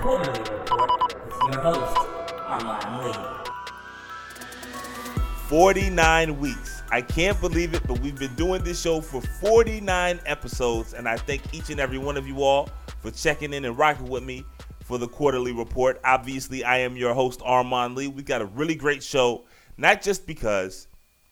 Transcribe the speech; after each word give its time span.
Quarter-Lee 0.00 0.38
Report 0.38 1.14
with 1.26 1.54
your 1.54 1.60
host, 1.60 2.08
Armand 2.46 3.04
Lee. 3.04 3.14
49 5.48 6.38
weeks. 6.38 6.82
I 6.92 7.02
can't 7.02 7.40
believe 7.40 7.74
it, 7.74 7.84
but 7.88 7.98
we've 7.98 8.16
been 8.16 8.34
doing 8.36 8.62
this 8.62 8.80
show 8.80 9.00
for 9.00 9.20
49 9.20 10.20
episodes, 10.24 10.94
and 10.94 11.08
I 11.08 11.16
thank 11.16 11.52
each 11.52 11.70
and 11.70 11.80
every 11.80 11.98
one 11.98 12.16
of 12.16 12.28
you 12.28 12.44
all 12.44 12.68
for 13.00 13.10
checking 13.10 13.52
in 13.52 13.64
and 13.64 13.76
rocking 13.76 14.08
with 14.08 14.22
me 14.22 14.44
for 14.84 14.98
the 14.98 15.08
Quarter-Lee 15.08 15.50
Report. 15.50 16.00
Obviously, 16.04 16.62
I 16.62 16.78
am 16.78 16.96
your 16.96 17.12
host, 17.12 17.42
Armand 17.44 17.96
Lee. 17.96 18.06
We 18.06 18.22
got 18.22 18.40
a 18.40 18.46
really 18.46 18.76
great 18.76 19.02
show, 19.02 19.46
not 19.76 20.00
just 20.00 20.28
because 20.28 20.86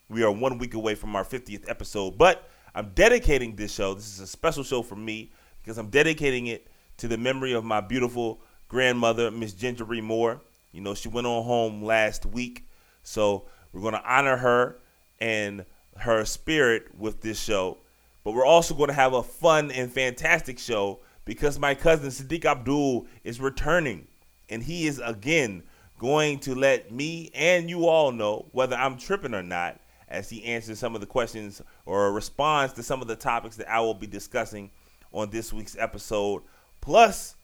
we 0.09 0.25
are 0.25 0.33
one 0.33 0.59
week 0.59 0.75
away 0.75 0.97
from 0.97 1.15
our 1.15 1.25
50th 1.25 1.71
episode, 1.71 2.19
but 2.19 2.49
I'm 2.75 2.91
dedicating 2.97 3.55
this 3.55 3.73
show. 3.73 3.95
This 3.95 4.13
is 4.13 4.19
a 4.19 4.27
special 4.27 4.65
show 4.65 4.83
for 4.83 4.97
me 4.97 5.31
because 5.63 5.79
I'm 5.79 5.89
dedicating 5.89 6.49
it 6.49 6.67
to 6.97 7.07
the 7.07 7.17
memory 7.17 7.53
of 7.53 7.65
my 7.65 7.81
beautiful 7.81 8.41
grandmother, 8.69 9.31
Miss 9.31 9.53
Gingery 9.53 10.01
Moore. 10.01 10.41
You 10.73 10.81
know, 10.81 10.95
she 10.95 11.09
went 11.09 11.27
on 11.27 11.45
home 11.45 11.83
last 11.83 12.27
week. 12.27 12.69
So 13.03 13.47
we're 13.73 13.81
going 13.81 13.95
to 13.95 14.05
honor 14.05 14.37
her 14.37 14.79
and 15.19 15.65
her 15.99 16.25
spirit 16.25 16.95
with 16.99 17.21
this 17.21 17.41
show. 17.41 17.79
But 18.25 18.33
we're 18.33 18.45
also 18.45 18.75
going 18.75 18.89
to 18.89 18.95
have 18.95 19.13
a 19.13 19.23
fun 19.23 19.71
and 19.71 19.91
fantastic 19.91 20.59
show 20.59 21.01
because 21.25 21.59
my 21.59 21.75
cousin 21.75 22.09
Saadiq 22.11 22.45
Abdul 22.45 23.07
is 23.25 23.41
returning. 23.41 24.07
And 24.49 24.63
he 24.63 24.87
is 24.87 25.01
again 25.05 25.63
going 25.99 26.39
to 26.41 26.55
let 26.55 26.93
me 26.93 27.31
and 27.35 27.71
you 27.71 27.87
all 27.87 28.13
know 28.13 28.47
whether 28.53 28.77
I'm 28.77 28.99
tripping 28.99 29.35
or 29.35 29.43
not 29.43 29.81
as 30.09 30.29
he 30.29 30.45
answers 30.45 30.79
some 30.79 30.95
of 30.95 31.01
the 31.01 31.07
questions 31.07 31.63
or 31.85 32.13
responds 32.13 32.75
to 32.75 32.83
some 32.83 33.01
of 33.01 33.09
the 33.09 33.17
topics 33.17 33.57
that 33.57 33.71
I 33.71 33.81
will 33.81 33.95
be 33.95 34.07
discussing 34.07 34.71
on 35.13 35.31
this 35.31 35.53
week's 35.53 35.77
episode. 35.79 36.43
Plus, 36.81 37.36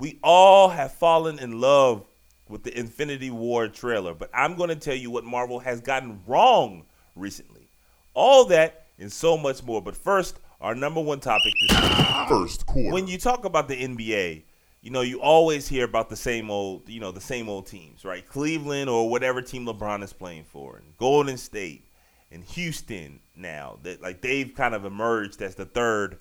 we 0.00 0.18
all 0.22 0.70
have 0.70 0.92
fallen 0.92 1.38
in 1.38 1.60
love 1.60 2.04
with 2.48 2.64
the 2.64 2.76
Infinity 2.76 3.30
War 3.30 3.68
trailer, 3.68 4.14
but 4.14 4.30
I'm 4.34 4.56
going 4.56 4.70
to 4.70 4.76
tell 4.76 4.94
you 4.94 5.10
what 5.10 5.24
Marvel 5.24 5.60
has 5.60 5.80
gotten 5.80 6.20
wrong 6.26 6.84
recently. 7.14 7.68
All 8.14 8.46
that 8.46 8.86
and 8.98 9.12
so 9.12 9.36
much 9.36 9.62
more. 9.62 9.80
But 9.80 9.96
first, 9.96 10.40
our 10.60 10.74
number 10.74 11.00
one 11.00 11.20
topic 11.20 11.52
this 11.60 11.80
week. 11.80 12.28
First 12.28 12.66
quarter. 12.66 12.92
When 12.92 13.06
you 13.06 13.18
talk 13.18 13.44
about 13.44 13.68
the 13.68 13.76
NBA, 13.76 14.42
you 14.82 14.90
know, 14.90 15.02
you 15.02 15.20
always 15.20 15.68
hear 15.68 15.84
about 15.84 16.08
the 16.08 16.16
same 16.16 16.50
old, 16.50 16.88
you 16.88 17.00
know, 17.00 17.12
the 17.12 17.20
same 17.20 17.48
old 17.48 17.66
teams, 17.66 18.04
right? 18.04 18.26
Cleveland 18.26 18.88
or 18.88 19.08
whatever 19.08 19.42
team 19.42 19.66
LeBron 19.66 20.02
is 20.02 20.12
playing 20.12 20.44
for, 20.44 20.76
and 20.76 20.96
Golden 20.96 21.36
State 21.36 21.84
and 22.32 22.42
Houston 22.44 23.20
now 23.36 23.78
that 23.82 24.00
like 24.00 24.20
they've 24.20 24.54
kind 24.54 24.74
of 24.74 24.84
emerged 24.84 25.42
as 25.42 25.54
the 25.54 25.66
third 25.66 26.18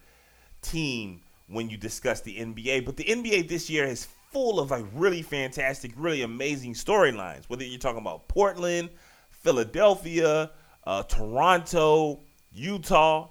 team 0.62 1.22
when 1.50 1.70
you 1.70 1.78
discuss 1.78 2.22
the 2.22 2.38
NBA. 2.38 2.86
But 2.86 2.98
the 2.98 3.04
NBA 3.04 3.48
this 3.48 3.70
year 3.70 3.86
is 3.86 4.08
full 4.32 4.60
of 4.60 4.72
like 4.72 4.86
really 4.94 5.22
fantastic, 5.22 5.92
really 5.96 6.22
amazing 6.22 6.74
storylines. 6.74 7.46
Whether 7.48 7.66
you're 7.66 7.80
talking 7.80 8.02
about 8.02 8.28
Portland, 8.28 8.90
Philadelphia, 9.32 10.52
uh, 10.86 11.04
Toronto, 11.04 12.22
Utah, 12.52 13.30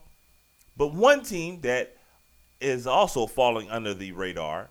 but 0.77 0.95
one 0.95 1.23
team 1.23 1.61
that 1.63 1.97
is 2.61 2.87
also 2.87 3.27
falling 3.27 3.71
under 3.71 3.95
the 3.95 4.13
radar, 4.13 4.71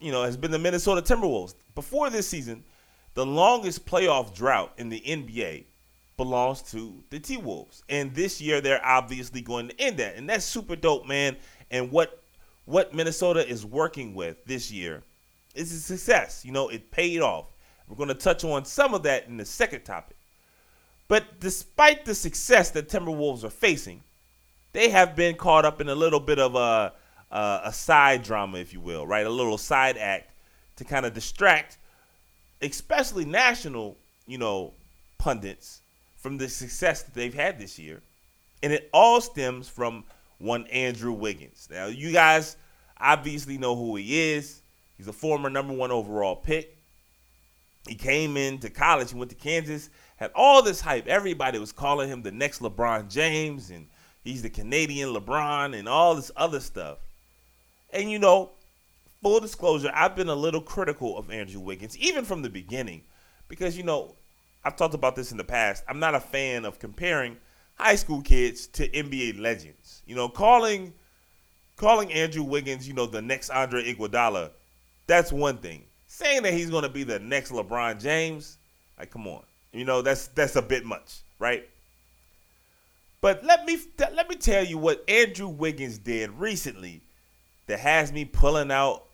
you 0.00 0.12
know, 0.12 0.22
has 0.22 0.36
been 0.36 0.50
the 0.50 0.58
Minnesota 0.58 1.02
Timberwolves. 1.02 1.54
Before 1.74 2.10
this 2.10 2.28
season, 2.28 2.64
the 3.14 3.26
longest 3.26 3.86
playoff 3.86 4.34
drought 4.34 4.72
in 4.78 4.88
the 4.88 5.00
NBA 5.00 5.64
belongs 6.16 6.62
to 6.62 7.02
the 7.10 7.18
T 7.20 7.36
Wolves. 7.36 7.82
And 7.88 8.14
this 8.14 8.40
year 8.40 8.60
they're 8.60 8.84
obviously 8.84 9.40
going 9.40 9.68
to 9.68 9.80
end 9.80 9.98
that. 9.98 10.16
And 10.16 10.28
that's 10.28 10.44
super 10.44 10.76
dope, 10.76 11.06
man. 11.06 11.36
And 11.70 11.90
what 11.90 12.22
what 12.68 12.94
Minnesota 12.94 13.46
is 13.48 13.64
working 13.64 14.14
with 14.14 14.44
this 14.44 14.70
year 14.70 15.02
is 15.54 15.72
a 15.72 15.80
success. 15.80 16.44
You 16.44 16.52
know, 16.52 16.68
it 16.68 16.90
paid 16.90 17.20
off. 17.20 17.46
We're 17.88 17.96
going 17.96 18.08
to 18.08 18.14
touch 18.14 18.44
on 18.44 18.66
some 18.66 18.92
of 18.92 19.02
that 19.04 19.26
in 19.26 19.38
the 19.38 19.46
second 19.46 19.84
topic. 19.84 20.16
But 21.08 21.40
despite 21.40 22.04
the 22.04 22.14
success 22.14 22.70
that 22.72 22.90
Timberwolves 22.90 23.42
are 23.42 23.50
facing, 23.50 24.02
they 24.72 24.90
have 24.90 25.16
been 25.16 25.36
caught 25.36 25.64
up 25.64 25.80
in 25.80 25.88
a 25.88 25.94
little 25.94 26.20
bit 26.20 26.38
of 26.38 26.54
a 26.54 26.92
a, 27.30 27.60
a 27.64 27.72
side 27.72 28.22
drama, 28.22 28.58
if 28.58 28.72
you 28.72 28.80
will, 28.80 29.06
right? 29.06 29.26
A 29.26 29.30
little 29.30 29.58
side 29.58 29.96
act 29.96 30.30
to 30.76 30.84
kind 30.84 31.04
of 31.04 31.14
distract, 31.14 31.78
especially 32.62 33.24
national, 33.24 33.96
you 34.26 34.38
know, 34.38 34.72
pundits 35.18 35.80
from 36.16 36.38
the 36.38 36.48
success 36.48 37.02
that 37.02 37.14
they've 37.14 37.34
had 37.34 37.58
this 37.58 37.78
year. 37.78 38.00
And 38.62 38.72
it 38.72 38.88
all 38.92 39.20
stems 39.20 39.68
from 39.68 40.04
one 40.38 40.66
Andrew 40.68 41.12
Wiggins. 41.12 41.68
Now, 41.70 41.86
you 41.86 42.12
guys 42.12 42.56
obviously 42.98 43.58
know 43.58 43.76
who 43.76 43.96
he 43.96 44.32
is. 44.32 44.62
He's 44.96 45.08
a 45.08 45.12
former 45.12 45.50
number 45.50 45.74
one 45.74 45.90
overall 45.90 46.36
pick. 46.36 46.76
He 47.86 47.94
came 47.94 48.36
into 48.36 48.68
college, 48.68 49.12
he 49.12 49.16
went 49.16 49.30
to 49.30 49.36
Kansas, 49.36 49.88
had 50.16 50.30
all 50.34 50.62
this 50.62 50.80
hype. 50.80 51.06
Everybody 51.06 51.58
was 51.58 51.72
calling 51.72 52.08
him 52.08 52.22
the 52.22 52.32
next 52.32 52.60
LeBron 52.60 53.08
James, 53.08 53.70
and 53.70 53.86
he's 54.24 54.42
the 54.42 54.50
Canadian 54.50 55.14
LeBron, 55.14 55.78
and 55.78 55.88
all 55.88 56.14
this 56.14 56.30
other 56.36 56.60
stuff. 56.60 56.98
And 57.90 58.10
you 58.10 58.18
know, 58.18 58.50
full 59.22 59.40
disclosure, 59.40 59.90
I've 59.94 60.16
been 60.16 60.28
a 60.28 60.34
little 60.34 60.60
critical 60.60 61.16
of 61.16 61.30
Andrew 61.30 61.60
Wiggins, 61.60 61.96
even 61.96 62.24
from 62.24 62.42
the 62.42 62.50
beginning, 62.50 63.02
because 63.48 63.76
you 63.76 63.84
know, 63.84 64.16
I've 64.64 64.76
talked 64.76 64.94
about 64.94 65.16
this 65.16 65.30
in 65.30 65.38
the 65.38 65.44
past. 65.44 65.84
I'm 65.88 66.00
not 66.00 66.14
a 66.14 66.20
fan 66.20 66.64
of 66.64 66.78
comparing 66.78 67.38
high 67.78 67.94
school 67.94 68.20
kids 68.22 68.66
to 68.68 68.88
NBA 68.88 69.40
legends. 69.40 70.02
You 70.06 70.14
know, 70.16 70.28
calling 70.28 70.92
calling 71.76 72.12
Andrew 72.12 72.42
Wiggins, 72.42 72.86
you 72.86 72.94
know, 72.94 73.06
the 73.06 73.22
next 73.22 73.50
Andre 73.50 73.94
Iguodala, 73.94 74.50
that's 75.06 75.32
one 75.32 75.58
thing. 75.58 75.84
Saying 76.06 76.42
that 76.42 76.52
he's 76.52 76.70
going 76.70 76.82
to 76.82 76.88
be 76.88 77.04
the 77.04 77.18
next 77.18 77.52
LeBron 77.52 78.00
James, 78.00 78.58
like 78.98 79.10
come 79.10 79.26
on. 79.26 79.42
You 79.72 79.84
know, 79.84 80.02
that's 80.02 80.28
that's 80.28 80.56
a 80.56 80.62
bit 80.62 80.84
much, 80.84 81.20
right? 81.38 81.68
But 83.20 83.44
let 83.44 83.64
me 83.64 83.78
let 83.98 84.28
me 84.28 84.36
tell 84.36 84.64
you 84.64 84.78
what 84.78 85.04
Andrew 85.08 85.48
Wiggins 85.48 85.98
did 85.98 86.30
recently 86.30 87.02
that 87.66 87.80
has 87.80 88.12
me 88.12 88.24
pulling 88.24 88.70
out 88.70 89.04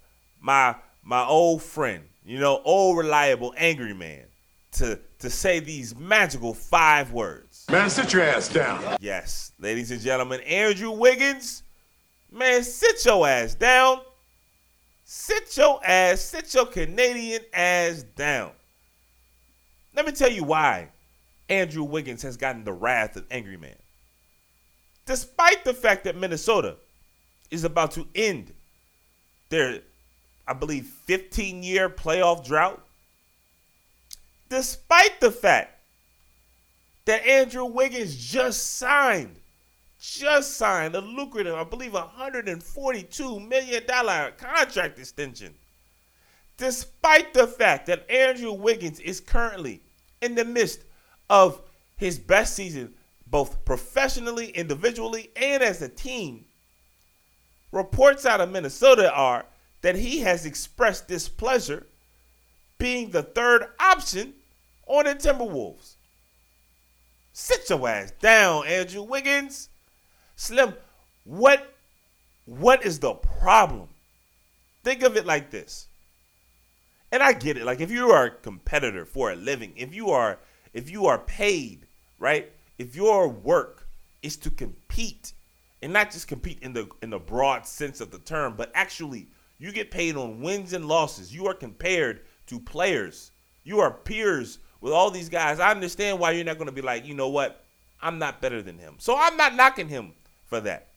my 0.40 0.76
my 1.02 1.24
old 1.24 1.62
friend, 1.62 2.04
you 2.24 2.38
know, 2.38 2.60
old 2.64 2.96
reliable 2.96 3.54
angry 3.56 3.94
man 3.94 4.24
to 4.72 4.98
to 5.18 5.30
say 5.30 5.58
these 5.58 5.96
magical 5.96 6.54
five 6.54 7.12
words. 7.12 7.43
Man, 7.70 7.88
sit 7.88 8.12
your 8.12 8.22
ass 8.22 8.48
down. 8.48 8.98
Yes, 9.00 9.52
ladies 9.58 9.90
and 9.90 10.00
gentlemen, 10.00 10.40
Andrew 10.42 10.90
Wiggins, 10.90 11.62
man, 12.30 12.62
sit 12.62 13.04
your 13.04 13.26
ass 13.26 13.54
down. 13.54 14.00
Sit 15.04 15.56
your 15.56 15.80
ass, 15.84 16.20
sit 16.20 16.52
your 16.54 16.66
Canadian 16.66 17.42
ass 17.52 18.04
down. 18.16 18.52
Let 19.94 20.06
me 20.06 20.12
tell 20.12 20.30
you 20.30 20.44
why 20.44 20.88
Andrew 21.48 21.84
Wiggins 21.84 22.22
has 22.22 22.36
gotten 22.36 22.64
the 22.64 22.72
wrath 22.72 23.16
of 23.16 23.24
Angry 23.30 23.56
Man. 23.56 23.76
Despite 25.06 25.64
the 25.64 25.74
fact 25.74 26.04
that 26.04 26.16
Minnesota 26.16 26.76
is 27.50 27.64
about 27.64 27.92
to 27.92 28.06
end 28.14 28.52
their, 29.50 29.80
I 30.48 30.54
believe, 30.54 30.86
15 30.86 31.62
year 31.62 31.88
playoff 31.88 32.44
drought, 32.44 32.82
despite 34.48 35.20
the 35.20 35.30
fact 35.30 35.73
that 37.06 37.26
Andrew 37.26 37.64
Wiggins 37.64 38.16
just 38.16 38.76
signed, 38.76 39.36
just 40.00 40.56
signed 40.56 40.94
a 40.94 41.00
lucrative, 41.00 41.54
I 41.54 41.64
believe, 41.64 41.92
$142 41.92 43.48
million 43.48 43.82
contract 44.36 44.98
extension. 44.98 45.54
Despite 46.56 47.34
the 47.34 47.46
fact 47.46 47.86
that 47.86 48.08
Andrew 48.10 48.52
Wiggins 48.52 49.00
is 49.00 49.20
currently 49.20 49.82
in 50.22 50.34
the 50.34 50.44
midst 50.44 50.80
of 51.28 51.60
his 51.96 52.18
best 52.18 52.54
season, 52.54 52.94
both 53.26 53.64
professionally, 53.64 54.50
individually, 54.50 55.30
and 55.36 55.62
as 55.62 55.82
a 55.82 55.88
team, 55.88 56.44
reports 57.72 58.24
out 58.24 58.40
of 58.40 58.50
Minnesota 58.50 59.12
are 59.12 59.44
that 59.82 59.96
he 59.96 60.20
has 60.20 60.46
expressed 60.46 61.08
displeasure 61.08 61.86
being 62.78 63.10
the 63.10 63.22
third 63.22 63.66
option 63.80 64.34
on 64.86 65.04
the 65.04 65.14
Timberwolves. 65.14 65.93
Sit 67.36 67.68
your 67.68 67.88
ass 67.88 68.12
down, 68.20 68.64
Andrew 68.64 69.02
Wiggins. 69.02 69.68
Slim, 70.36 70.72
what 71.24 71.74
what 72.44 72.86
is 72.86 73.00
the 73.00 73.14
problem? 73.14 73.88
Think 74.84 75.02
of 75.02 75.16
it 75.16 75.26
like 75.26 75.50
this. 75.50 75.88
And 77.10 77.24
I 77.24 77.32
get 77.32 77.56
it. 77.56 77.64
Like 77.64 77.80
if 77.80 77.90
you 77.90 78.12
are 78.12 78.26
a 78.26 78.30
competitor 78.30 79.04
for 79.04 79.32
a 79.32 79.34
living, 79.34 79.72
if 79.74 79.92
you 79.92 80.10
are 80.10 80.38
if 80.72 80.88
you 80.88 81.06
are 81.06 81.18
paid, 81.18 81.88
right? 82.20 82.52
If 82.78 82.94
your 82.94 83.28
work 83.28 83.88
is 84.22 84.36
to 84.36 84.50
compete 84.50 85.32
and 85.82 85.92
not 85.92 86.12
just 86.12 86.28
compete 86.28 86.60
in 86.62 86.72
the 86.72 86.88
in 87.02 87.10
the 87.10 87.18
broad 87.18 87.66
sense 87.66 88.00
of 88.00 88.12
the 88.12 88.20
term, 88.20 88.54
but 88.56 88.70
actually 88.76 89.26
you 89.58 89.72
get 89.72 89.90
paid 89.90 90.14
on 90.14 90.40
wins 90.40 90.72
and 90.72 90.86
losses. 90.86 91.34
You 91.34 91.48
are 91.48 91.54
compared 91.54 92.20
to 92.46 92.60
players. 92.60 93.32
You 93.64 93.80
are 93.80 93.90
peers 93.90 94.60
with 94.84 94.92
all 94.92 95.10
these 95.10 95.30
guys. 95.30 95.60
I 95.60 95.70
understand 95.70 96.18
why 96.18 96.32
you're 96.32 96.44
not 96.44 96.58
going 96.58 96.66
to 96.68 96.72
be 96.72 96.82
like, 96.82 97.06
you 97.06 97.14
know 97.14 97.30
what? 97.30 97.64
I'm 98.02 98.18
not 98.18 98.42
better 98.42 98.60
than 98.60 98.76
him. 98.76 98.96
So 98.98 99.16
I'm 99.18 99.34
not 99.38 99.54
knocking 99.54 99.88
him 99.88 100.12
for 100.44 100.60
that. 100.60 100.88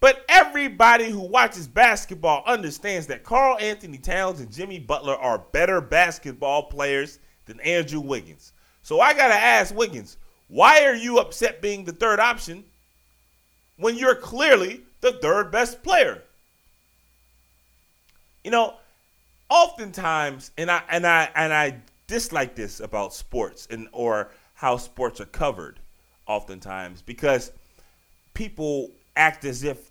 But 0.00 0.22
everybody 0.28 1.08
who 1.08 1.20
watches 1.20 1.66
basketball 1.66 2.42
understands 2.46 3.06
that 3.06 3.24
Karl-Anthony 3.24 3.96
Towns 3.96 4.40
and 4.40 4.52
Jimmy 4.52 4.78
Butler 4.78 5.16
are 5.16 5.38
better 5.38 5.80
basketball 5.80 6.64
players 6.64 7.20
than 7.46 7.58
Andrew 7.60 8.00
Wiggins. 8.00 8.52
So 8.82 9.00
I 9.00 9.14
got 9.14 9.28
to 9.28 9.34
ask 9.34 9.74
Wiggins, 9.74 10.18
why 10.48 10.84
are 10.84 10.94
you 10.94 11.18
upset 11.18 11.62
being 11.62 11.86
the 11.86 11.92
third 11.92 12.20
option 12.20 12.64
when 13.78 13.96
you're 13.96 14.14
clearly 14.14 14.82
the 15.00 15.12
third 15.12 15.50
best 15.50 15.82
player? 15.82 16.22
You 18.44 18.50
know, 18.50 18.74
oftentimes 19.48 20.50
and 20.58 20.70
I 20.70 20.82
and 20.90 21.06
I 21.06 21.30
and 21.34 21.54
I 21.54 21.76
dislike 22.06 22.54
this 22.54 22.80
about 22.80 23.14
sports 23.14 23.66
and 23.70 23.88
or 23.92 24.30
how 24.54 24.76
sports 24.76 25.20
are 25.20 25.26
covered 25.26 25.78
oftentimes 26.26 27.02
because 27.02 27.52
people 28.34 28.90
act 29.16 29.44
as 29.44 29.64
if 29.64 29.90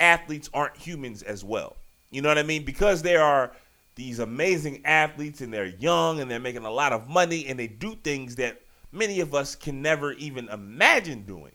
athletes 0.00 0.50
aren't 0.52 0.76
humans 0.76 1.22
as 1.22 1.44
well. 1.44 1.76
You 2.10 2.22
know 2.22 2.28
what 2.28 2.38
I 2.38 2.42
mean? 2.42 2.64
Because 2.64 3.02
they 3.02 3.16
are 3.16 3.52
these 3.94 4.18
amazing 4.18 4.82
athletes 4.84 5.40
and 5.40 5.52
they're 5.52 5.66
young 5.66 6.20
and 6.20 6.30
they're 6.30 6.38
making 6.38 6.64
a 6.64 6.70
lot 6.70 6.92
of 6.92 7.08
money 7.08 7.46
and 7.46 7.58
they 7.58 7.66
do 7.66 7.94
things 7.94 8.36
that 8.36 8.60
many 8.92 9.20
of 9.20 9.34
us 9.34 9.54
can 9.54 9.82
never 9.82 10.12
even 10.14 10.48
imagine 10.48 11.22
doing, 11.22 11.52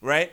right? 0.00 0.32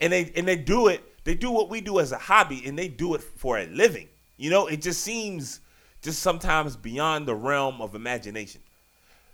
And 0.00 0.12
they 0.12 0.30
and 0.36 0.46
they 0.46 0.56
do 0.56 0.88
it, 0.88 1.02
they 1.24 1.34
do 1.34 1.50
what 1.50 1.70
we 1.70 1.80
do 1.80 1.98
as 1.98 2.12
a 2.12 2.18
hobby 2.18 2.62
and 2.66 2.78
they 2.78 2.88
do 2.88 3.14
it 3.14 3.22
for 3.22 3.58
a 3.58 3.66
living. 3.66 4.08
You 4.36 4.50
know, 4.50 4.66
it 4.66 4.82
just 4.82 5.00
seems 5.00 5.60
just 6.02 6.20
sometimes 6.20 6.76
beyond 6.76 7.26
the 7.26 7.34
realm 7.34 7.80
of 7.80 7.94
imagination. 7.94 8.60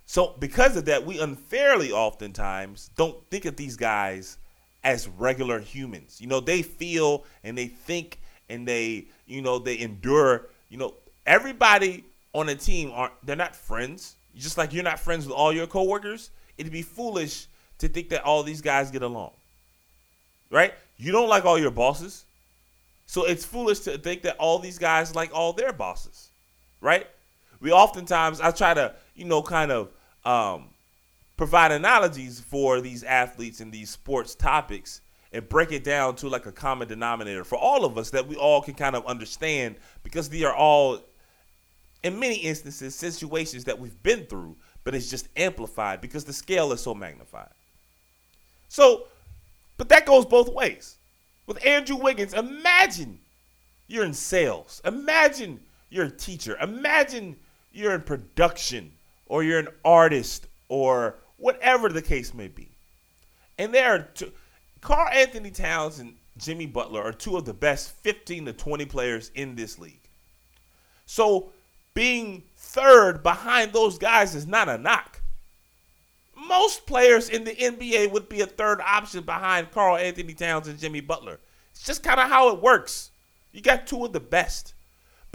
So 0.05 0.35
because 0.39 0.75
of 0.75 0.85
that, 0.85 1.05
we 1.05 1.19
unfairly 1.19 1.91
oftentimes 1.91 2.89
don't 2.95 3.17
think 3.29 3.45
of 3.45 3.55
these 3.55 3.75
guys 3.75 4.37
as 4.83 5.07
regular 5.07 5.59
humans. 5.59 6.21
You 6.21 6.27
know, 6.27 6.39
they 6.39 6.61
feel 6.61 7.25
and 7.43 7.57
they 7.57 7.67
think 7.67 8.19
and 8.49 8.67
they, 8.67 9.07
you 9.25 9.41
know, 9.41 9.57
they 9.57 9.79
endure. 9.79 10.47
You 10.69 10.77
know, 10.77 10.93
everybody 11.25 12.03
on 12.33 12.49
a 12.49 12.55
team 12.55 12.91
aren't 12.93 13.13
they're 13.23 13.35
not 13.35 13.55
friends. 13.55 14.15
Just 14.35 14.57
like 14.57 14.73
you're 14.73 14.83
not 14.83 14.99
friends 14.99 15.25
with 15.25 15.35
all 15.35 15.53
your 15.53 15.65
coworkers, 15.65 16.29
it'd 16.57 16.71
be 16.71 16.81
foolish 16.81 17.47
to 17.79 17.87
think 17.87 18.09
that 18.09 18.23
all 18.23 18.43
these 18.43 18.61
guys 18.61 18.91
get 18.91 19.01
along. 19.01 19.31
Right? 20.51 20.73
You 20.97 21.11
don't 21.11 21.29
like 21.29 21.45
all 21.45 21.57
your 21.57 21.71
bosses. 21.71 22.25
So 23.07 23.25
it's 23.25 23.45
foolish 23.45 23.79
to 23.81 23.97
think 23.97 24.23
that 24.23 24.37
all 24.37 24.59
these 24.59 24.77
guys 24.77 25.15
like 25.15 25.33
all 25.33 25.53
their 25.53 25.73
bosses. 25.73 26.29
Right? 26.85 27.07
We 27.59 27.71
oftentimes 27.71 28.39
I 28.39 28.51
try 28.51 28.75
to, 28.75 28.93
you 29.15 29.25
know, 29.25 29.41
kind 29.41 29.71
of 29.71 29.89
um, 30.23 30.69
provide 31.35 31.71
analogies 31.71 32.39
for 32.39 32.79
these 32.79 33.03
athletes 33.03 33.59
and 33.59 33.71
these 33.71 33.89
sports 33.89 34.35
topics 34.35 35.01
and 35.31 35.49
break 35.49 35.71
it 35.71 35.83
down 35.83 36.15
to 36.17 36.29
like 36.29 36.45
a 36.45 36.51
common 36.51 36.87
denominator 36.87 37.43
for 37.43 37.57
all 37.57 37.85
of 37.85 37.97
us 37.97 38.11
that 38.11 38.27
we 38.27 38.35
all 38.35 38.61
can 38.61 38.75
kind 38.75 38.95
of 38.95 39.03
understand 39.07 39.77
because 40.03 40.29
they 40.29 40.43
are 40.43 40.53
all 40.53 41.01
in 42.03 42.19
many 42.19 42.35
instances 42.35 42.93
situations 42.93 43.63
that 43.63 43.79
we've 43.79 44.03
been 44.03 44.25
through 44.25 44.55
but 44.83 44.93
it's 44.93 45.09
just 45.09 45.27
amplified 45.35 46.01
because 46.01 46.23
the 46.23 46.33
scale 46.33 46.71
is 46.71 46.81
so 46.81 46.93
magnified. 46.93 47.49
So 48.69 49.07
but 49.77 49.89
that 49.89 50.05
goes 50.05 50.23
both 50.25 50.53
ways. 50.53 50.97
With 51.47 51.65
andrew 51.65 51.95
wiggins 51.95 52.35
imagine 52.35 53.17
you're 53.87 54.05
in 54.05 54.13
sales. 54.13 54.83
Imagine 54.85 55.61
you're 55.95 56.05
a 56.05 56.11
teacher 56.11 56.57
imagine 56.61 57.37
you're 57.71 57.95
in 57.95 58.01
production 58.01 58.91
or 59.27 59.43
you're 59.43 59.59
an 59.59 59.69
artist 59.83 60.47
or 60.67 61.15
whatever 61.37 61.89
the 61.89 62.01
case 62.01 62.33
may 62.33 62.47
be. 62.47 62.69
And 63.57 63.73
there 63.73 63.93
are 63.93 63.99
two, 63.99 64.31
Karl-Anthony 64.81 65.51
Towns 65.51 65.99
and 65.99 66.15
Jimmy 66.37 66.65
Butler 66.65 67.01
are 67.01 67.13
two 67.13 67.37
of 67.37 67.45
the 67.45 67.53
best 67.53 67.91
15 67.91 68.45
to 68.45 68.53
20 68.53 68.85
players 68.85 69.31
in 69.35 69.55
this 69.55 69.79
league. 69.79 70.01
So 71.05 71.51
being 71.93 72.43
third 72.57 73.23
behind 73.23 73.73
those 73.73 73.97
guys 73.97 74.35
is 74.35 74.47
not 74.47 74.69
a 74.69 74.77
knock. 74.77 75.21
Most 76.35 76.85
players 76.85 77.29
in 77.29 77.45
the 77.45 77.55
NBA 77.55 78.11
would 78.11 78.27
be 78.27 78.41
a 78.41 78.45
third 78.45 78.81
option 78.81 79.23
behind 79.23 79.71
Karl-Anthony 79.71 80.33
Towns 80.33 80.67
and 80.67 80.77
Jimmy 80.77 81.01
Butler. 81.01 81.39
It's 81.71 81.85
just 81.85 82.03
kind 82.03 82.19
of 82.19 82.29
how 82.29 82.49
it 82.49 82.61
works. 82.61 83.11
You 83.53 83.61
got 83.61 83.87
two 83.87 84.03
of 84.03 84.13
the 84.13 84.19
best. 84.19 84.73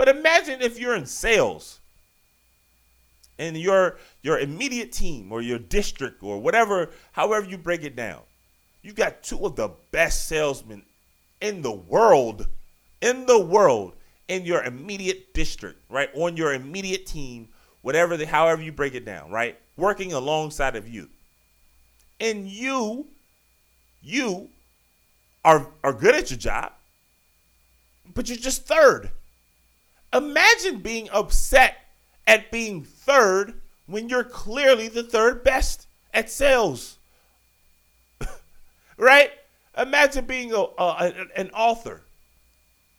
But 0.00 0.08
imagine 0.08 0.62
if 0.62 0.78
you're 0.78 0.94
in 0.94 1.04
sales 1.04 1.78
and 3.38 3.54
your 3.54 3.98
your 4.22 4.38
immediate 4.38 4.92
team 4.92 5.30
or 5.30 5.42
your 5.42 5.58
district 5.58 6.22
or 6.22 6.38
whatever, 6.38 6.88
however 7.12 7.46
you 7.46 7.58
break 7.58 7.84
it 7.84 7.96
down. 7.96 8.22
You 8.80 8.94
got 8.94 9.22
two 9.22 9.44
of 9.44 9.56
the 9.56 9.68
best 9.90 10.26
salesmen 10.26 10.84
in 11.42 11.60
the 11.60 11.70
world, 11.70 12.48
in 13.02 13.26
the 13.26 13.38
world, 13.38 13.92
in 14.26 14.46
your 14.46 14.64
immediate 14.64 15.34
district, 15.34 15.78
right? 15.90 16.08
On 16.14 16.34
your 16.34 16.54
immediate 16.54 17.04
team, 17.04 17.50
whatever 17.82 18.16
the 18.16 18.24
however 18.24 18.62
you 18.62 18.72
break 18.72 18.94
it 18.94 19.04
down, 19.04 19.30
right? 19.30 19.58
Working 19.76 20.14
alongside 20.14 20.76
of 20.76 20.88
you. 20.88 21.10
And 22.18 22.48
you, 22.48 23.06
you 24.00 24.48
are 25.44 25.66
are 25.84 25.92
good 25.92 26.14
at 26.14 26.30
your 26.30 26.38
job, 26.38 26.72
but 28.14 28.30
you're 28.30 28.38
just 28.38 28.66
third. 28.66 29.10
Imagine 30.12 30.80
being 30.80 31.08
upset 31.10 31.76
at 32.26 32.50
being 32.50 32.84
third 32.84 33.60
when 33.86 34.08
you're 34.08 34.24
clearly 34.24 34.88
the 34.88 35.02
third 35.02 35.44
best 35.44 35.86
at 36.12 36.30
sales. 36.30 36.98
right? 38.96 39.30
Imagine 39.76 40.24
being 40.24 40.52
a, 40.52 40.64
a, 40.78 41.12
an 41.36 41.50
author 41.50 42.02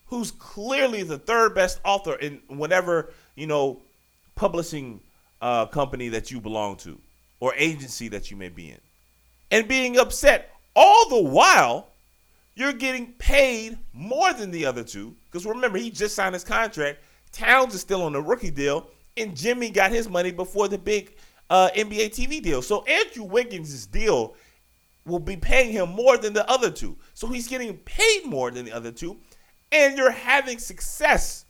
who's 0.08 0.32
clearly 0.32 1.04
the 1.04 1.18
third 1.18 1.56
best 1.56 1.80
author 1.86 2.16
in 2.16 2.42
whatever, 2.48 3.14
you 3.36 3.48
know, 3.48 3.82
publishing 4.36 5.00
uh, 5.42 5.66
company 5.66 6.10
that 6.10 6.32
you 6.32 6.40
belong 6.42 6.76
to 6.76 7.00
or 7.40 7.54
agency 7.56 8.08
that 8.10 8.30
you 8.30 8.38
may 8.38 8.50
be 8.50 8.70
in. 8.70 8.78
And 9.50 9.68
being 9.68 9.98
upset 9.98 10.52
all 10.76 11.10
the 11.10 11.22
while 11.22 11.91
you're 12.56 12.74
getting 12.74 13.14
paid 13.14 13.78
more 13.94 14.34
than 14.34 14.52
the 14.52 14.66
other 14.66 14.84
two. 14.84 15.16
Because 15.26 15.46
remember, 15.46 15.78
he 15.78 15.90
just 15.90 16.16
signed 16.16 16.34
his 16.34 16.44
contract. 16.44 17.00
Towns 17.32 17.74
is 17.74 17.82
still 17.82 18.04
on 18.04 18.14
the 18.14 18.22
rookie 18.22 18.52
deal 18.52 18.90
and 19.18 19.36
Jimmy 19.36 19.70
got 19.70 19.92
his 19.92 20.10
money 20.10 20.32
before 20.32 20.68
the 20.68 20.78
big 20.78 21.16
uh, 21.50 21.70
NBA 21.76 22.08
TV 22.10 22.42
deal. 22.42 22.62
So 22.62 22.84
Andrew 22.86 23.24
Wiggins' 23.24 23.86
deal 23.86 24.36
will 25.06 25.20
be 25.20 25.36
paying 25.36 25.72
him 25.72 25.90
more 25.90 26.18
than 26.18 26.34
the 26.34 26.50
other 26.50 26.72
two. 26.72 26.98
So 27.14 27.28
he's 27.28 27.48
getting 27.48 27.78
paid 27.78 28.26
more 28.26 28.52
than 28.52 28.66
the 28.66 28.72
other 28.72 28.92
two, 28.92 29.18
and 29.72 29.98
you're 29.98 30.12
having 30.12 30.60
success, 30.60 31.46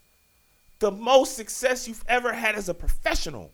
the 0.78 0.90
most 0.90 1.36
success 1.36 1.86
you've 1.86 2.04
ever 2.08 2.32
had 2.32 2.54
as 2.54 2.68
a 2.68 2.74
professional. 2.74 3.52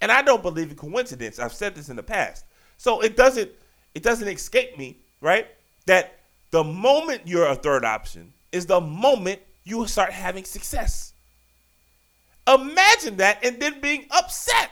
And 0.00 0.12
I 0.12 0.22
don't 0.22 0.42
believe 0.42 0.70
in 0.70 0.76
coincidence. 0.76 1.38
I've 1.38 1.52
said 1.54 1.74
this 1.74 1.88
in 1.88 1.96
the 1.96 2.02
past. 2.02 2.44
So 2.76 3.00
it 3.00 3.16
doesn't 3.16 3.50
it 3.94 4.02
doesn't 4.02 4.28
escape 4.28 4.76
me, 4.76 4.98
right? 5.22 5.46
That 5.86 6.15
the 6.50 6.64
moment 6.64 7.22
you're 7.26 7.46
a 7.46 7.54
third 7.54 7.84
option 7.84 8.32
is 8.52 8.66
the 8.66 8.80
moment 8.80 9.40
you 9.64 9.86
start 9.86 10.12
having 10.12 10.44
success. 10.44 11.12
Imagine 12.46 13.16
that 13.16 13.44
and 13.44 13.60
then 13.60 13.80
being 13.80 14.06
upset. 14.10 14.70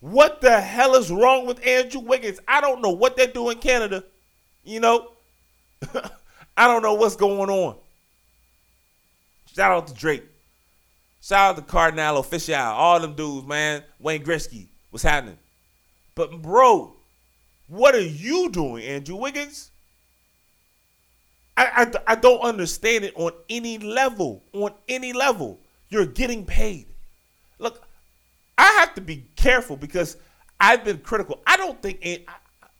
What 0.00 0.40
the 0.40 0.60
hell 0.60 0.94
is 0.94 1.10
wrong 1.10 1.46
with 1.46 1.64
Andrew 1.66 2.00
Wiggins? 2.00 2.40
I 2.46 2.60
don't 2.60 2.82
know 2.82 2.90
what 2.90 3.16
they 3.16 3.26
do 3.26 3.50
in 3.50 3.58
Canada. 3.58 4.04
You 4.64 4.80
know, 4.80 5.12
I 6.56 6.66
don't 6.66 6.82
know 6.82 6.94
what's 6.94 7.16
going 7.16 7.50
on. 7.50 7.76
Shout 9.54 9.72
out 9.72 9.86
to 9.88 9.94
Drake. 9.94 10.24
Shout 11.20 11.50
out 11.50 11.56
to 11.56 11.62
Cardinal 11.62 12.22
Offishall. 12.22 12.72
All 12.72 12.98
them 13.00 13.14
dudes, 13.14 13.46
man. 13.46 13.82
Wayne 14.00 14.24
Gretzky. 14.24 14.66
What's 14.90 15.02
happening? 15.02 15.38
But, 16.14 16.42
bro, 16.42 16.94
what 17.68 17.94
are 17.94 18.00
you 18.00 18.50
doing, 18.50 18.84
Andrew 18.84 19.16
Wiggins? 19.16 19.71
I, 21.56 21.86
I, 22.06 22.12
I 22.12 22.14
don't 22.14 22.40
understand 22.40 23.04
it 23.04 23.12
on 23.16 23.32
any 23.48 23.78
level. 23.78 24.42
On 24.52 24.72
any 24.88 25.12
level. 25.12 25.60
You're 25.88 26.06
getting 26.06 26.44
paid. 26.44 26.86
Look, 27.58 27.86
I 28.56 28.64
have 28.78 28.94
to 28.94 29.00
be 29.00 29.26
careful 29.36 29.76
because 29.76 30.16
I've 30.58 30.84
been 30.84 30.98
critical. 30.98 31.40
I 31.46 31.56
don't 31.56 31.80
think 31.82 32.00
I, 32.04 32.24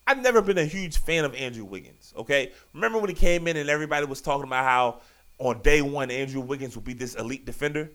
I've 0.06 0.22
never 0.22 0.40
been 0.40 0.58
a 0.58 0.64
huge 0.64 0.98
fan 0.98 1.24
of 1.24 1.34
Andrew 1.34 1.64
Wiggins. 1.64 2.14
Okay, 2.16 2.52
remember 2.72 2.98
when 2.98 3.08
he 3.08 3.14
came 3.14 3.46
in 3.46 3.56
and 3.56 3.68
everybody 3.68 4.06
was 4.06 4.20
talking 4.20 4.46
about 4.46 4.64
how 4.64 5.00
on 5.38 5.60
day 5.62 5.82
one 5.82 6.10
Andrew 6.10 6.40
Wiggins 6.40 6.74
would 6.76 6.84
be 6.84 6.94
this 6.94 7.14
elite 7.14 7.44
defender. 7.44 7.90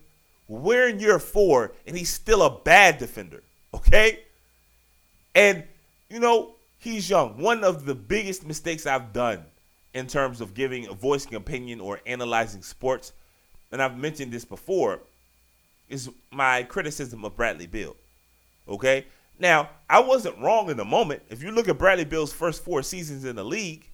We're 0.46 0.88
in 0.88 1.00
year 1.00 1.18
four 1.18 1.72
and 1.86 1.96
he's 1.96 2.10
still 2.10 2.42
a 2.42 2.60
bad 2.60 2.98
defender. 2.98 3.42
Okay, 3.74 4.20
and 5.34 5.64
you 6.08 6.20
know 6.20 6.54
he's 6.78 7.08
young. 7.10 7.38
One 7.38 7.64
of 7.64 7.84
the 7.84 7.94
biggest 7.94 8.46
mistakes 8.46 8.86
I've 8.86 9.12
done 9.12 9.44
in 9.98 10.06
terms 10.06 10.40
of 10.40 10.54
giving 10.54 10.86
a 10.86 10.92
voicing 10.92 11.34
opinion 11.34 11.80
or 11.80 12.00
analyzing 12.06 12.62
sports, 12.62 13.12
and 13.72 13.82
I've 13.82 13.98
mentioned 13.98 14.32
this 14.32 14.44
before, 14.44 15.00
is 15.88 16.08
my 16.30 16.62
criticism 16.62 17.24
of 17.24 17.36
Bradley 17.36 17.66
Beal. 17.66 17.96
Okay? 18.68 19.06
Now, 19.38 19.70
I 19.90 20.00
wasn't 20.00 20.38
wrong 20.38 20.70
in 20.70 20.76
the 20.76 20.84
moment. 20.84 21.22
If 21.30 21.42
you 21.42 21.50
look 21.50 21.68
at 21.68 21.78
Bradley 21.78 22.04
Beal's 22.04 22.32
first 22.32 22.62
four 22.64 22.82
seasons 22.82 23.24
in 23.24 23.36
the 23.36 23.44
league, 23.44 23.90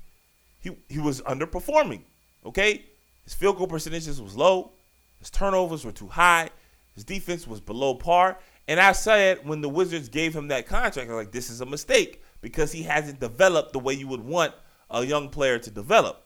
he 0.61 0.77
he 0.89 0.99
was 0.99 1.21
underperforming. 1.23 2.01
Okay, 2.47 2.85
his 3.25 3.35
field 3.35 3.57
goal 3.57 3.67
percentages 3.67 4.21
was 4.21 4.37
low, 4.37 4.73
his 5.19 5.31
turnovers 5.31 5.85
were 5.85 5.93
too 5.93 6.09
high, 6.09 6.49
his 6.95 7.05
defense 7.05 7.47
was 7.47 7.61
below 7.61 7.95
par. 7.95 8.39
And 8.67 8.81
I 8.81 8.93
said 8.93 9.47
when 9.47 9.61
the 9.61 9.69
Wizards 9.69 10.09
gave 10.09 10.35
him 10.35 10.49
that 10.49 10.67
contract, 10.67 11.11
I 11.11 11.15
was 11.15 11.27
like, 11.27 11.33
this 11.33 11.51
is 11.51 11.61
a 11.61 11.67
mistake 11.67 12.23
because 12.41 12.73
he 12.73 12.83
hasn't 12.83 13.21
developed 13.21 13.75
the 13.75 13.79
way 13.79 13.93
you 13.93 14.09
would 14.09 14.25
want 14.25 14.55
a 14.95 15.05
young 15.05 15.29
player 15.29 15.59
to 15.59 15.71
develop. 15.71 16.25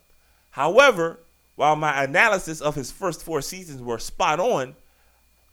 However, 0.50 1.20
while 1.56 1.76
my 1.76 2.04
analysis 2.04 2.60
of 2.60 2.74
his 2.74 2.90
first 2.90 3.22
four 3.22 3.42
seasons 3.42 3.82
were 3.82 3.98
spot 3.98 4.38
on, 4.38 4.76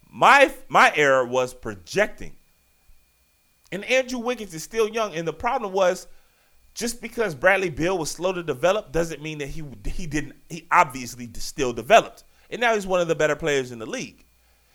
my 0.10 0.54
my 0.68 0.94
error 0.96 1.26
was 1.26 1.54
projecting. 1.54 2.34
And 3.72 3.84
Andrew 3.86 4.20
Wiggins 4.20 4.54
is 4.54 4.64
still 4.64 4.88
young, 4.88 5.16
and 5.16 5.28
the 5.28 5.34
problem 5.34 5.74
was 5.74 6.08
just 6.76 7.02
because 7.02 7.34
Bradley 7.34 7.70
Beal 7.70 7.98
was 7.98 8.12
slow 8.12 8.34
to 8.34 8.44
develop 8.44 8.92
doesn't 8.92 9.22
mean 9.22 9.40
that 9.40 9.48
he 9.48 9.64
he 9.86 10.06
didn't 10.06 10.36
he 10.50 10.68
obviously 10.72 11.30
still 11.36 11.74
developed. 11.74 12.24
And 12.50 12.62
now 12.62 12.76
he's 12.76 12.86
one 12.86 13.02
of 13.02 13.08
the 13.08 13.16
better 13.16 13.36
players 13.36 13.72
in 13.72 13.80
the 13.80 13.86
league. 13.86 14.26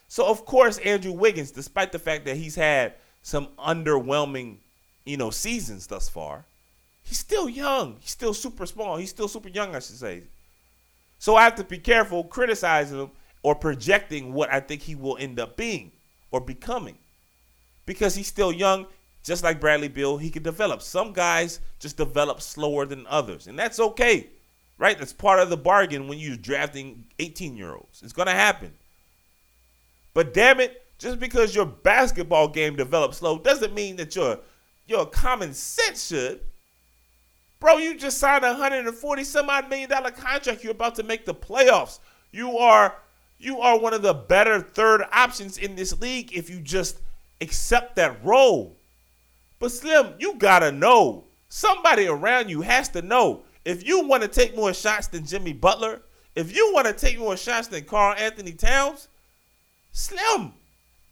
So 0.08 0.26
of 0.26 0.44
course 0.44 0.78
Andrew 0.78 1.12
Wiggins, 1.12 1.52
despite 1.52 1.92
the 1.92 1.98
fact 1.98 2.24
that 2.24 2.36
he's 2.36 2.56
had 2.56 2.94
some 3.22 3.48
underwhelming, 3.58 4.56
you 5.04 5.16
know, 5.16 5.30
seasons 5.30 5.86
thus 5.86 6.08
far, 6.08 6.46
he's 7.10 7.18
still 7.18 7.48
young. 7.48 7.96
He's 7.98 8.12
still 8.12 8.32
super 8.32 8.64
small. 8.66 8.96
He's 8.96 9.10
still 9.10 9.26
super 9.26 9.48
young, 9.48 9.74
I 9.74 9.80
should 9.80 9.96
say. 9.96 10.22
So 11.18 11.34
I 11.34 11.42
have 11.42 11.56
to 11.56 11.64
be 11.64 11.76
careful 11.76 12.22
criticizing 12.22 13.00
him 13.00 13.10
or 13.42 13.56
projecting 13.56 14.32
what 14.32 14.52
I 14.52 14.60
think 14.60 14.82
he 14.82 14.94
will 14.94 15.18
end 15.18 15.40
up 15.40 15.56
being 15.56 15.90
or 16.30 16.40
becoming. 16.40 16.96
Because 17.84 18.14
he's 18.14 18.28
still 18.28 18.52
young, 18.52 18.86
just 19.24 19.42
like 19.42 19.60
Bradley 19.60 19.88
Beal, 19.88 20.18
he 20.18 20.30
can 20.30 20.44
develop. 20.44 20.82
Some 20.82 21.12
guys 21.12 21.58
just 21.80 21.96
develop 21.96 22.40
slower 22.40 22.86
than 22.86 23.04
others, 23.08 23.48
and 23.48 23.58
that's 23.58 23.80
okay. 23.80 24.28
Right? 24.78 24.96
That's 24.96 25.12
part 25.12 25.40
of 25.40 25.50
the 25.50 25.56
bargain 25.56 26.06
when 26.06 26.18
you're 26.18 26.36
drafting 26.36 27.06
18 27.18 27.56
year 27.56 27.74
olds. 27.74 28.02
It's 28.02 28.12
going 28.12 28.28
to 28.28 28.32
happen. 28.32 28.72
But 30.14 30.32
damn 30.32 30.60
it, 30.60 30.86
just 30.98 31.18
because 31.18 31.56
your 31.56 31.66
basketball 31.66 32.46
game 32.46 32.76
develops 32.76 33.18
slow 33.18 33.36
doesn't 33.38 33.74
mean 33.74 33.96
that 33.96 34.14
your 34.14 34.38
your 34.86 35.06
common 35.06 35.54
sense 35.54 36.06
should. 36.06 36.40
Bro, 37.60 37.76
you 37.76 37.96
just 37.96 38.18
signed 38.18 38.44
a 38.44 38.48
140 38.48 39.24
some 39.24 39.50
odd 39.50 39.68
million 39.68 39.90
dollar 39.90 40.10
contract. 40.10 40.64
You're 40.64 40.72
about 40.72 40.94
to 40.94 41.02
make 41.02 41.26
the 41.26 41.34
playoffs. 41.34 41.98
You 42.32 42.56
are 42.56 42.94
you 43.38 43.60
are 43.60 43.78
one 43.78 43.94
of 43.94 44.02
the 44.02 44.14
better 44.14 44.60
third 44.60 45.02
options 45.12 45.58
in 45.58 45.76
this 45.76 45.98
league 46.00 46.32
if 46.32 46.48
you 46.48 46.60
just 46.60 47.00
accept 47.40 47.96
that 47.96 48.24
role. 48.24 48.76
But 49.58 49.72
Slim, 49.72 50.14
you 50.18 50.34
gotta 50.34 50.72
know. 50.72 51.24
Somebody 51.48 52.06
around 52.06 52.48
you 52.48 52.62
has 52.62 52.88
to 52.90 53.02
know. 53.02 53.42
If 53.64 53.86
you 53.86 54.06
want 54.06 54.22
to 54.22 54.28
take 54.28 54.56
more 54.56 54.72
shots 54.72 55.08
than 55.08 55.26
Jimmy 55.26 55.52
Butler, 55.52 56.00
if 56.34 56.54
you 56.54 56.72
want 56.72 56.86
to 56.86 56.92
take 56.92 57.18
more 57.18 57.36
shots 57.36 57.68
than 57.68 57.84
Karl-Anthony 57.84 58.52
Towns, 58.52 59.08
Slim, 59.90 60.52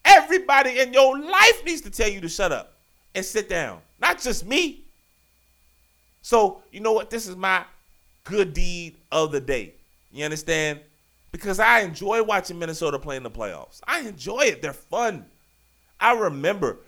everybody 0.05 0.79
in 0.79 0.93
your 0.93 1.19
life 1.19 1.65
needs 1.67 1.83
to 1.83 1.91
tell 1.91 2.09
you 2.09 2.21
to 2.21 2.29
shut 2.29 2.53
up 2.53 2.79
and 3.15 3.25
sit 3.25 3.49
down. 3.49 3.81
Not 4.01 4.21
just 4.23 4.47
me. 4.47 4.88
So, 6.23 6.63
you 6.71 6.81
know 6.81 6.93
what? 6.93 7.11
This 7.11 7.27
is 7.27 7.37
my 7.37 7.65
good 8.25 8.53
deed 8.53 8.97
of 9.11 9.33
the 9.33 9.41
day. 9.41 9.75
You 10.13 10.25
understand? 10.25 10.81
Because 11.33 11.59
I 11.61 11.81
enjoy 11.81 12.23
watching 12.23 12.59
Minnesota 12.59 12.99
play 12.99 13.17
in 13.17 13.23
the 13.23 13.31
playoffs. 13.31 13.81
I 13.87 14.01
enjoy 14.01 14.41
it. 14.41 14.63
They're 14.63 14.73
fun. 14.73 15.27
I 16.01 16.13
remember, 16.13 16.79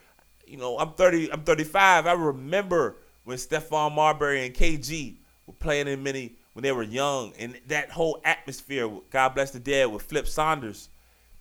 you 0.47 0.57
know, 0.57 0.79
I'm 0.79 0.93
30, 0.93 1.33
I'm 1.33 1.43
35. 1.43 2.07
I 2.07 2.13
remember 2.13 2.97
when 3.25 3.37
Stephon 3.37 3.95
Marbury 3.95 4.47
and 4.47 4.55
KG 4.55 5.17
were 5.47 5.55
playing 5.55 5.89
in 5.89 6.03
many 6.03 6.35
when 6.53 6.63
they 6.65 6.73
were 6.73 6.83
young, 6.83 7.33
and 7.39 7.59
that 7.69 7.91
whole 7.91 8.21
atmosphere, 8.25 8.91
God 9.11 9.31
bless 9.31 9.53
the 9.53 9.61
dead, 9.61 9.87
with 9.87 10.03
Flip 10.03 10.27
Saunders. 10.27 10.89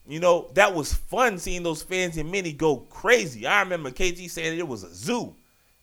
You 0.07 0.19
know, 0.19 0.49
that 0.53 0.73
was 0.73 0.93
fun 0.93 1.37
seeing 1.37 1.63
those 1.63 1.81
fans 1.81 2.17
in 2.17 2.29
many 2.29 2.53
go 2.53 2.77
crazy. 2.77 3.47
I 3.47 3.61
remember 3.61 3.91
KG 3.91 4.29
saying 4.29 4.57
it 4.57 4.67
was 4.67 4.83
a 4.83 4.93
zoo 4.93 5.35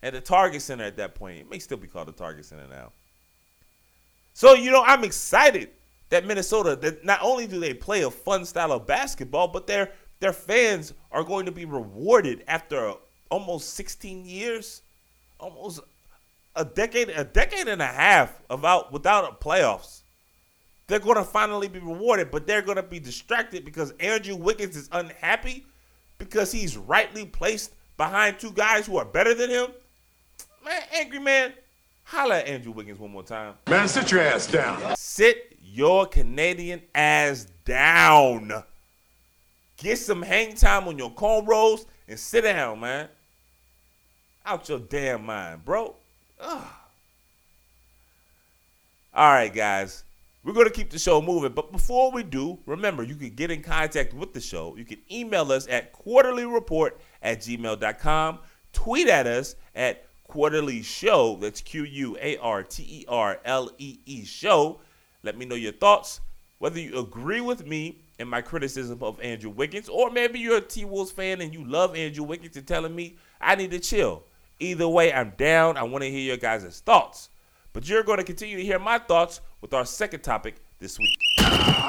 at 0.03 0.13
the 0.13 0.21
Target 0.21 0.61
Center 0.61 0.83
at 0.83 0.97
that 0.97 1.15
point. 1.15 1.39
It 1.39 1.49
may 1.49 1.59
still 1.59 1.77
be 1.77 1.87
called 1.87 2.07
the 2.07 2.13
Target 2.13 2.45
Center 2.45 2.67
now. 2.67 2.91
So, 4.33 4.53
you 4.53 4.71
know, 4.71 4.83
I'm 4.85 5.03
excited 5.03 5.69
that 6.09 6.25
Minnesota, 6.25 6.75
that 6.77 7.03
not 7.03 7.19
only 7.21 7.47
do 7.47 7.59
they 7.59 7.73
play 7.73 8.03
a 8.03 8.11
fun 8.11 8.45
style 8.45 8.71
of 8.71 8.85
basketball, 8.85 9.47
but 9.47 9.67
their 9.67 9.91
their 10.19 10.33
fans 10.33 10.93
are 11.11 11.23
going 11.23 11.45
to 11.45 11.51
be 11.51 11.65
rewarded 11.65 12.43
after 12.47 12.93
almost 13.29 13.73
16 13.75 14.25
years, 14.25 14.81
almost 15.39 15.79
a 16.55 16.65
decade, 16.65 17.09
a 17.09 17.23
decade 17.23 17.67
and 17.67 17.81
a 17.81 17.87
half 17.87 18.41
about 18.49 18.91
without 18.91 19.31
a 19.31 19.43
playoffs. 19.43 20.01
They're 20.87 20.99
going 20.99 21.17
to 21.17 21.23
finally 21.23 21.67
be 21.67 21.79
rewarded, 21.79 22.31
but 22.31 22.47
they're 22.47 22.61
going 22.61 22.77
to 22.77 22.83
be 22.83 22.99
distracted 22.99 23.65
because 23.65 23.91
Andrew 23.99 24.35
Wiggins 24.35 24.75
is 24.75 24.89
unhappy 24.91 25.65
because 26.17 26.51
he's 26.51 26.77
rightly 26.77 27.25
placed 27.25 27.73
behind 27.97 28.39
two 28.39 28.51
guys 28.51 28.85
who 28.85 28.97
are 28.97 29.05
better 29.05 29.33
than 29.33 29.49
him. 29.49 29.67
Man, 30.67 30.83
angry 30.95 31.19
man, 31.19 31.53
holla 32.03 32.39
at 32.39 32.47
Andrew 32.47 32.73
Wiggins 32.73 32.99
one 32.99 33.11
more 33.11 33.23
time. 33.23 33.53
Man, 33.69 33.87
sit 33.87 34.11
your 34.11 34.19
ass 34.19 34.47
down. 34.47 34.97
Sit 34.97 35.55
your 35.63 36.05
Canadian 36.07 36.81
ass 36.93 37.47
down. 37.63 38.63
Get 39.77 39.97
some 39.97 40.21
hang 40.21 40.55
time 40.55 40.89
on 40.89 40.97
your 40.97 41.11
cornrows 41.11 41.85
and 42.05 42.19
sit 42.19 42.41
down, 42.41 42.81
man. 42.81 43.07
Out 44.45 44.67
your 44.67 44.79
damn 44.79 45.25
mind, 45.25 45.63
bro. 45.63 45.95
Ugh. 46.41 46.67
All 49.13 49.31
right, 49.31 49.53
guys. 49.53 50.03
We're 50.43 50.53
going 50.53 50.67
to 50.67 50.73
keep 50.73 50.89
the 50.89 50.99
show 50.99 51.21
moving. 51.21 51.53
But 51.53 51.71
before 51.71 52.11
we 52.11 52.23
do, 52.23 52.59
remember, 52.65 53.03
you 53.03 53.15
can 53.15 53.29
get 53.29 53.51
in 53.51 53.61
contact 53.61 54.13
with 54.13 54.33
the 54.33 54.41
show. 54.41 54.75
You 54.75 54.83
can 54.83 54.99
email 55.09 55.49
us 55.51 55.65
at 55.69 55.93
quarterlyreport 55.93 56.91
at 57.21 57.39
gmail.com. 57.39 58.39
Tweet 58.73 59.07
at 59.07 59.27
us 59.27 59.55
at 59.73 60.06
quarterly 60.27 60.81
show. 60.81 61.37
That's 61.37 61.61
Q 61.61 61.83
U 61.83 62.17
A 62.21 62.37
R 62.37 62.63
T 62.63 62.83
E 62.83 63.05
R 63.07 63.39
L 63.45 63.71
E 63.77 63.99
E 64.05 64.25
show. 64.25 64.79
Let 65.23 65.37
me 65.37 65.45
know 65.45 65.55
your 65.55 65.73
thoughts. 65.73 66.21
Whether 66.59 66.79
you 66.79 66.99
agree 66.99 67.41
with 67.41 67.65
me 67.65 67.99
in 68.19 68.27
my 68.27 68.41
criticism 68.41 69.03
of 69.03 69.19
Andrew 69.21 69.51
Wiggins, 69.51 69.89
or 69.89 70.09
maybe 70.09 70.39
you're 70.39 70.57
a 70.57 70.61
T 70.61 70.85
Wolves 70.85 71.11
fan 71.11 71.41
and 71.41 71.53
you 71.53 71.63
love 71.63 71.95
Andrew 71.95 72.23
Wiggins 72.23 72.57
and 72.57 72.65
telling 72.65 72.95
me 72.95 73.17
I 73.39 73.55
need 73.55 73.71
to 73.71 73.79
chill. 73.79 74.23
Either 74.59 74.87
way, 74.87 75.13
I'm 75.13 75.33
down. 75.37 75.77
I 75.77 75.83
want 75.83 76.03
to 76.03 76.09
hear 76.09 76.21
your 76.21 76.37
guys' 76.37 76.79
thoughts. 76.79 77.29
But 77.73 77.87
you're 77.87 78.03
going 78.03 78.17
to 78.17 78.23
continue 78.23 78.57
to 78.57 78.63
hear 78.63 78.79
my 78.79 78.97
thoughts 78.97 79.39
with 79.61 79.73
our 79.73 79.85
second 79.85 80.21
topic 80.21 80.55
this 80.79 80.97
week. 80.97 81.17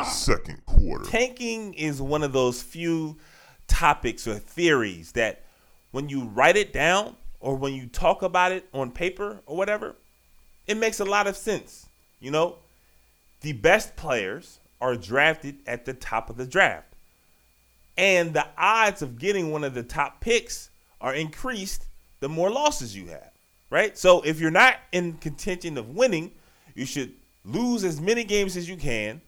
Second 0.04 0.64
quarter. 0.66 1.04
Tanking 1.06 1.72
is 1.74 2.02
one 2.02 2.22
of 2.22 2.32
those 2.32 2.60
few 2.60 3.16
topics 3.68 4.28
or 4.28 4.34
theories 4.34 5.12
that 5.12 5.44
when 5.92 6.10
you 6.10 6.24
write 6.24 6.56
it 6.56 6.74
down 6.74 7.16
or 7.40 7.54
when 7.56 7.74
you 7.74 7.86
talk 7.86 8.22
about 8.22 8.52
it 8.52 8.68
on 8.72 8.90
paper 8.90 9.40
or 9.46 9.56
whatever, 9.56 9.96
it 10.66 10.76
makes 10.76 11.00
a 11.00 11.04
lot 11.04 11.26
of 11.26 11.36
sense. 11.36 11.88
You 12.20 12.30
know, 12.30 12.56
the 13.40 13.52
best 13.52 13.96
players 13.96 14.58
are 14.80 14.96
drafted 14.96 15.56
at 15.66 15.84
the 15.84 15.94
top 15.94 16.30
of 16.30 16.36
the 16.36 16.46
draft. 16.46 16.94
And 17.96 18.32
the 18.32 18.46
odds 18.56 19.02
of 19.02 19.18
getting 19.18 19.50
one 19.50 19.64
of 19.64 19.74
the 19.74 19.82
top 19.82 20.20
picks 20.20 20.70
are 21.00 21.14
increased 21.14 21.86
the 22.20 22.28
more 22.28 22.50
losses 22.50 22.96
you 22.96 23.06
have, 23.06 23.30
right? 23.70 23.96
So 23.96 24.22
if 24.22 24.40
you're 24.40 24.50
not 24.50 24.76
in 24.92 25.14
contention 25.14 25.78
of 25.78 25.90
winning, 25.90 26.32
you 26.74 26.86
should 26.86 27.12
lose 27.44 27.84
as 27.84 28.00
many 28.00 28.24
games 28.24 28.56
as 28.56 28.68
you 28.68 28.76
can 28.76 29.20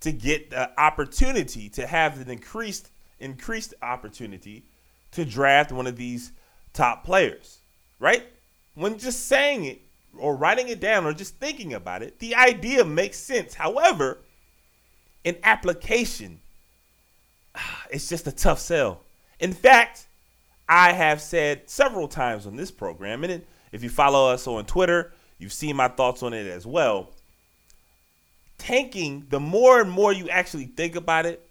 to 0.00 0.12
get 0.12 0.50
the 0.50 0.78
opportunity 0.78 1.68
to 1.70 1.86
have 1.86 2.20
an 2.20 2.30
increased 2.30 2.90
increased 3.20 3.72
opportunity 3.80 4.64
to 5.12 5.24
draft 5.24 5.72
one 5.72 5.86
of 5.86 5.96
these 5.96 6.32
top 6.74 7.04
players, 7.04 7.60
right? 7.98 8.24
When 8.74 8.98
just 8.98 9.26
saying 9.26 9.64
it 9.64 9.80
or 10.18 10.36
writing 10.36 10.68
it 10.68 10.80
down 10.80 11.06
or 11.06 11.14
just 11.14 11.36
thinking 11.36 11.72
about 11.72 12.02
it, 12.02 12.18
the 12.18 12.34
idea 12.34 12.84
makes 12.84 13.16
sense. 13.16 13.54
However, 13.54 14.18
in 15.22 15.36
application, 15.42 16.40
it's 17.90 18.08
just 18.08 18.26
a 18.26 18.32
tough 18.32 18.58
sell. 18.58 19.00
In 19.40 19.52
fact, 19.52 20.06
I 20.68 20.92
have 20.92 21.20
said 21.20 21.68
several 21.68 22.08
times 22.08 22.46
on 22.46 22.56
this 22.56 22.70
program, 22.70 23.24
and 23.24 23.42
if 23.72 23.82
you 23.82 23.88
follow 23.88 24.30
us 24.30 24.46
on 24.46 24.64
Twitter, 24.66 25.12
you've 25.38 25.52
seen 25.52 25.76
my 25.76 25.88
thoughts 25.88 26.22
on 26.22 26.32
it 26.32 26.46
as 26.46 26.66
well. 26.66 27.10
Tanking, 28.56 29.26
the 29.30 29.40
more 29.40 29.80
and 29.80 29.90
more 29.90 30.12
you 30.12 30.28
actually 30.30 30.66
think 30.66 30.96
about 30.96 31.26
it, 31.26 31.46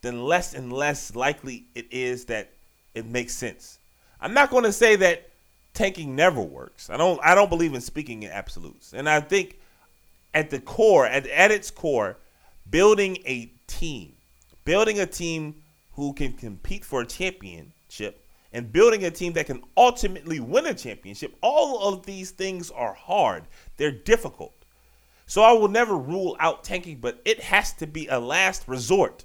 then 0.00 0.22
less 0.22 0.54
and 0.54 0.72
less 0.72 1.14
likely 1.14 1.64
it 1.74 1.86
is 1.90 2.26
that 2.26 2.50
it 2.94 3.04
makes 3.04 3.34
sense. 3.34 3.78
I'm 4.20 4.34
not 4.34 4.50
going 4.50 4.64
to 4.64 4.72
say 4.72 4.96
that 4.96 5.30
tanking 5.74 6.16
never 6.16 6.40
works. 6.40 6.90
I 6.90 6.96
don't 6.96 7.20
I 7.22 7.34
don't 7.34 7.50
believe 7.50 7.74
in 7.74 7.80
speaking 7.80 8.22
in 8.22 8.30
absolutes. 8.30 8.92
And 8.92 9.08
I 9.08 9.20
think 9.20 9.58
at 10.34 10.50
the 10.50 10.60
core, 10.60 11.06
at, 11.06 11.26
at 11.28 11.50
its 11.50 11.70
core, 11.70 12.18
building 12.68 13.18
a 13.24 13.50
team, 13.66 14.14
building 14.64 15.00
a 15.00 15.06
team 15.06 15.62
who 15.92 16.12
can 16.12 16.32
compete 16.32 16.84
for 16.84 17.02
a 17.02 17.06
championship 17.06 18.22
and 18.52 18.72
building 18.72 19.04
a 19.04 19.10
team 19.10 19.32
that 19.34 19.46
can 19.46 19.62
ultimately 19.76 20.40
win 20.40 20.66
a 20.66 20.74
championship, 20.74 21.34
all 21.40 21.92
of 21.92 22.04
these 22.04 22.30
things 22.30 22.70
are 22.70 22.92
hard. 22.92 23.44
They're 23.76 23.90
difficult. 23.90 24.52
So 25.26 25.42
I 25.42 25.52
will 25.52 25.68
never 25.68 25.96
rule 25.96 26.36
out 26.38 26.64
tanking, 26.64 26.98
but 26.98 27.20
it 27.24 27.40
has 27.40 27.72
to 27.74 27.86
be 27.86 28.06
a 28.06 28.20
last 28.20 28.68
resort. 28.68 29.24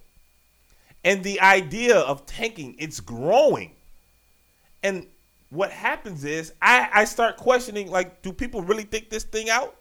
And 1.03 1.23
the 1.23 1.39
idea 1.41 1.97
of 1.97 2.25
tanking, 2.25 2.75
it's 2.79 2.99
growing. 2.99 3.75
And 4.83 5.07
what 5.49 5.71
happens 5.71 6.23
is 6.23 6.53
I, 6.61 6.89
I 6.93 7.05
start 7.05 7.37
questioning 7.37 7.89
like, 7.89 8.21
do 8.21 8.31
people 8.31 8.61
really 8.61 8.83
think 8.83 9.09
this 9.09 9.23
thing 9.23 9.49
out? 9.49 9.75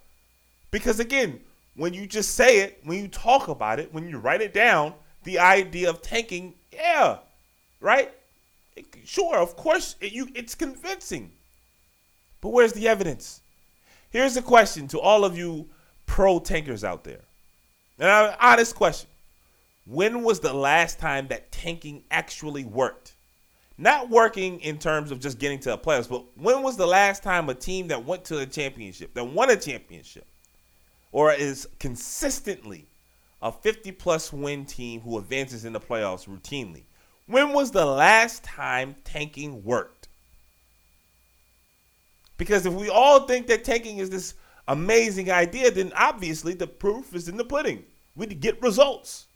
Because 0.71 1.01
again, 1.01 1.41
when 1.75 1.95
you 1.95 2.07
just 2.07 2.35
say 2.35 2.61
it, 2.61 2.81
when 2.85 2.99
you 2.99 3.09
talk 3.09 3.49
about 3.49 3.79
it, 3.79 3.93
when 3.93 4.09
you 4.09 4.19
write 4.19 4.41
it 4.41 4.53
down, 4.53 4.95
the 5.25 5.39
idea 5.39 5.89
of 5.89 6.03
tanking, 6.03 6.55
yeah, 6.73 7.19
right? 7.81 8.13
It, 8.77 8.87
sure, 9.05 9.37
of 9.37 9.57
course, 9.57 9.97
it, 10.01 10.13
you, 10.13 10.29
it's 10.35 10.55
convincing. 10.55 11.33
But 12.41 12.51
where's 12.51 12.73
the 12.73 12.89
evidence? 12.89 13.41
Here's 14.11 14.37
a 14.37 14.43
question 14.43 14.89
to 14.89 15.01
all 15.01 15.25
of 15.25 15.39
you 15.39 15.69
pro 16.07 16.41
tankers 16.41 16.83
out 16.83 17.05
there. 17.05 17.21
And 17.99 18.09
an 18.09 18.35
honest 18.41 18.75
question. 18.75 19.09
When 19.87 20.23
was 20.23 20.41
the 20.41 20.53
last 20.53 20.99
time 20.99 21.29
that 21.29 21.53
tanking 21.53 22.03
actually 22.11 22.65
worked? 22.65 23.15
Not 23.81 24.11
working 24.11 24.61
in 24.61 24.77
terms 24.77 25.11
of 25.11 25.21
just 25.21 25.39
getting 25.39 25.59
to 25.61 25.73
a 25.73 25.79
playoffs, 25.79 26.07
but 26.07 26.23
when 26.37 26.63
was 26.63 26.77
the 26.77 26.87
last 26.87 27.23
time 27.23 27.49
a 27.49 27.55
team 27.55 27.89
that 27.89 28.05
went 28.05 28.27
to 28.27 28.41
a 28.41 28.45
championship, 28.45 29.15
that 29.15 29.25
won 29.25 29.49
a 29.49 29.57
championship, 29.57 30.27
or 31.13 31.33
is 31.33 31.67
consistently 31.79 32.89
a 33.41 33.51
50 33.51 33.93
plus 33.93 34.35
win 34.35 34.67
team 34.67 35.01
who 35.01 35.17
advances 35.17 35.65
in 35.65 35.73
the 35.73 35.81
playoffs 35.81 36.29
routinely? 36.29 36.83
When 37.27 37.55
was 37.55 37.71
the 37.71 37.87
last 37.87 38.45
time 38.45 38.97
tanking 39.03 39.65
worked? 39.65 40.09
Because 42.37 42.67
if 42.67 42.75
we 42.75 42.91
all 42.91 43.21
think 43.21 43.47
that 43.47 43.65
tanking 43.65 43.97
is 43.97 44.11
this 44.11 44.35
amazing 44.69 45.31
idea, 45.31 45.71
then 45.71 45.91
obviously 45.97 46.53
the 46.53 46.67
proof 46.67 47.15
is 47.15 47.31
in 47.31 47.39
the 47.39 47.45
pudding. 47.47 47.85
We 48.15 48.27
get 48.27 48.61
results. 48.61 49.27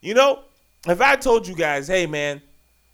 You 0.00 0.14
know, 0.14 0.42
if 0.88 1.00
I 1.00 1.14
told 1.14 1.46
you 1.46 1.54
guys, 1.54 1.86
hey 1.86 2.06
man, 2.06 2.42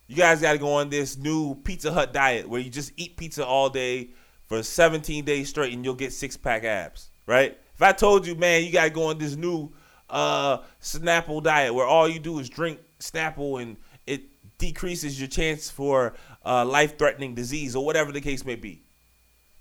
you 0.07 0.17
guys 0.17 0.41
got 0.41 0.53
to 0.53 0.59
go 0.59 0.75
on 0.75 0.91
this 0.91 1.17
new 1.17 1.55
Pizza 1.57 1.93
Hut 1.93 2.13
diet 2.13 2.49
where 2.49 2.61
you 2.61 2.71
just 2.71 2.93
eat 2.97 3.17
pizza 3.17 3.45
all 3.45 3.71
day 3.71 4.11
for 4.47 4.63
17 4.63 5.25
days 5.25 5.49
straight 5.49 5.73
and 5.73 5.85
you'll 5.85 5.95
get 5.95 6.13
six 6.13 6.37
pack 6.37 6.65
abs, 6.65 7.11
right? 7.27 7.59
If 7.75 7.83
I 7.83 7.93
told 7.93 8.27
you, 8.27 8.35
man, 8.35 8.65
you 8.65 8.73
got 8.73 8.85
to 8.85 8.91
go 8.91 9.05
on 9.05 9.19
this 9.19 9.37
new 9.37 9.73
uh, 10.11 10.59
Snapple 10.81 11.43
diet 11.43 11.75
where 11.75 11.87
all 11.87 12.09
you 12.09 12.21
do 12.21 12.39
is 12.39 12.49
drink 12.49 12.79
Snapple 13.01 13.63
and 13.63 13.77
it 14.07 14.23
decreases 14.59 15.19
your 15.19 15.29
chance 15.29 15.71
for 15.71 16.15
uh, 16.45 16.65
life 16.65 16.99
threatening 16.99 17.35
disease 17.35 17.75
or 17.75 17.85
whatever 17.85 18.13
the 18.13 18.21
case 18.21 18.45
may 18.45 18.55
be. 18.55 18.83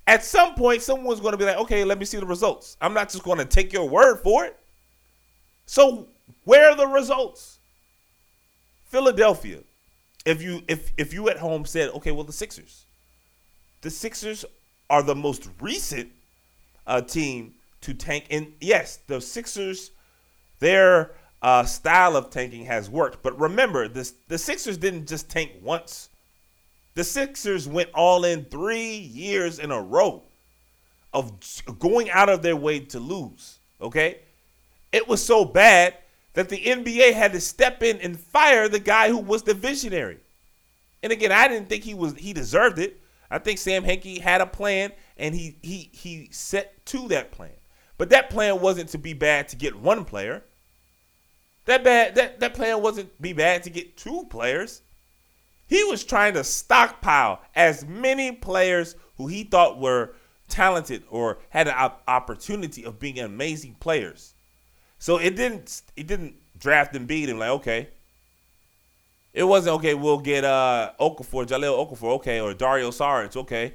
At 0.05 0.23
some 0.25 0.53
point, 0.55 0.81
someone's 0.81 1.21
going 1.21 1.31
to 1.31 1.37
be 1.37 1.45
like, 1.45 1.57
okay, 1.57 1.85
let 1.85 1.97
me 1.97 2.03
see 2.03 2.17
the 2.17 2.25
results. 2.25 2.75
I'm 2.81 2.93
not 2.93 3.09
just 3.09 3.23
going 3.23 3.37
to 3.37 3.45
take 3.45 3.71
your 3.71 3.87
word 3.87 4.17
for 4.17 4.43
it. 4.43 4.59
So, 5.65 6.09
where 6.43 6.69
are 6.69 6.75
the 6.75 6.87
results? 6.87 7.59
Philadelphia. 8.83 9.59
If 10.25 10.41
you 10.41 10.63
if 10.67 10.91
if 10.97 11.13
you 11.13 11.29
at 11.29 11.37
home 11.37 11.65
said, 11.65 11.89
okay, 11.89 12.11
well 12.11 12.23
the 12.23 12.33
Sixers. 12.33 12.85
The 13.81 13.89
Sixers 13.89 14.45
are 14.89 15.03
the 15.03 15.15
most 15.15 15.49
recent 15.59 16.09
uh, 16.87 17.01
team 17.01 17.55
to 17.81 17.93
tank. 17.93 18.25
And 18.29 18.53
yes, 18.61 18.99
the 19.07 19.19
Sixers, 19.19 19.91
their 20.59 21.11
uh, 21.41 21.65
style 21.65 22.15
of 22.15 22.29
tanking 22.29 22.65
has 22.65 22.89
worked. 22.89 23.21
But 23.21 23.37
remember, 23.39 23.87
this 23.87 24.13
the 24.27 24.37
Sixers 24.37 24.77
didn't 24.77 25.07
just 25.07 25.29
tank 25.29 25.51
once. 25.61 26.09
The 26.95 27.03
Sixers 27.03 27.67
went 27.67 27.89
all 27.93 28.23
in 28.23 28.45
three 28.45 28.95
years 28.95 29.59
in 29.59 29.71
a 29.71 29.81
row 29.81 30.23
of 31.13 31.33
going 31.79 32.09
out 32.09 32.29
of 32.29 32.41
their 32.41 32.55
way 32.55 32.79
to 32.79 32.99
lose. 32.99 33.57
Okay, 33.81 34.19
it 34.91 35.07
was 35.07 35.23
so 35.23 35.43
bad 35.43 35.95
that 36.33 36.49
the 36.49 36.57
NBA 36.57 37.13
had 37.13 37.31
to 37.33 37.41
step 37.41 37.83
in 37.83 37.97
and 37.99 38.19
fire 38.19 38.67
the 38.67 38.79
guy 38.79 39.09
who 39.09 39.19
was 39.19 39.43
the 39.43 39.53
visionary. 39.53 40.17
And 41.01 41.11
again, 41.11 41.31
I 41.31 41.47
didn't 41.47 41.69
think 41.69 41.83
he 41.83 41.93
was 41.93 42.15
he 42.15 42.33
deserved 42.33 42.79
it. 42.79 42.99
I 43.29 43.39
think 43.39 43.59
Sam 43.59 43.83
Hinkie 43.83 44.21
had 44.21 44.41
a 44.41 44.45
plan 44.45 44.91
and 45.17 45.35
he 45.35 45.57
he 45.61 45.89
he 45.91 46.29
set 46.31 46.85
to 46.87 47.07
that 47.09 47.31
plan. 47.31 47.51
But 47.97 48.09
that 48.09 48.29
plan 48.29 48.61
wasn't 48.61 48.89
to 48.89 48.97
be 48.97 49.13
bad 49.13 49.47
to 49.49 49.55
get 49.55 49.75
one 49.75 50.05
player. 50.05 50.43
That 51.65 51.83
bad 51.83 52.15
that, 52.15 52.39
that 52.39 52.53
plan 52.53 52.81
wasn't 52.81 53.21
be 53.21 53.33
bad 53.33 53.63
to 53.63 53.69
get 53.69 53.97
two 53.97 54.25
players. 54.29 54.81
He 55.67 55.83
was 55.83 56.03
trying 56.03 56.33
to 56.33 56.43
stockpile 56.43 57.41
as 57.55 57.85
many 57.85 58.31
players 58.31 58.95
who 59.17 59.27
he 59.27 59.43
thought 59.43 59.79
were 59.79 60.15
talented 60.49 61.03
or 61.09 61.39
had 61.49 61.67
an 61.67 61.91
opportunity 62.07 62.85
of 62.85 62.99
being 62.99 63.19
amazing 63.19 63.75
players 63.79 64.32
so 65.03 65.17
it 65.17 65.35
didn't 65.35 65.81
it 65.97 66.07
didn't 66.07 66.35
draft 66.57 66.95
and 66.95 67.05
beat 67.05 67.27
him 67.27 67.37
like 67.37 67.49
okay. 67.49 67.89
It 69.33 69.43
wasn't 69.43 69.75
okay. 69.75 69.95
We'll 69.95 70.19
get 70.19 70.45
uh 70.45 70.91
Okafor, 70.97 71.45
Jahlil 71.45 71.75
Okafor, 71.77 72.15
okay, 72.15 72.39
or 72.39 72.53
Dario 72.53 72.89
Saric, 72.89 73.35
okay. 73.35 73.73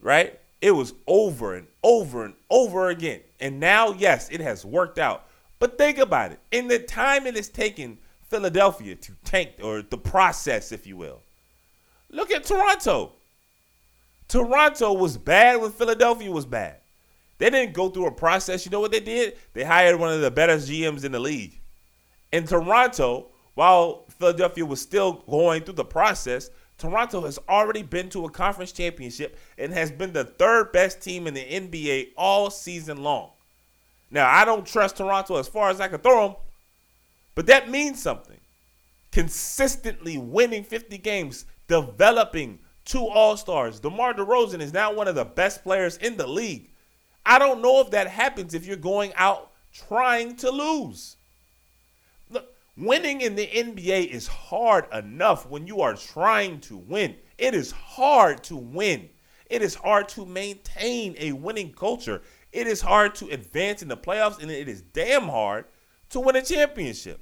Right? 0.00 0.40
It 0.62 0.70
was 0.70 0.94
over 1.06 1.54
and 1.54 1.66
over 1.82 2.24
and 2.24 2.32
over 2.48 2.88
again. 2.88 3.20
And 3.40 3.60
now, 3.60 3.92
yes, 3.92 4.30
it 4.30 4.40
has 4.40 4.64
worked 4.64 4.98
out. 4.98 5.26
But 5.58 5.76
think 5.76 5.98
about 5.98 6.32
it. 6.32 6.38
In 6.50 6.68
the 6.68 6.78
time 6.78 7.26
it 7.26 7.36
has 7.36 7.50
taken 7.50 7.98
Philadelphia 8.30 8.94
to 8.94 9.12
tank, 9.26 9.50
or 9.62 9.82
the 9.82 9.98
process, 9.98 10.72
if 10.72 10.86
you 10.86 10.96
will. 10.96 11.20
Look 12.08 12.30
at 12.30 12.44
Toronto. 12.44 13.12
Toronto 14.28 14.94
was 14.94 15.18
bad 15.18 15.60
when 15.60 15.72
Philadelphia 15.72 16.30
was 16.30 16.46
bad. 16.46 16.76
They 17.40 17.48
didn't 17.48 17.72
go 17.72 17.88
through 17.88 18.06
a 18.06 18.12
process. 18.12 18.66
You 18.66 18.70
know 18.70 18.80
what 18.80 18.92
they 18.92 19.00
did? 19.00 19.38
They 19.54 19.64
hired 19.64 19.98
one 19.98 20.12
of 20.12 20.20
the 20.20 20.30
better 20.30 20.56
GMs 20.56 21.04
in 21.04 21.12
the 21.12 21.18
league. 21.18 21.58
In 22.32 22.46
Toronto, 22.46 23.28
while 23.54 24.04
Philadelphia 24.10 24.66
was 24.66 24.82
still 24.82 25.24
going 25.26 25.62
through 25.62 25.74
the 25.74 25.84
process, 25.86 26.50
Toronto 26.76 27.22
has 27.22 27.38
already 27.48 27.82
been 27.82 28.10
to 28.10 28.26
a 28.26 28.30
conference 28.30 28.72
championship 28.72 29.38
and 29.56 29.72
has 29.72 29.90
been 29.90 30.12
the 30.12 30.24
third 30.24 30.70
best 30.72 31.00
team 31.00 31.26
in 31.26 31.32
the 31.32 31.40
NBA 31.40 32.08
all 32.14 32.50
season 32.50 33.02
long. 33.02 33.30
Now, 34.10 34.30
I 34.30 34.44
don't 34.44 34.66
trust 34.66 34.98
Toronto 34.98 35.36
as 35.36 35.48
far 35.48 35.70
as 35.70 35.80
I 35.80 35.88
can 35.88 36.00
throw 36.00 36.28
them, 36.28 36.36
but 37.34 37.46
that 37.46 37.70
means 37.70 38.02
something. 38.02 38.38
Consistently 39.12 40.18
winning 40.18 40.62
50 40.62 40.98
games, 40.98 41.46
developing 41.68 42.58
two 42.84 43.06
All 43.06 43.38
Stars. 43.38 43.80
DeMar 43.80 44.12
DeRozan 44.12 44.60
is 44.60 44.74
now 44.74 44.92
one 44.92 45.08
of 45.08 45.14
the 45.14 45.24
best 45.24 45.62
players 45.62 45.96
in 45.96 46.18
the 46.18 46.26
league. 46.26 46.69
I 47.24 47.38
don't 47.38 47.62
know 47.62 47.80
if 47.80 47.90
that 47.90 48.08
happens 48.08 48.54
if 48.54 48.66
you're 48.66 48.76
going 48.76 49.12
out 49.16 49.50
trying 49.72 50.36
to 50.36 50.50
lose. 50.50 51.16
Look, 52.30 52.46
winning 52.76 53.20
in 53.20 53.34
the 53.34 53.46
NBA 53.46 54.08
is 54.08 54.26
hard 54.26 54.86
enough 54.92 55.48
when 55.48 55.66
you 55.66 55.80
are 55.80 55.94
trying 55.94 56.60
to 56.60 56.76
win. 56.76 57.16
It 57.38 57.54
is 57.54 57.70
hard 57.70 58.42
to 58.44 58.56
win. 58.56 59.08
It 59.48 59.62
is 59.62 59.74
hard 59.74 60.08
to 60.10 60.24
maintain 60.24 61.16
a 61.18 61.32
winning 61.32 61.72
culture. 61.72 62.22
It 62.52 62.66
is 62.66 62.80
hard 62.80 63.14
to 63.16 63.28
advance 63.28 63.82
in 63.82 63.88
the 63.88 63.96
playoffs, 63.96 64.40
and 64.40 64.50
it 64.50 64.68
is 64.68 64.82
damn 64.82 65.28
hard 65.28 65.66
to 66.10 66.20
win 66.20 66.36
a 66.36 66.42
championship. 66.42 67.20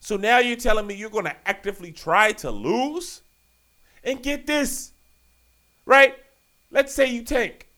So 0.00 0.16
now 0.16 0.38
you're 0.38 0.56
telling 0.56 0.86
me 0.86 0.94
you're 0.94 1.10
going 1.10 1.26
to 1.26 1.36
actively 1.46 1.92
try 1.92 2.32
to 2.32 2.50
lose? 2.50 3.22
And 4.02 4.22
get 4.22 4.46
this, 4.46 4.92
right? 5.84 6.16
Let's 6.70 6.94
say 6.94 7.06
you 7.06 7.22
tank 7.22 7.69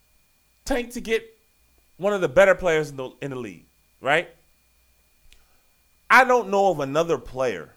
tank 0.72 0.92
to 0.92 1.00
get 1.00 1.24
one 1.96 2.12
of 2.12 2.20
the 2.20 2.28
better 2.28 2.54
players 2.54 2.90
in 2.90 2.96
the 2.96 3.10
in 3.20 3.30
the 3.30 3.36
league, 3.36 3.66
right? 4.00 4.28
I 6.10 6.24
don't 6.24 6.50
know 6.50 6.70
of 6.70 6.80
another 6.80 7.18
player 7.18 7.70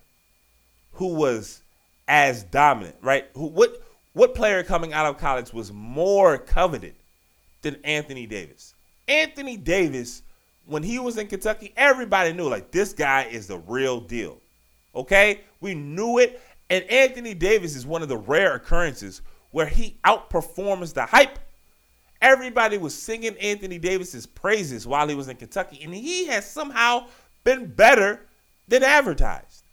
who 0.93 1.15
was 1.15 1.61
as 2.07 2.43
dominant, 2.43 2.95
right? 3.01 3.25
Who 3.33 3.47
what 3.47 3.81
what 4.13 4.35
player 4.35 4.63
coming 4.63 4.93
out 4.93 5.05
of 5.05 5.17
college 5.17 5.53
was 5.53 5.71
more 5.71 6.37
coveted 6.37 6.95
than 7.61 7.77
Anthony 7.83 8.25
Davis? 8.25 8.73
Anthony 9.07 9.57
Davis, 9.57 10.23
when 10.65 10.83
he 10.83 10.99
was 10.99 11.17
in 11.17 11.27
Kentucky, 11.27 11.73
everybody 11.75 12.33
knew 12.33 12.47
like 12.47 12.71
this 12.71 12.93
guy 12.93 13.23
is 13.23 13.47
the 13.47 13.57
real 13.59 13.99
deal. 13.99 14.39
Okay? 14.95 15.41
We 15.61 15.75
knew 15.75 16.19
it. 16.19 16.41
And 16.69 16.83
Anthony 16.85 17.33
Davis 17.33 17.75
is 17.75 17.85
one 17.85 18.01
of 18.01 18.09
the 18.09 18.17
rare 18.17 18.55
occurrences 18.55 19.21
where 19.51 19.67
he 19.67 19.97
outperforms 20.03 20.93
the 20.93 21.05
hype 21.05 21.37
Everybody 22.25 22.79
was 22.79 22.97
singing 22.97 23.37
Anthony 23.37 23.77
Davis's 23.77 24.25
praises 24.25 24.87
while 24.87 25.07
he 25.07 25.13
was 25.13 25.27
in 25.27 25.37
Kentucky, 25.37 25.83
and 25.83 25.93
he 25.93 26.25
has 26.25 26.49
somehow 26.49 27.05
been 27.43 27.67
better 27.67 28.21
than 28.67 28.81
advertised. 28.81 29.63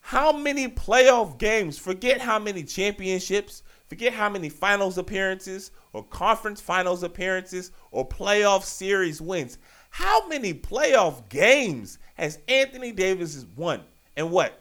How 0.00 0.32
many 0.32 0.68
playoff 0.68 1.36
games, 1.36 1.76
forget 1.76 2.22
how 2.22 2.38
many 2.38 2.64
championships, 2.64 3.62
forget 3.90 4.14
how 4.14 4.30
many 4.30 4.48
finals 4.48 4.96
appearances 4.96 5.70
or 5.92 6.02
conference 6.02 6.62
finals 6.62 7.02
appearances 7.02 7.72
or 7.90 8.08
playoff 8.08 8.62
series 8.62 9.20
wins. 9.20 9.58
How 9.90 10.26
many 10.28 10.54
playoff 10.54 11.28
games 11.28 11.98
has 12.14 12.38
Anthony 12.48 12.90
Davis 12.90 13.44
won? 13.54 13.82
And 14.16 14.30
what? 14.30 14.58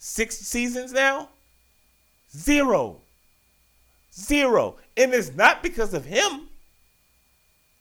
Six 0.00 0.36
seasons 0.36 0.92
now? 0.92 1.28
Zero. 2.36 3.01
Zero. 4.14 4.76
And 4.96 5.12
it's 5.14 5.34
not 5.34 5.62
because 5.62 5.94
of 5.94 6.04
him. 6.04 6.48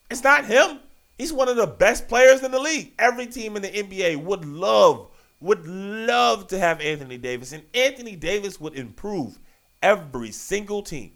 It's 0.10 0.24
not 0.24 0.46
him. 0.46 0.80
He's 1.18 1.32
one 1.32 1.50
of 1.50 1.56
the 1.56 1.68
best 1.68 2.08
players 2.08 2.44
in 2.44 2.52
the 2.52 2.60
league. 2.60 2.94
Every 2.98 3.28
team 3.28 3.56
in 3.56 3.62
the 3.62 3.70
NBA 3.70 4.24
would 4.24 4.44
love, 4.44 5.08
would 5.40 5.68
love 5.68 6.48
to 6.48 6.58
have 6.60 6.82
Anthony 6.82 7.18
Davis, 7.18 7.52
and 7.52 7.64
Anthony 7.74 8.16
Davis 8.16 8.60
would 8.60 8.76
improve 8.76 9.38
every 9.84 10.32
single 10.32 10.82
team. 10.82 11.12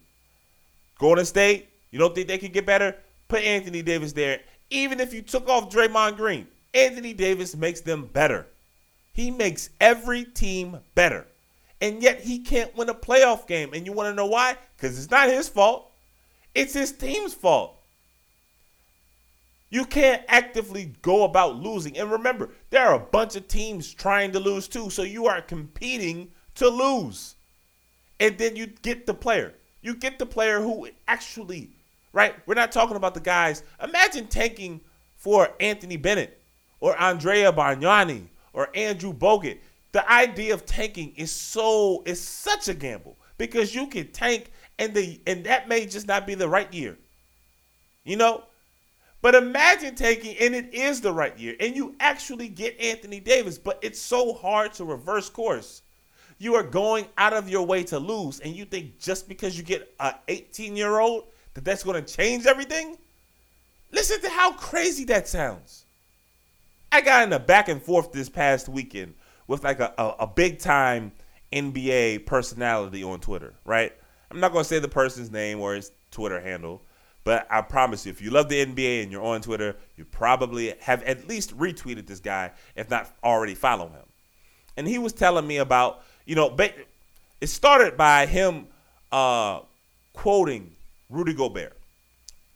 Golden 0.98 1.24
State, 1.24 1.68
you 1.90 1.98
don't 1.98 2.14
think 2.14 2.28
they 2.28 2.38
could 2.38 2.52
get 2.52 2.66
better? 2.66 2.94
Put 3.28 3.42
Anthony 3.42 3.82
Davis 3.82 4.12
there. 4.12 4.40
Even 4.70 5.00
if 5.00 5.12
you 5.12 5.22
took 5.22 5.48
off 5.48 5.70
Draymond 5.70 6.16
Green, 6.16 6.46
Anthony 6.72 7.12
Davis 7.12 7.56
makes 7.56 7.80
them 7.80 8.06
better. 8.06 8.46
He 9.12 9.30
makes 9.30 9.70
every 9.80 10.24
team 10.24 10.78
better. 10.94 11.26
And 11.86 12.02
yet 12.02 12.20
he 12.20 12.40
can't 12.40 12.76
win 12.76 12.88
a 12.88 12.94
playoff 12.94 13.46
game. 13.46 13.72
And 13.72 13.86
you 13.86 13.92
want 13.92 14.10
to 14.10 14.14
know 14.14 14.26
why? 14.26 14.56
Because 14.76 14.98
it's 14.98 15.10
not 15.10 15.28
his 15.28 15.48
fault, 15.48 15.92
it's 16.52 16.74
his 16.74 16.90
team's 16.90 17.32
fault. 17.32 17.74
You 19.70 19.84
can't 19.84 20.22
actively 20.26 20.92
go 21.02 21.22
about 21.22 21.56
losing. 21.56 21.96
And 21.96 22.10
remember, 22.10 22.50
there 22.70 22.88
are 22.88 22.96
a 22.96 22.98
bunch 22.98 23.36
of 23.36 23.46
teams 23.46 23.94
trying 23.94 24.32
to 24.32 24.40
lose 24.40 24.66
too. 24.66 24.90
So 24.90 25.02
you 25.02 25.26
are 25.26 25.40
competing 25.40 26.32
to 26.56 26.68
lose. 26.68 27.36
And 28.18 28.36
then 28.36 28.56
you 28.56 28.66
get 28.66 29.06
the 29.06 29.14
player. 29.14 29.54
You 29.80 29.94
get 29.94 30.18
the 30.18 30.26
player 30.26 30.60
who 30.60 30.88
actually, 31.06 31.70
right? 32.12 32.34
We're 32.46 32.54
not 32.54 32.72
talking 32.72 32.96
about 32.96 33.14
the 33.14 33.20
guys. 33.20 33.62
Imagine 33.80 34.26
tanking 34.26 34.80
for 35.14 35.50
Anthony 35.60 35.96
Bennett 35.96 36.40
or 36.80 37.00
Andrea 37.00 37.52
Bargnani 37.52 38.26
or 38.52 38.70
Andrew 38.74 39.12
Bogut. 39.12 39.58
The 39.92 40.10
idea 40.10 40.52
of 40.54 40.66
tanking 40.66 41.14
is 41.16 41.32
so 41.32 42.02
is 42.04 42.20
such 42.20 42.68
a 42.68 42.74
gamble 42.74 43.16
because 43.38 43.74
you 43.74 43.86
can 43.86 44.08
tank 44.08 44.50
and 44.78 44.94
the 44.94 45.20
and 45.26 45.44
that 45.44 45.68
may 45.68 45.86
just 45.86 46.06
not 46.06 46.26
be 46.26 46.34
the 46.34 46.48
right 46.48 46.72
year. 46.72 46.98
You 48.04 48.16
know? 48.16 48.44
But 49.22 49.34
imagine 49.34 49.94
taking 49.94 50.36
and 50.38 50.54
it 50.54 50.72
is 50.72 51.00
the 51.00 51.12
right 51.12 51.36
year 51.38 51.56
and 51.58 51.74
you 51.74 51.94
actually 51.98 52.48
get 52.48 52.78
Anthony 52.80 53.18
Davis, 53.18 53.58
but 53.58 53.78
it's 53.82 54.00
so 54.00 54.34
hard 54.34 54.72
to 54.74 54.84
reverse 54.84 55.28
course. 55.28 55.82
You 56.38 56.54
are 56.54 56.62
going 56.62 57.06
out 57.16 57.32
of 57.32 57.48
your 57.48 57.66
way 57.66 57.82
to 57.84 57.98
lose 57.98 58.40
and 58.40 58.54
you 58.54 58.66
think 58.66 58.98
just 58.98 59.28
because 59.28 59.56
you 59.56 59.64
get 59.64 59.92
a 59.98 60.14
18-year-old 60.28 61.24
that 61.54 61.64
that's 61.64 61.82
going 61.82 62.04
to 62.04 62.14
change 62.14 62.46
everything? 62.46 62.98
Listen 63.90 64.20
to 64.20 64.28
how 64.28 64.52
crazy 64.52 65.04
that 65.06 65.26
sounds. 65.26 65.86
I 66.92 67.00
got 67.00 67.24
in 67.24 67.32
a 67.32 67.38
back 67.38 67.68
and 67.68 67.82
forth 67.82 68.12
this 68.12 68.28
past 68.28 68.68
weekend 68.68 69.14
with 69.46 69.64
like 69.64 69.80
a, 69.80 69.92
a, 69.98 70.08
a 70.20 70.26
big 70.26 70.58
time 70.58 71.12
NBA 71.52 72.26
personality 72.26 73.02
on 73.02 73.20
Twitter, 73.20 73.54
right? 73.64 73.92
I'm 74.30 74.40
not 74.40 74.52
to 74.52 74.64
say 74.64 74.78
the 74.78 74.88
person's 74.88 75.30
name 75.30 75.60
or 75.60 75.74
his 75.74 75.92
Twitter 76.10 76.40
handle, 76.40 76.82
but 77.24 77.46
I 77.50 77.60
promise 77.62 78.06
you, 78.06 78.10
if 78.10 78.20
you 78.20 78.30
love 78.30 78.48
the 78.48 78.64
NBA 78.64 79.02
and 79.02 79.12
you're 79.12 79.22
on 79.22 79.40
Twitter, 79.40 79.76
you 79.96 80.04
probably 80.04 80.74
have 80.80 81.02
at 81.04 81.28
least 81.28 81.56
retweeted 81.56 82.06
this 82.06 82.20
guy, 82.20 82.52
if 82.74 82.90
not 82.90 83.12
already 83.22 83.54
follow 83.54 83.88
him. 83.88 84.04
And 84.76 84.86
he 84.86 84.98
was 84.98 85.12
telling 85.12 85.46
me 85.46 85.56
about, 85.58 86.02
you 86.24 86.34
know, 86.34 86.54
it 87.40 87.46
started 87.46 87.96
by 87.96 88.26
him 88.26 88.66
uh, 89.12 89.60
quoting 90.12 90.74
Rudy 91.08 91.34
Gobert. 91.34 91.76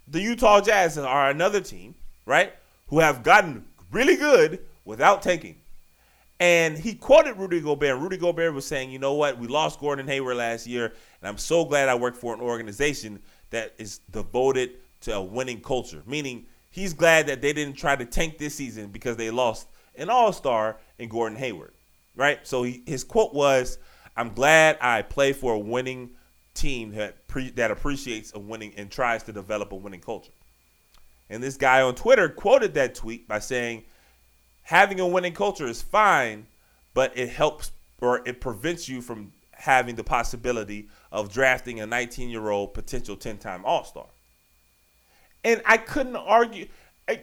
The 0.08 0.20
Utah 0.20 0.60
Jazz 0.60 0.98
are 0.98 1.30
another 1.30 1.60
team, 1.60 1.94
right, 2.26 2.52
who 2.88 2.98
have 2.98 3.22
gotten 3.22 3.64
really 3.92 4.16
good 4.16 4.60
without 4.84 5.22
tanking. 5.22 5.59
And 6.40 6.78
he 6.78 6.94
quoted 6.94 7.36
Rudy 7.36 7.60
Gobert. 7.60 8.00
Rudy 8.00 8.16
Gobert 8.16 8.54
was 8.54 8.66
saying, 8.66 8.90
you 8.90 8.98
know 8.98 9.12
what? 9.12 9.38
We 9.38 9.46
lost 9.46 9.78
Gordon 9.78 10.08
Hayward 10.08 10.38
last 10.38 10.66
year, 10.66 10.86
and 10.86 11.28
I'm 11.28 11.36
so 11.36 11.66
glad 11.66 11.90
I 11.90 11.94
work 11.94 12.16
for 12.16 12.34
an 12.34 12.40
organization 12.40 13.20
that 13.50 13.74
is 13.76 13.98
devoted 14.10 14.78
to 15.02 15.16
a 15.16 15.22
winning 15.22 15.60
culture. 15.60 16.02
Meaning, 16.06 16.46
he's 16.70 16.94
glad 16.94 17.26
that 17.26 17.42
they 17.42 17.52
didn't 17.52 17.76
try 17.76 17.94
to 17.94 18.06
tank 18.06 18.38
this 18.38 18.54
season 18.54 18.88
because 18.88 19.18
they 19.18 19.30
lost 19.30 19.68
an 19.96 20.08
all 20.08 20.32
star 20.32 20.78
in 20.98 21.10
Gordon 21.10 21.36
Hayward, 21.36 21.74
right? 22.16 22.38
So 22.46 22.62
he, 22.62 22.82
his 22.86 23.04
quote 23.04 23.34
was, 23.34 23.78
I'm 24.16 24.32
glad 24.32 24.78
I 24.80 25.02
play 25.02 25.34
for 25.34 25.54
a 25.54 25.58
winning 25.58 26.10
team 26.54 26.92
that, 26.92 27.28
pre, 27.28 27.50
that 27.50 27.70
appreciates 27.70 28.32
a 28.34 28.38
winning 28.38 28.72
and 28.78 28.90
tries 28.90 29.22
to 29.24 29.32
develop 29.32 29.72
a 29.72 29.76
winning 29.76 30.00
culture. 30.00 30.32
And 31.28 31.42
this 31.42 31.58
guy 31.58 31.82
on 31.82 31.94
Twitter 31.94 32.30
quoted 32.30 32.72
that 32.74 32.94
tweet 32.94 33.28
by 33.28 33.40
saying, 33.40 33.84
having 34.62 35.00
a 35.00 35.06
winning 35.06 35.34
culture 35.34 35.66
is 35.66 35.82
fine, 35.82 36.46
but 36.94 37.16
it 37.16 37.28
helps 37.28 37.72
or 38.00 38.26
it 38.26 38.40
prevents 38.40 38.88
you 38.88 39.02
from 39.02 39.32
having 39.52 39.94
the 39.94 40.04
possibility 40.04 40.88
of 41.12 41.32
drafting 41.32 41.80
a 41.80 41.86
19 41.86 42.30
year 42.30 42.48
old 42.50 42.74
potential 42.74 43.16
10 43.16 43.38
time 43.38 43.64
All 43.64 43.84
Star. 43.84 44.06
And 45.44 45.62
I 45.64 45.76
couldn't 45.76 46.16
argue, 46.16 46.68
I, 47.08 47.22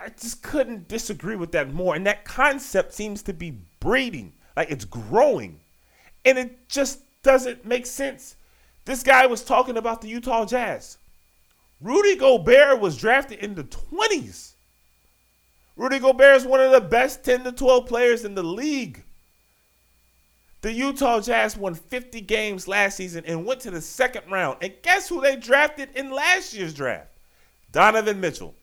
I 0.00 0.08
just 0.08 0.42
couldn't 0.42 0.88
disagree 0.88 1.36
with 1.36 1.52
that 1.52 1.72
more. 1.72 1.94
And 1.94 2.06
that 2.06 2.24
concept 2.24 2.92
seems 2.92 3.22
to 3.22 3.32
be 3.32 3.58
breeding, 3.80 4.32
like 4.56 4.70
it's 4.70 4.84
growing. 4.84 5.60
And 6.24 6.38
it 6.38 6.68
just 6.68 7.00
doesn't 7.22 7.64
make 7.64 7.86
sense. 7.86 8.36
This 8.84 9.02
guy 9.02 9.26
was 9.26 9.44
talking 9.44 9.76
about 9.76 10.00
the 10.00 10.08
Utah 10.08 10.44
Jazz. 10.44 10.98
Rudy 11.80 12.16
Gobert 12.16 12.80
was 12.80 12.96
drafted 12.96 13.38
in 13.40 13.54
the 13.54 13.64
20s. 13.64 14.51
Rudy 15.76 15.98
Gobert 15.98 16.36
is 16.36 16.46
one 16.46 16.60
of 16.60 16.72
the 16.72 16.80
best 16.80 17.24
10 17.24 17.44
to 17.44 17.52
12 17.52 17.86
players 17.86 18.24
in 18.24 18.34
the 18.34 18.42
league. 18.42 19.04
The 20.60 20.72
Utah 20.72 21.20
Jazz 21.20 21.56
won 21.56 21.74
50 21.74 22.20
games 22.20 22.68
last 22.68 22.96
season 22.96 23.24
and 23.26 23.44
went 23.44 23.60
to 23.60 23.70
the 23.70 23.80
second 23.80 24.30
round. 24.30 24.58
And 24.62 24.72
guess 24.82 25.08
who 25.08 25.20
they 25.20 25.36
drafted 25.36 25.88
in 25.96 26.10
last 26.10 26.54
year's 26.54 26.72
draft? 26.72 27.08
Donovan 27.72 28.20
Mitchell. 28.20 28.54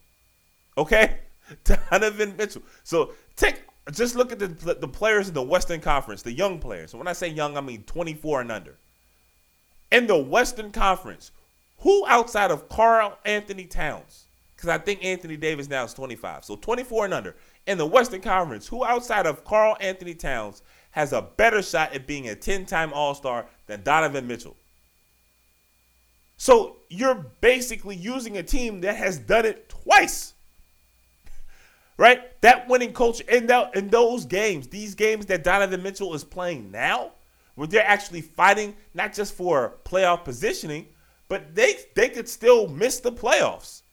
Okay? 0.77 1.19
Donovan 1.63 2.37
Mitchell. 2.37 2.61
So 2.83 3.13
take 3.35 3.63
just 3.91 4.15
look 4.15 4.31
at 4.31 4.39
the, 4.39 4.47
the 4.47 4.87
players 4.87 5.27
in 5.27 5.33
the 5.33 5.41
Western 5.41 5.81
Conference, 5.81 6.21
the 6.21 6.31
young 6.31 6.59
players. 6.59 6.93
When 6.93 7.07
I 7.07 7.13
say 7.13 7.27
young, 7.27 7.57
I 7.57 7.61
mean 7.61 7.83
24 7.83 8.41
and 8.41 8.51
under. 8.51 8.77
In 9.91 10.05
the 10.07 10.17
Western 10.17 10.71
Conference, 10.71 11.31
who 11.79 12.05
outside 12.07 12.51
of 12.51 12.69
Karl 12.69 13.17
Anthony 13.25 13.65
Towns 13.65 14.27
because 14.59 14.69
I 14.69 14.77
think 14.77 15.05
Anthony 15.05 15.37
Davis 15.37 15.69
now 15.69 15.85
is 15.85 15.93
25. 15.93 16.43
So 16.43 16.57
24 16.57 17.05
and 17.05 17.13
under. 17.13 17.35
In 17.65 17.77
the 17.77 17.85
Western 17.85 18.19
Conference, 18.19 18.67
who 18.67 18.83
outside 18.83 19.25
of 19.25 19.45
Karl 19.45 19.77
Anthony 19.79 20.13
Towns 20.13 20.63
has 20.91 21.13
a 21.13 21.21
better 21.21 21.61
shot 21.61 21.93
at 21.93 22.05
being 22.05 22.27
a 22.27 22.35
10 22.35 22.65
time 22.65 22.91
All 22.91 23.15
Star 23.15 23.45
than 23.67 23.83
Donovan 23.83 24.27
Mitchell? 24.27 24.57
So 26.35 26.75
you're 26.89 27.25
basically 27.39 27.95
using 27.95 28.35
a 28.35 28.43
team 28.43 28.81
that 28.81 28.97
has 28.97 29.17
done 29.17 29.45
it 29.45 29.69
twice. 29.69 30.33
Right? 31.95 32.41
That 32.41 32.67
winning 32.67 32.91
culture 32.91 33.23
in, 33.29 33.49
in 33.75 33.87
those 33.87 34.25
games, 34.25 34.67
these 34.67 34.93
games 34.93 35.25
that 35.27 35.45
Donovan 35.45 35.83
Mitchell 35.83 36.13
is 36.13 36.25
playing 36.25 36.69
now, 36.69 37.11
where 37.55 37.67
they're 37.67 37.87
actually 37.87 38.21
fighting 38.21 38.75
not 38.93 39.13
just 39.13 39.35
for 39.35 39.77
playoff 39.85 40.25
positioning, 40.25 40.87
but 41.29 41.55
they 41.55 41.75
they 41.95 42.09
could 42.09 42.27
still 42.27 42.67
miss 42.67 42.99
the 42.99 43.11
playoffs 43.11 43.83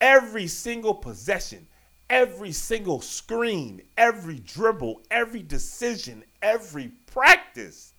every 0.00 0.46
single 0.46 0.94
possession, 0.94 1.66
every 2.08 2.52
single 2.52 3.00
screen, 3.00 3.82
every 3.96 4.38
dribble, 4.40 5.02
every 5.10 5.42
decision, 5.42 6.24
every 6.42 6.88
practice. 7.06 7.92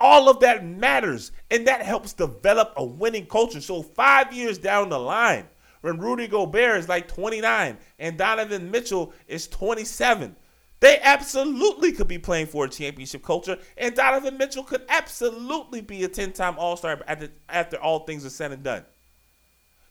All 0.00 0.28
of 0.28 0.40
that 0.40 0.64
matters, 0.64 1.32
and 1.50 1.66
that 1.66 1.82
helps 1.82 2.12
develop 2.12 2.74
a 2.76 2.84
winning 2.84 3.26
culture. 3.26 3.60
So, 3.60 3.82
five 3.82 4.32
years 4.32 4.58
down 4.58 4.88
the 4.88 4.98
line, 4.98 5.46
when 5.82 5.98
Rudy 5.98 6.26
Gobert 6.26 6.78
is 6.78 6.88
like 6.88 7.08
29 7.08 7.76
and 7.98 8.18
Donovan 8.18 8.70
Mitchell 8.70 9.12
is 9.28 9.46
27, 9.48 10.34
they 10.80 10.98
absolutely 11.00 11.92
could 11.92 12.08
be 12.08 12.18
playing 12.18 12.46
for 12.46 12.64
a 12.64 12.68
championship 12.68 13.22
culture, 13.22 13.56
and 13.78 13.94
Donovan 13.94 14.36
Mitchell 14.36 14.64
could 14.64 14.82
absolutely 14.88 15.80
be 15.80 16.04
a 16.04 16.08
10 16.08 16.32
time 16.32 16.56
All 16.58 16.76
Star 16.76 17.00
after, 17.06 17.28
after 17.48 17.76
all 17.80 18.00
things 18.00 18.26
are 18.26 18.30
said 18.30 18.52
and 18.52 18.62
done. 18.62 18.84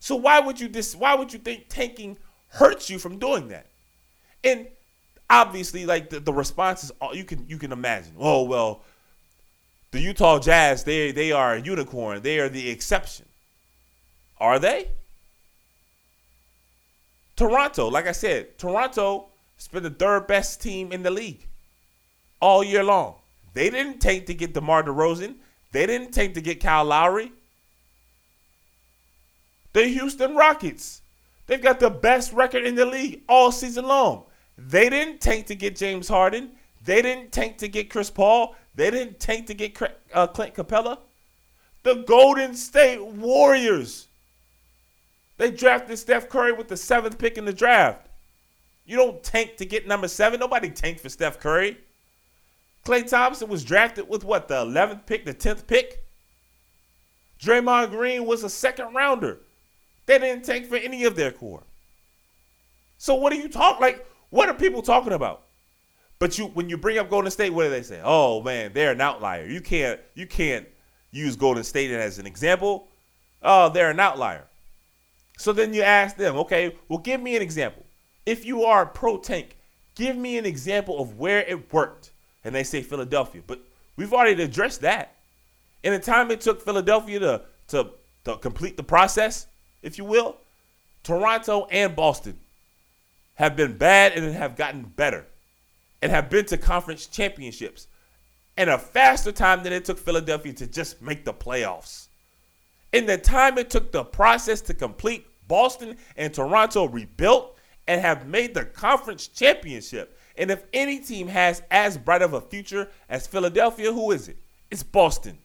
So 0.03 0.17
why 0.17 0.41
would 0.41 0.59
you 0.59 0.67
dis- 0.67 0.97
why 0.97 1.15
would 1.15 1.31
you 1.31 1.39
think 1.39 1.67
tanking 1.69 2.17
hurts 2.49 2.89
you 2.89 2.99
from 2.99 3.19
doing 3.19 3.47
that? 3.47 3.67
And 4.43 4.67
obviously, 5.29 5.85
like 5.85 6.09
the, 6.09 6.19
the 6.19 6.33
response 6.33 6.83
is 6.83 6.91
all 6.99 7.15
you 7.15 7.23
can 7.23 7.45
you 7.47 7.57
can 7.57 7.71
imagine. 7.71 8.11
Oh 8.19 8.43
well, 8.43 8.81
the 9.91 10.01
Utah 10.01 10.39
Jazz, 10.39 10.83
they 10.83 11.13
they 11.13 11.31
are 11.31 11.53
a 11.53 11.61
unicorn. 11.61 12.21
They 12.21 12.39
are 12.39 12.49
the 12.49 12.69
exception. 12.69 13.27
Are 14.39 14.59
they? 14.59 14.89
Toronto, 17.37 17.87
like 17.87 18.05
I 18.05 18.11
said, 18.11 18.57
Toronto 18.57 19.27
has 19.55 19.69
been 19.69 19.83
the 19.83 19.89
third 19.89 20.27
best 20.27 20.61
team 20.61 20.91
in 20.91 21.03
the 21.03 21.11
league 21.11 21.47
all 22.41 22.61
year 22.61 22.83
long. 22.83 23.15
They 23.53 23.69
didn't 23.69 24.01
tank 24.01 24.25
to 24.25 24.33
get 24.33 24.53
DeMar 24.53 24.83
DeRozan. 24.83 25.35
They 25.71 25.85
didn't 25.85 26.11
tank 26.11 26.33
to 26.33 26.41
get 26.41 26.59
Kyle 26.59 26.83
Lowry 26.83 27.31
the 29.73 29.85
Houston 29.87 30.35
Rockets. 30.35 31.01
They've 31.45 31.61
got 31.61 31.79
the 31.79 31.89
best 31.89 32.31
record 32.31 32.65
in 32.65 32.75
the 32.75 32.85
league 32.85 33.21
all 33.27 33.51
season 33.51 33.85
long. 33.85 34.23
They 34.57 34.89
didn't 34.89 35.19
tank 35.19 35.47
to 35.47 35.55
get 35.55 35.75
James 35.75 36.07
Harden. 36.07 36.51
They 36.83 37.01
didn't 37.01 37.31
tank 37.31 37.57
to 37.59 37.67
get 37.67 37.89
Chris 37.89 38.09
Paul. 38.09 38.55
They 38.75 38.91
didn't 38.91 39.19
tank 39.19 39.47
to 39.47 39.53
get 39.53 39.77
uh, 40.13 40.27
Clint 40.27 40.53
Capela. 40.53 40.99
The 41.83 41.95
Golden 41.95 42.55
State 42.55 43.03
Warriors. 43.03 44.07
They 45.37 45.51
drafted 45.51 45.97
Steph 45.97 46.29
Curry 46.29 46.53
with 46.53 46.67
the 46.67 46.77
seventh 46.77 47.17
pick 47.17 47.37
in 47.37 47.45
the 47.45 47.53
draft. 47.53 48.07
You 48.85 48.97
don't 48.97 49.23
tank 49.23 49.57
to 49.57 49.65
get 49.65 49.87
number 49.87 50.07
seven. 50.07 50.39
Nobody 50.39 50.69
tanked 50.69 51.01
for 51.01 51.09
Steph 51.09 51.39
Curry. 51.39 51.77
Klay 52.85 53.07
Thompson 53.07 53.49
was 53.49 53.63
drafted 53.63 54.09
with 54.09 54.23
what, 54.23 54.47
the 54.47 54.55
11th 54.55 55.05
pick, 55.05 55.25
the 55.25 55.33
10th 55.33 55.67
pick? 55.67 56.03
Draymond 57.39 57.91
Green 57.91 58.25
was 58.25 58.43
a 58.43 58.49
second 58.49 58.93
rounder. 58.93 59.39
They 60.05 60.19
didn't 60.19 60.45
tank 60.45 60.67
for 60.67 60.75
any 60.75 61.05
of 61.05 61.15
their 61.15 61.31
core. 61.31 61.63
So 62.97 63.15
what 63.15 63.33
are 63.33 63.37
you 63.37 63.49
talking 63.49 63.81
like? 63.81 64.05
What 64.29 64.49
are 64.49 64.53
people 64.53 64.81
talking 64.81 65.13
about? 65.13 65.43
But 66.19 66.37
you 66.37 66.45
when 66.47 66.69
you 66.69 66.77
bring 66.77 66.97
up 66.97 67.09
Golden 67.09 67.31
State, 67.31 67.53
what 67.53 67.63
do 67.63 67.69
they 67.69 67.83
say? 67.83 68.01
Oh 68.03 68.41
man, 68.41 68.71
they're 68.73 68.91
an 68.91 69.01
outlier. 69.01 69.45
You 69.45 69.61
can't 69.61 69.99
you 70.15 70.25
can't 70.25 70.67
use 71.11 71.35
Golden 71.35 71.63
State 71.63 71.91
as 71.91 72.19
an 72.19 72.25
example. 72.25 72.87
Oh, 73.41 73.69
they're 73.69 73.91
an 73.91 73.99
outlier. 73.99 74.45
So 75.37 75.51
then 75.51 75.73
you 75.73 75.81
ask 75.81 76.15
them, 76.15 76.37
okay, 76.37 76.75
well, 76.87 76.99
give 76.99 77.21
me 77.21 77.35
an 77.35 77.41
example. 77.41 77.83
If 78.25 78.45
you 78.45 78.63
are 78.63 78.85
pro 78.85 79.17
tank, 79.17 79.57
give 79.95 80.15
me 80.15 80.37
an 80.37 80.45
example 80.45 81.01
of 81.01 81.17
where 81.17 81.39
it 81.39 81.73
worked. 81.73 82.11
And 82.43 82.53
they 82.53 82.63
say 82.63 82.81
Philadelphia. 82.81 83.41
But 83.45 83.59
we've 83.97 84.13
already 84.13 84.41
addressed 84.41 84.81
that. 84.81 85.15
In 85.83 85.91
the 85.91 85.99
time 85.99 86.31
it 86.31 86.41
took 86.41 86.61
Philadelphia 86.61 87.19
to, 87.19 87.41
to, 87.69 87.89
to 88.25 88.37
complete 88.37 88.77
the 88.77 88.83
process, 88.83 89.47
if 89.83 89.97
you 89.97 90.05
will, 90.05 90.37
Toronto 91.03 91.67
and 91.69 91.95
Boston 91.95 92.39
have 93.35 93.55
been 93.55 93.77
bad 93.77 94.13
and 94.13 94.33
have 94.33 94.55
gotten 94.55 94.83
better 94.83 95.25
and 96.01 96.11
have 96.11 96.29
been 96.29 96.45
to 96.45 96.57
conference 96.57 97.05
championships 97.05 97.87
in 98.57 98.69
a 98.69 98.77
faster 98.77 99.31
time 99.31 99.63
than 99.63 99.73
it 99.73 99.85
took 99.85 99.97
Philadelphia 99.97 100.53
to 100.53 100.67
just 100.67 101.01
make 101.01 101.25
the 101.25 101.33
playoffs. 101.33 102.07
In 102.91 103.05
the 103.05 103.17
time 103.17 103.57
it 103.57 103.69
took 103.69 103.91
the 103.91 104.03
process 104.03 104.61
to 104.61 104.73
complete, 104.73 105.25
Boston 105.47 105.97
and 106.15 106.33
Toronto 106.33 106.87
rebuilt 106.87 107.57
and 107.87 107.99
have 107.99 108.27
made 108.27 108.53
the 108.53 108.65
conference 108.65 109.27
championship. 109.27 110.17
And 110.37 110.49
if 110.49 110.63
any 110.73 110.99
team 110.99 111.27
has 111.27 111.61
as 111.69 111.97
bright 111.97 112.21
of 112.21 112.33
a 112.33 112.41
future 112.41 112.89
as 113.09 113.27
Philadelphia, 113.27 113.91
who 113.91 114.11
is 114.11 114.27
it? 114.27 114.37
It's 114.71 114.83
Boston. 114.83 115.37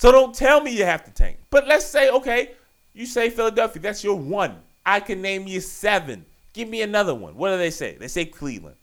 So 0.00 0.10
don't 0.10 0.34
tell 0.34 0.62
me 0.62 0.74
you 0.74 0.86
have 0.86 1.04
to 1.04 1.10
tank. 1.10 1.36
But 1.50 1.68
let's 1.68 1.84
say, 1.84 2.08
okay, 2.08 2.52
you 2.94 3.04
say 3.04 3.28
Philadelphia, 3.28 3.82
that's 3.82 4.02
your 4.02 4.16
one. 4.16 4.56
I 4.86 4.98
can 4.98 5.20
name 5.20 5.46
you 5.46 5.60
seven. 5.60 6.24
Give 6.54 6.70
me 6.70 6.80
another 6.80 7.14
one. 7.14 7.36
What 7.36 7.50
do 7.50 7.58
they 7.58 7.68
say? 7.68 7.98
They 8.00 8.08
say 8.08 8.24
Cleveland. 8.24 8.76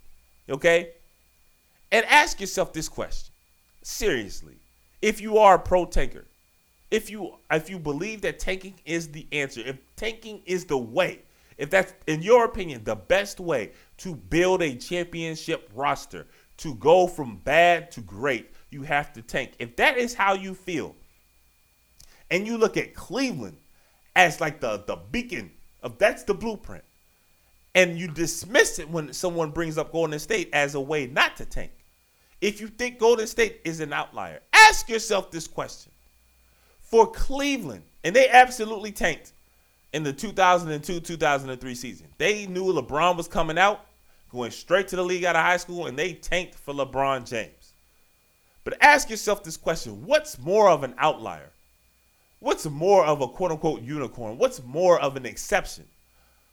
Okay? 0.47 0.91
And 1.91 2.05
ask 2.05 2.39
yourself 2.39 2.71
this 2.71 2.87
question. 2.87 3.33
Seriously. 3.81 4.57
If 5.01 5.19
you 5.19 5.39
are 5.39 5.55
a 5.55 5.59
pro 5.59 5.85
tanker, 5.85 6.25
if 6.91 7.09
you 7.09 7.33
if 7.49 7.67
you 7.67 7.79
believe 7.79 8.21
that 8.21 8.37
tanking 8.37 8.75
is 8.85 9.07
the 9.07 9.25
answer, 9.31 9.61
if 9.61 9.77
tanking 9.95 10.43
is 10.45 10.65
the 10.65 10.77
way, 10.77 11.23
if 11.57 11.71
that's 11.71 11.95
in 12.05 12.21
your 12.21 12.45
opinion 12.45 12.83
the 12.83 12.95
best 12.95 13.39
way 13.39 13.71
to 13.97 14.13
build 14.13 14.61
a 14.61 14.75
championship 14.75 15.67
roster, 15.73 16.27
to 16.57 16.75
go 16.75 17.07
from 17.07 17.37
bad 17.37 17.89
to 17.93 18.01
great, 18.01 18.51
you 18.69 18.83
have 18.83 19.13
to 19.13 19.23
tank. 19.23 19.53
If 19.57 19.75
that 19.77 19.97
is 19.97 20.13
how 20.13 20.35
you 20.35 20.53
feel, 20.53 20.95
and 22.29 22.45
you 22.45 22.57
look 22.57 22.77
at 22.77 22.93
Cleveland 22.93 23.57
as 24.15 24.41
like 24.41 24.59
the 24.59 24.83
the 24.85 24.97
beacon 25.11 25.51
of 25.83 25.97
that's 25.97 26.23
the 26.23 26.33
blueprint, 26.33 26.83
and 27.75 27.97
you 27.97 28.07
dismiss 28.07 28.79
it 28.79 28.89
when 28.89 29.13
someone 29.13 29.51
brings 29.51 29.77
up 29.77 29.91
Golden 29.91 30.19
State 30.19 30.49
as 30.53 30.75
a 30.75 30.81
way 30.81 31.07
not 31.07 31.37
to 31.37 31.45
tank. 31.45 31.71
If 32.41 32.61
you 32.61 32.67
think 32.67 32.99
Golden 32.99 33.27
State 33.27 33.61
is 33.63 33.79
an 33.79 33.93
outlier, 33.93 34.41
ask 34.53 34.89
yourself 34.89 35.31
this 35.31 35.47
question 35.47 35.91
for 36.81 37.11
Cleveland, 37.11 37.83
and 38.03 38.15
they 38.15 38.29
absolutely 38.29 38.91
tanked 38.91 39.33
in 39.93 40.03
the 40.03 40.13
2002 40.13 40.99
2003 40.99 41.75
season. 41.75 42.07
They 42.17 42.45
knew 42.47 42.65
LeBron 42.65 43.17
was 43.17 43.27
coming 43.27 43.57
out, 43.57 43.85
going 44.31 44.51
straight 44.51 44.87
to 44.89 44.95
the 44.95 45.03
league 45.03 45.23
out 45.23 45.35
of 45.35 45.41
high 45.41 45.57
school, 45.57 45.87
and 45.87 45.97
they 45.97 46.13
tanked 46.13 46.55
for 46.55 46.73
LeBron 46.73 47.27
James. 47.27 47.73
But 48.63 48.77
ask 48.81 49.09
yourself 49.09 49.43
this 49.43 49.57
question 49.57 50.05
what's 50.05 50.37
more 50.39 50.69
of 50.69 50.83
an 50.83 50.93
outlier? 50.97 51.51
What's 52.39 52.65
more 52.65 53.05
of 53.05 53.21
a 53.21 53.27
quote 53.27 53.51
unquote 53.51 53.81
unicorn? 53.81 54.37
What's 54.37 54.63
more 54.63 54.99
of 54.99 55.15
an 55.15 55.25
exception? 55.25 55.85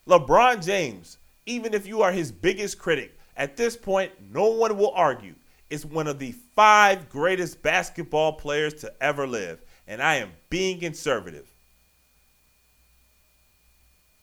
LeBron 0.06 0.64
James, 0.64 1.18
even 1.46 1.74
if 1.74 1.86
you 1.86 2.02
are 2.02 2.12
his 2.12 2.32
biggest 2.32 2.78
critic, 2.78 3.18
at 3.36 3.56
this 3.56 3.76
point, 3.76 4.12
no 4.32 4.50
one 4.50 4.76
will 4.76 4.92
argue, 4.92 5.34
is 5.70 5.84
one 5.84 6.06
of 6.06 6.18
the 6.18 6.32
five 6.54 7.08
greatest 7.08 7.62
basketball 7.62 8.32
players 8.34 8.74
to 8.74 8.92
ever 9.02 9.26
live 9.26 9.60
and 9.86 10.02
I 10.02 10.16
am 10.16 10.32
being 10.50 10.80
conservative. 10.80 11.46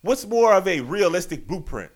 What's 0.01 0.25
more 0.25 0.53
of 0.53 0.67
a 0.67 0.81
realistic 0.81 1.47
blueprint? 1.47 1.91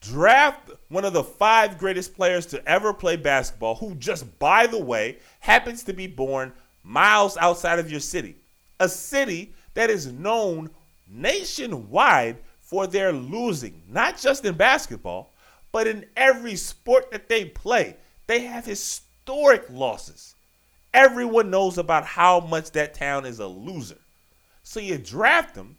Draft 0.00 0.70
one 0.88 1.04
of 1.04 1.12
the 1.12 1.24
five 1.24 1.78
greatest 1.78 2.14
players 2.14 2.44
to 2.46 2.68
ever 2.68 2.92
play 2.92 3.16
basketball, 3.16 3.76
who, 3.76 3.94
just 3.94 4.38
by 4.38 4.66
the 4.66 4.82
way, 4.82 5.18
happens 5.40 5.84
to 5.84 5.92
be 5.92 6.06
born 6.06 6.52
miles 6.82 7.36
outside 7.36 7.78
of 7.78 7.90
your 7.90 8.00
city. 8.00 8.36
A 8.82 8.88
city 8.88 9.54
that 9.74 9.90
is 9.90 10.12
known 10.12 10.68
nationwide 11.08 12.38
for 12.60 12.88
their 12.88 13.12
losing, 13.12 13.80
not 13.88 14.18
just 14.18 14.44
in 14.44 14.56
basketball, 14.56 15.32
but 15.70 15.86
in 15.86 16.04
every 16.16 16.56
sport 16.56 17.12
that 17.12 17.28
they 17.28 17.44
play. 17.44 17.96
They 18.26 18.40
have 18.40 18.66
historic 18.66 19.66
losses. 19.70 20.34
Everyone 20.92 21.48
knows 21.48 21.78
about 21.78 22.04
how 22.04 22.40
much 22.40 22.72
that 22.72 22.94
town 22.94 23.24
is 23.24 23.38
a 23.38 23.46
loser. 23.46 23.98
So 24.64 24.80
you 24.80 24.98
draft 24.98 25.54
him, 25.54 25.76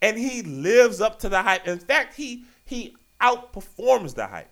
and 0.00 0.16
he 0.16 0.42
lives 0.42 1.00
up 1.00 1.18
to 1.20 1.28
the 1.28 1.42
hype. 1.42 1.66
In 1.66 1.80
fact, 1.80 2.14
he 2.14 2.44
he 2.64 2.96
outperforms 3.20 4.14
the 4.14 4.26
hype. 4.28 4.50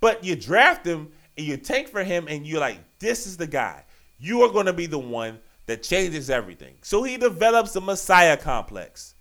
But 0.00 0.24
you 0.24 0.36
draft 0.36 0.86
him 0.86 1.12
and 1.36 1.46
you 1.46 1.58
tank 1.58 1.88
for 1.88 2.02
him, 2.02 2.28
and 2.28 2.46
you're 2.46 2.60
like, 2.60 2.78
this 2.98 3.26
is 3.26 3.36
the 3.36 3.46
guy. 3.46 3.84
You 4.18 4.40
are 4.42 4.50
going 4.50 4.66
to 4.66 4.72
be 4.72 4.86
the 4.86 4.98
one 4.98 5.38
that 5.66 5.82
changes 5.82 6.30
everything. 6.30 6.76
So 6.82 7.02
he 7.02 7.16
develops 7.16 7.76
a 7.76 7.80
messiah 7.80 8.36
complex 8.36 9.14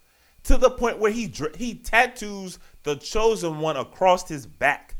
to 0.43 0.57
the 0.57 0.69
point 0.69 0.99
where 0.99 1.11
he 1.11 1.31
he 1.55 1.75
tattoos 1.75 2.59
the 2.83 2.95
chosen 2.95 3.59
one 3.59 3.77
across 3.77 4.29
his 4.29 4.45
back. 4.45 4.95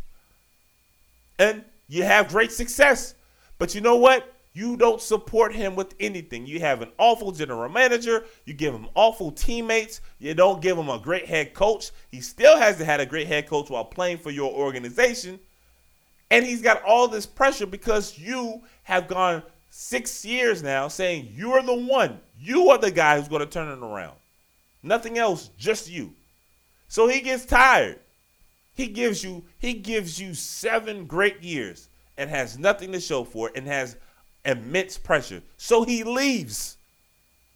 And 1.37 1.63
you 1.87 2.03
have 2.03 2.29
great 2.29 2.51
success. 2.51 3.15
But 3.57 3.75
you 3.75 3.81
know 3.81 3.95
what? 3.95 4.31
You 4.53 4.77
don't 4.77 5.01
support 5.01 5.53
him 5.53 5.75
with 5.75 5.95
anything. 5.99 6.45
You 6.45 6.61
have 6.61 6.81
an 6.81 6.89
awful 6.97 7.31
general 7.33 7.69
manager. 7.69 8.23
You 8.45 8.53
give 8.53 8.73
him 8.73 8.87
awful 8.95 9.31
teammates. 9.31 9.99
You 10.17 10.33
don't 10.33 10.61
give 10.61 10.77
him 10.77 10.89
a 10.89 10.97
great 10.97 11.25
head 11.25 11.53
coach. 11.53 11.91
He 12.09 12.21
still 12.21 12.57
hasn't 12.57 12.85
had 12.85 13.01
a 13.01 13.05
great 13.05 13.27
head 13.27 13.47
coach 13.47 13.69
while 13.69 13.83
playing 13.83 14.19
for 14.19 14.31
your 14.31 14.51
organization. 14.51 15.39
And 16.31 16.45
he's 16.45 16.61
got 16.61 16.81
all 16.83 17.07
this 17.07 17.25
pressure 17.25 17.65
because 17.65 18.17
you 18.17 18.63
have 18.83 19.07
gone 19.07 19.43
six 19.77 20.23
years 20.23 20.63
now 20.63 20.87
saying 20.87 21.27
you're 21.35 21.61
the 21.61 21.75
one. 21.75 22.21
You 22.39 22.69
are 22.69 22.77
the 22.77 22.91
guy 22.91 23.19
who's 23.19 23.27
going 23.27 23.41
to 23.41 23.45
turn 23.45 23.67
it 23.67 23.83
around. 23.83 24.15
Nothing 24.81 25.17
else, 25.17 25.49
just 25.57 25.89
you. 25.89 26.13
So 26.87 27.09
he 27.09 27.19
gets 27.19 27.45
tired. 27.45 27.99
He 28.73 28.87
gives 28.87 29.21
you 29.21 29.43
he 29.59 29.73
gives 29.73 30.19
you 30.19 30.33
seven 30.33 31.05
great 31.05 31.41
years 31.41 31.89
and 32.17 32.29
has 32.29 32.57
nothing 32.57 32.93
to 32.93 33.01
show 33.01 33.25
for 33.25 33.49
it 33.49 33.57
and 33.57 33.67
has 33.67 33.97
immense 34.45 34.97
pressure. 34.97 35.41
So 35.57 35.83
he 35.83 36.05
leaves. 36.05 36.77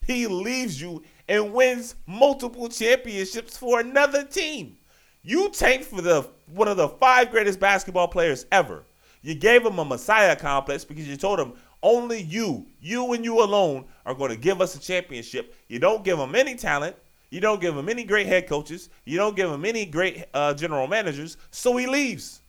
He 0.06 0.28
leaves 0.28 0.82
you 0.82 1.04
and 1.30 1.54
wins 1.54 1.96
multiple 2.06 2.68
championships 2.68 3.56
for 3.56 3.80
another 3.80 4.26
team. 4.26 4.78
You 5.22 5.50
tanked 5.52 5.86
for 5.86 6.02
the 6.02 6.28
one 6.48 6.68
of 6.68 6.76
the 6.76 6.90
five 6.90 7.32
greatest 7.32 7.62
basketball 7.62 8.10
players 8.10 8.46
ever. 8.52 8.84
You 9.22 9.36
gave 9.36 9.66
him 9.66 9.80
a 9.80 9.86
messiah 9.86 10.36
complex 10.36 10.86
because 10.86 11.08
you 11.08 11.18
told 11.18 11.40
him 11.40 11.54
only 11.82 12.22
you, 12.22 12.66
you 12.82 13.14
and 13.14 13.24
you 13.24 13.42
alone, 13.44 13.86
are 14.06 14.14
going 14.14 14.32
to 14.32 14.38
give 14.38 14.62
us 14.62 14.76
a 14.76 14.80
championship. 14.80 15.56
You 15.68 15.80
don't 15.80 16.04
give 16.04 16.18
them 16.18 16.36
any 16.36 16.56
talent. 16.56 16.96
You 17.30 17.40
don't 17.40 17.62
give 17.62 17.78
him 17.78 17.90
any 17.90 18.04
great 18.04 18.28
head 18.28 18.48
coaches. 18.48 18.90
You 19.06 19.18
don't 19.18 19.36
give 19.36 19.50
him 19.50 19.64
any 19.66 19.86
great 19.86 20.26
uh, 20.34 20.54
general 20.54 20.88
managers. 20.88 21.38
So 21.52 21.78
he 21.78 21.86
leaves. 21.88 22.42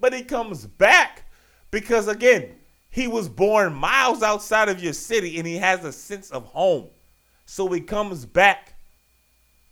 But 0.00 0.12
he 0.12 0.22
comes 0.22 0.66
back 0.66 1.24
because, 1.70 2.08
again, 2.08 2.54
he 2.90 3.06
was 3.06 3.28
born 3.28 3.74
miles 3.74 4.22
outside 4.22 4.68
of 4.68 4.82
your 4.82 4.92
city 4.92 5.38
and 5.38 5.46
he 5.46 5.56
has 5.56 5.84
a 5.84 5.92
sense 5.92 6.30
of 6.30 6.44
home. 6.46 6.86
So 7.44 7.68
he 7.68 7.80
comes 7.80 8.24
back. 8.24 8.74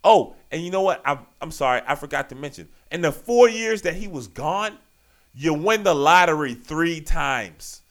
Oh, 0.05 0.37
and 0.51 0.62
you 0.62 0.70
know 0.70 0.83
what? 0.83 1.03
I'm, 1.05 1.20
I'm 1.40 1.51
sorry, 1.51 1.81
I 1.87 1.94
forgot 1.94 2.29
to 2.29 2.35
mention. 2.35 2.68
In 2.92 3.01
the 3.01 3.12
four 3.12 3.49
years 3.49 3.83
that 3.83 3.94
he 3.94 4.07
was 4.07 4.29
gone, 4.29 4.77
you 5.35 5.55
win 5.55 5.83
the 5.83 5.94
lottery 5.94 6.55
three 6.55 7.01
times. 7.01 7.83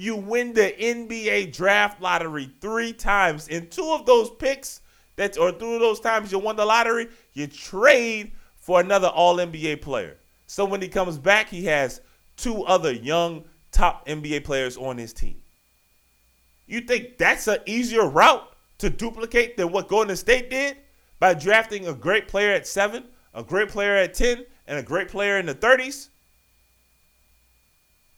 You 0.00 0.16
win 0.16 0.54
the 0.54 0.74
NBA 0.80 1.54
draft 1.54 2.00
lottery 2.00 2.50
three 2.62 2.94
times. 2.94 3.48
In 3.48 3.68
two 3.68 3.92
of 3.92 4.06
those 4.06 4.30
picks, 4.30 4.80
that 5.16 5.36
or 5.36 5.52
through 5.52 5.78
those 5.78 6.00
times 6.00 6.32
you 6.32 6.38
won 6.38 6.56
the 6.56 6.64
lottery, 6.64 7.08
you 7.34 7.46
trade 7.46 8.32
for 8.56 8.80
another 8.80 9.08
all 9.08 9.36
NBA 9.36 9.82
player. 9.82 10.16
So 10.46 10.64
when 10.64 10.80
he 10.80 10.88
comes 10.88 11.18
back, 11.18 11.50
he 11.50 11.66
has 11.66 12.00
two 12.38 12.64
other 12.64 12.90
young 12.90 13.44
top 13.72 14.08
NBA 14.08 14.42
players 14.42 14.78
on 14.78 14.96
his 14.96 15.12
team. 15.12 15.36
You 16.66 16.80
think 16.80 17.18
that's 17.18 17.46
an 17.46 17.58
easier 17.66 18.08
route 18.08 18.50
to 18.78 18.88
duplicate 18.88 19.58
than 19.58 19.70
what 19.70 19.88
Golden 19.88 20.16
State 20.16 20.48
did 20.48 20.78
by 21.18 21.34
drafting 21.34 21.88
a 21.88 21.92
great 21.92 22.26
player 22.26 22.54
at 22.54 22.66
seven, 22.66 23.04
a 23.34 23.42
great 23.42 23.68
player 23.68 23.96
at 23.96 24.14
10, 24.14 24.46
and 24.66 24.78
a 24.78 24.82
great 24.82 25.08
player 25.08 25.36
in 25.36 25.44
the 25.44 25.54
30s? 25.54 26.08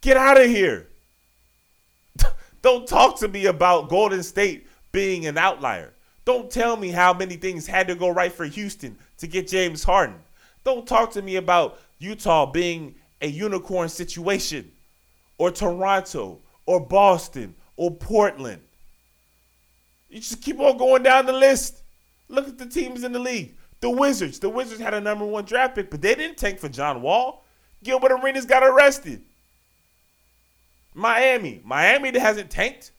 Get 0.00 0.16
out 0.16 0.40
of 0.40 0.46
here. 0.46 0.86
Don't 2.62 2.86
talk 2.86 3.18
to 3.18 3.28
me 3.28 3.46
about 3.46 3.88
Golden 3.88 4.22
State 4.22 4.66
being 4.92 5.26
an 5.26 5.36
outlier. 5.36 5.92
Don't 6.24 6.50
tell 6.50 6.76
me 6.76 6.88
how 6.88 7.12
many 7.12 7.34
things 7.34 7.66
had 7.66 7.88
to 7.88 7.96
go 7.96 8.08
right 8.08 8.32
for 8.32 8.44
Houston 8.44 8.96
to 9.18 9.26
get 9.26 9.48
James 9.48 9.82
Harden. 9.82 10.16
Don't 10.64 10.86
talk 10.86 11.10
to 11.12 11.22
me 11.22 11.36
about 11.36 11.80
Utah 11.98 12.46
being 12.46 12.94
a 13.20 13.26
unicorn 13.26 13.88
situation 13.88 14.70
or 15.38 15.50
Toronto 15.50 16.38
or 16.66 16.80
Boston 16.80 17.54
or 17.76 17.90
Portland. 17.90 18.62
You 20.08 20.20
just 20.20 20.42
keep 20.42 20.60
on 20.60 20.76
going 20.76 21.02
down 21.02 21.26
the 21.26 21.32
list. 21.32 21.82
Look 22.28 22.46
at 22.46 22.58
the 22.58 22.66
teams 22.66 23.02
in 23.02 23.12
the 23.12 23.18
league. 23.18 23.56
The 23.80 23.90
Wizards. 23.90 24.38
The 24.38 24.48
Wizards 24.48 24.80
had 24.80 24.94
a 24.94 25.00
number 25.00 25.24
one 25.24 25.44
draft 25.44 25.74
pick, 25.74 25.90
but 25.90 26.00
they 26.00 26.14
didn't 26.14 26.36
tank 26.36 26.60
for 26.60 26.68
John 26.68 27.02
Wall. 27.02 27.44
Gilbert 27.82 28.12
Arenas 28.12 28.46
got 28.46 28.62
arrested. 28.62 29.22
Miami. 30.94 31.60
Miami 31.64 32.10
that 32.10 32.20
hasn't 32.20 32.50
tanked. 32.50 32.92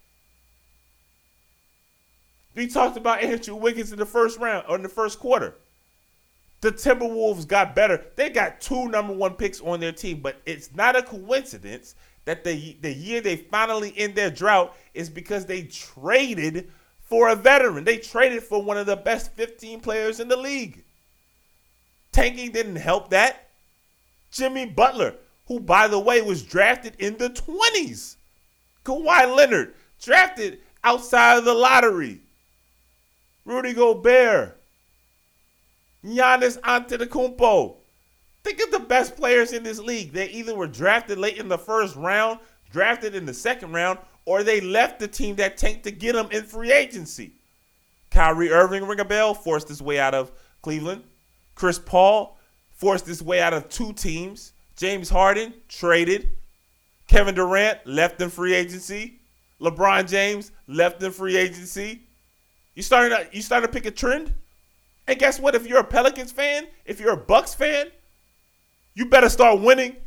We 2.56 2.68
talked 2.68 2.98
about 2.98 3.24
Andrew 3.24 3.56
Wiggins 3.56 3.92
in 3.92 4.00
the 4.00 4.06
first 4.06 4.40
round 4.40 4.66
or 4.70 4.76
in 4.76 4.84
the 4.84 4.90
first 4.90 5.20
quarter. 5.20 5.56
The 6.62 6.72
Timberwolves 6.72 7.48
got 7.48 7.76
better. 7.76 8.06
They 8.16 8.30
got 8.30 8.62
two 8.62 8.88
number 8.88 9.14
one 9.14 9.34
picks 9.34 9.60
on 9.60 9.80
their 9.80 9.92
team, 9.92 10.22
but 10.22 10.38
it's 10.46 10.74
not 10.74 10.96
a 10.96 11.04
coincidence 11.04 11.96
that 12.26 12.44
the 12.44 12.78
the 12.82 12.94
year 12.94 13.20
they 13.22 13.36
finally 13.36 13.94
end 13.98 14.16
their 14.16 14.32
drought 14.32 14.76
is 14.94 15.10
because 15.10 15.46
they 15.46 15.64
traded 15.64 16.72
for 17.02 17.30
a 17.30 17.36
veteran. 17.36 17.84
They 17.84 17.98
traded 17.98 18.44
for 18.44 18.64
one 18.64 18.78
of 18.78 18.86
the 18.86 18.96
best 18.96 19.34
15 19.34 19.82
players 19.82 20.20
in 20.20 20.30
the 20.30 20.38
league. 20.38 20.84
Tanking 22.12 22.52
didn't 22.52 22.78
help 22.78 23.10
that. 23.10 23.50
Jimmy 24.32 24.66
Butler, 24.66 25.16
who 25.54 25.60
by 25.60 25.88
the 25.88 26.00
way 26.00 26.20
was 26.20 26.42
drafted 26.42 26.96
in 26.98 27.16
the 27.18 27.30
20s. 27.30 28.16
Kawhi 28.84 29.36
Leonard, 29.36 29.76
drafted 30.02 30.60
outside 30.84 31.38
of 31.38 31.46
the 31.46 31.54
lottery. 31.54 32.22
Rudy 33.46 33.74
Gobert, 33.74 34.60
Giannis 36.04 36.60
Antetokounmpo. 36.62 37.76
Think 38.44 38.62
of 38.64 38.72
the 38.72 38.80
best 38.80 39.16
players 39.16 39.54
in 39.54 39.62
this 39.62 39.80
league. 39.80 40.12
They 40.12 40.30
either 40.30 40.56
were 40.56 40.68
drafted 40.68 41.20
late 41.20 41.38
in 41.38 41.48
the 41.50 41.58
first 41.58 41.96
round, 41.96 42.40
drafted 42.72 43.14
in 43.14 43.26
the 43.26 43.34
second 43.34 43.74
round, 43.74 44.00
or 44.26 44.42
they 44.42 44.60
left 44.60 45.00
the 45.00 45.08
team 45.08 45.36
that 45.36 45.58
tanked 45.58 45.84
to 45.84 45.92
get 45.92 46.14
them 46.14 46.30
in 46.32 46.44
free 46.44 46.72
agency. 46.72 47.34
Kyrie 48.10 48.52
Irving, 48.52 48.86
ring 48.88 49.00
a 49.00 49.06
bell, 49.06 49.36
forced 49.36 49.68
his 49.68 49.84
way 49.84 50.00
out 50.00 50.16
of 50.16 50.32
Cleveland. 50.64 51.04
Chris 51.54 51.78
Paul 51.78 52.38
forced 52.72 53.06
his 53.06 53.22
way 53.22 53.40
out 53.40 53.54
of 53.54 53.70
two 53.70 53.94
teams. 53.94 54.53
James 54.76 55.10
Harden 55.10 55.54
traded. 55.68 56.30
Kevin 57.08 57.36
Durant 57.36 57.80
left 57.86 58.22
in 58.22 58.30
free 58.30 58.54
agency. 58.54 59.20
LeBron 59.62 60.10
James 60.10 60.52
left 60.68 61.02
in 61.04 61.12
free 61.12 61.38
agency. 61.38 62.02
You 62.76 62.82
starting 62.82 63.18
to 63.18 63.36
you 63.36 63.42
starting 63.42 63.68
to 63.68 63.74
pick 63.74 63.86
a 63.86 63.92
trend? 63.92 64.34
And 65.08 65.20
guess 65.20 65.40
what? 65.40 65.56
If 65.56 65.68
you're 65.68 65.80
a 65.80 65.84
Pelicans 65.84 66.32
fan, 66.32 66.68
if 66.86 67.00
you're 67.00 67.14
a 67.14 67.18
Bucks 67.18 67.54
fan, 67.54 67.88
you 68.96 69.06
better 69.06 69.30
start 69.30 69.62
winning 69.62 69.98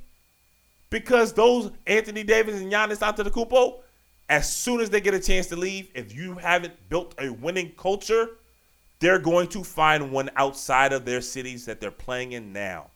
because 0.90 1.32
those 1.32 1.70
Anthony 1.86 2.24
Davis 2.24 2.60
and 2.60 2.72
Giannis 2.72 2.98
Antetokounmpo, 2.98 3.80
as 4.28 4.54
soon 4.54 4.80
as 4.80 4.90
they 4.90 5.00
get 5.00 5.14
a 5.14 5.20
chance 5.20 5.46
to 5.48 5.56
leave, 5.56 5.88
if 5.94 6.14
you 6.14 6.34
haven't 6.34 6.74
built 6.88 7.14
a 7.20 7.30
winning 7.30 7.72
culture, 7.76 8.30
they're 8.98 9.18
going 9.18 9.48
to 9.48 9.62
find 9.62 10.10
one 10.10 10.30
outside 10.36 10.92
of 10.92 11.04
their 11.04 11.20
cities 11.20 11.66
that 11.66 11.80
they're 11.80 11.90
playing 11.90 12.32
in 12.32 12.52
now. 12.52 12.90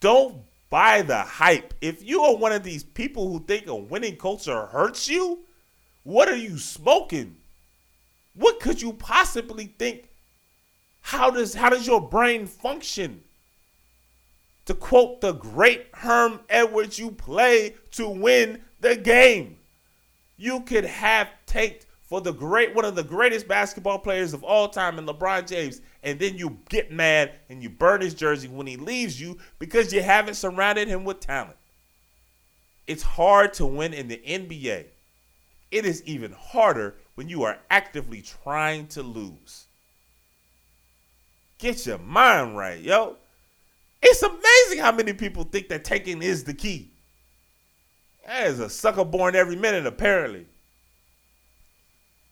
Don't 0.00 0.42
buy 0.72 1.02
the 1.02 1.18
hype. 1.18 1.74
If 1.82 2.02
you 2.02 2.22
are 2.22 2.34
one 2.34 2.50
of 2.50 2.62
these 2.62 2.82
people 2.82 3.28
who 3.28 3.44
think 3.44 3.66
a 3.66 3.76
winning 3.76 4.16
culture 4.16 4.64
hurts 4.64 5.06
you, 5.06 5.40
what 6.02 6.30
are 6.30 6.36
you 6.36 6.56
smoking? 6.56 7.36
What 8.34 8.58
could 8.58 8.80
you 8.80 8.94
possibly 8.94 9.66
think? 9.78 10.08
How 11.02 11.30
does 11.30 11.52
how 11.52 11.68
does 11.68 11.86
your 11.86 12.00
brain 12.00 12.46
function? 12.46 13.22
To 14.64 14.72
quote 14.72 15.20
the 15.20 15.32
great 15.32 15.88
Herm 15.92 16.40
Edwards, 16.48 16.98
you 16.98 17.10
play 17.10 17.74
to 17.90 18.08
win 18.08 18.62
the 18.80 18.96
game. 18.96 19.58
You 20.38 20.60
could 20.60 20.86
have 20.86 21.28
tanked 21.44 21.84
for 22.00 22.22
the 22.22 22.32
great 22.32 22.74
one 22.74 22.86
of 22.86 22.94
the 22.94 23.04
greatest 23.04 23.46
basketball 23.46 23.98
players 23.98 24.32
of 24.32 24.42
all 24.42 24.68
time 24.68 24.98
in 24.98 25.04
LeBron 25.04 25.46
James, 25.46 25.82
and 26.02 26.18
then 26.18 26.36
you 26.36 26.58
get 26.68 26.90
mad 26.90 27.32
and 27.48 27.62
you 27.62 27.70
burn 27.70 28.00
his 28.00 28.14
jersey 28.14 28.48
when 28.48 28.66
he 28.66 28.76
leaves 28.76 29.20
you 29.20 29.38
because 29.58 29.92
you 29.92 30.02
haven't 30.02 30.34
surrounded 30.34 30.88
him 30.88 31.04
with 31.04 31.20
talent. 31.20 31.56
It's 32.86 33.02
hard 33.02 33.54
to 33.54 33.66
win 33.66 33.94
in 33.94 34.08
the 34.08 34.20
NBA. 34.26 34.86
It 35.70 35.86
is 35.86 36.02
even 36.04 36.32
harder 36.32 36.96
when 37.14 37.28
you 37.28 37.44
are 37.44 37.58
actively 37.70 38.22
trying 38.22 38.88
to 38.88 39.02
lose. 39.02 39.66
Get 41.58 41.86
your 41.86 41.98
mind 41.98 42.56
right, 42.56 42.80
yo. 42.80 43.16
It's 44.02 44.22
amazing 44.22 44.78
how 44.80 44.90
many 44.90 45.12
people 45.12 45.44
think 45.44 45.68
that 45.68 45.84
taking 45.84 46.22
is 46.22 46.42
the 46.42 46.54
key. 46.54 46.90
That 48.26 48.48
is 48.48 48.58
a 48.58 48.68
sucker 48.68 49.04
born 49.04 49.36
every 49.36 49.56
minute, 49.56 49.86
apparently. 49.86 50.46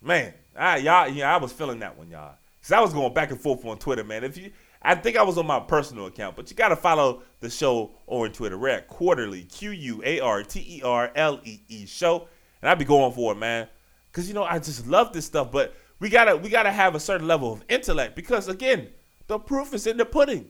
Man, 0.02 0.34
I 0.56 0.78
y'all, 0.78 1.08
yeah, 1.08 1.32
I 1.32 1.38
was 1.38 1.52
feeling 1.52 1.78
that 1.80 1.96
one, 1.96 2.10
y'all. 2.10 2.34
Cause 2.70 2.78
I 2.78 2.82
was 2.82 2.92
going 2.94 3.12
back 3.12 3.32
and 3.32 3.40
forth 3.40 3.66
on 3.66 3.78
Twitter, 3.78 4.04
man. 4.04 4.22
If 4.22 4.38
you, 4.38 4.52
I 4.80 4.94
think 4.94 5.16
I 5.16 5.24
was 5.24 5.36
on 5.38 5.44
my 5.44 5.58
personal 5.58 6.06
account, 6.06 6.36
but 6.36 6.48
you 6.48 6.56
gotta 6.56 6.76
follow 6.76 7.24
the 7.40 7.50
show 7.50 7.90
on 8.06 8.30
Twitter. 8.30 8.56
We're 8.56 8.68
at 8.68 8.86
Quarter-Lee, 8.86 9.42
Q 9.42 9.72
U 9.72 10.02
A 10.04 10.20
R 10.20 10.44
T 10.44 10.76
E 10.76 10.82
R 10.84 11.10
L 11.16 11.40
E 11.42 11.58
E 11.66 11.84
Show, 11.84 12.28
and 12.62 12.70
I'd 12.70 12.78
be 12.78 12.84
going 12.84 13.12
for 13.12 13.32
it, 13.32 13.38
man. 13.38 13.66
Cause 14.12 14.28
you 14.28 14.34
know 14.34 14.44
I 14.44 14.60
just 14.60 14.86
love 14.86 15.12
this 15.12 15.26
stuff, 15.26 15.50
but 15.50 15.74
we 15.98 16.10
gotta 16.10 16.36
we 16.36 16.48
gotta 16.48 16.70
have 16.70 16.94
a 16.94 17.00
certain 17.00 17.26
level 17.26 17.52
of 17.52 17.64
intellect 17.68 18.14
because 18.14 18.46
again, 18.46 18.86
the 19.26 19.40
proof 19.40 19.74
is 19.74 19.88
in 19.88 19.96
the 19.96 20.04
pudding. 20.04 20.48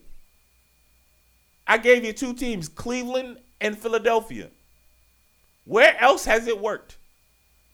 I 1.67 1.79
gave 1.79 2.05
you 2.05 2.13
two 2.13 2.35
teams, 2.35 2.69
Cleveland 2.69 3.39
and 3.63 3.79
Philadelphia. 3.79 4.51
Where 5.65 5.99
else 5.99 6.27
has 6.27 6.47
it 6.49 6.61
worked? 6.61 6.99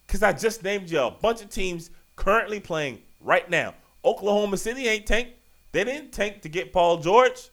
Because 0.07 0.23
I 0.23 0.33
just 0.33 0.63
named 0.63 0.89
you 0.89 1.01
a 1.01 1.11
bunch 1.11 1.43
of 1.43 1.51
teams 1.51 1.91
currently 2.15 2.61
playing 2.61 3.03
right 3.21 3.51
now. 3.51 3.75
Oklahoma 4.07 4.57
City 4.57 4.87
ain't 4.87 5.05
tank. 5.05 5.31
They 5.73 5.85
didn't 5.85 6.13
tank 6.13 6.43
to 6.43 6.49
get 6.49 6.73
Paul 6.73 6.99
George. 6.99 7.51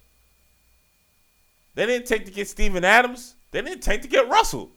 They 1.76 1.88
didn't 1.88 2.06
tank 2.06 2.26
to 2.26 2.32
get 2.32 2.48
Steven 2.48 2.86
Adams. 2.86 3.36
They 3.52 3.62
didn't 3.62 3.82
tank 3.82 4.04
to 4.04 4.08
get 4.08 4.30
Russell. 4.30 4.70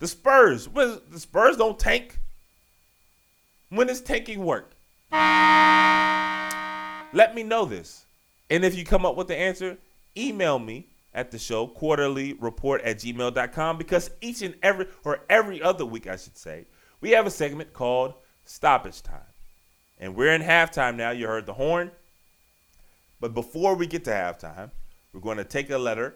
The 0.00 0.08
Spurs, 0.08 0.66
the 0.66 1.00
Spurs 1.18 1.56
don't 1.56 1.78
tank. 1.78 2.18
When 3.68 3.86
does 3.86 4.00
tanking 4.00 4.44
work? 4.44 4.72
Let 7.12 7.34
me 7.34 7.42
know 7.42 7.64
this. 7.64 8.04
And 8.50 8.64
if 8.64 8.76
you 8.76 8.84
come 8.84 9.06
up 9.06 9.16
with 9.16 9.28
the 9.28 9.36
answer, 9.36 9.78
email 10.16 10.58
me 10.58 10.88
at 11.14 11.30
the 11.30 11.38
show, 11.38 11.66
Quarter-Lee 11.66 12.36
Report 12.38 12.82
at 12.82 12.98
gmail.com, 12.98 13.78
because 13.78 14.10
each 14.20 14.42
and 14.42 14.54
every, 14.62 14.86
or 15.04 15.20
every 15.30 15.62
other 15.62 15.86
week, 15.86 16.06
I 16.06 16.16
should 16.16 16.36
say, 16.36 16.66
we 17.00 17.10
have 17.10 17.26
a 17.26 17.30
segment 17.30 17.72
called 17.72 18.14
Stoppage 18.44 19.02
Time. 19.02 19.20
And 19.98 20.14
we're 20.14 20.32
in 20.32 20.42
halftime 20.42 20.96
now. 20.96 21.10
You 21.10 21.26
heard 21.26 21.46
the 21.46 21.54
horn. 21.54 21.90
But 23.20 23.34
before 23.34 23.74
we 23.74 23.86
get 23.86 24.04
to 24.04 24.10
halftime, 24.10 24.70
we're 25.12 25.20
going 25.20 25.38
to 25.38 25.44
take 25.44 25.70
a 25.70 25.78
letter 25.78 26.14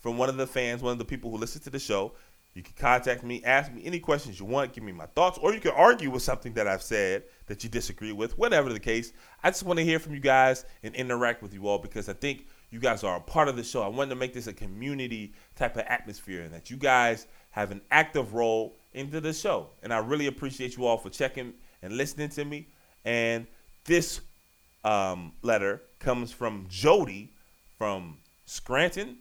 from 0.00 0.18
one 0.18 0.28
of 0.28 0.36
the 0.36 0.46
fans, 0.46 0.82
one 0.82 0.92
of 0.92 0.98
the 0.98 1.04
people 1.04 1.30
who 1.30 1.38
listen 1.38 1.62
to 1.62 1.70
the 1.70 1.78
show. 1.78 2.12
You 2.54 2.62
can 2.62 2.74
contact 2.76 3.24
me, 3.24 3.42
ask 3.44 3.72
me 3.72 3.82
any 3.84 3.98
questions 3.98 4.38
you 4.38 4.46
want, 4.46 4.72
give 4.72 4.84
me 4.84 4.92
my 4.92 5.06
thoughts, 5.06 5.38
or 5.38 5.52
you 5.52 5.60
can 5.60 5.72
argue 5.72 6.08
with 6.08 6.22
something 6.22 6.52
that 6.54 6.68
I've 6.68 6.82
said 6.82 7.24
that 7.46 7.64
you 7.64 7.70
disagree 7.70 8.12
with, 8.12 8.38
whatever 8.38 8.72
the 8.72 8.78
case. 8.78 9.12
I 9.42 9.50
just 9.50 9.64
want 9.64 9.80
to 9.80 9.84
hear 9.84 9.98
from 9.98 10.14
you 10.14 10.20
guys 10.20 10.64
and 10.84 10.94
interact 10.94 11.42
with 11.42 11.52
you 11.52 11.66
all 11.66 11.78
because 11.78 12.08
I 12.08 12.12
think 12.12 12.46
you 12.70 12.78
guys 12.78 13.02
are 13.02 13.16
a 13.16 13.20
part 13.20 13.48
of 13.48 13.56
the 13.56 13.64
show. 13.64 13.82
I 13.82 13.88
wanted 13.88 14.10
to 14.10 14.16
make 14.16 14.32
this 14.32 14.46
a 14.46 14.52
community 14.52 15.32
type 15.56 15.76
of 15.76 15.82
atmosphere 15.88 16.42
and 16.42 16.54
that 16.54 16.70
you 16.70 16.76
guys 16.76 17.26
have 17.50 17.72
an 17.72 17.80
active 17.90 18.34
role 18.34 18.76
into 18.92 19.20
the 19.20 19.32
show. 19.32 19.70
And 19.82 19.92
I 19.92 19.98
really 19.98 20.28
appreciate 20.28 20.76
you 20.76 20.86
all 20.86 20.96
for 20.96 21.10
checking 21.10 21.54
and 21.82 21.96
listening 21.96 22.28
to 22.30 22.44
me. 22.44 22.68
And 23.04 23.46
this 23.84 24.20
um, 24.84 25.32
letter 25.42 25.82
comes 25.98 26.32
from 26.32 26.66
Jody 26.68 27.30
from 27.78 28.18
Scranton. 28.46 29.16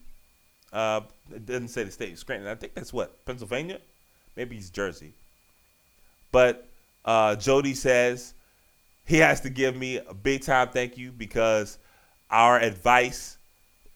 Uh, 0.71 1.01
it 1.33 1.45
doesn't 1.45 1.69
say 1.69 1.83
the 1.83 1.91
state, 1.91 2.17
Scranton. 2.17 2.47
I 2.47 2.55
think 2.55 2.73
that's 2.73 2.93
what 2.93 3.25
Pennsylvania, 3.25 3.79
maybe 4.35 4.57
it's 4.57 4.69
Jersey. 4.69 5.13
But 6.31 6.67
uh, 7.05 7.35
Jody 7.35 7.73
says 7.73 8.33
he 9.05 9.17
has 9.17 9.41
to 9.41 9.49
give 9.49 9.75
me 9.75 9.97
a 9.97 10.13
big 10.13 10.41
time 10.41 10.69
thank 10.69 10.97
you 10.97 11.11
because 11.11 11.77
our 12.29 12.59
advice 12.59 13.37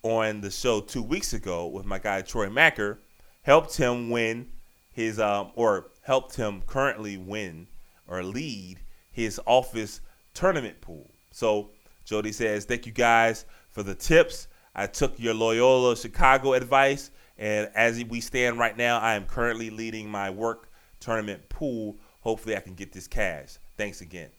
on 0.03 0.41
the 0.41 0.51
show 0.51 0.79
two 0.79 1.01
weeks 1.01 1.33
ago 1.33 1.67
with 1.67 1.85
my 1.85 1.97
guy 1.97 2.21
Troy 2.21 2.49
Macker 2.49 2.99
helped 3.41 3.75
him 3.77 4.09
win 4.09 4.47
his 4.91 5.19
um, 5.19 5.51
or 5.55 5.87
helped 6.01 6.35
him 6.35 6.61
currently 6.67 7.17
win 7.17 7.67
or 8.07 8.23
lead 8.23 8.79
his 9.17 9.41
office 9.47 10.01
tournament 10.35 10.79
pool. 10.79 11.09
So 11.31 11.71
Jody 12.05 12.31
says, 12.31 12.65
Thank 12.65 12.85
you 12.85 12.91
guys 12.91 13.45
for 13.71 13.81
the 13.81 13.95
tips. 13.95 14.47
I 14.75 14.85
took 14.85 15.19
your 15.19 15.33
Loyola 15.33 15.97
Chicago 15.97 16.53
advice, 16.53 17.09
and 17.35 17.67
as 17.73 18.01
we 18.05 18.21
stand 18.21 18.59
right 18.59 18.77
now, 18.77 18.99
I 18.99 19.15
am 19.15 19.25
currently 19.25 19.71
leading 19.71 20.07
my 20.07 20.29
work 20.29 20.69
tournament 20.99 21.49
pool. 21.49 21.97
Hopefully, 22.21 22.55
I 22.55 22.59
can 22.59 22.75
get 22.75 22.93
this 22.93 23.07
cash. 23.07 23.57
Thanks 23.75 24.01
again. 24.01 24.29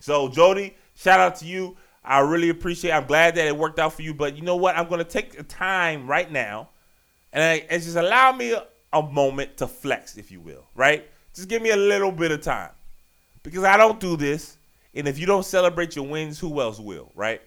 So, 0.00 0.30
Jody, 0.30 0.74
shout 0.94 1.20
out 1.20 1.36
to 1.36 1.44
you. 1.44 1.76
I 2.02 2.20
really 2.20 2.48
appreciate. 2.48 2.92
I'm 2.92 3.06
glad 3.06 3.34
that 3.34 3.46
it 3.46 3.54
worked 3.54 3.78
out 3.78 3.92
for 3.92 4.00
you. 4.00 4.14
But 4.14 4.34
you 4.34 4.42
know 4.42 4.56
what? 4.56 4.78
I'm 4.78 4.88
going 4.88 5.04
to 5.04 5.04
take 5.04 5.36
the 5.36 5.42
time 5.42 6.06
right 6.06 6.32
now, 6.32 6.70
and, 7.34 7.44
I, 7.44 7.66
and 7.68 7.82
just 7.82 7.96
allow 7.96 8.32
me 8.32 8.52
a, 8.52 8.64
a 8.94 9.02
moment 9.02 9.58
to 9.58 9.66
flex, 9.66 10.16
if 10.16 10.30
you 10.32 10.40
will. 10.40 10.66
Right? 10.74 11.06
Just 11.34 11.50
give 11.50 11.60
me 11.60 11.68
a 11.68 11.76
little 11.76 12.12
bit 12.12 12.32
of 12.32 12.40
time, 12.40 12.70
because 13.46 13.62
I 13.62 13.76
don't 13.76 14.00
do 14.00 14.16
this, 14.16 14.58
and 14.92 15.06
if 15.06 15.20
you 15.20 15.26
don't 15.26 15.44
celebrate 15.44 15.94
your 15.94 16.04
wins, 16.04 16.36
who 16.36 16.60
else 16.60 16.80
will? 16.80 17.12
Right? 17.14 17.40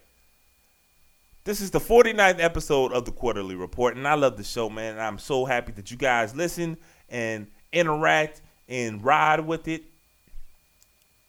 This 1.43 1.60
is 1.60 1.72
the 1.72 1.80
49th 1.80 2.39
episode 2.39 2.93
of 2.93 3.04
the 3.04 3.12
Quarter-Lee 3.12 3.56
Report, 3.56 3.97
and 3.97 4.08
I 4.08 4.14
love 4.14 4.38
the 4.38 4.45
show, 4.45 4.70
man. 4.70 4.93
And 4.93 5.02
I'm 5.02 5.20
so 5.20 5.43
happy 5.43 5.74
that 5.74 5.91
you 5.91 5.97
guys 5.97 6.34
listen 6.34 6.78
and 7.10 7.47
interact 7.74 8.41
and 8.70 9.04
ride 9.04 9.41
with 9.41 9.68
it. 9.68 9.84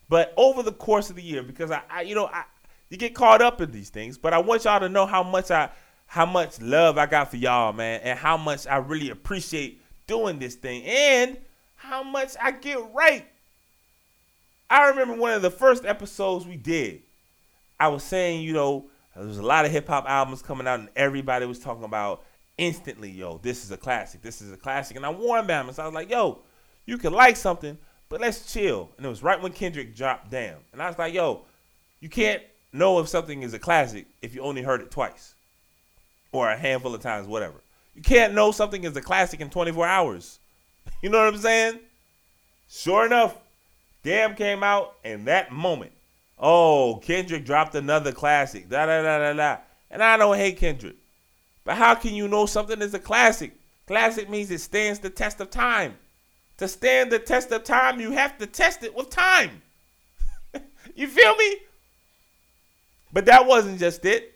But 0.09 0.33
over 0.37 0.63
the 0.63 0.73
course 0.73 1.11
of 1.11 1.17
the 1.17 1.23
year, 1.23 1.43
because 1.43 1.73
I, 1.73 1.83
I 1.91 2.03
you 2.03 2.15
know, 2.15 2.27
I 2.27 2.45
you 2.91 2.97
get 2.97 3.13
caught 3.13 3.43
up 3.43 3.61
in 3.61 3.73
these 3.73 3.91
things, 3.91 4.19
but 4.19 4.33
I 4.33 4.39
want 4.39 4.65
y'all 4.65 4.79
to 4.79 4.89
know 4.89 5.05
how 5.05 5.25
much 5.25 5.51
I 5.51 5.71
how 6.07 6.27
much 6.27 6.61
love 6.61 6.97
I 6.97 7.07
got 7.07 7.33
for 7.33 7.39
y'all, 7.39 7.73
man, 7.73 8.03
and 8.05 8.17
how 8.17 8.37
much 8.37 8.69
I 8.69 8.77
really 8.77 9.11
appreciate 9.11 9.83
doing 10.07 10.39
this 10.39 10.55
thing 10.55 10.85
and 10.85 11.39
how 11.75 12.05
much 12.05 12.37
I 12.41 12.53
get 12.53 12.79
right. 12.95 13.27
I 14.71 14.89
remember 14.89 15.15
one 15.15 15.33
of 15.33 15.43
the 15.43 15.51
first 15.51 15.85
episodes 15.85 16.47
we 16.47 16.57
did. 16.57 17.03
I 17.79 17.89
was 17.89 18.05
saying, 18.05 18.43
you 18.43 18.53
know, 18.53 18.89
there 19.17 19.27
was 19.27 19.39
a 19.39 19.43
lot 19.43 19.65
of 19.65 19.73
hip 19.73 19.89
hop 19.89 20.09
albums 20.09 20.43
coming 20.43 20.69
out, 20.69 20.79
and 20.79 20.89
everybody 20.95 21.45
was 21.45 21.59
talking 21.59 21.85
about 21.85 22.25
instantly, 22.57 23.11
yo, 23.11 23.39
this 23.39 23.65
is 23.65 23.73
a 23.73 23.77
classic. 23.77 24.23
This 24.23 24.41
is 24.41 24.53
a 24.53 24.57
classic. 24.57 24.97
And 24.97 25.05
I 25.05 25.11
warned 25.11 25.49
them, 25.49 25.73
so 25.73 25.83
I 25.83 25.87
was 25.87 25.95
like, 25.95 26.09
yo, 26.09 26.43
you 26.87 26.99
can 26.99 27.13
like 27.13 27.37
something, 27.37 27.77
but 28.09 28.21
let's 28.21 28.53
chill. 28.53 28.91
And 28.97 29.05
it 29.05 29.09
was 29.09 29.23
right 29.23 29.41
when 29.41 29.53
Kendrick 29.53 29.97
dropped 29.97 30.31
Damn. 30.31 30.59
And 30.73 30.81
I 30.81 30.87
was 30.87 30.99
like, 30.99 31.15
yo, 31.15 31.47
you 31.99 32.09
can't 32.09 32.43
know 32.73 33.01
if 33.01 33.09
something 33.09 33.43
is 33.43 33.55
a 33.55 33.59
classic 33.59 34.07
if 34.23 34.35
you 34.35 34.43
only 34.43 34.63
heard 34.63 34.81
it 34.81 34.91
twice 34.91 35.35
or 36.33 36.49
a 36.49 36.57
handful 36.57 36.95
of 36.95 37.01
times, 37.01 37.27
whatever. 37.27 37.61
You 37.95 38.03
can't 38.03 38.35
know 38.35 38.53
something 38.53 38.85
is 38.85 38.97
a 38.97 39.01
classic 39.01 39.41
in 39.41 39.51
24 39.51 39.87
hours. 39.87 40.39
You 41.03 41.09
know 41.09 41.19
what 41.25 41.35
I'm 41.35 41.41
saying? 41.41 41.79
Sure 42.69 43.07
enough, 43.07 43.35
Damn 44.03 44.35
came 44.35 44.63
out, 44.63 44.97
in 45.05 45.27
that 45.27 45.53
moment, 45.53 45.93
oh, 46.39 47.01
Kendrick 47.03 47.45
dropped 47.45 47.75
another 47.75 48.13
classic, 48.13 48.69
da 48.69 48.87
da 48.87 49.03
da 49.03 49.19
da 49.19 49.33
da. 49.35 49.59
And 49.91 50.03
I 50.03 50.17
don't 50.17 50.37
hate 50.37 50.57
Kendrick, 50.57 50.97
but 51.65 51.77
how 51.77 51.95
can 51.95 52.15
you 52.15 52.29
know 52.29 52.47
something 52.47 52.81
is 52.81 52.95
a 52.95 52.99
classic? 52.99 53.53
Classic 53.87 54.31
means 54.31 54.51
it 54.51 54.61
stands 54.61 55.01
the 55.01 55.11
test 55.11 55.41
of 55.41 55.51
time. 55.51 55.97
To 56.59 56.69
stand 56.69 57.11
the 57.11 57.19
test 57.19 57.51
of 57.53 57.65
time, 57.65 58.01
you 58.01 58.13
have 58.13 58.39
to 58.39 58.47
test 58.47 58.85
it 58.85 58.95
with 58.95 59.11
time. 59.11 59.63
you 60.95 61.09
feel 61.09 61.35
me? 61.37 61.57
But 63.13 63.27
that 63.27 63.47
wasn't 63.47 63.79
just 63.79 64.05
it. 64.05 64.35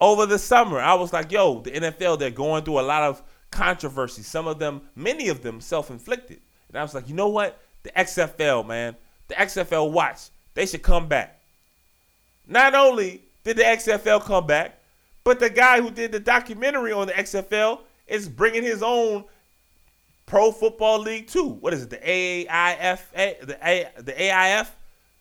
Over 0.00 0.26
the 0.26 0.38
summer, 0.38 0.78
I 0.78 0.94
was 0.94 1.12
like, 1.12 1.32
yo, 1.32 1.60
the 1.60 1.72
NFL, 1.72 2.18
they're 2.18 2.30
going 2.30 2.62
through 2.62 2.78
a 2.78 2.82
lot 2.82 3.02
of 3.02 3.22
controversy. 3.50 4.22
Some 4.22 4.46
of 4.46 4.58
them, 4.58 4.82
many 4.94 5.28
of 5.28 5.42
them 5.42 5.60
self 5.60 5.90
inflicted. 5.90 6.40
And 6.68 6.78
I 6.78 6.82
was 6.82 6.94
like, 6.94 7.08
you 7.08 7.14
know 7.14 7.28
what? 7.28 7.60
The 7.88 8.00
XFL, 8.02 8.66
man, 8.66 8.96
the 9.28 9.34
XFL 9.34 9.90
watch, 9.90 10.28
they 10.54 10.66
should 10.66 10.82
come 10.82 11.08
back. 11.08 11.40
Not 12.46 12.74
only 12.74 13.22
did 13.44 13.56
the 13.56 13.62
XFL 13.62 14.20
come 14.20 14.46
back, 14.46 14.78
but 15.24 15.40
the 15.40 15.48
guy 15.48 15.80
who 15.80 15.90
did 15.90 16.12
the 16.12 16.20
documentary 16.20 16.92
on 16.92 17.06
the 17.06 17.12
XFL 17.14 17.80
is 18.06 18.28
bringing 18.28 18.62
his 18.62 18.82
own 18.82 19.24
Pro 20.26 20.52
Football 20.52 21.00
League 21.00 21.28
too. 21.28 21.48
What 21.48 21.72
is 21.72 21.84
it? 21.84 21.90
The 21.90 21.96
AIF, 21.96 23.10
the 23.46 23.58
A, 23.66 23.88
the 23.96 24.12
AIF, 24.12 24.70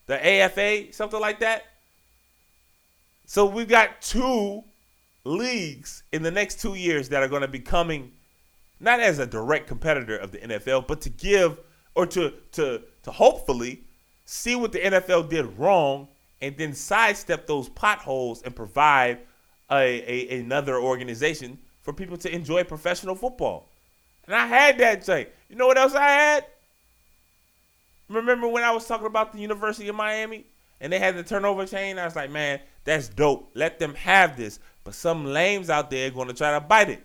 the 0.06 0.26
AFA, 0.26 0.92
something 0.92 1.20
like 1.20 1.40
that. 1.40 1.64
So 3.26 3.46
we've 3.46 3.68
got 3.68 4.02
two 4.02 4.64
leagues 5.24 6.04
in 6.12 6.22
the 6.22 6.32
next 6.32 6.60
two 6.60 6.76
years 6.76 7.10
that 7.10 7.24
are 7.24 7.28
going 7.30 7.44
to 7.44 7.48
be 7.48 7.60
coming, 7.60 8.12
not 8.80 9.00
as 9.00 9.20
a 9.20 9.26
direct 9.26 9.68
competitor 9.68 10.18
of 10.18 10.32
the 10.32 10.40
NFL, 10.40 10.88
but 10.88 11.00
to 11.02 11.10
give 11.10 11.58
or 11.98 12.06
to 12.06 12.32
to 12.54 12.82
to 13.04 13.12
hopefully 13.12 13.82
see 14.26 14.56
what 14.56 14.72
the 14.72 14.80
NFL 14.80 15.30
did 15.30 15.58
wrong 15.58 16.08
and 16.42 16.56
then 16.56 16.74
sidestep 16.74 17.48
those 17.48 17.68
potholes 17.70 18.44
and 18.44 18.56
provide 18.56 19.18
a, 19.72 20.30
a 20.32 20.40
another 20.40 20.78
organization 20.78 21.58
for 21.82 21.92
people 21.92 22.18
to 22.18 22.34
enjoy 22.34 22.64
professional 22.64 23.16
football. 23.16 23.68
And 24.26 24.36
I 24.36 24.46
had 24.46 24.78
that 24.78 25.04
thing. 25.04 25.26
You 25.50 25.56
know 25.56 25.68
what 25.68 25.78
else 25.78 25.96
I 25.96 26.08
had? 26.08 26.46
Remember 28.10 28.48
when 28.48 28.64
I 28.64 28.72
was 28.72 28.86
talking 28.86 29.08
about 29.08 29.34
the 29.34 29.40
University 29.40 29.88
of 29.88 29.96
Miami 29.96 30.46
and 30.80 30.94
they 30.94 31.00
had 31.00 31.18
the 31.18 31.24
turnover 31.24 31.66
chain? 31.66 31.98
I 31.98 32.06
was 32.06 32.16
like, 32.16 32.30
man, 32.30 32.60
that's 32.84 33.10
dope. 33.10 33.50
Let 33.54 33.80
them 33.80 33.96
have 33.96 34.38
this. 34.38 34.60
But 34.84 34.94
some 34.94 35.26
lames 35.26 35.70
out 35.70 35.90
there 35.90 36.08
are 36.08 36.12
going 36.12 36.28
to 36.28 36.34
try 36.34 36.52
to 36.52 36.62
bite 36.62 36.90
it. 36.90 37.04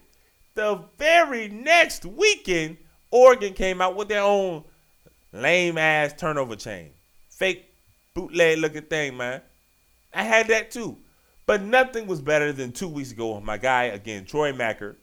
The 0.54 0.84
very 0.98 1.48
next 1.48 2.04
weekend, 2.04 2.76
Oregon 3.10 3.54
came 3.54 3.80
out 3.80 3.96
with 3.96 4.08
their 4.08 4.22
own 4.22 4.64
lame 5.32 5.78
ass 5.78 6.14
turnover 6.16 6.56
chain. 6.56 6.90
Fake 7.28 7.72
bootleg 8.14 8.58
looking 8.58 8.82
thing, 8.82 9.16
man. 9.16 9.40
I 10.14 10.22
had 10.22 10.48
that 10.48 10.70
too. 10.70 10.98
But 11.46 11.62
nothing 11.62 12.06
was 12.06 12.20
better 12.20 12.52
than 12.52 12.72
two 12.72 12.88
weeks 12.88 13.12
ago. 13.12 13.40
My 13.40 13.58
guy, 13.58 13.84
again, 13.84 14.24
Troy 14.24 14.52
Macker. 14.52 14.96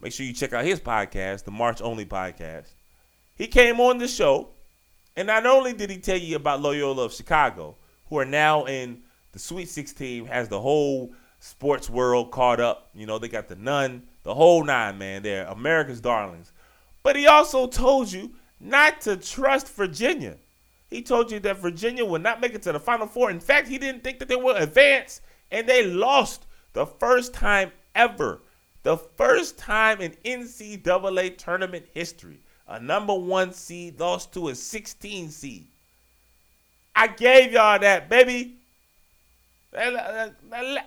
Make 0.00 0.12
sure 0.12 0.24
you 0.24 0.32
check 0.32 0.52
out 0.52 0.64
his 0.64 0.80
podcast, 0.80 1.44
the 1.44 1.50
March 1.50 1.82
Only 1.82 2.06
podcast. 2.06 2.68
He 3.36 3.46
came 3.48 3.80
on 3.80 3.98
the 3.98 4.08
show, 4.08 4.48
and 5.16 5.26
not 5.26 5.44
only 5.44 5.72
did 5.72 5.90
he 5.90 5.98
tell 5.98 6.16
you 6.16 6.36
about 6.36 6.62
Loyola 6.62 7.04
of 7.04 7.12
Chicago, 7.12 7.76
who 8.08 8.18
are 8.18 8.24
now 8.24 8.64
in 8.64 9.02
the 9.32 9.38
Sweet 9.38 9.68
16, 9.68 10.26
has 10.26 10.48
the 10.48 10.60
whole 10.60 11.12
sports 11.40 11.90
world 11.90 12.30
caught 12.30 12.60
up. 12.60 12.90
You 12.94 13.06
know, 13.06 13.18
they 13.18 13.28
got 13.28 13.48
the 13.48 13.56
nun, 13.56 14.04
the 14.22 14.34
whole 14.34 14.64
nine, 14.64 14.98
man. 14.98 15.22
They're 15.22 15.46
America's 15.46 16.00
darlings. 16.00 16.52
But 17.02 17.16
he 17.16 17.26
also 17.26 17.66
told 17.66 18.10
you 18.10 18.32
not 18.60 19.00
to 19.02 19.16
trust 19.16 19.74
Virginia. 19.74 20.36
He 20.90 21.02
told 21.02 21.30
you 21.30 21.38
that 21.40 21.58
Virginia 21.58 22.04
would 22.04 22.22
not 22.22 22.40
make 22.40 22.54
it 22.54 22.62
to 22.62 22.72
the 22.72 22.80
Final 22.80 23.06
Four. 23.06 23.30
In 23.30 23.40
fact, 23.40 23.68
he 23.68 23.78
didn't 23.78 24.02
think 24.02 24.18
that 24.18 24.28
they 24.28 24.36
would 24.36 24.60
advance, 24.60 25.20
and 25.50 25.68
they 25.68 25.84
lost 25.84 26.46
the 26.72 26.86
first 26.86 27.34
time 27.34 27.72
ever. 27.94 28.40
The 28.84 28.96
first 28.96 29.58
time 29.58 30.00
in 30.00 30.12
NCAA 30.24 31.36
tournament 31.36 31.86
history. 31.92 32.40
A 32.66 32.80
number 32.80 33.14
one 33.14 33.52
seed 33.52 33.98
lost 33.98 34.32
to 34.34 34.48
a 34.48 34.54
16 34.54 35.30
seed. 35.30 35.66
I 36.94 37.06
gave 37.08 37.52
y'all 37.52 37.78
that, 37.78 38.08
baby. 38.08 38.56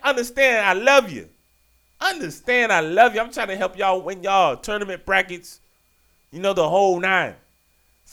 Understand, 0.04 0.66
I 0.66 0.72
love 0.72 1.10
you. 1.10 1.28
Understand, 2.00 2.72
I 2.72 2.80
love 2.80 3.14
you. 3.14 3.20
I'm 3.20 3.32
trying 3.32 3.48
to 3.48 3.56
help 3.56 3.78
y'all 3.78 4.02
win 4.02 4.22
y'all 4.22 4.56
tournament 4.56 5.06
brackets. 5.06 5.60
You 6.30 6.40
know, 6.40 6.52
the 6.52 6.68
whole 6.68 6.98
nine. 6.98 7.34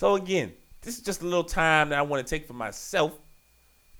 So, 0.00 0.14
again, 0.14 0.54
this 0.80 0.96
is 0.96 1.04
just 1.04 1.20
a 1.20 1.26
little 1.26 1.44
time 1.44 1.90
that 1.90 1.98
I 1.98 2.00
want 2.00 2.26
to 2.26 2.30
take 2.30 2.46
for 2.46 2.54
myself 2.54 3.18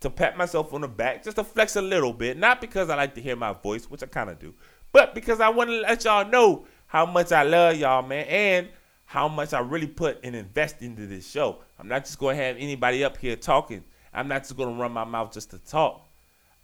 to 0.01 0.09
pat 0.09 0.35
myself 0.35 0.73
on 0.73 0.81
the 0.81 0.89
back, 0.89 1.23
just 1.23 1.37
to 1.37 1.45
flex 1.45 1.77
a 1.77 1.83
little 1.83 2.15
bit. 2.15 2.39
Not 2.39 2.63
because 2.63 2.89
I 2.89 2.97
like 2.97 3.15
to 3.17 3.21
hear 3.21 3.37
my 3.37 3.53
voice, 3.53 3.85
which 3.85 4.03
I 4.03 4.07
kind 4.07 4.31
of 4.31 4.39
do, 4.39 4.55
but 4.93 5.15
because 5.15 5.41
I 5.41 5.51
want 5.51 5.69
to 5.69 5.79
let 5.81 6.03
y'all 6.05 6.27
know 6.27 6.65
how 6.87 7.05
much 7.05 7.33
I 7.33 7.43
love 7.43 7.77
y'all, 7.77 8.01
man, 8.01 8.25
and 8.29 8.69
how 9.05 9.29
much 9.29 9.53
I 9.53 9.59
really 9.61 9.89
put 9.89 10.25
and 10.25 10.35
invest 10.35 10.81
into 10.81 11.07
this 11.07 11.31
show. 11.31 11.59
I'm 11.79 11.87
not 11.87 12.07
just 12.07 12.19
going 12.19 12.39
to 12.39 12.43
have 12.45 12.57
anybody 12.57 13.05
up 13.05 13.19
here 13.19 13.37
talking. 13.37 13.85
I'm 14.15 14.27
not 14.27 14.45
just 14.45 14.57
going 14.57 14.75
to 14.75 14.81
run 14.81 14.93
my 14.93 15.05
mouth 15.05 15.35
just 15.35 15.51
to 15.51 15.59
talk. 15.59 16.09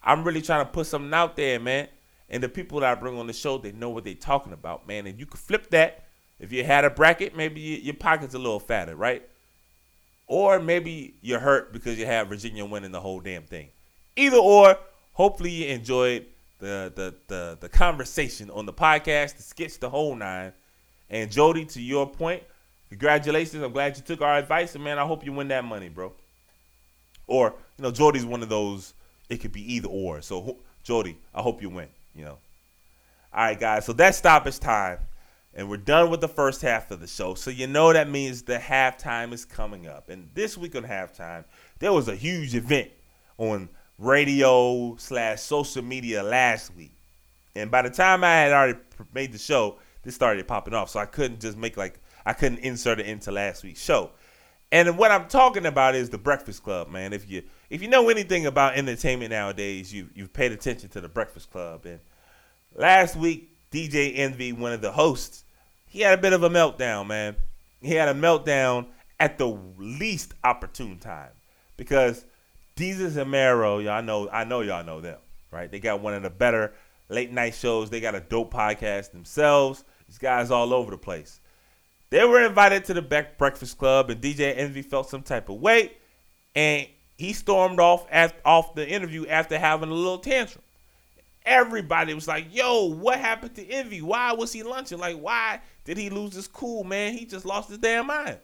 I'm 0.02 0.24
really 0.24 0.40
trying 0.40 0.64
to 0.64 0.72
put 0.72 0.86
something 0.86 1.12
out 1.12 1.36
there, 1.36 1.60
man. 1.60 1.88
And 2.30 2.42
the 2.42 2.48
people 2.48 2.80
that 2.80 2.90
I 2.90 2.98
bring 2.98 3.18
on 3.18 3.26
the 3.26 3.34
show, 3.34 3.58
they 3.58 3.72
know 3.72 3.90
what 3.90 4.04
they're 4.04 4.14
talking 4.14 4.54
about, 4.54 4.88
man. 4.88 5.06
And 5.06 5.20
you 5.20 5.26
can 5.26 5.36
flip 5.36 5.68
that. 5.72 6.05
If 6.38 6.52
you 6.52 6.64
had 6.64 6.84
a 6.84 6.90
bracket, 6.90 7.36
maybe 7.36 7.60
your 7.60 7.94
pocket's 7.94 8.34
a 8.34 8.38
little 8.38 8.60
fatter, 8.60 8.94
right? 8.94 9.26
Or 10.26 10.58
maybe 10.58 11.14
you're 11.22 11.38
hurt 11.38 11.72
because 11.72 11.98
you 11.98 12.06
have 12.06 12.28
Virginia 12.28 12.64
winning 12.64 12.92
the 12.92 13.00
whole 13.00 13.20
damn 13.20 13.44
thing. 13.44 13.68
Either 14.16 14.38
or, 14.38 14.76
hopefully 15.12 15.50
you 15.50 15.66
enjoyed 15.66 16.26
the 16.58 16.92
the 16.94 17.14
the, 17.28 17.58
the 17.60 17.68
conversation 17.68 18.50
on 18.50 18.66
the 18.66 18.72
podcast, 18.72 19.36
the 19.36 19.42
sketch, 19.42 19.78
the 19.78 19.90
whole 19.90 20.14
nine. 20.14 20.52
And 21.08 21.30
Jody, 21.30 21.64
to 21.66 21.80
your 21.80 22.08
point, 22.08 22.42
congratulations. 22.88 23.62
I'm 23.62 23.72
glad 23.72 23.96
you 23.96 24.02
took 24.02 24.20
our 24.20 24.36
advice, 24.36 24.74
and 24.74 24.82
man, 24.82 24.98
I 24.98 25.06
hope 25.06 25.24
you 25.24 25.32
win 25.32 25.48
that 25.48 25.64
money, 25.64 25.88
bro. 25.88 26.12
Or 27.26 27.54
you 27.78 27.82
know, 27.82 27.90
Jody's 27.90 28.26
one 28.26 28.42
of 28.42 28.48
those. 28.48 28.94
It 29.28 29.38
could 29.38 29.52
be 29.52 29.74
either 29.74 29.88
or. 29.88 30.20
So 30.22 30.58
Jody, 30.82 31.18
I 31.34 31.42
hope 31.42 31.62
you 31.62 31.70
win. 31.70 31.88
You 32.14 32.24
know. 32.24 32.38
All 33.32 33.44
right, 33.44 33.58
guys. 33.58 33.84
So 33.84 33.92
that's 33.92 34.18
stoppage 34.18 34.58
time. 34.58 34.98
And 35.56 35.70
we're 35.70 35.78
done 35.78 36.10
with 36.10 36.20
the 36.20 36.28
first 36.28 36.60
half 36.60 36.90
of 36.90 37.00
the 37.00 37.06
show. 37.06 37.34
So 37.34 37.50
you 37.50 37.66
know 37.66 37.90
that 37.90 38.10
means 38.10 38.42
the 38.42 38.58
halftime 38.58 39.32
is 39.32 39.46
coming 39.46 39.88
up. 39.88 40.10
And 40.10 40.28
this 40.34 40.56
week 40.56 40.76
on 40.76 40.84
halftime, 40.84 41.44
there 41.78 41.94
was 41.94 42.08
a 42.08 42.14
huge 42.14 42.54
event 42.54 42.90
on 43.38 43.70
radio 43.98 44.94
slash 44.98 45.40
social 45.40 45.82
media 45.82 46.22
last 46.22 46.76
week. 46.76 46.92
And 47.54 47.70
by 47.70 47.80
the 47.80 47.90
time 47.90 48.22
I 48.22 48.34
had 48.34 48.52
already 48.52 48.78
made 49.14 49.32
the 49.32 49.38
show, 49.38 49.78
this 50.02 50.14
started 50.14 50.46
popping 50.46 50.74
off. 50.74 50.90
So 50.90 51.00
I 51.00 51.06
couldn't 51.06 51.40
just 51.40 51.56
make 51.56 51.78
like 51.78 52.00
I 52.26 52.34
couldn't 52.34 52.58
insert 52.58 53.00
it 53.00 53.06
into 53.06 53.32
last 53.32 53.64
week's 53.64 53.82
show. 53.82 54.10
And 54.70 54.98
what 54.98 55.10
I'm 55.10 55.26
talking 55.26 55.64
about 55.64 55.94
is 55.94 56.10
the 56.10 56.18
Breakfast 56.18 56.62
Club, 56.62 56.90
man. 56.90 57.14
If 57.14 57.30
you 57.30 57.44
if 57.70 57.80
you 57.80 57.88
know 57.88 58.10
anything 58.10 58.44
about 58.44 58.76
entertainment 58.76 59.30
nowadays, 59.30 59.90
you 59.92 60.10
you've 60.14 60.34
paid 60.34 60.52
attention 60.52 60.90
to 60.90 61.00
the 61.00 61.08
Breakfast 61.08 61.50
Club. 61.50 61.86
And 61.86 62.00
last 62.74 63.16
week, 63.16 63.56
DJ 63.70 64.18
Envy, 64.18 64.52
one 64.52 64.72
of 64.72 64.82
the 64.82 64.92
hosts, 64.92 65.44
he 65.96 66.02
had 66.02 66.18
a 66.18 66.20
bit 66.20 66.34
of 66.34 66.42
a 66.42 66.50
meltdown, 66.50 67.06
man. 67.06 67.36
He 67.80 67.94
had 67.94 68.10
a 68.10 68.14
meltdown 68.14 68.88
at 69.18 69.38
the 69.38 69.58
least 69.78 70.34
opportune 70.44 70.98
time 70.98 71.30
because 71.78 72.26
Desus 72.76 73.16
and 73.16 73.30
Mero, 73.30 73.78
y'all 73.78 74.02
know, 74.02 74.28
I 74.28 74.44
know 74.44 74.60
y'all 74.60 74.84
know 74.84 75.00
them, 75.00 75.18
right? 75.50 75.70
They 75.70 75.80
got 75.80 76.02
one 76.02 76.12
of 76.12 76.22
the 76.22 76.28
better 76.28 76.74
late 77.08 77.32
night 77.32 77.54
shows. 77.54 77.88
They 77.88 78.00
got 78.00 78.14
a 78.14 78.20
dope 78.20 78.52
podcast 78.52 79.12
themselves. 79.12 79.84
These 80.06 80.18
guys 80.18 80.50
all 80.50 80.74
over 80.74 80.90
the 80.90 80.98
place. 80.98 81.40
They 82.10 82.22
were 82.26 82.44
invited 82.44 82.84
to 82.84 82.94
the 82.94 83.00
Beck 83.00 83.38
Breakfast 83.38 83.78
Club, 83.78 84.10
and 84.10 84.20
DJ 84.20 84.52
Envy 84.54 84.82
felt 84.82 85.08
some 85.08 85.22
type 85.22 85.48
of 85.48 85.56
way, 85.56 85.92
and 86.54 86.86
he 87.16 87.32
stormed 87.32 87.80
off 87.80 88.06
after, 88.10 88.38
off 88.44 88.74
the 88.74 88.86
interview 88.86 89.26
after 89.28 89.58
having 89.58 89.88
a 89.88 89.94
little 89.94 90.18
tantrum. 90.18 90.62
Everybody 91.46 92.12
was 92.12 92.28
like, 92.28 92.52
"Yo, 92.54 92.86
what 92.86 93.18
happened 93.20 93.54
to 93.54 93.66
Envy? 93.66 94.02
Why 94.02 94.32
was 94.32 94.52
he 94.52 94.62
lunching? 94.62 94.98
Like, 94.98 95.16
why 95.16 95.60
did 95.84 95.96
he 95.96 96.10
lose 96.10 96.34
his 96.34 96.48
cool, 96.48 96.84
man? 96.84 97.14
He 97.14 97.24
just 97.24 97.46
lost 97.46 97.68
his 97.68 97.78
damn 97.78 98.08
mind." 98.08 98.40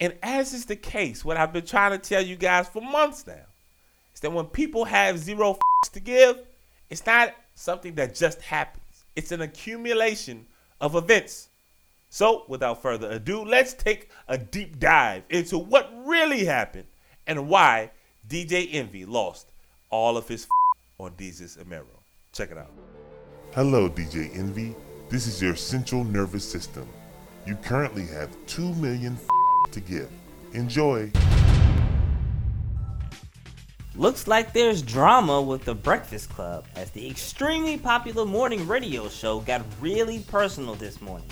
And 0.00 0.16
as 0.22 0.52
is 0.52 0.66
the 0.66 0.76
case, 0.76 1.24
what 1.24 1.36
I've 1.36 1.52
been 1.52 1.66
trying 1.66 1.92
to 1.92 1.98
tell 1.98 2.22
you 2.22 2.36
guys 2.36 2.68
for 2.68 2.82
months 2.82 3.26
now 3.26 3.46
is 4.14 4.20
that 4.20 4.32
when 4.32 4.46
people 4.46 4.84
have 4.84 5.18
zero 5.18 5.52
f- 5.52 5.92
to 5.92 6.00
give, 6.00 6.38
it's 6.90 7.04
not 7.06 7.34
something 7.54 7.94
that 7.96 8.14
just 8.14 8.40
happens. 8.42 9.04
It's 9.16 9.32
an 9.32 9.40
accumulation 9.40 10.46
of 10.80 10.94
events. 10.94 11.48
So, 12.10 12.44
without 12.48 12.80
further 12.80 13.10
ado, 13.10 13.44
let's 13.44 13.74
take 13.74 14.10
a 14.28 14.38
deep 14.38 14.78
dive 14.78 15.24
into 15.28 15.58
what 15.58 15.92
really 16.06 16.44
happened 16.44 16.86
and 17.26 17.48
why 17.48 17.90
DJ 18.26 18.72
Envy 18.72 19.04
lost 19.04 19.52
all 19.90 20.16
of 20.16 20.28
his 20.28 20.44
f- 20.44 20.48
on 20.98 21.12
Desus 21.12 21.58
and 21.58 21.68
Mero. 21.68 21.97
Check 22.32 22.50
it 22.50 22.58
out. 22.58 22.70
Hello, 23.54 23.88
DJ 23.88 24.36
Envy. 24.36 24.74
This 25.08 25.26
is 25.26 25.40
your 25.40 25.56
central 25.56 26.04
nervous 26.04 26.44
system. 26.44 26.86
You 27.46 27.56
currently 27.56 28.06
have 28.06 28.30
2 28.46 28.74
million 28.74 29.14
f- 29.14 29.72
to 29.72 29.80
give. 29.80 30.10
Enjoy. 30.52 31.10
Looks 33.96 34.28
like 34.28 34.52
there's 34.52 34.82
drama 34.82 35.42
with 35.42 35.64
the 35.64 35.74
Breakfast 35.74 36.30
Club 36.30 36.66
as 36.76 36.90
the 36.90 37.08
extremely 37.10 37.76
popular 37.76 38.24
morning 38.24 38.68
radio 38.68 39.08
show 39.08 39.40
got 39.40 39.62
really 39.80 40.20
personal 40.20 40.74
this 40.74 41.00
morning. 41.00 41.28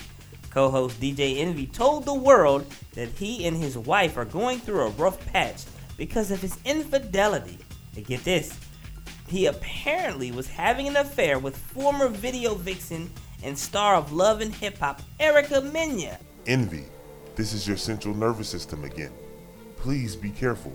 Co 0.51 0.71
host 0.71 0.99
DJ 1.01 1.37
Envy 1.39 1.67
told 1.67 2.05
the 2.07 2.15
world 2.15 2.67
that 2.95 3.11
he 3.11 3.47
and 3.47 3.57
his 3.57 3.77
wife 3.77 4.17
are 4.17 4.25
going 4.25 4.59
through 4.59 4.81
a 4.81 4.91
rough 4.91 5.25
patch 5.27 5.63
because 5.97 6.31
of 6.31 6.41
his 6.41 6.57
infidelity. 6.65 7.59
And 7.95 8.05
get 8.07 8.25
this, 8.25 8.59
he 9.29 9.47
apparently 9.47 10.31
was 10.31 10.47
having 10.49 10.87
an 10.89 10.97
affair 10.97 11.39
with 11.39 11.57
former 11.57 12.09
video 12.09 12.55
vixen 12.55 13.11
and 13.43 13.59
star 13.59 13.97
of 13.97 14.13
Love 14.13 14.41
and 14.41 14.55
Hip 14.55 14.79
Hop, 14.79 15.03
Erica 15.21 15.61
Mena. 15.61 16.19
Envy, 16.47 16.85
this 17.35 17.53
is 17.53 17.67
your 17.67 17.77
central 17.77 18.15
nervous 18.15 18.49
system 18.49 18.85
again. 18.85 19.13
Please 19.77 20.17
be 20.17 20.31
careful. 20.31 20.73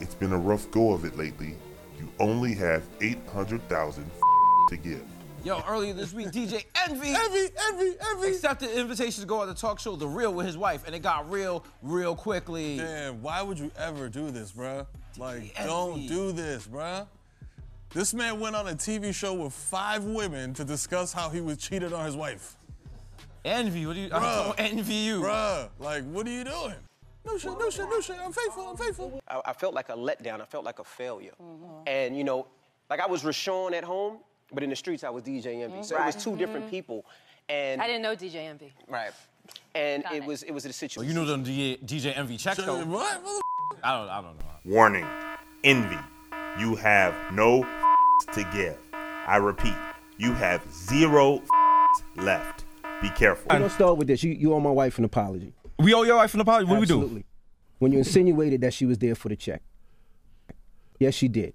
It's 0.00 0.14
been 0.14 0.32
a 0.32 0.38
rough 0.38 0.70
go 0.70 0.92
of 0.92 1.04
it 1.04 1.16
lately. 1.16 1.54
You 1.98 2.08
only 2.20 2.54
have 2.54 2.84
800,000 3.00 4.10
to 4.68 4.76
give. 4.76 5.02
Yo, 5.44 5.62
earlier 5.68 5.94
this 5.94 6.12
week, 6.12 6.26
DJ 6.28 6.64
Envy, 6.88 7.08
Envy, 7.10 7.48
envy, 7.68 7.92
envy. 8.10 8.28
accepted 8.28 8.70
an 8.70 8.78
invitation 8.78 9.20
to 9.20 9.26
go 9.28 9.42
on 9.42 9.48
the 9.48 9.54
talk 9.54 9.78
show 9.78 9.94
The 9.94 10.06
Real 10.08 10.32
with 10.34 10.44
his 10.44 10.56
wife, 10.58 10.82
and 10.86 10.94
it 10.94 11.02
got 11.02 11.30
real, 11.30 11.64
real 11.82 12.16
quickly. 12.16 12.78
Man, 12.78 13.22
why 13.22 13.42
would 13.42 13.58
you 13.58 13.70
ever 13.78 14.08
do 14.08 14.30
this, 14.30 14.50
bruh? 14.52 14.86
Like, 15.18 15.52
Envy. 15.56 15.68
don't 15.68 16.06
do 16.08 16.32
this, 16.32 16.66
bruh. 16.66 17.06
This 17.90 18.12
man 18.12 18.40
went 18.40 18.56
on 18.56 18.68
a 18.68 18.72
TV 18.72 19.14
show 19.14 19.32
with 19.34 19.52
five 19.52 20.04
women 20.04 20.52
to 20.54 20.64
discuss 20.64 21.12
how 21.12 21.30
he 21.30 21.40
was 21.40 21.56
cheated 21.58 21.92
on 21.92 22.04
his 22.04 22.16
wife. 22.16 22.56
Envy, 23.44 23.86
what 23.86 23.94
do 23.94 24.00
you? 24.00 24.08
I 24.12 24.44
don't 24.44 24.60
envy 24.60 24.94
you. 24.94 25.22
Bruh, 25.22 25.68
like, 25.78 26.04
what 26.04 26.26
are 26.26 26.30
you 26.30 26.44
doing? 26.44 26.74
No 27.24 27.38
shit, 27.38 27.58
no 27.58 27.70
shit, 27.70 27.88
no 27.88 28.00
shit. 28.00 28.16
I'm 28.22 28.32
faithful, 28.32 28.68
I'm 28.68 28.76
faithful. 28.76 29.20
I, 29.28 29.40
I 29.46 29.52
felt 29.52 29.74
like 29.74 29.88
a 29.88 29.94
letdown. 29.94 30.40
I 30.40 30.44
felt 30.44 30.64
like 30.64 30.78
a 30.78 30.84
failure. 30.84 31.32
Mm-hmm. 31.42 31.82
And 31.86 32.16
you 32.16 32.24
know, 32.24 32.46
like 32.88 33.00
I 33.00 33.06
was 33.06 33.22
Raashaun 33.22 33.72
at 33.72 33.84
home, 33.84 34.18
but 34.52 34.62
in 34.62 34.70
the 34.70 34.76
streets 34.76 35.04
I 35.04 35.10
was 35.10 35.22
DJ 35.22 35.62
Envy. 35.62 35.78
Mm-hmm. 35.78 35.82
So 35.82 36.00
it 36.00 36.06
was 36.06 36.16
2 36.16 36.36
different 36.36 36.66
mm-hmm. 36.66 36.70
people. 36.70 37.06
And 37.48 37.80
I 37.80 37.86
didn't 37.86 38.02
know 38.02 38.14
DJ 38.14 38.36
Envy. 38.36 38.72
right. 38.88 39.12
And 39.74 40.04
it, 40.12 40.16
it. 40.16 40.24
was 40.24 40.42
it 40.42 40.52
was 40.52 40.66
a 40.66 40.72
situation. 40.72 41.08
you 41.08 41.14
know 41.14 41.24
them 41.24 41.44
DJ, 41.44 41.78
DJ 41.84 42.16
Envy 42.16 42.36
checks 42.36 42.58
though. 42.58 42.84
What? 42.84 43.22
Mother- 43.22 43.40
I 43.82 43.98
don't, 43.98 44.08
I 44.08 44.20
don't 44.22 44.38
know. 44.38 44.44
Warning 44.64 45.06
Envy, 45.62 45.98
you 46.58 46.74
have 46.76 47.14
no 47.32 47.62
to 48.32 48.44
give. 48.52 48.76
I 49.26 49.36
repeat, 49.36 49.74
you 50.18 50.32
have 50.34 50.62
zero 50.72 51.42
left. 52.16 52.64
Be 53.02 53.10
careful. 53.10 53.46
We're 53.50 53.58
gonna 53.58 53.70
start 53.70 53.98
with 53.98 54.08
this. 54.08 54.22
You, 54.22 54.32
you 54.32 54.54
owe 54.54 54.60
my 54.60 54.70
wife 54.70 54.98
an 54.98 55.04
apology. 55.04 55.52
We 55.78 55.92
owe 55.92 56.02
your 56.02 56.16
wife 56.16 56.32
an 56.34 56.40
apology. 56.40 56.66
What 56.68 56.76
do 56.76 56.80
we 56.80 56.86
do? 56.86 56.94
Absolutely. 57.00 57.24
When 57.78 57.92
you 57.92 57.98
insinuated 57.98 58.62
that 58.62 58.72
she 58.72 58.86
was 58.86 58.96
there 58.98 59.14
for 59.14 59.28
the 59.28 59.36
check. 59.36 59.62
Yes, 60.98 61.12
she 61.14 61.28
did. 61.28 61.52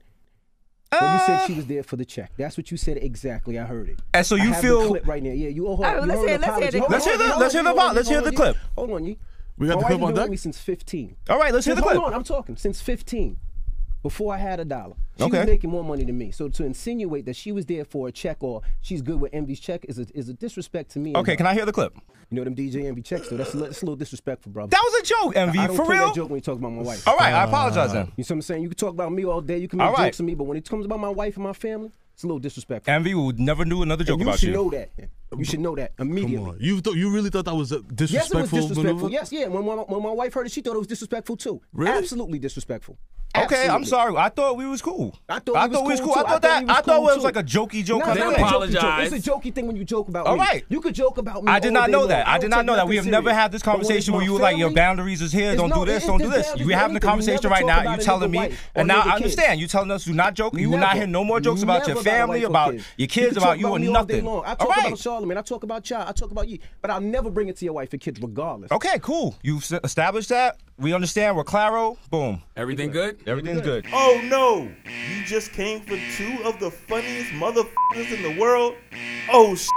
When 0.91 1.13
you 1.13 1.19
said 1.25 1.47
she 1.47 1.53
was 1.53 1.65
there 1.65 1.81
for 1.83 1.95
the 1.95 2.05
check. 2.05 2.31
That's 2.37 2.57
what 2.57 2.69
you 2.69 2.77
said 2.77 2.97
exactly. 2.97 3.57
I 3.57 3.63
heard 3.63 3.89
it. 3.89 3.99
And 4.13 4.23
so 4.25 4.35
I 4.35 4.43
you 4.43 4.51
have 4.51 4.61
feel- 4.61 4.81
the 4.83 4.87
clip 4.89 5.07
right 5.07 5.23
now. 5.23 5.31
Yeah, 5.31 5.47
you 5.49 5.65
owe 5.67 5.77
her. 5.77 5.85
All 5.85 5.93
right, 5.95 6.01
you 6.03 6.07
let's 6.07 6.19
owe 6.19 6.21
her 6.21 6.27
hear- 6.27 6.35
an 6.35 6.41
let's 6.41 6.45
hear 6.45 6.53
apology. 6.53 6.77
the- 6.77 6.79
Hold 6.81 6.91
Let's 6.91 7.05
on, 7.05 7.09
hear 7.09 7.17
the- 7.17 7.23
hold 7.23 7.33
on, 7.33 7.39
let's 7.41 7.53
hear 7.53 7.63
the 7.63 7.69
hold 7.69 7.79
on, 7.79 7.85
vol- 7.87 7.95
let's 7.95 8.09
hear 8.09 8.19
hold 8.19 8.31
the 8.31 8.35
clip. 8.35 8.57
Hold 8.75 8.91
on, 8.91 9.05
you. 9.05 9.15
We 9.57 9.67
got 9.67 9.73
my 9.75 9.79
the 9.79 9.83
wife 9.83 9.87
clip 9.87 9.97
been 9.99 10.03
on 10.03 10.13
with 10.13 10.21
deck? 10.21 10.29
me 10.29 10.37
since 10.37 10.57
15. 10.59 11.15
All 11.29 11.39
right, 11.39 11.53
let's 11.53 11.65
hear 11.65 11.75
the 11.75 11.81
clip. 11.81 11.95
Hold 11.95 12.07
on, 12.07 12.13
I'm 12.13 12.23
talking 12.23 12.55
since 12.57 12.81
15. 12.81 13.37
Before 14.03 14.33
I 14.33 14.37
had 14.37 14.59
a 14.59 14.65
dollar. 14.65 14.95
She 15.17 15.23
Okay. 15.25 15.37
was 15.39 15.47
making 15.47 15.69
more 15.69 15.83
money 15.83 16.03
than 16.03 16.17
me. 16.17 16.31
So 16.31 16.49
to 16.49 16.63
insinuate 16.65 17.25
that 17.25 17.35
she 17.35 17.51
was 17.51 17.65
there 17.67 17.85
for 17.85 18.07
a 18.07 18.11
check 18.11 18.37
or 18.41 18.61
she's 18.81 19.01
good 19.03 19.19
with 19.21 19.31
Envy's 19.33 19.59
check 19.59 19.85
is 19.87 19.99
a, 19.99 20.07
is 20.15 20.27
a 20.29 20.33
disrespect 20.33 20.89
to 20.91 20.99
me. 20.99 21.15
Okay, 21.15 21.35
can 21.35 21.45
I 21.45 21.53
hear 21.53 21.65
the 21.65 21.71
clip? 21.71 21.93
You 22.31 22.37
know 22.37 22.43
them 22.43 22.55
DJ 22.55 22.85
Envy 22.87 23.03
checks 23.03 23.27
though. 23.29 23.37
That's 23.37 23.53
a, 23.53 23.57
that's 23.57 23.81
a 23.83 23.85
little 23.85 23.95
disrespectful, 23.95 24.51
brother. 24.51 24.69
That 24.71 24.81
was 24.83 25.01
a 25.01 25.05
joke, 25.05 25.35
Envy. 25.35 25.59
I 25.59 25.67
don't 25.67 25.75
For 25.75 25.85
play 25.85 25.97
real? 25.97 26.07
that 26.07 26.15
joke 26.15 26.29
when 26.29 26.37
you 26.37 26.41
talk 26.41 26.57
about 26.57 26.71
my 26.71 26.81
wife. 26.81 27.07
All 27.07 27.15
right, 27.17 27.31
I 27.33 27.43
uh, 27.43 27.47
apologize 27.47 27.93
then. 27.93 28.11
You 28.17 28.23
see 28.23 28.33
what 28.33 28.37
I'm 28.37 28.41
saying? 28.41 28.63
You 28.63 28.69
can 28.69 28.77
talk 28.77 28.89
about 28.91 29.11
me 29.11 29.23
all 29.25 29.41
day. 29.41 29.57
You 29.59 29.67
can 29.67 29.77
make 29.77 29.87
All 29.87 29.93
right. 29.93 30.05
jokes 30.07 30.19
of 30.19 30.25
me, 30.25 30.33
but 30.33 30.45
when 30.45 30.57
it 30.57 30.67
comes 30.67 30.85
about 30.85 30.99
my 30.99 31.09
wife 31.09 31.35
and 31.35 31.43
my 31.43 31.53
family, 31.53 31.91
it's 32.13 32.23
a 32.23 32.27
little 32.27 32.39
disrespectful. 32.39 32.91
Envy 32.91 33.13
would 33.13 33.39
never 33.39 33.65
do 33.65 33.83
another 33.83 34.03
joke 34.03 34.13
And 34.13 34.21
you 34.21 34.27
about 34.27 34.39
should 34.39 34.47
you. 34.49 34.53
know 34.55 34.69
that. 34.71 34.89
You 35.37 35.45
should 35.45 35.61
know 35.61 35.75
that 35.75 35.93
immediately. 35.97 36.35
Come 36.37 36.49
on. 36.49 36.57
You, 36.59 36.81
th- 36.81 36.95
you 36.95 37.09
really 37.09 37.29
thought 37.29 37.45
that 37.45 37.55
was 37.55 37.71
a 37.71 37.75
Yes, 37.75 37.83
it 37.83 37.95
disrespectful 37.95 38.39
was 38.39 38.49
disrespectful. 38.67 38.83
maneuver? 38.83 39.09
Yes, 39.09 39.31
yeah. 39.31 39.47
When, 39.47 39.65
when, 39.65 39.77
when 39.79 40.03
my 40.03 40.11
wife 40.11 40.33
heard 40.33 40.45
it, 40.45 40.51
she 40.51 40.61
thought 40.61 40.75
it 40.75 40.79
was 40.79 40.87
disrespectful 40.87 41.37
too. 41.37 41.61
Really? 41.73 41.97
Absolutely 41.97 42.37
disrespectful. 42.39 42.97
Okay, 43.33 43.69
I'm 43.69 43.85
sorry. 43.85 44.13
I 44.17 44.27
thought 44.27 44.57
we 44.57 44.65
was 44.65 44.81
cool. 44.81 45.17
I 45.29 45.39
thought, 45.39 45.71
we 45.71 45.77
was 45.93 46.01
cool, 46.01 46.11
I 46.15 46.23
thought 46.23 46.41
that. 46.41 46.63
he 46.63 46.67
I 46.69 46.73
was 46.73 46.85
thought 46.85 46.85
cool, 46.85 46.95
it 46.95 47.01
was 47.03 47.15
too. 47.15 47.21
like 47.21 47.35
a 47.37 47.43
jokey 47.43 47.81
joke. 47.81 47.99
Nah, 47.99 48.05
kind 48.07 48.17
it's 48.19 48.25
of 48.27 48.31
not 48.31 48.35
thing. 48.35 48.43
a 48.43 48.47
jokey 48.49 48.71
joke. 48.73 48.81
Apologize. 48.83 49.13
It's 49.13 49.25
a 49.27 49.31
jokey 49.31 49.55
thing 49.55 49.67
when 49.67 49.75
you 49.77 49.85
joke 49.85 50.09
about 50.09 50.27
All 50.27 50.33
me. 50.35 50.41
right. 50.41 50.65
You 50.67 50.81
could 50.81 50.93
joke 50.93 51.17
about 51.17 51.41
me. 51.45 51.49
I 51.49 51.61
did 51.61 51.71
not 51.71 51.89
know 51.89 52.07
that. 52.07 52.27
I 52.27 52.31
don't 52.33 52.41
did 52.41 52.49
not 52.49 52.65
know 52.65 52.75
that. 52.75 52.89
We 52.89 52.97
nothing 52.97 53.13
have 53.13 53.23
never 53.23 53.33
had 53.33 53.53
this 53.53 53.61
But 53.61 53.71
when 53.71 53.79
it's 53.79 53.87
conversation 53.87 54.13
where 54.15 54.23
you 54.25 54.33
were 54.33 54.39
like, 54.39 54.57
your 54.57 54.71
boundaries 54.71 55.21
is 55.21 55.31
here. 55.31 55.55
Don't 55.55 55.69
no- 55.69 55.85
do 55.85 55.85
this. 55.85 56.05
Don't 56.05 56.19
do 56.21 56.29
this. 56.29 56.53
We're 56.57 56.77
having 56.77 56.93
the 56.93 56.99
conversation 56.99 57.49
right 57.49 57.65
now. 57.65 57.83
You 57.83 57.89
a 57.91 57.97
telling 57.99 58.31
me, 58.31 58.51
and 58.75 58.85
now 58.89 58.99
I 58.99 59.15
understand. 59.15 59.61
You're 59.61 59.69
telling 59.69 59.91
us 59.91 60.05
you're 60.05 60.13
not 60.13 60.33
joking. 60.33 60.59
You 60.59 60.69
will 60.69 60.79
not 60.79 60.87
Never. 60.87 60.97
hear 60.97 61.07
no 61.07 61.23
more 61.23 61.39
jokes 61.39 61.63
about 61.63 61.87
your 61.87 62.03
family, 62.03 62.43
about 62.43 62.75
your 62.97 63.07
kids, 63.07 63.37
about 63.37 63.59
you 63.59 63.67
or 63.67 63.79
me 63.79 63.87
all 63.87 64.03
day 64.03 64.15
nothing. 64.15 64.25
long. 64.25 64.43
I 64.43 64.49
All 64.49 64.55
talk 64.57 64.69
right. 64.75 64.97
About 65.23 65.35
Charlamagne. 65.35 65.37
I 65.37 65.41
talk 65.41 65.63
about 65.63 65.89
y'all. 65.89 66.07
I 66.07 66.11
talk 66.11 66.31
about 66.31 66.47
you. 66.47 66.59
But 66.81 66.91
I'll 66.91 67.01
never 67.01 67.29
bring 67.29 67.47
it 67.47 67.57
to 67.57 67.65
your 67.65 67.73
wife 67.73 67.93
or 67.93 67.97
kids 67.97 68.21
regardless. 68.21 68.71
Okay, 68.71 68.99
cool. 68.99 69.35
You've 69.43 69.69
established 69.83 70.29
that. 70.29 70.59
We 70.77 70.93
understand. 70.93 71.37
We're 71.37 71.43
claro. 71.43 71.97
Boom. 72.09 72.41
Everything 72.55 72.91
good? 72.91 73.19
Everything's 73.27 73.61
good. 73.61 73.85
Oh 73.93 74.21
no! 74.23 74.69
You 74.85 75.25
just 75.25 75.51
came 75.53 75.81
for 75.81 75.97
two 76.17 76.43
of 76.43 76.59
the 76.59 76.71
funniest 76.71 77.31
motherfuckers 77.31 78.11
in 78.15 78.23
the 78.23 78.39
world? 78.39 78.75
Oh 79.31 79.55
sh! 79.55 79.67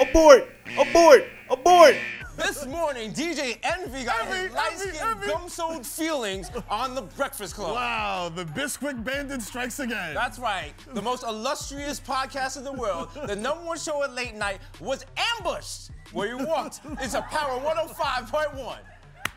Abort! 0.00 0.48
Abort! 0.78 1.24
Abort! 1.50 1.96
This 2.36 2.66
morning, 2.66 3.12
DJ 3.12 3.58
Envy 3.62 4.04
got 4.04 4.26
Envy, 4.26 4.38
his 4.38 4.52
light 4.52 4.72
Envy, 4.72 4.96
skinned, 4.96 5.22
gum 5.26 5.48
souled 5.48 5.86
feelings 5.86 6.50
on 6.70 6.94
the 6.94 7.02
Breakfast 7.02 7.54
Club. 7.54 7.74
Wow, 7.74 8.32
the 8.34 8.44
Bisquick 8.44 9.04
Bandit 9.04 9.42
strikes 9.42 9.80
again. 9.80 10.14
That's 10.14 10.38
right. 10.38 10.72
The 10.94 11.02
most 11.02 11.24
illustrious 11.24 12.00
podcast 12.00 12.56
in 12.56 12.64
the 12.64 12.72
world, 12.72 13.10
the 13.26 13.36
number 13.36 13.64
one 13.64 13.78
show 13.78 14.02
at 14.02 14.14
late 14.14 14.34
night, 14.34 14.60
was 14.80 15.04
ambushed 15.38 15.90
where 16.12 16.28
you 16.28 16.38
walked. 16.38 16.80
It's 17.00 17.14
a 17.14 17.22
Power 17.22 17.60
105.1. 17.60 18.78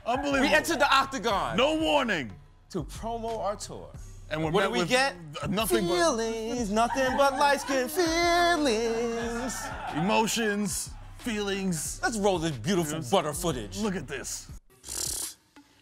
Unbelievable. 0.05 0.41
We 0.41 0.53
entered 0.53 0.79
the 0.79 0.93
octagon 0.93 1.57
no 1.57 1.75
warning. 1.75 2.31
to 2.69 2.83
promo 2.83 3.39
our 3.39 3.55
tour. 3.55 3.89
And 4.29 4.43
we're 4.43 4.51
what 4.51 4.63
did 4.63 4.71
we 4.71 4.79
with 4.79 4.89
get? 4.89 5.15
nothing 5.49 5.87
but 5.87 5.95
feelings, 5.95 6.71
nothing 6.71 7.15
but 7.17 7.33
light 7.33 7.61
skin 7.61 7.87
feelings. 7.87 9.55
emotions, 9.95 10.89
feelings. 11.25 11.99
Let's 12.03 12.17
roll 12.17 12.37
this 12.39 12.51
beautiful 12.51 13.01
butter 13.11 13.33
footage. 13.33 13.77
Look 13.79 13.95
at 13.95 14.07
this. 14.07 14.47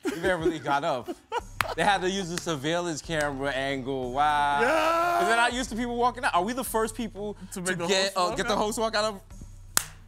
You 0.06 0.22
man 0.22 0.40
really 0.40 0.60
got 0.60 0.84
up. 0.84 1.10
They 1.76 1.84
had 1.84 2.02
to 2.02 2.10
use 2.10 2.30
the 2.30 2.38
surveillance 2.38 3.02
camera 3.02 3.52
angle. 3.52 4.12
Wow. 4.14 4.62
Yeah. 4.62 5.24
Is 5.24 5.30
it 5.34 5.36
not 5.36 5.54
used 5.54 5.70
to 5.70 5.76
people 5.76 5.96
walking 5.98 6.24
out? 6.24 6.34
Are 6.36 6.44
we 6.44 6.54
the 6.54 6.64
first 6.64 6.96
people 6.96 7.36
To 7.54 7.62
to, 7.62 7.76
the 7.76 7.88
get 7.88 8.14
host 8.14 8.34
uh, 8.34 8.36
get 8.36 8.48
the 8.48 8.54
out? 8.54 8.58
host 8.60 8.80
walk 8.80 8.96
out 8.96 9.06
of? 9.06 9.22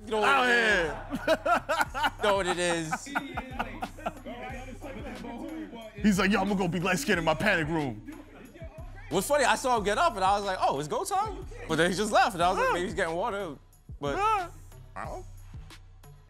You 0.05 0.11
know 0.11 0.19
what 0.19 0.29
Out 0.29 0.49
it 0.49 0.51
is? 0.51 0.91
here. 1.25 1.39
Know 2.23 2.35
what 2.35 2.47
it 2.47 2.59
is? 2.59 3.09
He's 6.01 6.19
like, 6.19 6.31
yo, 6.31 6.41
I'm 6.41 6.47
gonna 6.49 6.59
go 6.59 6.67
be 6.67 6.79
light 6.79 6.99
skinned 6.99 7.19
in 7.19 7.25
my 7.25 7.33
panic 7.33 7.67
room. 7.67 8.01
What's 9.09 9.27
funny, 9.27 9.45
I 9.45 9.55
saw 9.55 9.77
him 9.77 9.83
get 9.83 9.97
up 9.97 10.15
and 10.15 10.23
I 10.23 10.35
was 10.37 10.45
like, 10.45 10.57
oh, 10.61 10.79
it's 10.79 10.87
go 10.87 11.03
time? 11.03 11.37
But 11.67 11.77
then 11.77 11.89
he 11.89 11.97
just 11.97 12.11
left 12.11 12.33
and 12.35 12.43
I 12.43 12.49
was 12.49 12.57
like, 12.59 12.73
maybe 12.73 12.85
he's 12.85 12.93
getting 12.95 13.15
water. 13.15 13.55
But 13.99 14.49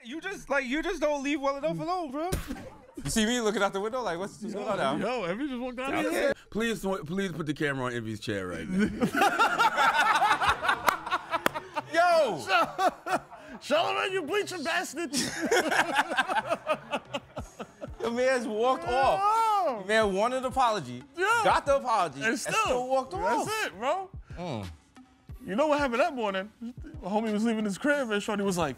You 0.04 0.22
just 0.22 0.50
like 0.50 0.66
you 0.66 0.84
just 0.84 1.02
don't 1.02 1.24
leave 1.24 1.42
well 1.42 1.58
enough 1.58 1.80
alone, 1.80 2.12
bro. 2.12 2.30
you 3.04 3.10
see 3.10 3.26
me 3.26 3.40
looking 3.42 3.64
out 3.64 3.74
the 3.74 3.82
window 3.82 4.02
like, 4.02 4.20
what's, 4.20 4.40
what's 4.42 4.54
going 4.54 4.68
on 4.68 5.00
now? 5.00 5.08
Yo, 5.20 5.24
Envy 5.24 5.48
just 5.48 5.60
walked 5.60 5.80
out 5.80 5.94
here. 5.96 6.34
Please, 6.52 6.86
please 7.06 7.32
put 7.32 7.46
the 7.48 7.54
camera 7.54 7.86
on 7.86 7.94
Envy's 7.94 8.20
chair 8.20 8.48
right 8.48 8.68
now. 8.70 8.86
Yo! 11.94 12.40
Charlamagne, 13.62 14.12
you 14.12 14.22
bleaching 14.22 14.64
bastard. 14.64 15.12
The 18.00 18.12
man's 18.12 18.46
walked 18.48 18.88
off. 18.88 19.20
Oh. 19.24 19.80
The 19.82 19.88
man 19.88 20.14
wanted 20.14 20.38
an 20.38 20.46
apology, 20.46 21.02
Yeah. 21.18 21.42
got 21.44 21.66
the 21.66 21.78
apology, 21.78 22.22
And 22.22 22.38
still, 22.38 22.88
walked 22.88 23.14
off. 23.16 23.46
That's 23.48 23.66
it, 23.66 23.80
bro. 23.80 24.10
Mm. 24.38 24.66
You 25.46 25.56
know 25.56 25.68
what 25.68 25.80
happened 25.80 26.00
that 26.02 26.16
morning? 26.16 26.50
My 27.04 27.10
homie 27.10 27.32
was 27.32 27.44
leaving 27.44 27.66
his 27.66 27.78
crib 27.78 28.10
and 28.10 28.22
Shorty 28.22 28.44
was 28.44 28.58
like, 28.58 28.76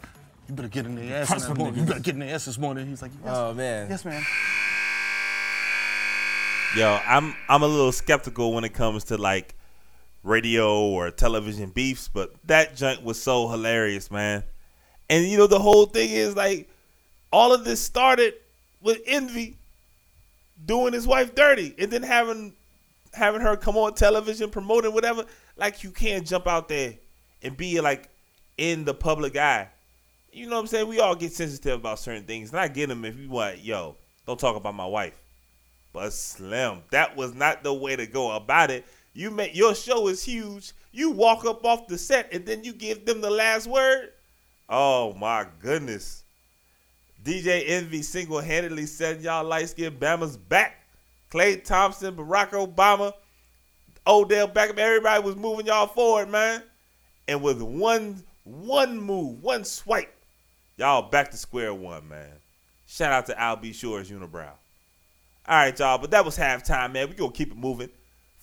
you 0.48 0.54
better 0.54 0.68
get 0.68 0.86
in 0.86 0.94
their 0.94 1.22
ass 1.22 1.32
this 1.32 1.48
morning. 1.48 1.80
You 1.80 1.86
better 1.86 2.00
get 2.00 2.14
in 2.14 2.20
their 2.20 2.34
ass 2.34 2.44
this 2.44 2.58
morning. 2.58 2.86
He's 2.86 3.02
like, 3.02 3.10
yes, 3.24 3.34
Oh, 3.36 3.54
man. 3.54 3.88
yes 3.88 4.04
man. 4.04 4.22
Yo, 6.76 7.00
I'm 7.06 7.34
I'm 7.48 7.62
a 7.62 7.66
little 7.66 7.92
skeptical 7.92 8.52
when 8.52 8.62
it 8.64 8.74
comes 8.74 9.04
to 9.04 9.16
like 9.16 9.54
radio 10.22 10.80
or 10.82 11.10
television 11.10 11.70
beefs, 11.70 12.08
but 12.08 12.34
that 12.44 12.76
junk 12.76 13.02
was 13.02 13.20
so 13.20 13.48
hilarious, 13.48 14.10
man. 14.10 14.42
And 15.08 15.26
you 15.26 15.38
know 15.38 15.46
the 15.46 15.58
whole 15.58 15.86
thing 15.86 16.10
is 16.10 16.36
like 16.36 16.68
all 17.32 17.54
of 17.54 17.64
this 17.64 17.80
started 17.80 18.34
with 18.82 18.98
Envy 19.06 19.56
doing 20.66 20.92
his 20.92 21.06
wife 21.06 21.34
dirty 21.34 21.74
and 21.78 21.90
then 21.90 22.02
having 22.02 22.52
having 23.14 23.40
her 23.40 23.56
come 23.56 23.78
on 23.78 23.94
television 23.94 24.50
promoting 24.50 24.92
whatever. 24.92 25.24
Like 25.58 25.82
you 25.82 25.90
can't 25.90 26.26
jump 26.26 26.46
out 26.46 26.68
there 26.68 26.94
and 27.42 27.56
be 27.56 27.80
like 27.80 28.08
in 28.56 28.84
the 28.84 28.94
public 28.94 29.36
eye. 29.36 29.68
You 30.32 30.46
know 30.46 30.56
what 30.56 30.62
I'm 30.62 30.66
saying? 30.68 30.88
We 30.88 31.00
all 31.00 31.14
get 31.14 31.32
sensitive 31.32 31.80
about 31.80 31.98
certain 31.98 32.24
things. 32.24 32.50
And 32.50 32.60
I 32.60 32.68
get 32.68 32.88
them 32.88 33.04
if 33.04 33.18
you 33.18 33.28
want, 33.28 33.58
yo, 33.58 33.96
don't 34.26 34.38
talk 34.38 34.56
about 34.56 34.74
my 34.74 34.86
wife. 34.86 35.20
But 35.92 36.12
Slim, 36.12 36.82
that 36.90 37.16
was 37.16 37.34
not 37.34 37.62
the 37.62 37.74
way 37.74 37.96
to 37.96 38.06
go 38.06 38.30
about 38.32 38.70
it. 38.70 38.84
You 39.14 39.30
make 39.30 39.56
your 39.56 39.74
show 39.74 40.08
is 40.08 40.22
huge. 40.22 40.72
You 40.92 41.10
walk 41.10 41.44
up 41.44 41.64
off 41.64 41.88
the 41.88 41.98
set 41.98 42.32
and 42.32 42.46
then 42.46 42.62
you 42.62 42.72
give 42.72 43.04
them 43.04 43.20
the 43.20 43.30
last 43.30 43.66
word. 43.66 44.12
Oh 44.68 45.14
my 45.14 45.46
goodness. 45.60 46.22
DJ 47.24 47.64
Envy 47.66 48.02
single-handedly 48.02 48.86
setting 48.86 49.22
y'all 49.22 49.44
light-skinned 49.44 49.98
Bama's 49.98 50.36
back. 50.36 50.84
Klay 51.30 51.62
Thompson, 51.62 52.14
Barack 52.14 52.50
Obama, 52.50 53.12
Odell 54.08 54.48
Beckham, 54.48 54.78
everybody 54.78 55.22
was 55.22 55.36
moving 55.36 55.66
y'all 55.66 55.86
forward, 55.86 56.30
man. 56.30 56.62
And 57.28 57.42
with 57.42 57.60
one 57.60 58.24
one 58.44 58.98
move, 58.98 59.42
one 59.42 59.64
swipe, 59.64 60.14
y'all 60.78 61.10
back 61.10 61.30
to 61.30 61.36
square 61.36 61.74
one, 61.74 62.08
man. 62.08 62.32
Shout 62.86 63.12
out 63.12 63.26
to 63.26 63.38
Al 63.38 63.56
B. 63.56 63.74
Sure's 63.74 64.10
Unibrow. 64.10 64.52
All 65.46 65.56
right, 65.56 65.78
y'all, 65.78 65.98
but 65.98 66.10
that 66.12 66.24
was 66.24 66.38
halftime, 66.38 66.92
man. 66.92 67.08
we 67.08 67.14
going 67.14 67.32
to 67.32 67.36
keep 67.36 67.52
it 67.52 67.58
moving. 67.58 67.90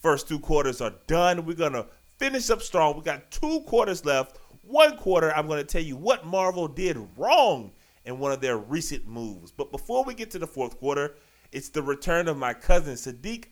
First 0.02 0.28
two 0.28 0.40
quarters 0.40 0.82
are 0.82 0.94
done. 1.08 1.46
We're 1.46 1.56
going 1.56 1.74
to 1.74 1.88
finish 2.20 2.52
up 2.52 2.62
strong. 2.62 2.96
We 2.96 3.02
got 3.02 3.32
two 3.32 3.62
quarters 3.62 4.06
left. 4.06 4.38
One 4.62 4.98
quarter, 4.98 5.36
I'm 5.36 5.48
going 5.48 5.60
to 5.60 5.66
tell 5.66 5.82
you 5.82 5.98
what 5.98 6.28
Marvel 6.28 6.68
did 6.68 6.98
wrong 7.18 7.72
in 8.06 8.20
one 8.20 8.32
of 8.32 8.42
their 8.42 8.58
recent 8.58 9.08
moves. 9.08 9.52
But 9.52 9.72
before 9.72 10.04
we 10.04 10.14
get 10.14 10.30
to 10.32 10.40
the 10.40 10.48
fourth 10.48 10.78
quarter, 10.78 11.16
it's 11.52 11.70
the 11.70 11.82
return 11.82 12.28
of 12.28 12.38
my 12.38 12.54
cousin 12.54 12.94
Saadiq 12.94 13.46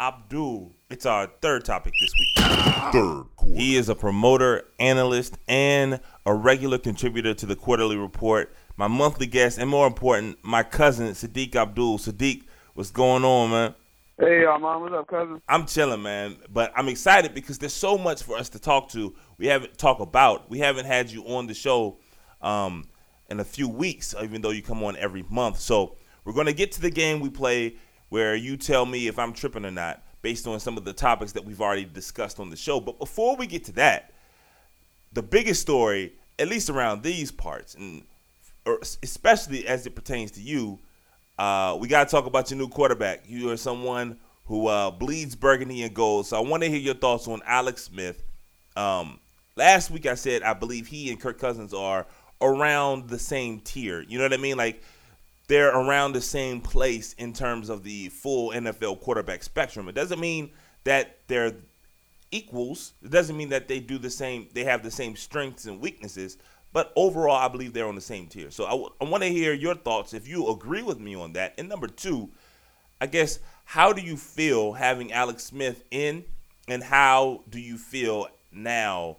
Abdul. 0.00 0.72
It's 0.90 1.06
our 1.06 1.26
third 1.40 1.64
topic 1.64 1.92
this 2.00 2.12
week. 2.18 2.46
Third 2.92 3.24
quarter. 3.34 3.54
He 3.54 3.76
is 3.76 3.88
a 3.88 3.94
promoter, 3.96 4.64
analyst, 4.78 5.36
and 5.48 6.00
a 6.24 6.32
regular 6.32 6.78
contributor 6.78 7.34
to 7.34 7.46
the 7.46 7.56
Quarter-Lee 7.56 7.96
Report. 7.96 8.54
My 8.76 8.86
monthly 8.86 9.26
guest, 9.26 9.58
and 9.58 9.68
more 9.68 9.88
important, 9.88 10.38
my 10.42 10.62
cousin 10.62 11.08
Saadiq 11.08 11.56
Abdul. 11.56 11.98
Saadiq, 11.98 12.44
what's 12.74 12.92
going 12.92 13.24
on, 13.24 13.50
man? 13.50 13.74
Hey, 14.20 14.42
y'all, 14.42 14.58
mom, 14.60 14.82
what's 14.82 14.94
up, 14.94 15.08
cousin? 15.08 15.42
I'm 15.48 15.66
chilling, 15.66 16.02
man. 16.02 16.36
But 16.48 16.72
I'm 16.76 16.88
excited 16.88 17.34
because 17.34 17.58
there's 17.58 17.74
so 17.74 17.98
much 17.98 18.22
for 18.22 18.36
us 18.36 18.48
to 18.50 18.60
talk 18.60 18.90
to. 18.90 19.14
We 19.36 19.46
haven't 19.46 19.78
talked 19.78 20.00
about. 20.00 20.48
We 20.48 20.60
haven't 20.60 20.86
had 20.86 21.10
you 21.10 21.24
on 21.24 21.48
the 21.48 21.54
show 21.54 21.98
um, 22.40 22.88
in 23.28 23.40
a 23.40 23.44
few 23.44 23.68
weeks, 23.68 24.14
even 24.22 24.42
though 24.42 24.50
you 24.50 24.62
come 24.62 24.82
on 24.84 24.96
every 24.96 25.24
month. 25.28 25.58
So 25.58 25.96
we're 26.24 26.34
gonna 26.34 26.52
get 26.52 26.72
to 26.72 26.80
the 26.80 26.90
game 26.90 27.20
we 27.20 27.30
play, 27.30 27.76
where 28.08 28.34
you 28.34 28.56
tell 28.56 28.86
me 28.86 29.06
if 29.06 29.18
I'm 29.18 29.32
tripping 29.32 29.64
or 29.64 29.70
not, 29.70 30.02
based 30.22 30.46
on 30.46 30.58
some 30.60 30.76
of 30.76 30.84
the 30.84 30.92
topics 30.92 31.32
that 31.32 31.44
we've 31.44 31.60
already 31.60 31.84
discussed 31.84 32.40
on 32.40 32.50
the 32.50 32.56
show. 32.56 32.80
But 32.80 32.98
before 32.98 33.36
we 33.36 33.46
get 33.46 33.64
to 33.64 33.72
that, 33.72 34.12
the 35.12 35.22
biggest 35.22 35.62
story, 35.62 36.12
at 36.38 36.48
least 36.48 36.70
around 36.70 37.02
these 37.02 37.30
parts, 37.30 37.74
and 37.74 38.02
especially 39.02 39.66
as 39.66 39.86
it 39.86 39.94
pertains 39.94 40.32
to 40.32 40.40
you, 40.40 40.78
uh, 41.38 41.76
we 41.80 41.88
got 41.88 42.08
to 42.08 42.10
talk 42.10 42.26
about 42.26 42.50
your 42.50 42.58
new 42.58 42.68
quarterback. 42.68 43.22
You 43.26 43.50
are 43.50 43.56
someone 43.56 44.18
who 44.46 44.66
uh, 44.66 44.90
bleeds 44.90 45.34
burgundy 45.34 45.82
and 45.82 45.94
gold. 45.94 46.26
So 46.26 46.36
I 46.36 46.40
want 46.40 46.62
to 46.62 46.68
hear 46.68 46.78
your 46.78 46.94
thoughts 46.94 47.28
on 47.28 47.40
Alex 47.46 47.84
Smith. 47.84 48.22
Um, 48.76 49.20
last 49.56 49.90
week 49.90 50.06
I 50.06 50.14
said 50.14 50.42
I 50.42 50.54
believe 50.54 50.86
he 50.86 51.10
and 51.10 51.20
Kirk 51.20 51.38
Cousins 51.38 51.74
are 51.74 52.06
around 52.40 53.08
the 53.08 53.18
same 53.18 53.60
tier. 53.60 54.00
You 54.00 54.18
know 54.18 54.24
what 54.24 54.32
I 54.32 54.38
mean? 54.38 54.56
Like 54.56 54.82
they're 55.48 55.74
around 55.74 56.12
the 56.12 56.20
same 56.20 56.60
place 56.60 57.14
in 57.14 57.32
terms 57.32 57.68
of 57.68 57.82
the 57.82 58.08
full 58.10 58.50
NFL 58.50 59.00
quarterback 59.00 59.42
spectrum. 59.42 59.88
It 59.88 59.94
doesn't 59.94 60.20
mean 60.20 60.50
that 60.84 61.18
they're 61.26 61.54
equals. 62.30 62.92
It 63.02 63.10
doesn't 63.10 63.36
mean 63.36 63.48
that 63.48 63.66
they 63.66 63.80
do 63.80 63.98
the 63.98 64.10
same. 64.10 64.48
They 64.52 64.64
have 64.64 64.82
the 64.82 64.90
same 64.90 65.16
strengths 65.16 65.64
and 65.64 65.80
weaknesses. 65.80 66.36
But 66.72 66.92
overall, 66.96 67.36
I 67.36 67.48
believe 67.48 67.72
they're 67.72 67.88
on 67.88 67.94
the 67.94 68.00
same 68.00 68.26
tier. 68.26 68.50
So 68.50 68.66
I, 68.66 68.70
w- 68.70 68.92
I 69.00 69.04
want 69.04 69.22
to 69.22 69.30
hear 69.30 69.54
your 69.54 69.74
thoughts 69.74 70.12
if 70.12 70.28
you 70.28 70.50
agree 70.50 70.82
with 70.82 71.00
me 71.00 71.14
on 71.14 71.32
that. 71.32 71.54
And 71.56 71.68
number 71.68 71.86
two, 71.86 72.28
I 73.00 73.06
guess, 73.06 73.38
how 73.64 73.92
do 73.92 74.02
you 74.02 74.16
feel 74.16 74.74
having 74.74 75.12
Alex 75.12 75.44
Smith 75.44 75.84
in, 75.90 76.24
and 76.68 76.82
how 76.82 77.42
do 77.48 77.58
you 77.58 77.78
feel 77.78 78.28
now 78.52 79.16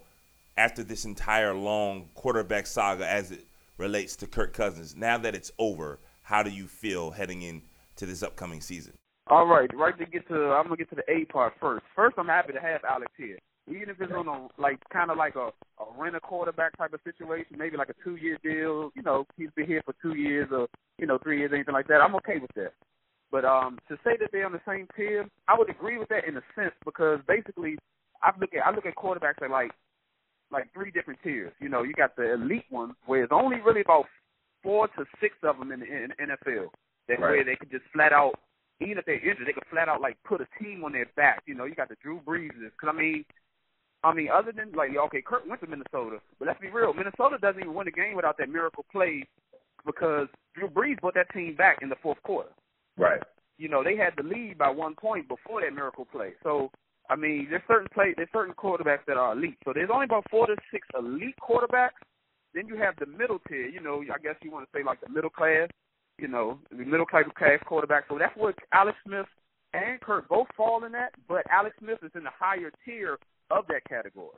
after 0.57 0.83
this 0.83 1.05
entire 1.05 1.53
long 1.55 2.09
quarterback 2.13 2.67
saga 2.67 3.07
as 3.07 3.31
it 3.31 3.45
relates 3.77 4.15
to 4.17 4.27
Kirk 4.27 4.53
Cousins? 4.53 4.95
Now 4.95 5.17
that 5.17 5.33
it's 5.33 5.51
over, 5.57 5.97
how 6.29 6.43
do 6.43 6.51
you 6.51 6.67
feel 6.67 7.09
heading 7.09 7.41
into 7.41 8.05
this 8.05 8.21
upcoming 8.21 8.61
season? 8.61 8.93
All 9.31 9.47
right, 9.47 9.67
right 9.75 9.97
to 9.97 10.05
get 10.05 10.27
to, 10.27 10.35
I'm 10.35 10.65
gonna 10.65 10.77
get 10.77 10.89
to 10.91 10.95
the 10.95 11.11
A 11.11 11.25
part 11.25 11.53
first. 11.59 11.83
First, 11.95 12.17
I'm 12.19 12.27
happy 12.27 12.53
to 12.53 12.59
have 12.59 12.81
Alex 12.87 13.11
here, 13.17 13.39
even 13.67 13.89
if 13.89 13.99
it's 13.99 14.13
on 14.13 14.27
a 14.27 14.61
like 14.61 14.77
kind 14.93 15.09
of 15.09 15.17
like 15.17 15.35
a 15.35 15.49
a 15.81 15.85
rent 15.97 16.15
a 16.15 16.19
quarterback 16.19 16.77
type 16.77 16.93
of 16.93 16.99
situation, 17.03 17.57
maybe 17.57 17.77
like 17.77 17.89
a 17.89 18.03
two 18.03 18.15
year 18.15 18.37
deal. 18.43 18.91
You 18.95 19.01
know, 19.01 19.25
he's 19.37 19.49
been 19.55 19.65
here 19.65 19.81
for 19.83 19.95
two 20.03 20.15
years 20.15 20.49
or 20.51 20.67
you 20.99 21.07
know 21.07 21.17
three 21.17 21.39
years, 21.39 21.51
anything 21.51 21.73
like 21.73 21.87
that. 21.87 22.01
I'm 22.01 22.15
okay 22.17 22.37
with 22.39 22.53
that. 22.55 22.73
But 23.31 23.45
um, 23.45 23.79
to 23.87 23.95
say 24.03 24.11
that 24.19 24.29
they're 24.31 24.45
on 24.45 24.51
the 24.51 24.61
same 24.67 24.87
tier, 24.95 25.27
I 25.47 25.57
would 25.57 25.69
agree 25.69 25.97
with 25.97 26.09
that 26.09 26.27
in 26.27 26.37
a 26.37 26.41
sense 26.55 26.75
because 26.85 27.21
basically, 27.27 27.77
I 28.21 28.31
look 28.39 28.51
at 28.53 28.67
I 28.67 28.75
look 28.75 28.85
at 28.85 28.95
quarterbacks 28.95 29.41
at 29.43 29.49
like 29.49 29.71
like 30.51 30.71
three 30.73 30.91
different 30.91 31.21
tiers. 31.23 31.53
You 31.59 31.69
know, 31.69 31.81
you 31.81 31.93
got 31.93 32.15
the 32.15 32.33
elite 32.33 32.69
ones 32.69 32.93
where 33.07 33.23
it's 33.23 33.33
only 33.33 33.57
really 33.65 33.81
about 33.81 34.05
four 34.63 34.87
to 34.89 35.05
six 35.21 35.35
of 35.43 35.57
them 35.57 35.71
in 35.71 35.79
the 35.81 35.85
in 35.85 36.11
NFL. 36.19 36.67
That 37.07 37.21
way 37.21 37.43
they 37.43 37.55
could 37.55 37.71
just 37.71 37.85
flat 37.91 38.13
out, 38.13 38.33
even 38.79 38.99
if 38.99 39.05
they're 39.05 39.15
injured, 39.15 39.47
they 39.47 39.53
could 39.53 39.67
flat 39.71 39.89
out 39.89 40.01
like 40.01 40.17
put 40.23 40.41
a 40.41 40.47
team 40.61 40.83
on 40.83 40.91
their 40.91 41.07
back. 41.15 41.41
You 41.47 41.55
know, 41.55 41.65
you 41.65 41.73
got 41.73 41.89
the 41.89 41.95
Drew 42.03 42.19
Breeses. 42.19 42.71
Because 42.71 42.93
I 42.93 42.97
mean, 42.97 43.25
I 44.03 44.13
mean, 44.13 44.29
other 44.33 44.51
than 44.51 44.71
like 44.73 44.91
okay, 44.95 45.21
Kirk 45.21 45.43
went 45.47 45.61
to 45.61 45.67
Minnesota, 45.67 46.19
but 46.37 46.47
let's 46.47 46.61
be 46.61 46.69
real, 46.69 46.93
Minnesota 46.93 47.37
doesn't 47.41 47.61
even 47.61 47.73
win 47.73 47.87
a 47.87 47.91
game 47.91 48.15
without 48.15 48.37
that 48.37 48.49
miracle 48.49 48.85
play 48.91 49.25
because 49.85 50.27
Drew 50.55 50.69
Brees 50.69 50.99
brought 50.99 51.15
that 51.15 51.33
team 51.33 51.55
back 51.55 51.79
in 51.81 51.89
the 51.89 51.95
fourth 52.01 52.21
quarter. 52.23 52.49
Right. 52.97 53.21
You 53.57 53.69
know, 53.69 53.83
they 53.83 53.95
had 53.95 54.13
the 54.15 54.23
lead 54.23 54.57
by 54.57 54.69
one 54.69 54.95
point 54.95 55.27
before 55.27 55.61
that 55.61 55.73
miracle 55.73 56.05
play. 56.05 56.33
So 56.43 56.69
I 57.09 57.15
mean, 57.15 57.47
there's 57.49 57.63
certain 57.67 57.89
play, 57.91 58.13
there's 58.15 58.29
certain 58.31 58.53
quarterbacks 58.53 59.05
that 59.07 59.17
are 59.17 59.33
elite. 59.33 59.57
So 59.65 59.73
there's 59.73 59.89
only 59.91 60.05
about 60.05 60.29
four 60.29 60.45
to 60.45 60.55
six 60.71 60.87
elite 60.97 61.35
quarterbacks. 61.41 61.97
Then 62.53 62.67
you 62.67 62.75
have 62.77 62.95
the 62.99 63.05
middle 63.05 63.39
tier. 63.47 63.67
You 63.67 63.81
know, 63.81 64.01
I 64.01 64.17
guess 64.21 64.35
you 64.41 64.51
want 64.51 64.65
to 64.65 64.77
say 64.77 64.83
like 64.83 65.01
the 65.01 65.09
middle 65.09 65.29
class. 65.29 65.69
You 66.17 66.27
know, 66.27 66.59
the 66.69 66.83
middle 66.83 67.05
class 67.05 67.25
quarterback. 67.65 68.05
So 68.09 68.17
that's 68.17 68.35
what 68.35 68.55
Alex 68.73 68.97
Smith 69.05 69.27
and 69.73 70.01
Kirk 70.01 70.27
both 70.27 70.47
fall 70.57 70.83
in 70.83 70.91
that. 70.91 71.11
But 71.27 71.43
Alex 71.49 71.75
Smith 71.79 71.99
is 72.03 72.11
in 72.15 72.23
the 72.23 72.35
higher 72.37 72.71
tier 72.83 73.17
of 73.51 73.65
that 73.67 73.85
category. 73.87 74.35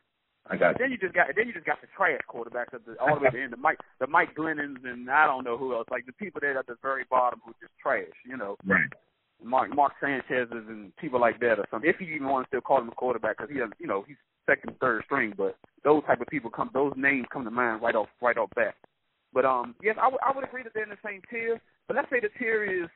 I 0.47 0.57
got. 0.57 0.77
Then 0.79 0.91
you 0.91 0.97
just 0.97 1.13
got 1.13 1.27
then 1.35 1.47
you 1.47 1.53
just 1.53 1.65
got 1.65 1.81
the 1.81 1.87
trash 1.95 2.21
quarterbacks 2.29 2.73
at 2.73 2.85
the 2.85 2.95
all 2.99 3.15
the 3.15 3.21
way 3.21 3.27
at 3.27 3.33
the 3.33 3.41
end. 3.41 3.53
The 3.53 3.57
Mike 3.57 3.79
the 3.99 4.07
Mike 4.07 4.35
Glennons 4.35 4.83
and 4.83 5.09
I 5.09 5.25
don't 5.25 5.43
know 5.43 5.57
who 5.57 5.73
else. 5.73 5.87
Like 5.91 6.05
the 6.05 6.13
people 6.13 6.41
there 6.41 6.57
at 6.57 6.67
the 6.67 6.77
very 6.81 7.05
bottom 7.09 7.39
who 7.45 7.53
just 7.61 7.73
trash. 7.81 8.13
You 8.27 8.37
know. 8.37 8.57
Right. 8.65 8.89
Mark 9.43 9.73
Mark 9.75 9.93
Sanchez's 9.99 10.51
and 10.51 10.95
people 10.97 11.19
like 11.19 11.39
that 11.39 11.59
or 11.59 11.65
something. 11.71 11.89
If 11.89 11.99
you 11.99 12.07
even 12.15 12.27
want 12.27 12.45
to 12.45 12.47
still 12.49 12.61
call 12.61 12.79
him 12.79 12.89
a 12.89 12.95
quarterback, 12.95 13.37
because 13.37 13.51
he 13.51 13.59
has, 13.59 13.69
you 13.79 13.87
know, 13.87 14.03
he's 14.07 14.17
second, 14.49 14.75
third 14.79 15.03
string. 15.05 15.33
But 15.37 15.55
those 15.83 16.03
type 16.05 16.21
of 16.21 16.27
people 16.27 16.49
come, 16.49 16.69
those 16.73 16.93
names 16.95 17.25
come 17.31 17.43
to 17.45 17.51
mind 17.51 17.81
right 17.81 17.95
off, 17.95 18.09
right 18.21 18.37
off 18.37 18.49
bat. 18.55 18.75
But 19.33 19.45
um, 19.45 19.75
yes, 19.81 19.95
I, 19.99 20.05
w- 20.05 20.19
I 20.25 20.31
would 20.35 20.43
agree 20.43 20.63
that 20.63 20.73
they're 20.73 20.83
in 20.83 20.89
the 20.89 20.97
same 21.05 21.21
tier. 21.29 21.59
But 21.87 21.95
let's 21.95 22.09
say 22.09 22.19
the 22.19 22.29
tier 22.37 22.63
is, 22.63 22.89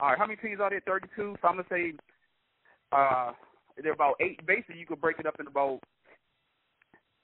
all 0.00 0.08
right, 0.10 0.18
how 0.18 0.26
many 0.26 0.36
teams 0.36 0.60
are 0.60 0.70
there? 0.70 0.82
Thirty-two. 0.86 1.36
So 1.40 1.48
I'm 1.48 1.56
gonna 1.56 1.66
say, 1.70 1.92
uh, 2.92 3.32
they're 3.82 3.92
about 3.92 4.14
eight. 4.20 4.44
Basically, 4.46 4.78
you 4.78 4.86
could 4.86 5.00
break 5.00 5.18
it 5.18 5.26
up 5.26 5.36
in 5.40 5.46
about 5.46 5.80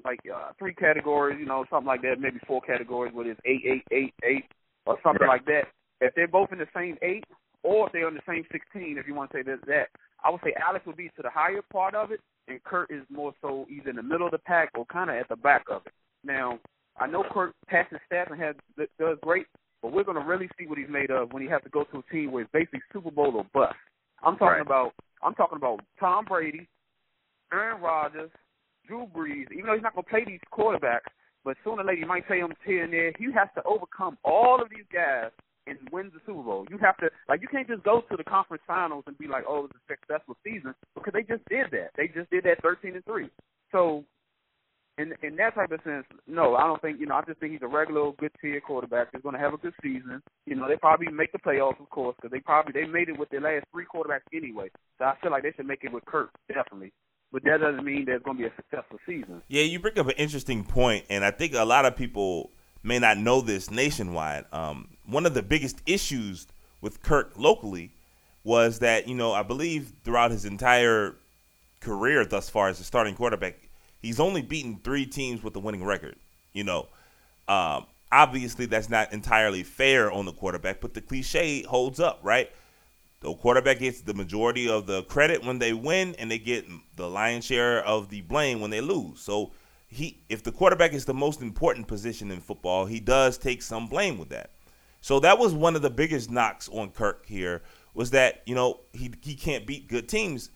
like 0.04 0.20
uh, 0.32 0.50
three 0.58 0.74
categories, 0.74 1.38
you 1.38 1.46
know, 1.46 1.64
something 1.70 1.86
like 1.86 2.02
that. 2.02 2.20
Maybe 2.20 2.38
four 2.46 2.60
categories, 2.62 3.12
whether 3.14 3.30
it's 3.30 3.40
eight, 3.44 3.62
eight, 3.66 3.84
eight, 3.92 4.14
eight, 4.24 4.44
or 4.86 4.98
something 5.02 5.26
Right. 5.26 5.36
like 5.40 5.44
that. 5.46 5.64
If 6.00 6.14
they're 6.14 6.28
both 6.28 6.52
in 6.52 6.58
the 6.58 6.68
same 6.74 6.96
eight, 7.02 7.24
or 7.62 7.86
if 7.86 7.92
they're 7.92 8.08
in 8.08 8.14
the 8.14 8.20
same 8.26 8.44
16, 8.50 8.96
if 8.98 9.06
you 9.06 9.14
want 9.14 9.30
to 9.32 9.36
say 9.38 9.42
that, 9.42 9.60
that 9.66 9.88
I 10.24 10.30
would 10.30 10.40
say 10.42 10.54
Alex 10.66 10.86
would 10.86 10.96
be 10.96 11.08
to 11.16 11.22
the 11.22 11.28
higher 11.30 11.60
part 11.70 11.94
of 11.94 12.10
it, 12.10 12.20
and 12.50 12.62
Kirk 12.64 12.90
is 12.90 13.02
more 13.10 13.32
so 13.40 13.66
either 13.70 13.90
in 13.90 13.96
the 13.96 14.02
middle 14.02 14.26
of 14.26 14.32
the 14.32 14.38
pack 14.38 14.70
or 14.76 14.84
kind 14.86 15.10
of 15.10 15.16
at 15.16 15.28
the 15.28 15.36
back 15.36 15.64
of 15.70 15.82
it. 15.86 15.92
Now, 16.24 16.58
I 16.98 17.06
know 17.06 17.24
Kirk 17.32 17.54
passes 17.68 17.98
stats 18.10 18.30
and 18.30 18.40
has 18.40 18.54
does 18.98 19.18
great, 19.22 19.46
but 19.82 19.92
we're 19.92 20.04
going 20.04 20.20
to 20.20 20.26
really 20.26 20.48
see 20.58 20.66
what 20.66 20.78
he's 20.78 20.88
made 20.88 21.10
of 21.10 21.32
when 21.32 21.42
he 21.42 21.48
has 21.48 21.62
to 21.62 21.70
go 21.70 21.84
to 21.84 21.98
a 21.98 22.12
team 22.12 22.32
where 22.32 22.42
it's 22.42 22.52
basically 22.52 22.80
Super 22.92 23.10
Bowl 23.10 23.34
or 23.36 23.46
bust. 23.54 23.74
I'm 24.22 24.34
talking 24.34 24.48
Right. 24.48 24.60
about 24.60 24.92
I'm 25.22 25.34
talking 25.34 25.56
about 25.56 25.80
Tom 25.98 26.24
Brady, 26.24 26.66
Aaron 27.52 27.80
Rodgers, 27.82 28.30
Drew 28.86 29.06
Brees. 29.14 29.50
Even 29.52 29.66
though 29.66 29.74
he's 29.74 29.82
not 29.82 29.94
going 29.94 30.04
to 30.04 30.10
play 30.10 30.24
these 30.24 30.40
quarterbacks, 30.52 31.08
but 31.44 31.56
sooner 31.64 31.82
or 31.82 31.84
later 31.84 32.00
you 32.00 32.06
might 32.06 32.26
play 32.26 32.38
him 32.38 32.52
here 32.64 32.84
and 32.84 32.92
there. 32.92 33.12
He 33.18 33.26
has 33.32 33.48
to 33.54 33.62
overcome 33.64 34.18
all 34.24 34.60
of 34.62 34.68
these 34.70 34.86
guys 34.92 35.30
and 35.66 35.78
wins 35.92 36.12
the 36.12 36.20
Super 36.26 36.42
Bowl. 36.42 36.66
You 36.70 36.78
have 36.78 36.96
to 36.98 37.10
like 37.28 37.42
you 37.42 37.48
can't 37.48 37.68
just 37.68 37.82
go 37.82 38.02
to 38.10 38.16
the 38.16 38.24
conference 38.24 38.62
finals 38.66 39.04
and 39.06 39.16
be 39.18 39.28
like, 39.28 39.44
oh, 39.48 39.66
it's 39.66 39.74
a 39.74 39.94
successful 39.94 40.36
season 40.44 40.74
because 40.94 41.12
they 41.12 41.22
just 41.22 41.44
did 41.48 41.70
that. 41.72 41.90
They 41.96 42.08
just 42.08 42.30
did 42.30 42.44
that 42.44 42.62
thirteen 42.62 42.94
and 42.94 43.04
three. 43.04 43.30
So 43.72 44.04
in 44.98 45.14
in 45.22 45.36
that 45.36 45.54
type 45.54 45.70
of 45.72 45.80
sense, 45.84 46.04
no, 46.26 46.56
I 46.56 46.66
don't 46.66 46.80
think 46.82 47.00
you 47.00 47.06
know. 47.06 47.14
I 47.14 47.22
just 47.22 47.40
think 47.40 47.52
he's 47.52 47.62
a 47.62 47.68
regular 47.68 48.12
good 48.18 48.32
tier 48.40 48.60
quarterback. 48.60 49.08
He's 49.12 49.22
going 49.22 49.34
to 49.34 49.40
have 49.40 49.54
a 49.54 49.58
good 49.58 49.74
season. 49.82 50.22
You 50.46 50.56
know, 50.56 50.68
they 50.68 50.76
probably 50.76 51.08
make 51.10 51.32
the 51.32 51.38
playoffs, 51.38 51.80
of 51.80 51.88
course, 51.90 52.16
because 52.16 52.32
they 52.32 52.40
probably 52.40 52.72
they 52.72 52.86
made 52.86 53.08
it 53.08 53.18
with 53.18 53.30
their 53.30 53.40
last 53.40 53.64
three 53.72 53.86
quarterbacks 53.92 54.28
anyway. 54.34 54.68
So 54.98 55.04
I 55.04 55.14
feel 55.22 55.30
like 55.30 55.42
they 55.42 55.52
should 55.56 55.66
make 55.66 55.84
it 55.84 55.92
with 55.92 56.04
Kirk 56.04 56.30
definitely. 56.48 56.92
But 57.32 57.44
that 57.44 57.60
doesn't 57.60 57.84
mean 57.84 58.04
there's 58.06 58.22
going 58.22 58.38
to 58.38 58.42
be 58.42 58.48
a 58.48 58.52
successful 58.56 58.98
season. 59.06 59.40
Yeah, 59.46 59.62
you 59.62 59.78
bring 59.78 59.98
up 59.98 60.08
an 60.08 60.14
interesting 60.16 60.64
point, 60.64 61.04
and 61.08 61.24
I 61.24 61.30
think 61.30 61.54
a 61.54 61.64
lot 61.64 61.86
of 61.86 61.94
people 61.94 62.50
may 62.82 62.98
not 62.98 63.18
know 63.18 63.40
this 63.40 63.70
nationwide. 63.70 64.44
Um, 64.52 64.88
one 65.06 65.26
of 65.26 65.34
the 65.34 65.42
biggest 65.42 65.80
issues 65.86 66.46
with 66.80 67.02
Kirk 67.02 67.32
locally 67.36 67.92
was 68.44 68.78
that 68.78 69.06
you 69.06 69.14
know 69.14 69.32
I 69.32 69.42
believe 69.42 69.92
throughout 70.04 70.30
his 70.30 70.44
entire 70.44 71.16
career 71.80 72.24
thus 72.24 72.48
far 72.48 72.68
as 72.68 72.80
a 72.80 72.84
starting 72.84 73.14
quarterback, 73.14 73.56
he's 74.00 74.20
only 74.20 74.42
beaten 74.42 74.80
three 74.82 75.06
teams 75.06 75.42
with 75.42 75.56
a 75.56 75.60
winning 75.60 75.84
record. 75.84 76.16
You 76.52 76.64
know, 76.64 76.88
um, 77.48 77.86
obviously 78.12 78.66
that's 78.66 78.88
not 78.88 79.12
entirely 79.12 79.62
fair 79.62 80.10
on 80.10 80.26
the 80.26 80.32
quarterback, 80.32 80.80
but 80.80 80.94
the 80.94 81.00
cliche 81.00 81.62
holds 81.62 82.00
up, 82.00 82.20
right? 82.22 82.50
The 83.20 83.34
quarterback 83.34 83.80
gets 83.80 84.00
the 84.00 84.14
majority 84.14 84.68
of 84.68 84.86
the 84.86 85.02
credit 85.04 85.44
when 85.44 85.58
they 85.58 85.74
win, 85.74 86.14
and 86.18 86.30
they 86.30 86.38
get 86.38 86.66
the 86.96 87.08
lion's 87.08 87.44
share 87.44 87.84
of 87.84 88.08
the 88.08 88.22
blame 88.22 88.60
when 88.60 88.70
they 88.70 88.80
lose. 88.80 89.20
So 89.20 89.52
he, 89.90 90.22
if 90.28 90.42
the 90.44 90.52
quarterback 90.52 90.92
is 90.92 91.04
the 91.04 91.14
most 91.14 91.42
important 91.42 91.88
position 91.88 92.30
in 92.30 92.40
football, 92.40 92.86
he 92.86 93.00
does 93.00 93.36
take 93.36 93.60
some 93.60 93.88
blame 93.88 94.18
with 94.18 94.28
that. 94.28 94.52
So 95.00 95.18
that 95.20 95.38
was 95.38 95.52
one 95.52 95.74
of 95.74 95.82
the 95.82 95.90
biggest 95.90 96.30
knocks 96.30 96.68
on 96.68 96.90
Kirk 96.90 97.26
here 97.26 97.62
was 97.92 98.10
that 98.10 98.42
you 98.46 98.54
know 98.54 98.80
he 98.92 99.12
he 99.20 99.34
can't 99.34 99.66
beat 99.66 99.88
good 99.88 100.08
teams. 100.08 100.50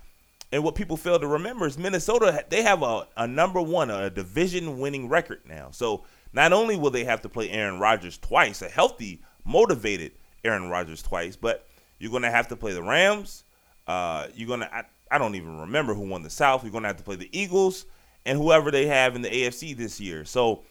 And 0.53 0.62
what 0.62 0.76
people 0.76 0.97
fail 0.97 1.18
to 1.18 1.26
remember 1.26 1.66
is 1.66 1.76
Minnesota 1.76 2.45
they 2.49 2.62
have 2.62 2.82
a, 2.82 3.09
a 3.16 3.26
number 3.26 3.61
one 3.61 3.91
a 3.91 4.09
division 4.09 4.78
winning 4.78 5.09
record 5.09 5.41
now. 5.47 5.70
So 5.72 6.05
not 6.32 6.53
only 6.53 6.76
will 6.76 6.91
they 6.91 7.05
have 7.05 7.22
to 7.22 7.28
play 7.28 7.51
Aaron 7.51 7.80
Rodgers 7.80 8.18
twice, 8.18 8.62
a 8.62 8.68
healthy, 8.68 9.22
motivated 9.45 10.12
Aaron 10.45 10.68
Rodgers 10.68 11.03
twice, 11.03 11.35
but 11.35 11.66
you're 11.99 12.11
going 12.11 12.22
to 12.22 12.30
have 12.30 12.49
to 12.49 12.57
play 12.57 12.72
the 12.72 12.82
Rams. 12.82 13.45
Uh, 13.87 14.28
you're 14.35 14.49
going 14.49 14.61
to 14.61 14.72
I, 14.72 14.85
I 15.11 15.18
don't 15.18 15.35
even 15.35 15.59
remember 15.59 15.95
who 15.95 16.07
won 16.07 16.22
the 16.22 16.30
South. 16.30 16.62
You're 16.62 16.72
going 16.72 16.82
to 16.82 16.89
have 16.89 16.99
to 16.99 17.05
play 17.05 17.16
the 17.16 17.37
Eagles 17.37 17.87
and 18.27 18.39
whoever 18.39 18.70
they 18.70 18.87
have 18.87 19.16
in 19.16 19.22
the 19.22 19.31
AFC 19.31 19.77
this 19.77 20.01
year. 20.01 20.25
So 20.25 20.62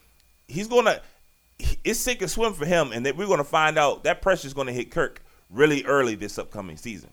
he's 0.47 0.67
to 0.85 1.01
it's 1.83 1.99
sink 1.99 2.21
or 2.21 2.27
swim 2.27 2.53
for 2.53 2.65
him, 2.65 2.91
and 2.91 3.05
that 3.05 3.15
we're 3.15 3.27
to 3.37 3.43
find 3.43 3.77
out 3.77 4.03
that 4.03 4.21
pressure 4.21 4.47
is 4.47 4.53
to 4.67 4.73
hit 4.73 4.91
Kirk 4.91 5.21
really 5.49 5.83
early 5.85 6.15
this 6.15 6.37
upcoming 6.37 6.77
season. 6.77 7.11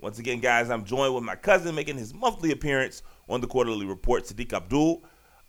Once 0.00 0.18
again, 0.18 0.38
guys, 0.38 0.70
I'm 0.70 0.84
joined 0.84 1.14
with 1.14 1.24
my 1.24 1.34
cousin 1.34 1.74
making 1.74 1.98
his 1.98 2.14
monthly 2.14 2.52
appearance 2.52 3.02
on 3.28 3.40
the 3.40 3.48
Quarter-Lee 3.48 3.86
Report, 3.86 4.24
Saadiq 4.24 4.52
Abdul. 4.52 5.02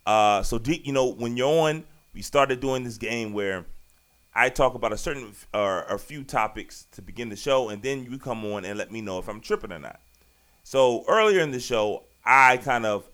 Uh, 0.04 0.42
so, 0.42 0.58
Deek, 0.58 0.86
you 0.86 0.92
know, 0.92 1.12
when 1.12 1.36
you're 1.36 1.68
on, 1.68 1.84
we 2.12 2.22
started 2.22 2.58
doing 2.58 2.82
this 2.82 2.98
game 2.98 3.32
where 3.32 3.64
I 4.34 4.48
talk 4.48 4.74
about 4.74 4.92
a 4.92 4.98
certain 4.98 5.32
or 5.54 5.84
a 5.84 5.98
few 5.98 6.24
topics 6.24 6.88
to 6.92 7.02
begin 7.02 7.28
the 7.28 7.36
show, 7.36 7.68
and 7.68 7.80
then 7.80 8.04
you 8.04 8.18
come 8.18 8.44
on 8.44 8.64
and 8.64 8.76
let 8.76 8.90
me 8.90 9.00
know 9.00 9.20
if 9.20 9.28
I'm 9.28 9.40
tripping 9.40 9.72
or 9.72 9.78
not. 9.78 10.00
So 10.64 11.04
earlier 11.06 11.40
in 11.40 11.52
the 11.52 11.60
show, 11.60 12.04
I 12.24 12.56
kind 12.56 12.86
of 12.86 13.08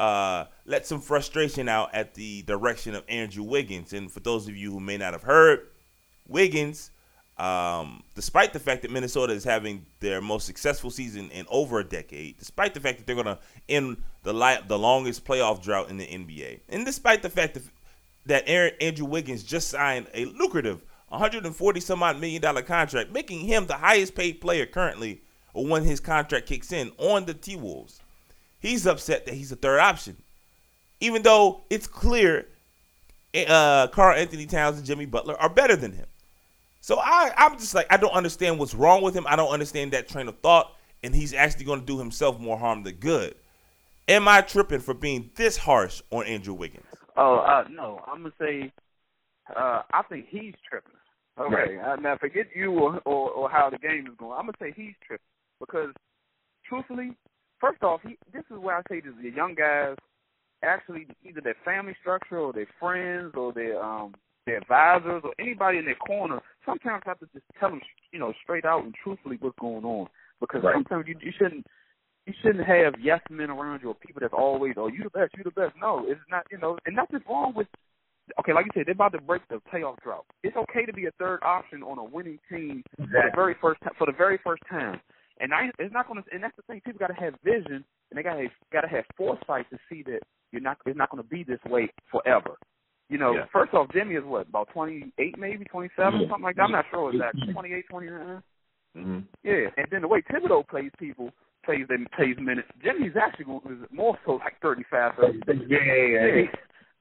uh, 0.00 0.46
let 0.64 0.86
some 0.86 0.98
frustration 0.98 1.68
out 1.68 1.94
at 1.94 2.14
the 2.14 2.40
direction 2.42 2.94
of 2.94 3.04
Andrew 3.06 3.44
Wiggins. 3.44 3.92
And 3.92 4.10
for 4.10 4.20
those 4.20 4.48
of 4.48 4.56
you 4.56 4.72
who 4.72 4.80
may 4.80 4.96
not 4.96 5.12
have 5.12 5.22
heard, 5.22 5.66
Wiggins, 6.26 6.90
um, 7.36 8.02
despite 8.14 8.54
the 8.54 8.60
fact 8.60 8.80
that 8.80 8.90
Minnesota 8.90 9.34
is 9.34 9.44
having 9.44 9.84
their 10.00 10.22
most 10.22 10.46
successful 10.46 10.90
season 10.90 11.30
in 11.32 11.44
over 11.50 11.80
a 11.80 11.84
decade, 11.84 12.38
despite 12.38 12.72
the 12.72 12.80
fact 12.80 12.96
that 12.96 13.06
they're 13.06 13.14
going 13.14 13.26
to 13.26 13.38
end 13.68 13.98
the 14.22 14.32
li- 14.32 14.60
the 14.68 14.78
longest 14.78 15.26
playoff 15.26 15.62
drought 15.62 15.90
in 15.90 15.98
the 15.98 16.06
NBA, 16.06 16.60
and 16.70 16.86
despite 16.86 17.20
the 17.20 17.28
fact 17.28 17.58
that 18.24 18.44
Aaron, 18.46 18.72
Andrew 18.80 19.06
Wiggins 19.06 19.42
just 19.42 19.68
signed 19.68 20.06
a 20.14 20.24
lucrative 20.24 20.82
140 21.08 21.80
some 21.80 22.02
odd 22.02 22.18
million 22.18 22.40
dollar 22.40 22.62
contract, 22.62 23.12
making 23.12 23.40
him 23.40 23.66
the 23.66 23.74
highest 23.74 24.14
paid 24.14 24.40
player 24.40 24.64
currently, 24.64 25.20
when 25.52 25.84
his 25.84 26.00
contract 26.00 26.46
kicks 26.46 26.72
in 26.72 26.90
on 26.96 27.26
the 27.26 27.34
T 27.34 27.54
Wolves. 27.54 28.00
He's 28.60 28.86
upset 28.86 29.26
that 29.26 29.34
he's 29.34 29.50
a 29.50 29.56
third 29.56 29.80
option, 29.80 30.16
even 31.00 31.22
though 31.22 31.62
it's 31.70 31.86
clear 31.86 32.46
uh, 33.34 33.88
Karl-Anthony 33.88 34.46
Towns 34.46 34.76
and 34.76 34.86
Jimmy 34.86 35.06
Butler 35.06 35.40
are 35.40 35.48
better 35.48 35.76
than 35.76 35.92
him. 35.92 36.06
So 36.80 36.98
I, 36.98 37.32
I'm 37.36 37.58
just 37.58 37.74
like 37.74 37.86
I 37.90 37.96
don't 37.96 38.12
understand 38.12 38.58
what's 38.58 38.74
wrong 38.74 39.02
with 39.02 39.14
him. 39.14 39.26
I 39.26 39.36
don't 39.36 39.50
understand 39.50 39.92
that 39.92 40.08
train 40.08 40.28
of 40.28 40.38
thought, 40.38 40.74
and 41.02 41.14
he's 41.14 41.34
actually 41.34 41.64
going 41.64 41.80
to 41.80 41.86
do 41.86 41.98
himself 41.98 42.38
more 42.38 42.58
harm 42.58 42.82
than 42.82 42.94
good. 42.94 43.34
Am 44.08 44.26
I 44.26 44.40
tripping 44.40 44.80
for 44.80 44.94
being 44.94 45.30
this 45.36 45.56
harsh 45.56 46.02
on 46.10 46.24
Andrew 46.24 46.54
Wiggins? 46.54 46.84
Oh 47.16 47.36
uh, 47.36 47.64
no, 47.70 48.00
I'm 48.06 48.22
gonna 48.22 48.34
say 48.40 48.72
uh, 49.54 49.82
I 49.92 50.02
think 50.08 50.26
he's 50.28 50.54
tripping. 50.68 50.92
Okay, 51.38 51.78
uh, 51.78 51.96
now 51.96 52.16
forget 52.16 52.46
you 52.54 52.72
or, 52.72 53.00
or 53.04 53.30
or 53.30 53.50
how 53.50 53.70
the 53.70 53.78
game 53.78 54.06
is 54.06 54.14
going. 54.18 54.32
I'm 54.32 54.46
gonna 54.46 54.52
say 54.60 54.72
he's 54.74 54.94
tripping 55.06 55.24
because 55.60 55.92
truthfully, 56.64 57.12
first 57.60 57.82
off, 57.82 58.00
he, 58.02 58.16
this 58.32 58.44
is 58.50 58.58
where 58.58 58.76
I 58.76 58.82
say 58.88 59.00
this: 59.00 59.12
the 59.22 59.30
young 59.30 59.54
guys 59.54 59.96
actually 60.62 61.06
either 61.24 61.40
their 61.40 61.56
family 61.64 61.94
structure 62.00 62.38
or 62.38 62.52
their 62.52 62.68
friends 62.78 63.32
or 63.36 63.52
their 63.52 63.82
um 63.82 64.14
their 64.46 64.58
advisors 64.58 65.22
or 65.24 65.32
anybody 65.38 65.78
in 65.78 65.84
their 65.84 65.94
corner 65.94 66.40
sometimes 66.66 67.02
have 67.06 67.18
to 67.18 67.26
just 67.32 67.44
tell 67.58 67.70
them 67.70 67.80
you 68.12 68.18
know 68.18 68.32
straight 68.42 68.64
out 68.64 68.84
and 68.84 68.94
truthfully 69.02 69.36
what's 69.40 69.58
going 69.58 69.84
on. 69.84 70.06
Because 70.40 70.62
Right. 70.62 70.74
sometimes 70.74 71.06
you 71.06 71.16
you 71.20 71.32
shouldn't 71.38 71.66
you 72.26 72.34
shouldn't 72.42 72.66
have 72.66 72.94
yes 73.00 73.20
men 73.30 73.50
around 73.50 73.80
you 73.82 73.88
or 73.88 73.94
people 73.94 74.20
that's 74.20 74.34
always 74.36 74.74
oh 74.76 74.88
you 74.88 75.02
the 75.02 75.10
best 75.10 75.34
you 75.36 75.44
the 75.44 75.50
best. 75.50 75.74
No 75.80 76.04
it's 76.06 76.20
not 76.30 76.44
you 76.50 76.58
know 76.58 76.78
and 76.86 76.96
nothing's 76.96 77.22
wrong 77.28 77.52
with 77.54 77.68
okay 78.38 78.52
like 78.52 78.66
you 78.66 78.70
said 78.74 78.84
they're 78.86 78.92
about 78.92 79.12
to 79.12 79.20
break 79.20 79.42
the 79.48 79.60
playoff 79.72 79.96
drought. 80.02 80.26
It's 80.42 80.56
okay 80.56 80.84
to 80.86 80.92
be 80.92 81.06
a 81.06 81.10
third 81.18 81.40
option 81.42 81.82
on 81.82 81.98
a 81.98 82.04
winning 82.04 82.38
team 82.50 82.82
for 82.96 83.06
the 83.06 83.30
very 83.34 83.56
first 83.60 83.80
for 83.98 84.06
the 84.06 84.12
very 84.16 84.38
first 84.44 84.62
time 84.68 85.00
and 85.40 85.52
I 85.52 85.70
it's 85.78 85.92
not 85.92 86.06
gonna 86.06 86.22
and 86.32 86.42
that's 86.42 86.56
the 86.56 86.62
thing 86.62 86.80
people 86.84 86.98
got 86.98 87.08
to 87.08 87.20
have 87.20 87.34
vision 87.44 87.84
and 88.10 88.14
they 88.14 88.22
got 88.22 88.34
to 88.36 88.48
got 88.72 88.82
to 88.82 88.88
have 88.88 89.04
foresight 89.16 89.66
to 89.70 89.78
see 89.88 90.02
that 90.04 90.20
you're 90.52 90.62
not 90.62 90.78
it's 90.86 90.98
not 90.98 91.10
going 91.10 91.22
to 91.22 91.28
be 91.28 91.42
this 91.44 91.60
way 91.68 91.88
forever. 92.10 92.54
You 93.08 93.18
know, 93.18 93.32
Yeah. 93.32 93.46
first 93.52 93.74
off, 93.74 93.88
Jimmy 93.92 94.14
is 94.14 94.24
what 94.24 94.48
about 94.48 94.68
28, 94.72 95.36
maybe 95.38 95.64
27, 95.64 96.20
Yeah. 96.20 96.28
something 96.28 96.44
like 96.44 96.56
that. 96.56 96.62
I'm 96.62 96.72
not 96.72 96.84
sure 96.90 97.10
exactly. 97.12 97.52
28, 97.52 97.84
29. 97.90 98.42
Mm-hmm. 98.96 99.18
Yeah, 99.44 99.66
and 99.76 99.86
then 99.90 100.02
the 100.02 100.08
way 100.08 100.22
Thibodeau 100.22 100.66
plays 100.68 100.90
people, 100.98 101.30
plays 101.64 101.86
them 101.88 102.06
plays 102.16 102.36
minutes. 102.40 102.68
Jimmy's 102.82 103.16
actually 103.20 103.44
going 103.46 103.60
is 103.70 103.88
more 103.92 104.18
so 104.24 104.32
like 104.36 104.60
35, 104.60 105.12
36. 105.16 105.58
Yeah, 105.68 105.78
yeah, 105.78 106.26
yeah. 106.26 106.42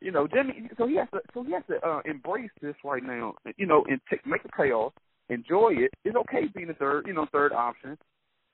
You 0.02 0.12
know, 0.12 0.28
Jimmy. 0.28 0.70
So 0.78 0.88
he 0.88 0.96
has 0.98 1.08
to. 1.12 1.20
So 1.34 1.44
he 1.44 1.52
has 1.54 1.64
to 1.70 1.78
uh, 1.86 2.02
embrace 2.06 2.52
this 2.62 2.76
right 2.86 3.04
now. 3.04 3.34
You 3.58 3.66
know, 3.66 3.84
and 3.90 4.00
take, 4.10 4.26
make 4.26 4.44
the 4.44 4.50
playoffs. 4.50 4.94
Enjoy 5.30 5.72
it. 5.76 5.92
It's 6.06 6.16
okay 6.16 6.48
being 6.56 6.70
a 6.70 6.74
third. 6.74 7.06
You 7.08 7.14
know, 7.14 7.26
third 7.32 7.52
option. 7.54 7.98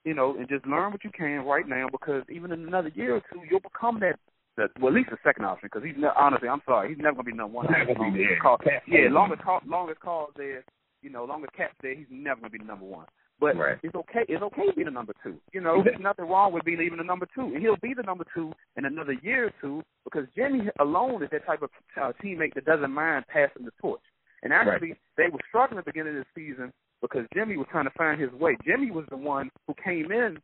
You 0.06 0.14
know, 0.14 0.36
and 0.38 0.48
just 0.48 0.64
learn 0.66 0.92
what 0.92 1.02
you 1.02 1.10
can 1.10 1.44
right 1.44 1.68
now 1.68 1.88
because 1.90 2.22
even 2.30 2.52
in 2.52 2.64
another 2.64 2.92
year 2.94 3.16
or 3.16 3.22
two, 3.32 3.40
you'll 3.50 3.58
become 3.58 3.98
that 4.00 4.14
the 4.56 4.68
well, 4.80 4.92
at 4.92 4.94
least 4.94 5.10
the 5.10 5.18
second 5.24 5.44
option 5.44 5.68
because 5.70 5.84
he's 5.84 5.98
ne- 5.98 6.14
honestly, 6.16 6.48
I'm 6.48 6.62
sorry, 6.64 6.88
he's 6.90 7.02
never 7.02 7.16
gonna 7.16 7.24
be 7.24 7.32
number 7.32 7.56
one. 7.56 7.66
Gonna 7.66 8.12
be 8.12 8.24
there. 8.24 8.38
Call, 8.40 8.56
yeah, 8.86 9.08
long 9.10 9.32
as 9.32 9.38
call, 9.44 9.60
long 9.66 9.90
as 9.90 9.96
Karl's 10.00 10.32
there, 10.36 10.64
you 11.02 11.10
know, 11.10 11.24
long 11.24 11.42
as 11.42 11.50
KAT's 11.56 11.74
there, 11.82 11.94
he's 11.94 12.06
never 12.08 12.40
gonna 12.40 12.50
be 12.50 12.58
the 12.58 12.64
number 12.64 12.86
one. 12.86 13.06
But 13.38 13.56
Right. 13.56 13.78
it's 13.82 13.94
okay. 13.94 14.24
It's 14.28 14.42
okay 14.42 14.66
to 14.66 14.72
be 14.72 14.84
the 14.84 14.90
number 14.90 15.12
two. 15.22 15.36
You 15.52 15.60
know, 15.60 15.82
there's 15.82 16.00
nothing 16.00 16.26
wrong 16.26 16.52
with 16.52 16.64
being 16.64 16.80
even 16.80 16.98
the 16.98 17.04
number 17.04 17.26
two, 17.34 17.52
and 17.52 17.58
he'll 17.58 17.76
be 17.82 17.92
the 17.92 18.02
number 18.04 18.24
two 18.32 18.52
in 18.76 18.86
another 18.86 19.12
year 19.12 19.46
or 19.46 19.52
two 19.60 19.82
because 20.04 20.26
Jimmy 20.34 20.70
alone 20.78 21.22
is 21.22 21.30
that 21.30 21.44
type 21.44 21.62
of 21.62 21.70
uh, 22.00 22.12
teammate 22.22 22.54
that 22.54 22.64
doesn't 22.64 22.92
mind 22.92 23.26
passing 23.26 23.64
the 23.64 23.72
torch. 23.80 24.00
And 24.42 24.52
actually, 24.52 24.94
they 25.16 25.28
were 25.28 25.40
struggling 25.48 25.78
at 25.80 25.84
the 25.84 25.90
beginning 25.90 26.16
of 26.16 26.24
the 26.24 26.40
season 26.40 26.72
because 27.02 27.26
Jimmy 27.34 27.56
was 27.56 27.66
trying 27.70 27.84
to 27.84 27.94
find 27.96 28.20
his 28.20 28.32
way. 28.32 28.56
Jimmy 28.64 28.90
was 28.90 29.04
the 29.10 29.16
one 29.16 29.50
who 29.66 29.74
came 29.82 30.10
in 30.10 30.38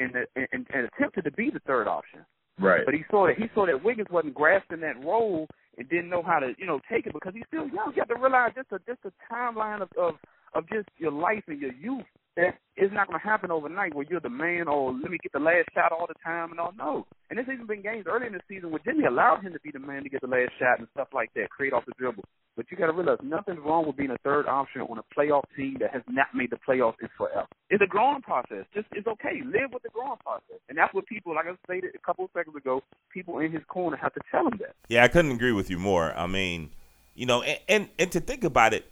and, 0.00 0.12
and, 0.36 0.66
and 0.72 0.88
attempted 0.94 1.24
to 1.24 1.32
be 1.32 1.50
the 1.50 1.60
third 1.66 1.88
option. 1.88 2.24
Right. 2.58 2.82
But 2.84 2.94
he 2.94 3.04
saw 3.10 3.26
that 3.26 3.36
he 3.38 3.46
saw 3.54 3.66
that 3.66 3.82
Wiggins 3.82 4.08
wasn't 4.10 4.34
grasping 4.34 4.80
that 4.80 5.02
role 5.04 5.46
and 5.78 5.88
didn't 5.88 6.10
know 6.10 6.22
how 6.22 6.38
to, 6.38 6.52
you 6.58 6.66
know, 6.66 6.80
take 6.90 7.06
it 7.06 7.14
because 7.14 7.32
he's 7.34 7.46
still 7.48 7.66
young. 7.68 7.92
You 7.96 8.02
have 8.02 8.08
to 8.08 8.20
realize 8.20 8.52
just 8.54 8.72
a 8.72 8.78
just 8.86 9.00
a 9.04 9.12
timeline 9.32 9.80
of 9.80 9.88
of, 9.98 10.14
of 10.54 10.68
just 10.68 10.88
your 10.98 11.12
life 11.12 11.42
and 11.48 11.60
your 11.60 11.72
youth 11.72 12.04
that 12.36 12.54
it's 12.76 12.92
not 12.94 13.08
going 13.08 13.20
to 13.20 13.26
happen 13.26 13.50
overnight 13.50 13.94
where 13.94 14.06
you're 14.08 14.20
the 14.20 14.28
man 14.28 14.66
or 14.68 14.92
let 14.92 15.10
me 15.10 15.18
get 15.22 15.32
the 15.32 15.38
last 15.38 15.68
shot 15.74 15.92
all 15.92 16.06
the 16.06 16.14
time 16.24 16.50
and 16.50 16.60
all. 16.60 16.72
No. 16.76 17.06
And 17.28 17.36
there's 17.36 17.48
even 17.52 17.66
been 17.66 17.82
games 17.82 18.06
early 18.08 18.26
in 18.26 18.32
the 18.32 18.40
season 18.48 18.70
where 18.70 18.80
Jimmy 18.84 19.04
allowed 19.04 19.42
him 19.42 19.52
to 19.52 19.60
be 19.60 19.70
the 19.70 19.78
man 19.78 20.02
to 20.02 20.08
get 20.08 20.22
the 20.22 20.28
last 20.28 20.52
shot 20.58 20.78
and 20.78 20.88
stuff 20.92 21.08
like 21.12 21.30
that, 21.34 21.50
create 21.50 21.72
off 21.72 21.84
the 21.84 21.92
dribble. 21.98 22.24
But 22.54 22.66
you 22.70 22.76
got 22.76 22.86
to 22.86 22.92
realize 22.92 23.18
nothing's 23.22 23.60
wrong 23.64 23.86
with 23.86 23.96
being 23.96 24.10
a 24.10 24.18
third 24.18 24.46
option 24.46 24.82
on 24.82 24.98
a 24.98 25.02
playoff 25.18 25.44
team 25.56 25.78
that 25.80 25.90
has 25.90 26.02
not 26.08 26.26
made 26.34 26.50
the 26.50 26.58
playoffs 26.68 26.96
is 27.02 27.08
forever. 27.16 27.46
It's 27.70 27.82
a 27.82 27.86
growing 27.86 28.20
process. 28.20 28.66
Just 28.74 28.88
it's 28.92 29.06
okay. 29.06 29.40
Live 29.44 29.72
with 29.72 29.82
the 29.82 29.88
growing 29.88 30.18
process, 30.22 30.60
and 30.68 30.76
that's 30.76 30.92
what 30.92 31.06
people, 31.06 31.34
like 31.34 31.46
I 31.46 31.54
stated 31.64 31.94
a 31.94 31.98
couple 32.06 32.26
of 32.26 32.30
seconds 32.34 32.54
ago, 32.54 32.82
people 33.10 33.38
in 33.38 33.52
his 33.52 33.62
corner 33.68 33.96
have 33.96 34.12
to 34.14 34.20
tell 34.30 34.46
him 34.46 34.58
that. 34.60 34.74
Yeah, 34.88 35.02
I 35.02 35.08
couldn't 35.08 35.32
agree 35.32 35.52
with 35.52 35.70
you 35.70 35.78
more. 35.78 36.12
I 36.14 36.26
mean, 36.26 36.70
you 37.14 37.24
know, 37.24 37.40
and, 37.42 37.58
and 37.68 37.88
and 37.98 38.12
to 38.12 38.20
think 38.20 38.44
about 38.44 38.74
it, 38.74 38.84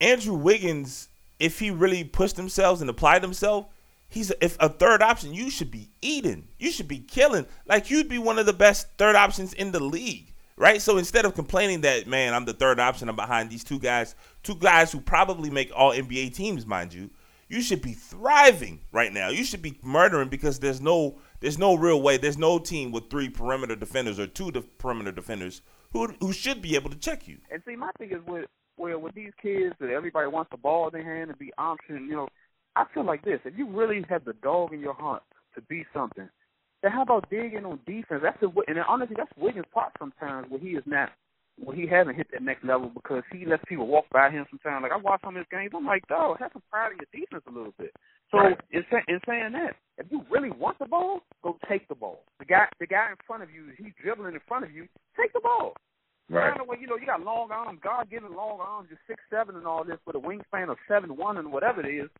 Andrew 0.00 0.34
Wiggins, 0.34 1.08
if 1.38 1.60
he 1.60 1.70
really 1.70 2.04
pushed 2.04 2.36
himself 2.36 2.82
and 2.82 2.90
applied 2.90 3.22
himself, 3.22 3.66
he's 4.10 4.30
a, 4.30 4.44
if 4.44 4.58
a 4.60 4.68
third 4.68 5.00
option. 5.02 5.32
You 5.32 5.48
should 5.48 5.70
be 5.70 5.88
eating. 6.02 6.48
You 6.58 6.70
should 6.70 6.88
be 6.88 6.98
killing. 6.98 7.46
Like 7.66 7.90
you'd 7.90 8.10
be 8.10 8.18
one 8.18 8.38
of 8.38 8.44
the 8.44 8.52
best 8.52 8.88
third 8.98 9.16
options 9.16 9.54
in 9.54 9.72
the 9.72 9.80
league, 9.80 10.33
right? 10.56 10.80
So 10.80 10.98
instead 10.98 11.24
of 11.24 11.34
complaining 11.34 11.82
that 11.82 12.06
man, 12.06 12.34
I'm 12.34 12.44
the 12.44 12.52
third 12.52 12.80
option, 12.80 13.08
I'm 13.08 13.16
behind 13.16 13.50
these 13.50 13.64
two 13.64 13.78
guys, 13.78 14.14
two 14.42 14.54
guys 14.54 14.92
who 14.92 15.00
probably 15.00 15.50
make 15.50 15.70
all 15.74 15.92
NBA 15.92 16.34
teams, 16.34 16.66
mind 16.66 16.92
you. 16.92 17.10
You 17.48 17.60
should 17.60 17.82
be 17.82 17.92
thriving 17.92 18.80
right 18.90 19.12
now. 19.12 19.28
You 19.28 19.44
should 19.44 19.62
be 19.62 19.78
murdering 19.82 20.28
because 20.28 20.58
there's 20.58 20.80
no 20.80 21.18
there's 21.40 21.58
no 21.58 21.74
real 21.76 22.00
way. 22.00 22.16
There's 22.16 22.38
no 22.38 22.58
team 22.58 22.90
with 22.90 23.10
three 23.10 23.28
perimeter 23.28 23.76
defenders 23.76 24.18
or 24.18 24.26
two 24.26 24.50
de- 24.50 24.62
perimeter 24.62 25.12
defenders 25.12 25.60
who 25.92 26.08
who 26.20 26.32
should 26.32 26.62
be 26.62 26.74
able 26.74 26.90
to 26.90 26.96
check 26.96 27.28
you. 27.28 27.38
And 27.50 27.62
see, 27.66 27.76
my 27.76 27.90
thing 27.98 28.10
is 28.10 28.26
with 28.26 28.46
well, 28.76 28.98
with 28.98 29.14
these 29.14 29.32
kids 29.40 29.74
that 29.78 29.90
everybody 29.90 30.26
wants 30.26 30.50
the 30.50 30.56
ball 30.56 30.88
in 30.88 30.94
their 30.94 31.04
hand 31.04 31.30
and 31.30 31.38
be 31.38 31.52
option, 31.58 32.06
you 32.08 32.16
know, 32.16 32.28
I 32.76 32.86
feel 32.92 33.04
like 33.04 33.24
this: 33.24 33.40
if 33.44 33.56
you 33.56 33.68
really 33.68 34.04
have 34.08 34.24
the 34.24 34.32
dog 34.32 34.72
in 34.72 34.80
your 34.80 34.94
heart 34.94 35.22
to 35.54 35.60
be 35.62 35.84
something, 35.92 36.28
then 36.84 36.92
how 36.92 37.00
about 37.02 37.30
digging 37.30 37.64
on 37.64 37.80
defense? 37.86 38.20
That's 38.22 38.38
the 38.40 38.52
and 38.68 38.78
honestly, 38.86 39.16
that's 39.16 39.32
Wiggins' 39.38 39.64
part 39.72 39.92
sometimes 39.98 40.50
where 40.50 40.60
he 40.60 40.76
is 40.76 40.84
not, 40.84 41.08
where 41.56 41.74
he 41.74 41.86
hasn't 41.86 42.14
hit 42.16 42.28
that 42.32 42.42
next 42.42 42.62
level 42.62 42.90
because 42.92 43.22
he 43.32 43.46
lets 43.46 43.64
people 43.66 43.86
walk 43.86 44.04
by 44.12 44.28
him 44.28 44.44
sometimes. 44.50 44.82
Like 44.82 44.92
I 44.92 44.98
watch 44.98 45.22
some 45.24 45.34
of 45.34 45.40
his 45.40 45.48
games, 45.50 45.72
I'm 45.74 45.86
like, 45.86 46.06
dog, 46.08 46.36
have 46.40 46.50
some 46.52 46.62
pride 46.70 46.92
in 46.92 46.98
your 47.00 47.08
defense 47.24 47.42
a 47.48 47.50
little 47.50 47.72
bit. 47.78 47.90
So 48.30 48.36
Right. 48.38 48.60
in, 48.70 48.84
sa- 48.90 49.08
in 49.08 49.18
saying 49.26 49.52
that, 49.52 49.76
if 49.96 50.06
you 50.10 50.26
really 50.30 50.50
want 50.50 50.78
the 50.78 50.84
ball, 50.84 51.20
go 51.42 51.56
take 51.68 51.88
the 51.88 51.94
ball. 51.94 52.20
The 52.38 52.44
guy, 52.44 52.66
the 52.80 52.86
guy 52.86 53.08
in 53.10 53.16
front 53.26 53.42
of 53.42 53.50
you, 53.50 53.72
he's 53.78 53.92
dribbling 54.02 54.34
in 54.34 54.40
front 54.46 54.64
of 54.64 54.72
you. 54.72 54.86
Take 55.18 55.32
the 55.32 55.40
ball. 55.40 55.72
Right. 56.28 56.58
A 56.60 56.64
way, 56.64 56.76
you 56.80 56.86
know, 56.86 56.96
you 56.96 57.06
got 57.06 57.22
long 57.22 57.50
arms, 57.50 57.80
God 57.82 58.10
given 58.10 58.34
long 58.34 58.58
arms, 58.60 58.88
you're 58.90 58.98
six 59.06 59.22
seven 59.30 59.56
and 59.56 59.66
all 59.66 59.84
this 59.84 59.98
with 60.06 60.16
a 60.16 60.18
wingspan 60.18 60.70
of 60.70 60.76
seven 60.88 61.16
one 61.16 61.36
and 61.38 61.52
whatever 61.52 61.80
it 61.86 61.94
is. 61.94 62.10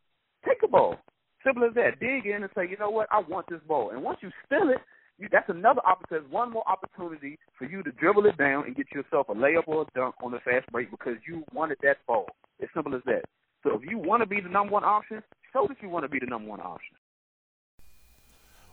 Take 0.46 0.60
the 0.60 0.68
ball. 0.68 0.96
Simple 1.44 1.64
as 1.64 1.74
that. 1.74 2.00
Dig 2.00 2.26
in 2.26 2.42
and 2.42 2.50
say, 2.54 2.68
you 2.68 2.76
know 2.78 2.90
what, 2.90 3.08
I 3.12 3.20
want 3.20 3.46
this 3.48 3.60
ball. 3.68 3.90
And 3.90 4.02
once 4.02 4.18
you 4.22 4.30
steal 4.46 4.70
it, 4.70 4.78
you, 5.18 5.28
that's 5.30 5.48
another 5.48 5.80
opportunity, 5.86 6.26
one 6.30 6.50
more 6.50 6.64
opportunity 6.66 7.38
for 7.58 7.66
you 7.66 7.82
to 7.82 7.92
dribble 7.92 8.26
it 8.26 8.36
down 8.36 8.64
and 8.66 8.74
get 8.74 8.86
yourself 8.92 9.28
a 9.28 9.34
layup 9.34 9.64
or 9.66 9.82
a 9.82 9.86
dunk 9.94 10.14
on 10.22 10.32
the 10.32 10.40
fast 10.40 10.66
break 10.72 10.90
because 10.90 11.16
you 11.28 11.44
wanted 11.52 11.78
that 11.82 11.98
ball. 12.06 12.26
As 12.62 12.68
simple 12.74 12.94
as 12.94 13.02
that. 13.06 13.22
So 13.62 13.74
if 13.74 13.82
you 13.88 13.98
want 13.98 14.22
to 14.22 14.26
be 14.26 14.40
the 14.40 14.48
number 14.48 14.72
one 14.72 14.84
option, 14.84 15.22
show 15.52 15.66
that 15.68 15.76
you 15.82 15.88
want 15.88 16.04
to 16.04 16.08
be 16.08 16.18
the 16.18 16.26
number 16.26 16.48
one 16.48 16.60
option. 16.60 16.96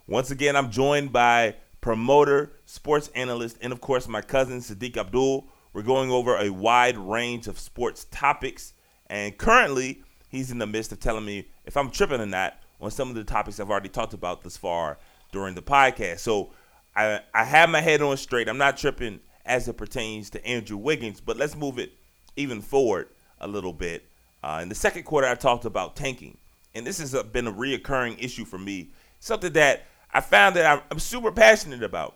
Once 0.07 0.31
again, 0.31 0.55
I'm 0.55 0.71
joined 0.71 1.11
by 1.11 1.55
promoter, 1.79 2.51
sports 2.65 3.09
analyst, 3.15 3.57
and 3.61 3.71
of 3.73 3.81
course 3.81 4.07
my 4.07 4.21
cousin 4.21 4.59
Saadiq 4.59 4.97
Abdul. 4.97 5.47
We're 5.73 5.83
going 5.83 6.11
over 6.11 6.37
a 6.37 6.49
wide 6.49 6.97
range 6.97 7.47
of 7.47 7.57
sports 7.57 8.05
topics, 8.11 8.73
and 9.07 9.37
currently 9.37 10.03
he's 10.31 10.49
in 10.49 10.57
the 10.57 10.65
midst 10.65 10.91
of 10.91 10.99
telling 10.99 11.25
me 11.25 11.45
if 11.65 11.77
I'm 11.77 11.91
tripping 11.91 12.21
or 12.21 12.25
not 12.25 12.57
on 12.79 12.89
some 12.89 13.09
of 13.09 13.15
the 13.15 13.23
topics 13.23 13.59
I've 13.59 13.69
already 13.69 13.89
talked 13.89 14.13
about 14.13 14.41
thus 14.41 14.57
far 14.57 14.97
during 15.31 15.53
the 15.53 15.61
podcast. 15.61 16.19
So 16.19 16.51
I 16.95 17.21
I 17.33 17.43
have 17.43 17.69
my 17.69 17.81
head 17.81 18.01
on 18.01 18.17
straight. 18.17 18.49
I'm 18.49 18.57
not 18.57 18.77
tripping 18.77 19.19
as 19.45 19.67
it 19.67 19.77
pertains 19.77 20.29
to 20.31 20.45
Andrew 20.45 20.77
Wiggins, 20.77 21.21
but 21.21 21.37
let's 21.37 21.55
move 21.55 21.77
it 21.77 21.91
even 22.35 22.61
forward 22.61 23.09
a 23.39 23.47
little 23.47 23.73
bit. 23.73 24.05
Uh, 24.43 24.59
in 24.61 24.69
the 24.69 24.75
second 24.75 25.03
quarter, 25.03 25.27
I 25.27 25.35
talked 25.35 25.65
about 25.65 25.95
tanking, 25.95 26.37
and 26.73 26.85
this 26.85 26.99
has 26.99 27.13
uh, 27.13 27.21
been 27.23 27.47
a 27.47 27.53
reoccurring 27.53 28.23
issue 28.23 28.45
for 28.45 28.57
me. 28.57 28.89
Something 29.19 29.53
that 29.53 29.85
I 30.13 30.21
found 30.21 30.55
that 30.55 30.65
I'm, 30.65 30.81
I'm 30.89 30.99
super 30.99 31.31
passionate 31.31 31.83
about. 31.83 32.15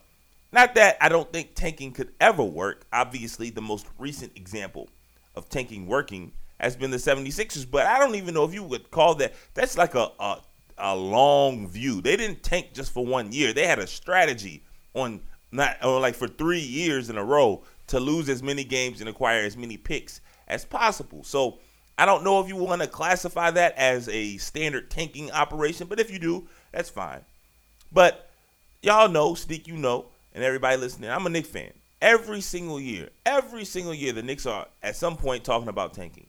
Not 0.51 0.75
that 0.75 0.97
I 1.01 1.09
don't 1.09 1.31
think 1.31 1.53
tanking 1.53 1.91
could 1.91 2.13
ever 2.19 2.43
work. 2.43 2.85
Obviously, 2.91 3.49
the 3.49 3.61
most 3.61 3.85
recent 3.99 4.31
example 4.35 4.89
of 5.35 5.49
tanking 5.49 5.85
working 5.85 6.31
has 6.59 6.75
been 6.75 6.91
the 6.91 6.97
76ers, 6.97 7.69
but 7.69 7.85
I 7.85 7.99
don't 7.99 8.15
even 8.15 8.33
know 8.33 8.45
if 8.45 8.53
you 8.53 8.63
would 8.63 8.91
call 8.91 9.15
that. 9.15 9.33
That's 9.53 9.77
like 9.77 9.95
a, 9.95 10.11
a, 10.19 10.41
a 10.77 10.95
long 10.95 11.67
view. 11.67 12.01
They 12.01 12.15
didn't 12.15 12.43
tank 12.43 12.73
just 12.73 12.91
for 12.93 13.05
one 13.05 13.31
year. 13.31 13.53
They 13.53 13.67
had 13.67 13.79
a 13.79 13.87
strategy 13.87 14.63
on 14.93 15.21
not 15.51 15.83
or 15.83 15.99
like 15.99 16.15
for 16.15 16.27
three 16.27 16.59
years 16.59 17.09
in 17.09 17.17
a 17.17 17.23
row 17.23 17.63
to 17.87 17.99
lose 17.99 18.29
as 18.29 18.41
many 18.41 18.63
games 18.63 18.99
and 18.99 19.09
acquire 19.09 19.43
as 19.43 19.55
many 19.55 19.77
picks 19.77 20.21
as 20.47 20.65
possible. 20.65 21.23
So 21.23 21.59
I 21.97 22.05
don't 22.05 22.23
know 22.23 22.41
if 22.41 22.47
you 22.47 22.55
want 22.55 22.81
to 22.81 22.87
classify 22.87 23.51
that 23.51 23.75
as 23.77 24.09
a 24.09 24.37
standard 24.37 24.89
tanking 24.89 25.31
operation, 25.31 25.87
but 25.87 25.99
if 25.99 26.11
you 26.11 26.19
do, 26.19 26.47
that's 26.71 26.89
fine. 26.89 27.21
But 27.91 28.29
y'all 28.81 29.09
know, 29.09 29.33
Sneak, 29.33 29.67
you 29.67 29.77
know, 29.77 30.07
and 30.33 30.43
everybody 30.43 30.77
listening, 30.77 31.09
I'm 31.09 31.25
a 31.25 31.29
Knicks 31.29 31.49
fan. 31.49 31.71
Every 32.01 32.41
single 32.41 32.79
year, 32.79 33.09
every 33.25 33.63
single 33.63 33.93
year, 33.93 34.11
the 34.11 34.21
Knicks 34.21 34.45
are 34.45 34.67
at 34.83 34.95
some 34.95 35.15
point 35.15 35.43
talking 35.43 35.69
about 35.69 35.93
tanking. 35.93 36.27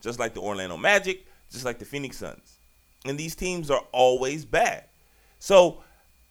Just 0.00 0.18
like 0.18 0.34
the 0.34 0.40
Orlando 0.40 0.76
Magic, 0.76 1.26
just 1.50 1.64
like 1.64 1.78
the 1.78 1.84
Phoenix 1.84 2.18
Suns. 2.18 2.58
And 3.04 3.18
these 3.18 3.34
teams 3.34 3.70
are 3.70 3.82
always 3.92 4.44
bad. 4.44 4.84
So, 5.38 5.82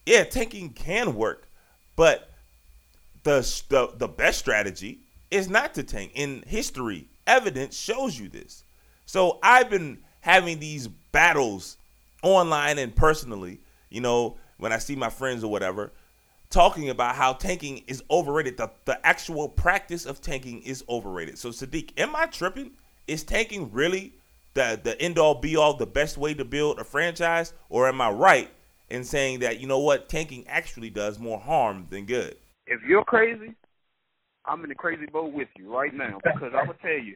yeah, 0.05 0.23
tanking 0.23 0.69
can 0.69 1.15
work, 1.15 1.47
but 1.95 2.29
the 3.23 3.39
the, 3.69 3.91
the 3.97 4.07
best 4.07 4.39
strategy 4.39 4.99
is 5.31 5.49
not 5.49 5.73
to 5.75 5.83
tank. 5.83 6.11
In 6.15 6.43
history, 6.47 7.07
evidence 7.25 7.77
shows 7.77 8.17
you 8.17 8.29
this. 8.29 8.63
So 9.05 9.39
I've 9.43 9.69
been 9.69 9.99
having 10.21 10.59
these 10.59 10.87
battles 10.87 11.77
online 12.23 12.77
and 12.77 12.95
personally, 12.95 13.59
you 13.89 14.01
know, 14.01 14.37
when 14.57 14.73
I 14.73 14.77
see 14.79 14.95
my 14.95 15.09
friends 15.09 15.43
or 15.43 15.51
whatever, 15.51 15.91
talking 16.49 16.89
about 16.89 17.15
how 17.15 17.33
tanking 17.33 17.83
is 17.87 18.03
overrated. 18.09 18.57
The 18.57 18.71
the 18.85 19.05
actual 19.05 19.49
practice 19.49 20.05
of 20.05 20.21
tanking 20.21 20.61
is 20.61 20.83
overrated. 20.89 21.37
So 21.37 21.49
Saadiq, 21.49 21.91
am 21.97 22.15
I 22.15 22.25
tripping? 22.25 22.71
Is 23.07 23.23
tanking 23.23 23.71
really 23.71 24.13
the 24.53 24.79
the 24.83 24.99
end 25.01 25.17
all 25.17 25.35
be 25.35 25.55
all, 25.55 25.75
the 25.75 25.85
best 25.85 26.17
way 26.17 26.33
to 26.33 26.45
build 26.45 26.79
a 26.79 26.83
franchise, 26.83 27.53
or 27.69 27.87
am 27.87 28.01
I 28.01 28.09
right 28.09 28.49
in 28.89 29.03
saying 29.03 29.39
that 29.39 29.59
you 29.59 29.67
know 29.67 29.79
what, 29.79 30.09
tanking 30.09 30.45
actually 30.47 30.89
does 30.89 31.19
more 31.19 31.39
harm 31.39 31.87
than 31.89 32.05
good? 32.05 32.37
If 32.65 32.81
you're 32.87 33.05
crazy, 33.05 33.55
I'm 34.45 34.63
in 34.63 34.69
the 34.69 34.75
crazy 34.75 35.05
boat 35.05 35.33
with 35.33 35.47
you 35.57 35.73
right 35.73 35.93
now 35.93 36.19
because 36.23 36.51
I 36.53 36.65
will 36.65 36.75
tell 36.81 36.91
you, 36.91 37.15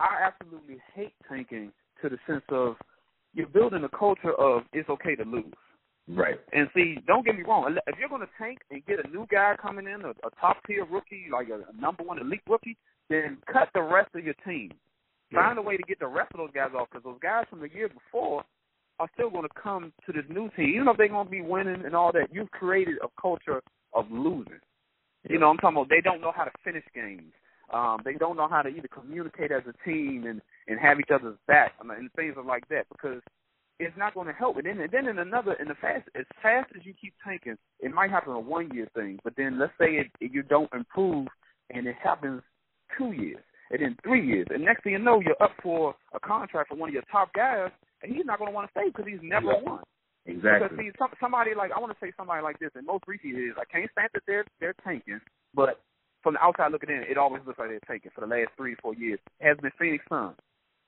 I 0.00 0.26
absolutely 0.26 0.78
hate 0.94 1.14
tanking 1.28 1.72
to 2.02 2.08
the 2.08 2.18
sense 2.26 2.44
of 2.50 2.76
you're 3.32 3.46
building 3.46 3.84
a 3.84 3.88
culture 3.88 4.34
of 4.34 4.62
it's 4.72 4.88
okay 4.88 5.16
to 5.16 5.24
lose. 5.24 5.52
Right. 6.06 6.38
And 6.52 6.68
see, 6.74 6.98
don't 7.06 7.24
get 7.24 7.36
me 7.36 7.44
wrong. 7.44 7.74
If 7.86 7.98
you're 7.98 8.10
going 8.10 8.20
to 8.20 8.28
tank 8.38 8.58
and 8.70 8.84
get 8.84 9.04
a 9.04 9.08
new 9.08 9.26
guy 9.30 9.54
coming 9.60 9.86
in, 9.86 10.02
a, 10.04 10.10
a 10.10 10.30
top 10.38 10.58
tier 10.66 10.84
rookie, 10.84 11.26
like 11.32 11.48
a, 11.48 11.64
a 11.70 11.80
number 11.80 12.02
one 12.02 12.18
elite 12.18 12.42
rookie, 12.46 12.76
then 13.08 13.38
cut 13.50 13.68
the 13.74 13.82
rest 13.82 14.10
of 14.14 14.24
your 14.24 14.34
team. 14.46 14.70
Find 15.34 15.58
a 15.58 15.62
way 15.62 15.76
to 15.76 15.82
get 15.82 15.98
the 15.98 16.06
rest 16.06 16.32
of 16.34 16.38
those 16.38 16.50
guys 16.54 16.70
off 16.76 16.88
because 16.90 17.04
those 17.04 17.18
guys 17.20 17.44
from 17.50 17.60
the 17.60 17.70
year 17.70 17.88
before 17.88 18.44
are 19.00 19.08
still 19.14 19.30
going 19.30 19.42
to 19.42 19.60
come 19.60 19.92
to 20.06 20.12
this 20.12 20.24
new 20.28 20.48
team. 20.56 20.70
Even 20.74 20.88
if 20.88 20.96
they're 20.96 21.08
going 21.08 21.26
to 21.26 21.30
be 21.30 21.40
winning 21.40 21.84
and 21.84 21.96
all 21.96 22.12
that, 22.12 22.28
you've 22.32 22.50
created 22.50 22.96
a 23.02 23.08
culture 23.20 23.60
of 23.92 24.06
losing. 24.10 24.60
You 25.28 25.38
know, 25.38 25.48
I'm 25.48 25.56
talking 25.56 25.78
about 25.78 25.88
they 25.88 26.02
don't 26.02 26.20
know 26.20 26.32
how 26.34 26.44
to 26.44 26.50
finish 26.62 26.84
games. 26.94 27.32
Um, 27.72 27.98
they 28.04 28.14
don't 28.14 28.36
know 28.36 28.46
how 28.46 28.62
to 28.62 28.68
either 28.68 28.88
communicate 28.88 29.50
as 29.50 29.62
a 29.66 29.88
team 29.88 30.26
and 30.26 30.40
and 30.68 30.78
have 30.78 31.00
each 31.00 31.10
other's 31.12 31.36
back 31.46 31.72
I 31.80 31.84
mean, 31.84 31.98
and 31.98 32.12
things 32.12 32.34
are 32.36 32.44
like 32.44 32.68
that. 32.68 32.86
Because 32.92 33.20
it's 33.80 33.96
not 33.96 34.14
going 34.14 34.26
to 34.26 34.32
help. 34.32 34.56
And 34.56 34.66
then, 34.66 34.80
and 34.80 34.90
then 34.90 35.08
in 35.08 35.18
another, 35.18 35.54
in 35.54 35.68
the 35.68 35.74
fast, 35.74 36.08
as 36.14 36.24
fast 36.42 36.70
as 36.76 36.86
you 36.86 36.94
keep 37.00 37.14
tanking, 37.24 37.56
it 37.80 37.92
might 37.92 38.10
happen 38.10 38.32
a 38.32 38.38
one 38.38 38.70
year 38.72 38.88
thing. 38.94 39.18
But 39.24 39.34
then 39.36 39.58
let's 39.58 39.72
say 39.78 39.96
it, 39.96 40.10
you 40.20 40.42
don't 40.42 40.72
improve, 40.72 41.26
and 41.70 41.86
it 41.86 41.96
happens 42.02 42.42
two 42.96 43.12
years, 43.12 43.42
and 43.70 43.80
then 43.82 43.96
three 44.02 44.24
years, 44.26 44.46
and 44.50 44.64
next 44.64 44.84
thing 44.84 44.92
you 44.92 44.98
know, 44.98 45.20
you're 45.20 45.40
up 45.42 45.52
for 45.62 45.94
a 46.14 46.20
contract 46.20 46.68
for 46.68 46.76
one 46.76 46.90
of 46.90 46.94
your 46.94 47.04
top 47.10 47.32
guys, 47.34 47.70
and 48.02 48.14
he's 48.14 48.24
not 48.26 48.38
going 48.38 48.50
to 48.50 48.54
want 48.54 48.68
to 48.68 48.72
stay 48.72 48.88
because 48.88 49.06
he's 49.06 49.22
never 49.22 49.50
Exactly. 49.50 49.70
won. 49.72 49.82
Exactly. 50.26 50.68
Because 50.68 50.78
see, 50.78 50.90
some, 50.98 51.10
somebody 51.20 51.50
like 51.54 51.70
I 51.76 51.80
want 51.80 51.92
to 51.92 51.98
say 52.00 52.12
somebody 52.16 52.42
like 52.42 52.58
this. 52.58 52.70
and 52.74 52.86
most 52.86 53.04
recent 53.06 53.34
is 53.36 53.52
I 53.60 53.64
can't 53.70 53.90
stand 53.92 54.08
that 54.14 54.22
they're 54.26 54.44
they're 54.60 54.74
tanking, 54.84 55.20
but 55.54 55.80
from 56.22 56.34
the 56.34 56.40
outside 56.40 56.72
looking 56.72 56.88
in, 56.90 57.04
it 57.08 57.18
always 57.18 57.42
looks 57.46 57.58
like 57.58 57.68
they're 57.68 57.80
tanking 57.86 58.10
for 58.14 58.22
the 58.22 58.26
last 58.26 58.48
three 58.56 58.74
four 58.80 58.94
years. 58.94 59.18
Has 59.40 59.58
been 59.58 59.70
Phoenix 59.78 60.04
Suns. 60.08 60.36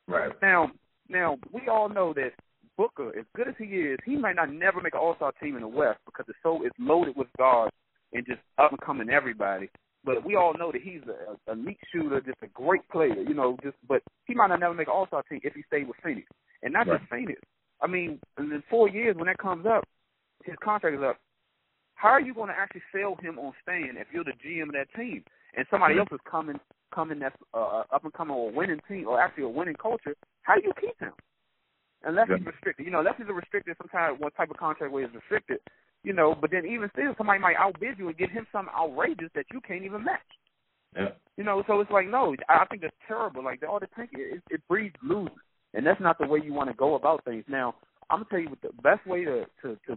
Right. 0.09 0.33
Now, 0.41 0.71
now 1.09 1.39
we 1.53 1.69
all 1.69 1.89
know 1.89 2.15
that 2.15 2.33
Booker, 2.79 3.11
as 3.19 3.25
good 3.35 3.49
as 3.49 3.55
he 3.59 3.65
is, 3.65 3.99
he 4.05 4.17
might 4.17 4.37
not 4.37 4.53
never 4.53 4.81
make 4.81 4.95
an 4.95 5.01
All 5.01 5.17
Star 5.17 5.33
team 5.43 5.57
in 5.57 5.63
the 5.63 5.69
West 5.69 5.99
because 6.07 6.25
the 6.27 6.35
so 6.43 6.65
is 6.65 6.73
loaded 6.79 7.17
with 7.17 7.29
guards 7.37 7.75
and 8.13 8.25
just 8.27 8.41
up 8.59 8.71
and 8.71 8.81
coming 8.81 9.11
everybody. 9.11 9.69
But 10.07 10.25
we 10.25 10.37
all 10.37 10.55
know 10.55 10.71
that 10.71 10.81
he's 10.81 11.03
a, 11.09 11.51
a 11.51 11.55
elite 11.55 11.81
shooter, 11.93 12.21
just 12.21 12.39
a 12.41 12.47
great 12.47 12.89
player, 12.91 13.21
you 13.21 13.35
know. 13.35 13.59
Just 13.63 13.77
but 13.89 14.03
he 14.25 14.35
might 14.35 14.47
not 14.47 14.61
never 14.61 14.73
make 14.73 14.87
an 14.87 14.95
All 14.95 15.09
Star 15.09 15.25
team 15.25 15.41
if 15.43 15.53
he 15.53 15.63
stayed 15.67 15.89
with 15.89 15.97
Phoenix, 16.03 16.29
and 16.63 16.73
not 16.73 16.87
just 16.87 17.03
Phoenix. 17.11 17.41
I 17.83 17.89
mean, 17.89 18.21
in 18.39 18.63
four 18.71 18.89
years 18.89 19.17
when 19.17 19.27
that 19.27 19.39
comes 19.39 19.67
up, 19.67 19.85
his 20.45 20.55
contract 20.63 20.97
is 20.97 21.03
up. 21.03 21.19
How 21.97 22.11
are 22.11 22.21
you 22.21 22.35
going 22.35 22.49
to 22.49 22.55
actually 22.57 22.83
sell 22.95 23.17
him 23.21 23.39
on 23.39 23.53
staying 23.63 23.95
if 23.97 24.07
you're 24.13 24.25
the 24.25 24.33
GM 24.45 24.69
of 24.69 24.73
that 24.73 24.87
team 24.95 25.25
and 25.57 25.67
somebody 25.71 25.99
else 25.99 26.09
is 26.13 26.21
coming 26.31 26.61
coming 26.95 27.19
that's 27.19 27.37
uh, 27.53 27.83
up 27.93 28.05
and 28.05 28.13
coming 28.13 28.37
or 28.37 28.53
winning 28.53 28.81
team 28.89 29.09
or 29.09 29.21
actually 29.21 29.45
a 29.45 29.49
winning 29.49 29.75
culture? 29.75 30.15
How 30.43 30.55
do 30.55 30.63
you 30.63 30.73
keep 30.81 30.99
him? 31.01 31.13
Unless 32.05 32.29
he's 32.29 32.47
restricted, 32.47 32.87
you 32.87 32.93
know, 32.93 33.01
unless 33.01 33.17
he's 33.19 33.27
a 33.29 33.33
restricted, 33.33 33.75
some 33.79 33.89
kind 33.89 34.15
of 34.15 34.21
one 34.21 34.31
type 34.33 34.51
of 34.51 34.57
contract 34.57 34.93
where 34.93 35.05
he's 35.05 35.15
restricted, 35.15 35.59
you 36.07 36.13
know. 36.13 36.35
But 36.41 36.53
then 36.53 36.65
even 36.65 36.89
still, 36.93 37.15
somebody 37.19 37.41
might 37.41 37.57
outbid 37.59 37.99
you 37.99 38.09
and 38.09 38.17
give 38.17 38.31
him 38.31 38.47
something 38.53 38.73
outrageous 38.75 39.29
that 39.35 39.47
you 39.53 39.61
can't 39.61 39.85
even 39.85 40.05
match. 40.05 40.21
Yeah. 40.95 41.09
You 41.37 41.45
know, 41.45 41.63
so 41.67 41.81
it's 41.81 41.91
like 41.91 42.09
no, 42.09 42.35
I 42.49 42.65
think 42.67 42.81
that's 42.83 42.95
terrible. 43.07 43.45
Like 43.45 43.63
all 43.69 43.81
the 43.81 43.89
tanking, 43.95 44.21
it, 44.21 44.43
it 44.49 44.63
breeds 44.69 44.97
losing, 45.03 45.35
and 45.75 45.85
that's 45.85 46.01
not 46.01 46.19
the 46.19 46.27
way 46.27 46.41
you 46.43 46.55
want 46.55 46.71
to 46.71 46.77
go 46.77 46.95
about 46.95 47.25
things. 47.25 47.45
Now, 47.49 47.75
I'm 48.09 48.21
gonna 48.21 48.31
tell 48.31 48.39
you 48.39 48.49
what 48.49 48.63
the 48.63 48.83
best 48.83 49.07
way 49.07 49.25
to 49.25 49.45
to 49.63 49.77
to 49.89 49.97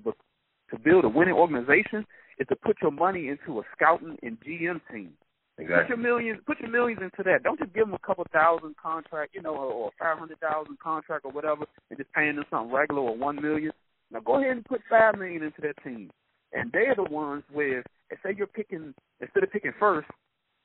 to 0.72 0.80
build 0.84 1.06
a 1.06 1.10
winning 1.10 1.36
organization 1.36 2.06
is 2.40 2.48
to 2.48 2.56
put 2.56 2.78
your 2.82 2.92
money 2.92 3.30
into 3.30 3.60
a 3.60 3.64
scouting 3.76 4.18
and 4.24 4.38
GM 4.42 4.82
team. 4.92 5.12
Exactly. 5.58 5.84
Put 5.84 5.90
your 5.90 5.98
millions, 5.98 6.40
put 6.46 6.60
your 6.60 6.70
millions 6.70 7.02
into 7.02 7.24
that. 7.24 7.44
Don't 7.44 7.60
just 7.60 7.74
give 7.74 7.86
them 7.86 7.94
a 7.94 8.08
couple 8.08 8.26
thousand 8.32 8.76
contract, 8.82 9.36
you 9.36 9.42
know, 9.42 9.56
or, 9.56 9.72
or 9.72 9.92
five 10.00 10.18
hundred 10.18 10.40
thousand 10.40 10.80
contract 10.80 11.26
or 11.26 11.32
whatever, 11.32 11.66
and 11.90 11.98
just 11.98 12.12
paying 12.14 12.36
them 12.36 12.46
something 12.50 12.74
regular 12.74 13.02
or 13.02 13.18
one 13.18 13.42
million. 13.42 13.72
Now 14.12 14.20
go 14.20 14.40
ahead 14.40 14.52
and 14.52 14.66
put 14.66 14.82
five 14.90 15.18
million 15.18 15.44
into 15.44 15.62
that 15.62 15.82
team, 15.84 16.10
and 16.54 16.72
they're 16.72 16.96
the 16.96 17.04
ones 17.04 17.44
where, 17.52 17.84
say 18.24 18.34
you're 18.36 18.48
picking 18.48 18.94
instead 19.22 19.44
of 19.44 19.52
picking 19.52 19.74
first, 19.80 20.08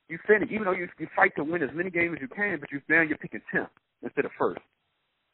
you 0.09 0.18
finish. 0.26 0.49
Even 0.51 0.64
though 0.64 0.72
you 0.72 0.88
you 0.99 1.09
fight 1.14 1.32
to 1.36 1.45
win 1.45 1.62
as 1.62 1.70
many 1.74 1.90
games 1.90 2.16
as 2.16 2.22
you 2.22 2.28
can, 2.28 2.59
but 2.61 2.70
you 2.72 2.80
now 2.88 3.03
you're 3.03 3.18
picking 3.18 3.42
tenth 3.53 3.68
instead 4.03 4.24
of 4.24 4.30
first. 4.38 4.61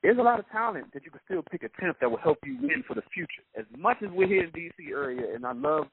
There's 0.02 0.18
a 0.18 0.22
lot 0.22 0.38
of 0.40 0.48
talent 0.50 0.94
that 0.94 1.04
you 1.04 1.10
can 1.10 1.20
still 1.26 1.42
pick 1.50 1.62
a 1.62 1.68
tenth 1.80 1.96
that 2.00 2.10
will 2.10 2.18
help 2.18 2.38
you 2.44 2.56
win 2.60 2.82
for 2.88 2.94
the 2.94 3.02
future. 3.12 3.44
As 3.58 3.66
much 3.76 3.98
as 4.02 4.08
we're 4.10 4.26
here 4.26 4.44
in 4.44 4.50
DC 4.50 4.90
area, 4.90 5.34
and 5.34 5.44
I 5.44 5.52
love 5.52 5.88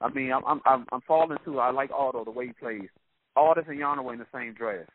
I 0.00 0.10
mean, 0.10 0.32
I'm 0.32 0.44
I'm 0.44 0.60
I'm, 0.66 0.86
I'm 0.92 1.00
falling 1.06 1.38
to. 1.44 1.58
I 1.58 1.70
like 1.70 1.90
Otto 1.90 2.24
the 2.24 2.30
way 2.30 2.48
he 2.48 2.52
plays. 2.52 2.88
Otto 3.34 3.62
and 3.66 3.80
Giannis 3.80 4.04
were 4.04 4.12
in 4.12 4.18
the 4.18 4.26
same 4.34 4.54
draft. 4.54 4.90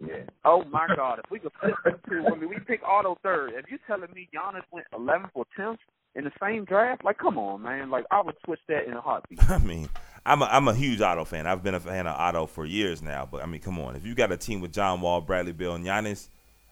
Yeah. 0.00 0.24
Oh 0.44 0.64
my 0.64 0.86
God! 0.94 1.20
If 1.24 1.30
we 1.30 1.38
could 1.38 1.52
flip 1.60 1.74
them 1.84 1.98
two, 2.08 2.24
I 2.26 2.38
mean, 2.38 2.48
we 2.48 2.58
pick 2.66 2.80
Otto 2.86 3.18
third. 3.22 3.52
If 3.54 3.66
you're 3.68 3.80
telling 3.86 4.12
me 4.14 4.28
Giannis 4.34 4.62
went 4.70 4.86
11th 4.94 5.30
or 5.34 5.44
10th 5.58 5.78
in 6.16 6.24
the 6.24 6.32
same 6.40 6.64
draft, 6.64 7.04
like, 7.04 7.18
come 7.18 7.38
on, 7.38 7.62
man! 7.62 7.90
Like, 7.90 8.06
I 8.10 8.22
would 8.22 8.36
switch 8.44 8.60
that 8.68 8.86
in 8.86 8.94
a 8.94 9.00
heartbeat. 9.00 9.38
I 9.50 9.58
mean, 9.58 9.88
I'm 10.24 10.42
a, 10.42 10.46
I'm 10.46 10.66
a 10.66 10.74
huge 10.74 11.00
Otto 11.00 11.24
fan. 11.24 11.46
I've 11.46 11.62
been 11.62 11.74
a 11.74 11.80
fan 11.80 12.06
of 12.06 12.16
Otto 12.18 12.46
for 12.46 12.64
years 12.64 13.02
now. 13.02 13.28
But 13.30 13.42
I 13.42 13.46
mean, 13.46 13.60
come 13.60 13.78
on, 13.78 13.94
if 13.94 14.06
you 14.06 14.14
got 14.14 14.32
a 14.32 14.36
team 14.36 14.60
with 14.60 14.72
John 14.72 15.00
Wall, 15.02 15.20
Bradley 15.20 15.52
Beal, 15.52 15.74
and 15.74 15.84
Giannis, 15.84 16.28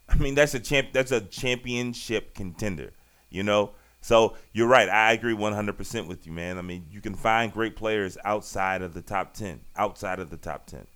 I 0.09 0.17
mean, 0.17 0.35
that's 0.35 0.55
a 0.55 0.61
champ. 0.61 0.89
That's 0.93 1.13
a 1.13 1.21
championship 1.21 2.35
contender. 2.35 2.93
You 3.31 3.43
know. 3.43 3.73
So 4.01 4.37
you're 4.53 4.69
right. 4.69 4.87
I 4.87 5.13
agree 5.13 5.35
100% 5.35 6.09
with 6.09 6.27
you, 6.27 6.33
man. 6.33 6.59
I 6.59 6.61
mean, 6.61 6.85
you 6.91 7.01
can 7.01 7.15
find 7.15 7.51
great 7.51 7.75
players 7.75 8.19
outside 8.23 8.83
of 8.83 8.93
the 8.93 9.01
top 9.01 9.33
10. 9.33 9.61
Outside 9.77 10.19
of 10.19 10.29
the 10.29 10.37
top 10.37 10.67
10. 10.67 10.87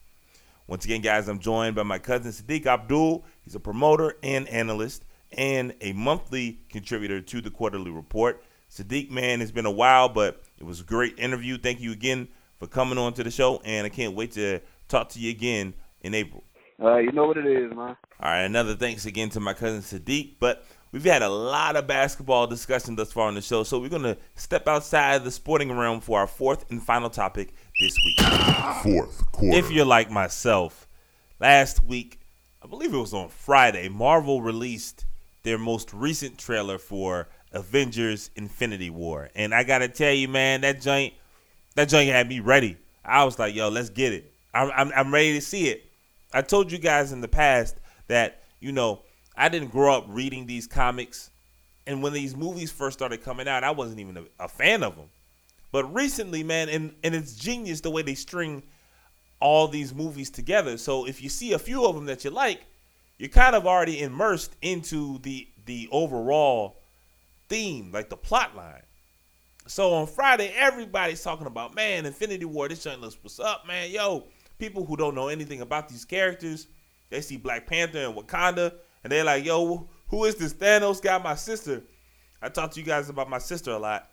Once 0.67 0.85
again, 0.85 1.01
guys, 1.01 1.27
I'm 1.27 1.39
joined 1.39 1.75
by 1.75 1.85
my 1.85 1.99
cousin 1.99 2.31
Saadiq 2.33 2.67
Abdul. 2.67 3.25
He's 3.41 3.55
a 3.55 3.61
promoter 3.61 4.19
and 4.23 4.47
analyst 4.49 5.07
and 5.33 5.75
a 5.81 5.93
monthly 5.93 6.61
contributor 6.71 7.21
to 7.21 7.41
the 7.41 7.51
Quarter-Lee 7.51 7.91
Report. 7.91 8.43
Saadiq, 8.71 9.11
man, 9.11 9.41
it's 9.41 9.51
been 9.51 9.67
a 9.67 9.71
while, 9.71 10.09
but 10.09 10.43
it 10.59 10.65
was 10.65 10.81
a 10.81 10.85
great 10.85 11.19
interview. 11.19 11.59
Thank 11.59 11.81
you 11.81 11.93
again 11.93 12.29
for 12.59 12.67
coming 12.67 12.99
on 12.99 13.13
to 13.15 13.25
the 13.25 13.31
show, 13.31 13.61
and 13.65 13.87
I 13.87 13.89
can't 13.89 14.15
wait 14.15 14.33
to 14.33 14.61
talk 14.89 15.11
to 15.11 15.21
you 15.21 15.31
again 15.31 15.75
in 16.03 16.15
April. 16.15 16.45
Uh, 16.81 16.99
you 16.99 17.11
know 17.13 17.27
what 17.27 17.37
it 17.37 17.47
is, 17.47 17.71
man. 17.71 17.97
All 18.21 18.31
right, 18.31 18.43
another 18.43 18.75
thanks 18.75 19.07
again 19.07 19.31
to 19.31 19.41
my 19.41 19.53
cousin 19.53 19.81
Saadiq. 19.81 20.35
But 20.39 20.65
we've 20.93 21.05
had 21.05 21.23
a 21.23 21.29
lot 21.29 21.77
of 21.77 21.87
basketball 21.87 22.47
discussion 22.47 22.95
thus 22.95 23.13
far 23.13 23.29
on 23.29 23.35
the 23.35 23.43
show, 23.43 23.65
so 23.65 23.79
we're 23.79 23.89
going 23.89 24.03
to 24.03 24.17
step 24.35 24.69
outside 24.69 25.25
the 25.25 25.31
sporting 25.31 25.73
realm 25.73 26.01
for 26.01 26.21
our 26.21 26.27
fourth 26.27 26.71
and 26.71 26.83
final 26.83 27.11
topic 27.11 27.55
this 27.81 27.97
week. 28.05 28.21
Fourth 28.83 29.31
quarter. 29.33 29.59
If 29.59 29.71
you're 29.71 29.87
like 29.87 30.11
myself, 30.11 30.87
last 31.41 31.83
week, 31.83 32.21
I 32.63 32.67
believe 32.67 32.93
it 32.93 32.99
was 32.99 33.15
on 33.15 33.29
Friday, 33.29 33.89
Marvel 33.89 34.43
released 34.43 35.05
their 35.43 35.59
most 35.59 35.93
recent 35.93 36.39
trailer 36.39 36.79
for 36.79 37.29
Avengers 37.53 38.31
Infinity 38.37 38.91
War. 38.91 39.31
And 39.35 39.55
I 39.55 39.65
got 39.65 39.79
to 39.79 39.89
tell 39.89 40.13
you, 40.13 40.29
man, 40.29 40.61
that 40.63 40.81
joint 40.81 41.15
that 41.75 41.89
joint 41.89 42.11
had 42.11 42.29
me 42.29 42.41
ready. 42.41 42.77
I 43.05 43.25
was 43.25 43.39
like, 43.39 43.55
yo, 43.55 43.69
let's 43.69 43.89
get 43.91 44.13
it. 44.13 44.33
I'm, 44.53 44.71
I'm, 44.75 44.93
I'm 44.95 45.15
ready 45.15 45.35
to 45.35 45.41
see 45.41 45.69
it. 45.69 45.85
I 46.33 46.43
told 46.43 46.73
you 46.73 46.79
guys 46.79 47.13
in 47.13 47.21
the 47.21 47.29
past 47.29 47.77
that, 48.09 48.43
you 48.61 48.73
know, 48.73 49.03
I 49.37 49.49
didn't 49.49 49.71
grow 49.71 49.97
up 49.97 50.05
reading 50.09 50.47
these 50.47 50.67
comics. 50.67 51.31
And 51.87 52.03
when 52.03 52.13
these 52.13 52.37
movies 52.37 52.73
first 52.73 52.99
started 52.99 53.23
coming 53.23 53.47
out, 53.47 53.65
I 53.65 53.71
wasn't 53.71 54.01
even 54.01 54.17
a, 54.17 54.25
a 54.41 54.49
fan 54.49 54.83
of 54.83 54.97
them. 54.97 55.07
But 55.71 55.95
recently, 55.95 56.43
man, 56.43 56.69
and, 56.69 56.95
and 57.05 57.15
it's 57.15 57.37
genius 57.37 57.81
the 57.81 57.91
way 57.91 58.03
they 58.03 58.15
string 58.15 58.63
all 59.41 59.69
these 59.69 59.95
movies 59.95 60.31
together. 60.31 60.77
So 60.77 61.07
if 61.07 61.23
you 61.23 61.29
see 61.29 61.53
a 61.53 61.59
few 61.59 61.87
of 61.87 61.95
them 61.95 62.07
that 62.07 62.25
you 62.25 62.31
like, 62.31 62.63
you're 63.19 63.29
kind 63.29 63.55
of 63.55 63.67
already 63.67 64.01
immersed 64.01 64.57
into 64.63 65.19
the 65.19 65.49
the 65.67 65.89
overall 65.93 66.79
theme, 67.49 67.93
like 67.93 68.09
the 68.09 68.17
plot 68.17 68.57
line. 68.57 68.83
So 69.67 69.93
on 69.93 70.07
Friday, 70.07 70.53
everybody's 70.57 71.23
talking 71.23 71.47
about, 71.47 71.75
man, 71.75 72.07
Infinity 72.07 72.47
War, 72.47 72.69
this 72.69 72.83
joint 72.83 73.03
looks 73.03 73.19
what's 73.21 73.39
up, 73.39 73.67
man. 73.67 73.91
Yo, 73.91 74.25
people 74.59 74.85
who 74.85 74.97
don't 74.97 75.15
know 75.15 75.29
anything 75.29 75.61
about 75.61 75.89
these 75.89 76.07
characters, 76.07 76.69
they 77.11 77.21
see 77.21 77.37
Black 77.37 77.67
Panther 77.67 77.99
and 78.07 78.15
Wakanda, 78.15 78.73
and 79.05 79.13
they're 79.13 79.25
like, 79.25 79.45
yo, 79.45 79.89
who 80.09 80.25
is 80.25 80.37
this 80.37 80.55
Thanos 80.55 81.03
guy? 81.03 81.19
My 81.19 81.35
sister. 81.35 81.83
I 82.41 82.49
talk 82.49 82.71
to 82.73 82.81
you 82.81 82.87
guys 82.87 83.11
about 83.11 83.29
my 83.29 83.39
sister 83.39 83.73
a 83.73 83.79
lot. 83.79 84.09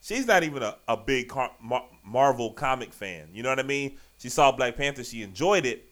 She's 0.00 0.26
not 0.26 0.42
even 0.42 0.62
a, 0.62 0.76
a 0.88 0.96
big 0.96 1.32
Mar- 1.60 1.88
Marvel 2.04 2.52
comic 2.52 2.92
fan. 2.92 3.28
You 3.32 3.42
know 3.42 3.50
what 3.50 3.60
I 3.60 3.64
mean? 3.64 3.98
She 4.18 4.28
saw 4.28 4.50
Black 4.50 4.76
Panther, 4.76 5.04
she 5.04 5.22
enjoyed 5.22 5.66
it, 5.66 5.85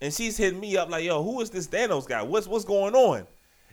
and 0.00 0.12
she's 0.12 0.36
hitting 0.36 0.60
me 0.60 0.76
up 0.76 0.90
like, 0.90 1.04
yo, 1.04 1.22
who 1.22 1.40
is 1.40 1.50
this 1.50 1.66
Thanos 1.66 2.06
guy? 2.06 2.22
What's 2.22 2.46
what's 2.46 2.64
going 2.64 2.94
on? 2.94 3.26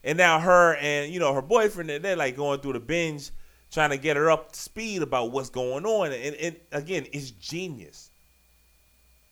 And 0.04 0.18
now 0.18 0.40
her 0.40 0.76
and 0.76 1.14
you 1.14 1.20
know 1.20 1.34
her 1.34 1.42
boyfriend, 1.42 1.90
they're 1.90 2.16
like 2.16 2.36
going 2.36 2.60
through 2.60 2.74
the 2.74 2.80
binge, 2.80 3.32
trying 3.72 3.90
to 3.90 3.98
get 3.98 4.18
her 4.18 4.32
up 4.32 4.52
to 4.52 4.60
speed 4.60 5.02
about 5.02 5.32
what's 5.32 5.50
going 5.50 5.86
on. 5.86 6.12
And, 6.12 6.36
and 6.36 6.56
again, 6.72 7.08
it's 7.12 7.32
genius. 7.32 8.10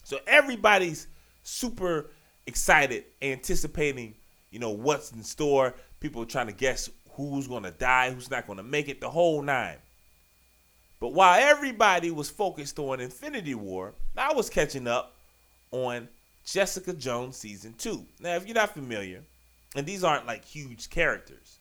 So 0.03 0.19
everybody's 0.27 1.07
super 1.43 2.11
excited, 2.47 3.05
anticipating, 3.21 4.15
you 4.49 4.59
know, 4.59 4.71
what's 4.71 5.11
in 5.11 5.23
store. 5.23 5.75
People 5.99 6.23
are 6.23 6.25
trying 6.25 6.47
to 6.47 6.53
guess 6.53 6.89
who's 7.11 7.47
going 7.47 7.63
to 7.63 7.71
die, 7.71 8.11
who's 8.11 8.31
not 8.31 8.47
going 8.47 8.57
to 8.57 8.63
make 8.63 8.89
it, 8.89 8.99
the 8.99 9.09
whole 9.09 9.41
nine. 9.41 9.77
But 10.99 11.13
while 11.13 11.39
everybody 11.39 12.11
was 12.11 12.29
focused 12.29 12.77
on 12.77 12.99
Infinity 12.99 13.55
War, 13.55 13.93
I 14.17 14.33
was 14.33 14.49
catching 14.49 14.87
up 14.87 15.15
on 15.71 16.07
Jessica 16.45 16.93
Jones 16.93 17.37
season 17.37 17.73
two. 17.77 18.05
Now, 18.19 18.35
if 18.35 18.45
you're 18.45 18.55
not 18.55 18.73
familiar, 18.73 19.23
and 19.75 19.85
these 19.85 20.03
aren't 20.03 20.27
like 20.27 20.43
huge 20.43 20.89
characters, 20.89 21.59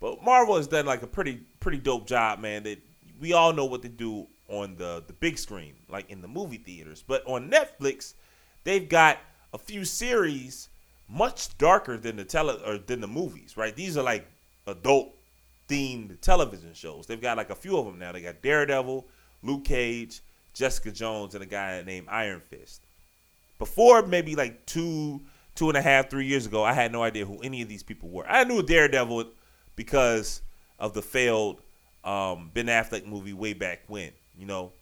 but 0.00 0.22
Marvel 0.22 0.56
has 0.56 0.66
done 0.66 0.86
like 0.86 1.02
a 1.02 1.06
pretty 1.06 1.40
pretty 1.60 1.78
dope 1.78 2.06
job, 2.06 2.38
man. 2.40 2.62
That 2.64 2.78
we 3.20 3.32
all 3.32 3.52
know 3.52 3.64
what 3.64 3.82
they 3.82 3.88
do 3.88 4.26
on 4.48 4.76
the 4.76 5.02
the 5.06 5.12
big 5.12 5.38
screen, 5.38 5.74
like 5.88 6.10
in 6.10 6.22
the 6.22 6.28
movie 6.28 6.58
theaters. 6.58 7.04
But 7.06 7.24
on 7.26 7.50
Netflix, 7.50 8.14
they've 8.64 8.88
got 8.88 9.18
a 9.52 9.58
few 9.58 9.84
series 9.84 10.68
much 11.08 11.56
darker 11.58 11.98
than 11.98 12.16
the 12.16 12.24
tele 12.24 12.60
or 12.64 12.78
than 12.78 13.00
the 13.00 13.06
movies, 13.06 13.56
right? 13.56 13.74
These 13.74 13.96
are 13.96 14.02
like 14.02 14.26
adult 14.66 15.14
themed 15.68 16.20
television 16.20 16.74
shows. 16.74 17.06
They've 17.06 17.20
got 17.20 17.36
like 17.36 17.50
a 17.50 17.54
few 17.54 17.76
of 17.78 17.86
them 17.86 17.98
now. 17.98 18.12
They 18.12 18.22
got 18.22 18.42
Daredevil, 18.42 19.06
Luke 19.42 19.64
Cage, 19.64 20.20
Jessica 20.54 20.90
Jones, 20.90 21.34
and 21.34 21.42
a 21.42 21.46
guy 21.46 21.82
named 21.84 22.08
Iron 22.10 22.40
Fist. 22.40 22.82
Before 23.62 24.04
maybe 24.04 24.34
like 24.34 24.66
two, 24.66 25.22
two 25.54 25.68
and 25.68 25.78
a 25.78 25.82
half, 25.82 26.10
three 26.10 26.26
years 26.26 26.46
ago, 26.46 26.64
I 26.64 26.72
had 26.72 26.90
no 26.90 27.04
idea 27.04 27.24
who 27.24 27.38
any 27.42 27.62
of 27.62 27.68
these 27.68 27.84
people 27.84 28.08
were. 28.08 28.26
I 28.26 28.42
knew 28.42 28.60
Daredevil 28.60 29.26
because 29.76 30.42
of 30.80 30.94
the 30.94 31.00
failed 31.00 31.60
um, 32.02 32.50
Ben 32.52 32.66
Affleck 32.66 33.06
movie 33.06 33.34
way 33.34 33.52
back 33.52 33.82
when, 33.86 34.10
you 34.36 34.46
know. 34.46 34.72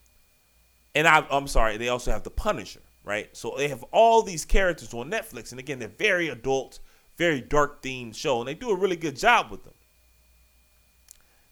And 0.94 1.06
I, 1.06 1.26
I'm 1.30 1.46
sorry, 1.46 1.76
they 1.76 1.90
also 1.90 2.10
have 2.10 2.22
The 2.22 2.30
Punisher, 2.30 2.80
right? 3.04 3.28
So 3.36 3.52
they 3.58 3.68
have 3.68 3.82
all 3.92 4.22
these 4.22 4.46
characters 4.46 4.94
on 4.94 5.10
Netflix, 5.10 5.50
and 5.50 5.60
again, 5.60 5.78
they're 5.78 5.86
very 5.86 6.30
adult, 6.30 6.78
very 7.18 7.42
dark 7.42 7.82
themed 7.82 8.14
show, 8.14 8.38
and 8.38 8.48
they 8.48 8.54
do 8.54 8.70
a 8.70 8.74
really 8.74 8.96
good 8.96 9.18
job 9.18 9.50
with 9.50 9.62
them. 9.62 9.74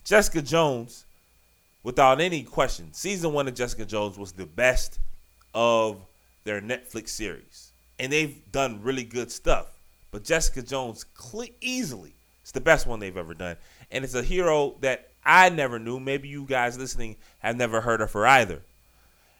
Jessica 0.03 0.41
Jones, 0.41 1.05
without 1.83 2.23
any 2.23 2.43
question, 2.43 2.95
season 2.95 3.35
one 3.35 3.47
of 3.49 3.55
Jessica 3.55 3.85
Jones 3.85 4.17
was 4.17 4.33
the 4.33 4.47
best 4.47 4.99
of 5.53 6.08
their 6.49 6.63
Netflix 6.63 7.11
series, 7.11 7.73
and 7.99 8.11
they've 8.11 8.41
done 8.51 8.83
really 8.83 9.05
good 9.05 9.31
stuff. 9.31 9.67
But 10.11 10.25
Jessica 10.25 10.63
Jones, 10.63 11.05
cle- 11.15 11.55
easily, 11.61 12.15
it's 12.41 12.53
the 12.53 12.61
best 12.63 12.87
one 12.87 13.01
they've 13.01 13.17
ever 13.17 13.35
done, 13.35 13.57
and 13.91 14.03
it's 14.03 14.15
a 14.15 14.23
hero 14.23 14.77
that 14.81 15.11
I 15.23 15.51
never 15.51 15.79
knew. 15.79 16.01
Maybe 16.01 16.29
you 16.29 16.47
guys 16.47 16.79
listening 16.79 17.17
have 17.41 17.57
never 17.57 17.83
heard 17.83 18.01
of 18.01 18.13
her 18.13 18.27
either. 18.27 18.63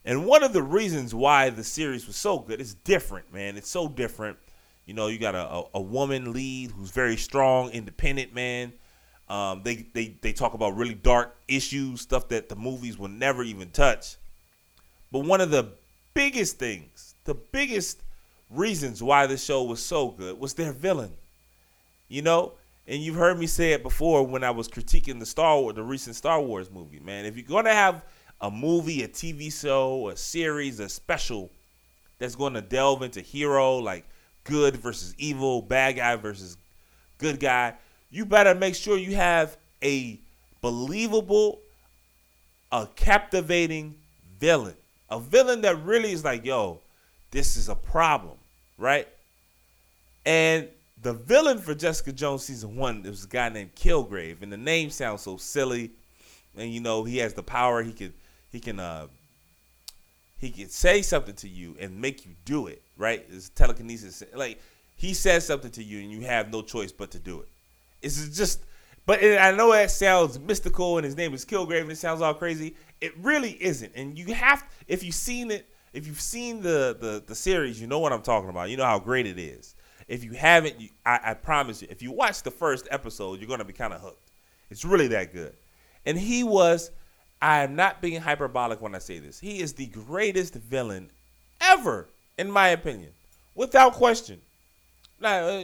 And 0.05 0.27
one 0.27 0.43
of 0.43 0.53
the 0.53 0.63
reasons 0.63 1.15
why 1.15 1.49
the 1.49 1.65
series 1.65 2.07
was 2.07 2.17
so 2.17 2.41
good 2.41 2.61
is 2.61 2.75
different, 2.75 3.33
man. 3.33 3.57
It's 3.57 3.71
so 3.71 3.89
different. 3.89 4.37
You 4.85 4.93
know, 4.93 5.07
you 5.07 5.19
got 5.19 5.35
a, 5.35 5.49
a, 5.49 5.65
a 5.77 5.81
woman 5.81 6.35
lead 6.35 6.73
who's 6.73 6.91
very 6.91 7.17
strong, 7.17 7.71
independent, 7.71 8.35
man. 8.35 8.75
Um, 9.31 9.63
they, 9.63 9.87
they 9.95 10.17
they 10.21 10.35
talk 10.35 10.53
about 10.53 10.77
really 10.77 10.95
dark 10.95 11.35
issues, 11.49 12.03
stuff 12.03 12.29
that 12.29 12.51
the 12.51 12.57
movies 12.57 12.99
will 12.99 13.09
never 13.09 13.43
even 13.43 13.71
touch. 13.71 14.17
But 15.11 15.21
one 15.21 15.41
of 15.41 15.51
the 15.51 15.73
biggest 16.19 16.59
things, 16.59 17.15
the 17.27 17.35
biggest 17.35 18.03
reasons 18.51 19.01
why 19.01 19.29
this 19.29 19.45
show 19.45 19.63
was 19.63 19.81
so 19.81 20.09
good 20.09 20.37
was 20.41 20.53
their 20.55 20.73
villain. 20.73 21.13
You 22.09 22.23
know, 22.23 22.55
and 22.89 23.01
you've 23.01 23.15
heard 23.15 23.39
me 23.39 23.47
say 23.47 23.73
it 23.73 23.85
before 23.85 24.27
when 24.27 24.43
I 24.43 24.51
was 24.51 24.67
critiquing 24.67 25.21
the 25.21 25.27
Star 25.27 25.61
Wars, 25.61 25.77
the 25.77 25.83
recent 25.85 26.17
Star 26.17 26.41
Wars 26.41 26.73
movie. 26.73 26.99
Man, 26.99 27.25
if 27.25 27.37
you're 27.37 27.47
gonna 27.47 27.73
have 27.73 28.03
a 28.41 28.51
movie, 28.51 29.05
a 29.05 29.09
TV 29.09 29.53
show, 29.53 30.09
a 30.09 30.17
series, 30.17 30.81
a 30.81 30.89
special 30.89 31.53
that's 32.19 32.35
going 32.35 32.55
to 32.55 32.63
delve 32.63 33.03
into 33.03 33.21
hero 33.21 33.77
like 33.77 34.05
good 34.43 34.77
versus 34.77 35.15
evil, 35.19 35.63
bad 35.63 35.97
guy 35.97 36.17
versus 36.17 36.57
good 37.19 37.39
guy, 37.39 37.75
you 38.11 38.25
better 38.25 38.57
make 38.57 38.75
sure 38.75 38.99
you 38.99 39.15
have 39.15 39.57
a 39.85 40.19
believable, 40.63 41.61
a 42.73 42.89
captivating 42.97 43.95
villain. 44.41 44.75
A 45.11 45.19
villain 45.19 45.63
that 45.63 45.83
really 45.85 46.13
is 46.13 46.25
like, 46.25 46.45
yo, 46.45 46.81
this 47.31 47.57
is 47.57 47.69
a 47.69 47.75
problem, 47.75 48.37
right? 48.77 49.09
And 50.27 50.69
the 51.03 51.15
villain 51.15 51.59
for 51.59 51.75
Jessica 51.75 52.13
Jones 52.13 52.45
season 52.45 52.77
one 52.77 53.03
was 53.03 53.25
a 53.25 53.29
guy 53.29 53.49
named 53.49 53.75
Kilgrave, 53.75 54.43
and 54.43 54.53
the 54.53 54.57
name 54.57 54.91
sounds 54.91 55.23
so 55.23 55.37
silly. 55.37 55.91
And 56.57 56.73
you 56.73 56.81
know, 56.81 57.05
he 57.05 57.19
has 57.19 57.35
the 57.35 57.43
power. 57.43 57.83
He 57.83 57.93
can 57.93 58.13
he 58.51 58.61
can, 58.61 58.81
uh, 58.81 59.07
he 60.39 60.51
can 60.51 60.69
say 60.69 61.03
something 61.03 61.35
to 61.37 61.49
you 61.49 61.77
and 61.81 62.01
make 62.01 62.27
you 62.27 62.33
do 62.45 62.67
it. 62.67 62.83
Right? 62.97 63.25
It's 63.31 63.49
telekinesis. 63.51 64.23
Like 64.35 64.61
he 64.97 65.15
says 65.15 65.47
something 65.47 65.71
to 65.73 65.83
you, 65.83 66.01
and 66.01 66.11
you 66.11 66.23
have 66.23 66.53
no 66.53 66.63
choice 66.63 66.93
but 66.93 67.11
to 67.13 67.19
do 67.19 67.41
it. 67.41 67.49
It's 68.03 68.37
just, 68.37 68.61
but 69.09 69.23
it, 69.23 69.41
I 69.41 69.53
know 69.53 69.73
that 69.73 69.91
sounds 69.91 70.39
mystical, 70.39 70.99
and 70.99 71.05
his 71.07 71.17
name 71.17 71.33
is 71.33 71.43
Kilgrave, 71.43 71.81
and 71.81 71.91
it 71.91 71.97
sounds 71.97 72.21
all 72.21 72.35
crazy. 72.35 72.75
It 73.01 73.17
really 73.17 73.53
isn't. 73.59 73.91
And 73.97 74.19
you 74.19 74.35
have, 74.35 74.63
if 74.87 75.03
you've 75.03 75.15
seen 75.15 75.51
it, 75.51 75.67
if 75.95 76.07
you've 76.07 76.21
seen 76.21 76.61
the 76.61 76.95
the 77.01 77.25
the 77.27 77.35
series, 77.35 77.81
you 77.81 77.87
know 77.87 78.01
what 78.01 78.13
I'm 78.13 78.21
talking 78.21 78.51
about. 78.51 78.69
You 78.69 78.77
know 78.77 78.85
how 78.85 78.99
great 78.99 79.27
it 79.27 79.39
is. 79.39 79.75
If 80.09 80.25
you 80.25 80.33
haven't, 80.33 80.79
you, 80.79 80.91
I, 81.07 81.21
I 81.25 81.35
promise 81.35 81.81
you, 81.81 81.89
if 81.91 82.03
you 82.03 82.13
watch 82.13 82.43
the 82.43 82.51
first 82.51 82.87
episode, 82.91 83.41
you're 83.41 83.49
gonna 83.49 83.65
be 83.65 83.73
kind 83.73 83.95
of 83.95 84.03
hooked. 84.03 84.31
It's 84.69 84.85
really 84.85 85.09
that 85.09 85.33
good. 85.33 85.55
And 86.05 86.19
he 86.19 86.45
was, 86.45 86.91
I 87.41 87.65
am 87.65 87.77
not 87.77 88.03
being 88.03 88.21
hyperbolic 88.21 88.83
when 88.83 88.95
I 88.95 88.99
say 88.99 89.21
this. 89.21 89.41
He 89.41 89.61
is 89.61 89.73
the 89.73 89.87
greatest 89.87 90.53
villain 90.53 91.11
ever, 91.63 92.11
in 92.37 92.51
my 92.51 92.69
opinion, 92.69 93.13
without 93.55 93.95
question. 93.95 94.43
Not, 95.19 95.43
uh, 95.45 95.63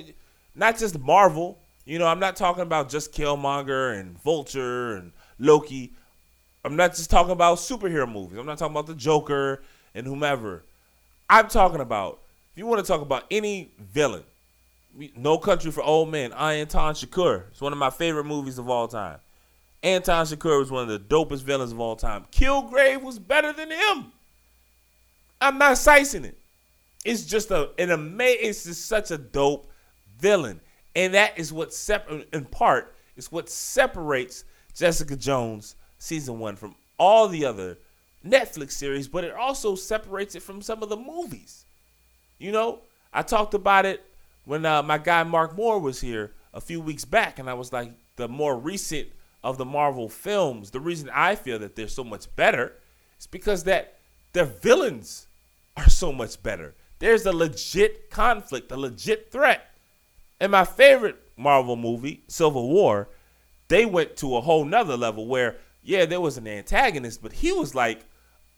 not 0.54 0.78
just 0.78 0.98
Marvel. 0.98 1.58
You 1.84 1.98
know, 1.98 2.06
I'm 2.06 2.20
not 2.20 2.36
talking 2.36 2.62
about 2.62 2.88
just 2.88 3.12
Killmonger 3.12 3.98
and 3.98 4.18
Vulture 4.22 4.96
and 4.96 5.12
Loki. 5.38 5.92
I'm 6.64 6.76
not 6.76 6.94
just 6.94 7.10
talking 7.10 7.32
about 7.32 7.58
superhero 7.58 8.10
movies. 8.10 8.38
I'm 8.38 8.46
not 8.46 8.58
talking 8.58 8.74
about 8.74 8.86
the 8.86 8.94
Joker 8.94 9.62
and 9.94 10.06
whomever. 10.06 10.62
I'm 11.28 11.48
talking 11.48 11.80
about 11.80 12.20
if 12.52 12.58
you 12.58 12.66
want 12.66 12.84
to 12.84 12.86
talk 12.86 13.00
about 13.00 13.24
any 13.30 13.72
villain, 13.78 14.22
No 15.16 15.38
Country 15.38 15.70
for 15.70 15.82
Old 15.82 16.10
Men, 16.10 16.32
Anton 16.32 16.94
Chigurh. 16.94 17.48
It's 17.50 17.60
one 17.60 17.72
of 17.72 17.78
my 17.78 17.90
favorite 17.90 18.24
movies 18.24 18.58
of 18.58 18.70
all 18.70 18.88
time. 18.88 19.18
Anton 19.82 20.24
Chigurh 20.24 20.60
was 20.60 20.70
one 20.70 20.82
of 20.84 20.88
the 20.88 20.98
dopest 20.98 21.42
villains 21.42 21.72
of 21.72 21.80
all 21.80 21.96
time. 21.96 22.24
Kilgrave 22.32 23.02
was 23.02 23.18
better 23.18 23.52
than 23.52 23.70
him. 23.70 24.12
I'm 25.40 25.58
not 25.58 25.76
sizing 25.76 26.24
it. 26.24 26.38
It's 27.04 27.24
just 27.24 27.50
a 27.50 27.70
an 27.78 27.90
amazing. 27.90 28.48
It's 28.48 28.64
just 28.64 28.86
such 28.86 29.10
a 29.10 29.18
dope 29.18 29.70
villain, 30.18 30.60
and 30.94 31.14
that 31.14 31.38
is 31.38 31.52
what 31.52 31.74
in 32.32 32.44
part 32.46 32.94
is 33.16 33.30
what 33.30 33.48
separates 33.48 34.44
Jessica 34.74 35.16
Jones 35.16 35.76
season 35.98 36.38
one 36.38 36.56
from 36.56 36.74
all 36.98 37.28
the 37.28 37.44
other 37.44 37.78
Netflix 38.24 38.72
series, 38.72 39.08
but 39.08 39.24
it 39.24 39.34
also 39.34 39.74
separates 39.74 40.34
it 40.34 40.42
from 40.42 40.62
some 40.62 40.82
of 40.82 40.88
the 40.88 40.96
movies. 40.96 41.66
You 42.38 42.52
know, 42.52 42.80
I 43.12 43.22
talked 43.22 43.54
about 43.54 43.86
it 43.86 44.04
when 44.44 44.64
uh, 44.64 44.82
my 44.82 44.98
guy 44.98 45.22
Mark 45.22 45.56
Moore 45.56 45.78
was 45.78 46.00
here 46.00 46.32
a 46.52 46.60
few 46.60 46.80
weeks 46.80 47.04
back, 47.04 47.38
and 47.38 47.48
I 47.48 47.54
was 47.54 47.72
like, 47.72 47.92
the 48.16 48.28
more 48.28 48.56
recent 48.56 49.08
of 49.42 49.58
the 49.58 49.64
Marvel 49.64 50.08
films, 50.08 50.70
the 50.70 50.80
reason 50.80 51.10
I 51.12 51.34
feel 51.34 51.58
that 51.58 51.76
they're 51.76 51.88
so 51.88 52.04
much 52.04 52.34
better 52.36 52.74
is 53.18 53.26
because 53.26 53.64
that 53.64 53.98
their 54.32 54.44
villains 54.44 55.26
are 55.76 55.88
so 55.88 56.12
much 56.12 56.42
better. 56.42 56.74
There's 56.98 57.26
a 57.26 57.32
legit 57.32 58.10
conflict, 58.10 58.72
a 58.72 58.76
legit 58.76 59.30
threat. 59.30 59.73
And 60.40 60.52
my 60.52 60.64
favorite 60.64 61.16
Marvel 61.36 61.76
movie, 61.76 62.22
Civil 62.28 62.68
War, 62.68 63.08
they 63.68 63.86
went 63.86 64.16
to 64.18 64.36
a 64.36 64.40
whole 64.40 64.64
nother 64.64 64.96
level 64.96 65.26
where, 65.26 65.56
yeah, 65.82 66.04
there 66.04 66.20
was 66.20 66.36
an 66.36 66.46
antagonist, 66.46 67.22
but 67.22 67.32
he 67.32 67.52
was 67.52 67.74
like 67.74 68.04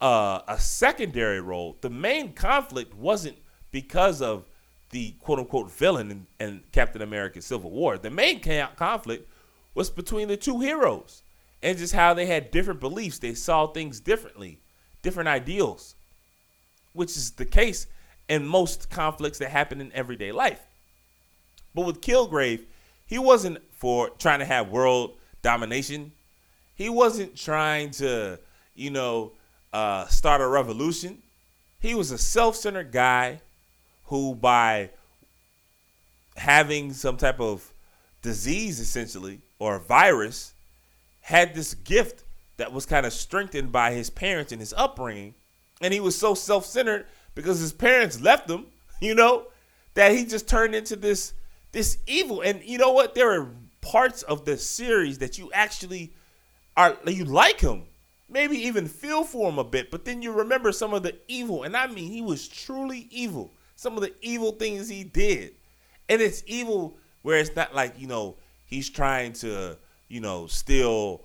uh, 0.01 0.41
a 0.49 0.59
secondary 0.59 1.41
role. 1.41 1.77
The 1.81 1.91
main 1.91 2.33
conflict 2.33 2.95
wasn't 2.95 3.37
because 3.71 4.21
of 4.21 4.45
the 4.91 5.13
quote 5.21 5.39
unquote 5.39 5.71
villain 5.71 6.11
in, 6.11 6.27
in 6.47 6.63
Captain 6.73 7.03
America 7.03 7.41
Civil 7.43 7.71
War. 7.71 7.99
The 7.99 8.11
main 8.11 8.41
ca- 8.41 8.71
conflict 8.77 9.29
was 9.75 9.91
between 9.91 10.29
the 10.29 10.37
two 10.37 10.61
heroes 10.61 11.23
and 11.63 11.77
just 11.77 11.93
how 11.93 12.15
they 12.15 12.27
had 12.27 12.51
different 12.51 12.81
beliefs. 12.81 13.19
They 13.19 13.35
saw 13.35 13.67
things 13.67 14.01
differently, 14.01 14.61
different 15.03 15.29
ideals, 15.29 15.97
which 16.93 17.11
is 17.11 17.33
the 17.33 17.45
case 17.45 17.87
in 18.29 18.47
most 18.47 18.91
conflicts 18.91 19.39
that 19.39 19.51
happen 19.51 19.81
in 19.81 19.93
everyday 19.93 20.33
life. 20.33 20.61
But 21.77 21.85
with 21.85 22.01
Kilgrave, 22.01 22.63
he 23.07 23.19
wasn't 23.19 23.59
for 23.71 24.09
trying 24.09 24.39
to 24.39 24.47
have 24.47 24.71
world 24.71 25.19
domination. 25.43 26.11
He 26.75 26.89
wasn't 26.89 27.37
trying 27.37 27.91
to, 27.93 28.41
you 28.75 28.91
know, 28.91 29.33
uh, 29.75 30.07
start 30.07 30.41
a 30.41 30.49
revolution. 30.49 31.19
He 31.79 31.95
was 31.95 32.11
a 32.11 32.19
self-centered 32.19 32.93
guy 32.93 33.43
who, 34.07 34.35
by 34.35 34.89
having 36.39 36.95
some 36.95 37.19
type 37.19 37.41
of 37.41 37.71
disease, 38.23 38.81
essentially, 38.81 39.41
or 39.59 39.79
virus, 39.79 40.55
had 41.21 41.55
this 41.55 41.75
gift 41.75 42.25
that 42.57 42.73
was 42.73 42.87
kind 42.87 43.05
of 43.05 43.13
strengthened 43.13 43.71
by 43.71 43.93
his 43.93 44.09
parents 44.09 44.51
and 44.51 44.63
his 44.63 44.73
upbringing. 44.79 45.35
And 45.83 45.93
he 45.93 46.01
was 46.01 46.17
so 46.17 46.33
self-centered 46.35 47.05
because 47.35 47.61
his 47.61 47.75
parents 47.75 48.19
left 48.19 48.49
him, 48.49 48.65
you 49.03 49.15
know, 49.15 49.49
that 49.93 50.13
he 50.13 50.25
just 50.25 50.49
turned 50.49 50.75
into 50.75 50.97
this 50.97 51.35
this 51.77 51.99
evil. 52.07 52.41
And 52.41 52.63
you 52.65 52.79
know 52.79 52.93
what? 52.93 53.15
There 53.15 53.39
are 53.39 53.51
parts 53.83 54.23
of 54.23 54.47
the 54.47 54.57
series 54.57 55.19
that 55.19 55.37
you 55.37 55.51
actually 55.53 56.15
are 56.75 56.97
you 57.07 57.27
like 57.27 57.61
him, 57.61 57.83
maybe 58.31 58.57
even 58.57 58.89
feel 58.89 59.25
for 59.25 59.51
him 59.51 59.59
a 59.59 59.65
bit, 59.65 59.91
but 59.91 60.07
then 60.07 60.23
you 60.23 60.33
remember 60.33 60.73
some 60.73 60.95
of 60.95 61.03
the 61.03 61.15
evil, 61.29 61.65
and 61.65 61.77
I 61.77 61.87
mean 61.87 62.11
he 62.11 62.23
was 62.23 62.49
truly 62.49 63.07
evil. 63.11 63.53
Some 63.77 63.95
of 63.95 64.01
the 64.01 64.15
evil 64.23 64.53
things 64.53 64.89
he 64.89 65.05
did. 65.05 65.55
And 66.09 66.23
it's 66.23 66.43
evil 66.47 66.97
where 67.21 67.39
it's 67.39 67.55
not 67.55 67.75
like, 67.75 68.01
you 68.01 68.07
know, 68.07 68.37
he's 68.65 68.89
trying 68.89 69.35
to, 69.35 69.77
you 70.09 70.21
know, 70.21 70.47
steal 70.47 71.25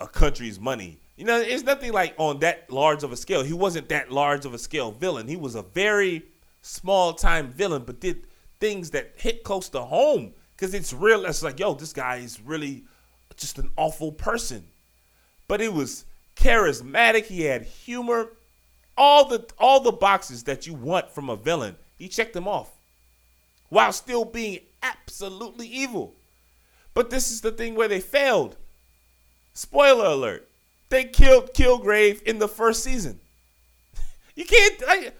a 0.00 0.08
country's 0.08 0.58
money. 0.58 0.98
You 1.16 1.26
know, 1.26 1.40
it's 1.40 1.62
nothing 1.62 1.92
like 1.92 2.14
on 2.18 2.40
that 2.40 2.72
large 2.72 3.04
of 3.04 3.12
a 3.12 3.16
scale. 3.16 3.44
He 3.44 3.52
wasn't 3.52 3.88
that 3.90 4.10
large 4.10 4.46
of 4.46 4.52
a 4.52 4.58
scale 4.58 4.90
villain. 4.90 5.28
He 5.28 5.36
was 5.36 5.54
a 5.54 5.62
very 5.62 6.24
small 6.60 7.12
time 7.12 7.52
villain, 7.52 7.84
but 7.86 8.00
did 8.00 8.26
things 8.60 8.90
that 8.90 9.12
hit 9.16 9.44
close 9.44 9.68
to 9.70 9.80
home 9.80 10.32
because 10.56 10.74
it's 10.74 10.92
real. 10.92 11.24
It's 11.26 11.42
like, 11.42 11.58
yo, 11.58 11.74
this 11.74 11.92
guy 11.92 12.16
is 12.16 12.40
really 12.40 12.84
just 13.36 13.58
an 13.58 13.70
awful 13.76 14.12
person. 14.12 14.64
But 15.48 15.60
it 15.60 15.72
was 15.72 16.04
charismatic. 16.36 17.26
He 17.26 17.42
had 17.42 17.62
humor. 17.62 18.30
All 18.98 19.26
the 19.26 19.46
all 19.58 19.80
the 19.80 19.92
boxes 19.92 20.44
that 20.44 20.66
you 20.66 20.72
want 20.72 21.10
from 21.10 21.28
a 21.28 21.36
villain, 21.36 21.76
he 21.98 22.08
checked 22.08 22.32
them 22.32 22.48
off, 22.48 22.70
while 23.68 23.92
still 23.92 24.24
being 24.24 24.60
absolutely 24.82 25.66
evil. 25.66 26.14
But 26.94 27.10
this 27.10 27.30
is 27.30 27.42
the 27.42 27.52
thing 27.52 27.74
where 27.74 27.88
they 27.88 28.00
failed. 28.00 28.56
Spoiler 29.52 30.06
alert: 30.06 30.48
they 30.88 31.04
killed 31.04 31.52
Kilgrave 31.52 32.22
in 32.22 32.38
the 32.38 32.48
first 32.48 32.82
season. 32.82 33.20
you 34.34 34.46
can't. 34.46 35.12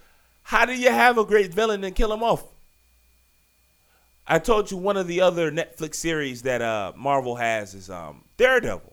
How 0.44 0.64
do 0.64 0.74
you 0.74 0.90
have 0.90 1.18
a 1.18 1.24
great 1.24 1.52
villain 1.52 1.84
and 1.84 1.94
kill 1.94 2.14
him 2.14 2.22
off? 2.22 2.44
I 4.28 4.38
told 4.38 4.70
you 4.70 4.76
one 4.76 4.96
of 4.96 5.06
the 5.06 5.20
other 5.20 5.52
Netflix 5.52 5.96
series 5.96 6.42
that 6.42 6.60
uh, 6.60 6.92
Marvel 6.96 7.36
has 7.36 7.74
is 7.74 7.88
um, 7.90 8.24
Daredevil, 8.36 8.92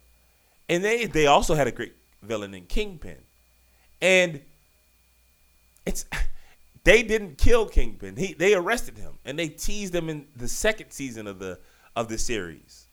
and 0.70 0.84
they 0.84 1.06
they 1.06 1.26
also 1.26 1.56
had 1.56 1.68
a 1.68 1.72
great 1.72 1.96
villain 2.22 2.54
in 2.54 2.66
Kingpin, 2.66 3.18
and 4.02 4.42
it's 5.86 6.06
they 6.84 7.04
didn't 7.04 7.38
kill 7.38 7.66
Kingpin. 7.66 8.16
He 8.16 8.34
they 8.34 8.54
arrested 8.54 8.98
him 8.98 9.14
and 9.26 9.38
they 9.38 9.48
teased 9.48 9.94
him 9.94 10.10
in 10.10 10.28
the 10.36 10.48
second 10.48 10.92
season 10.92 11.28
of 11.28 11.40
the 11.40 11.60
of 11.96 12.10
the 12.10 12.18
series 12.18 12.86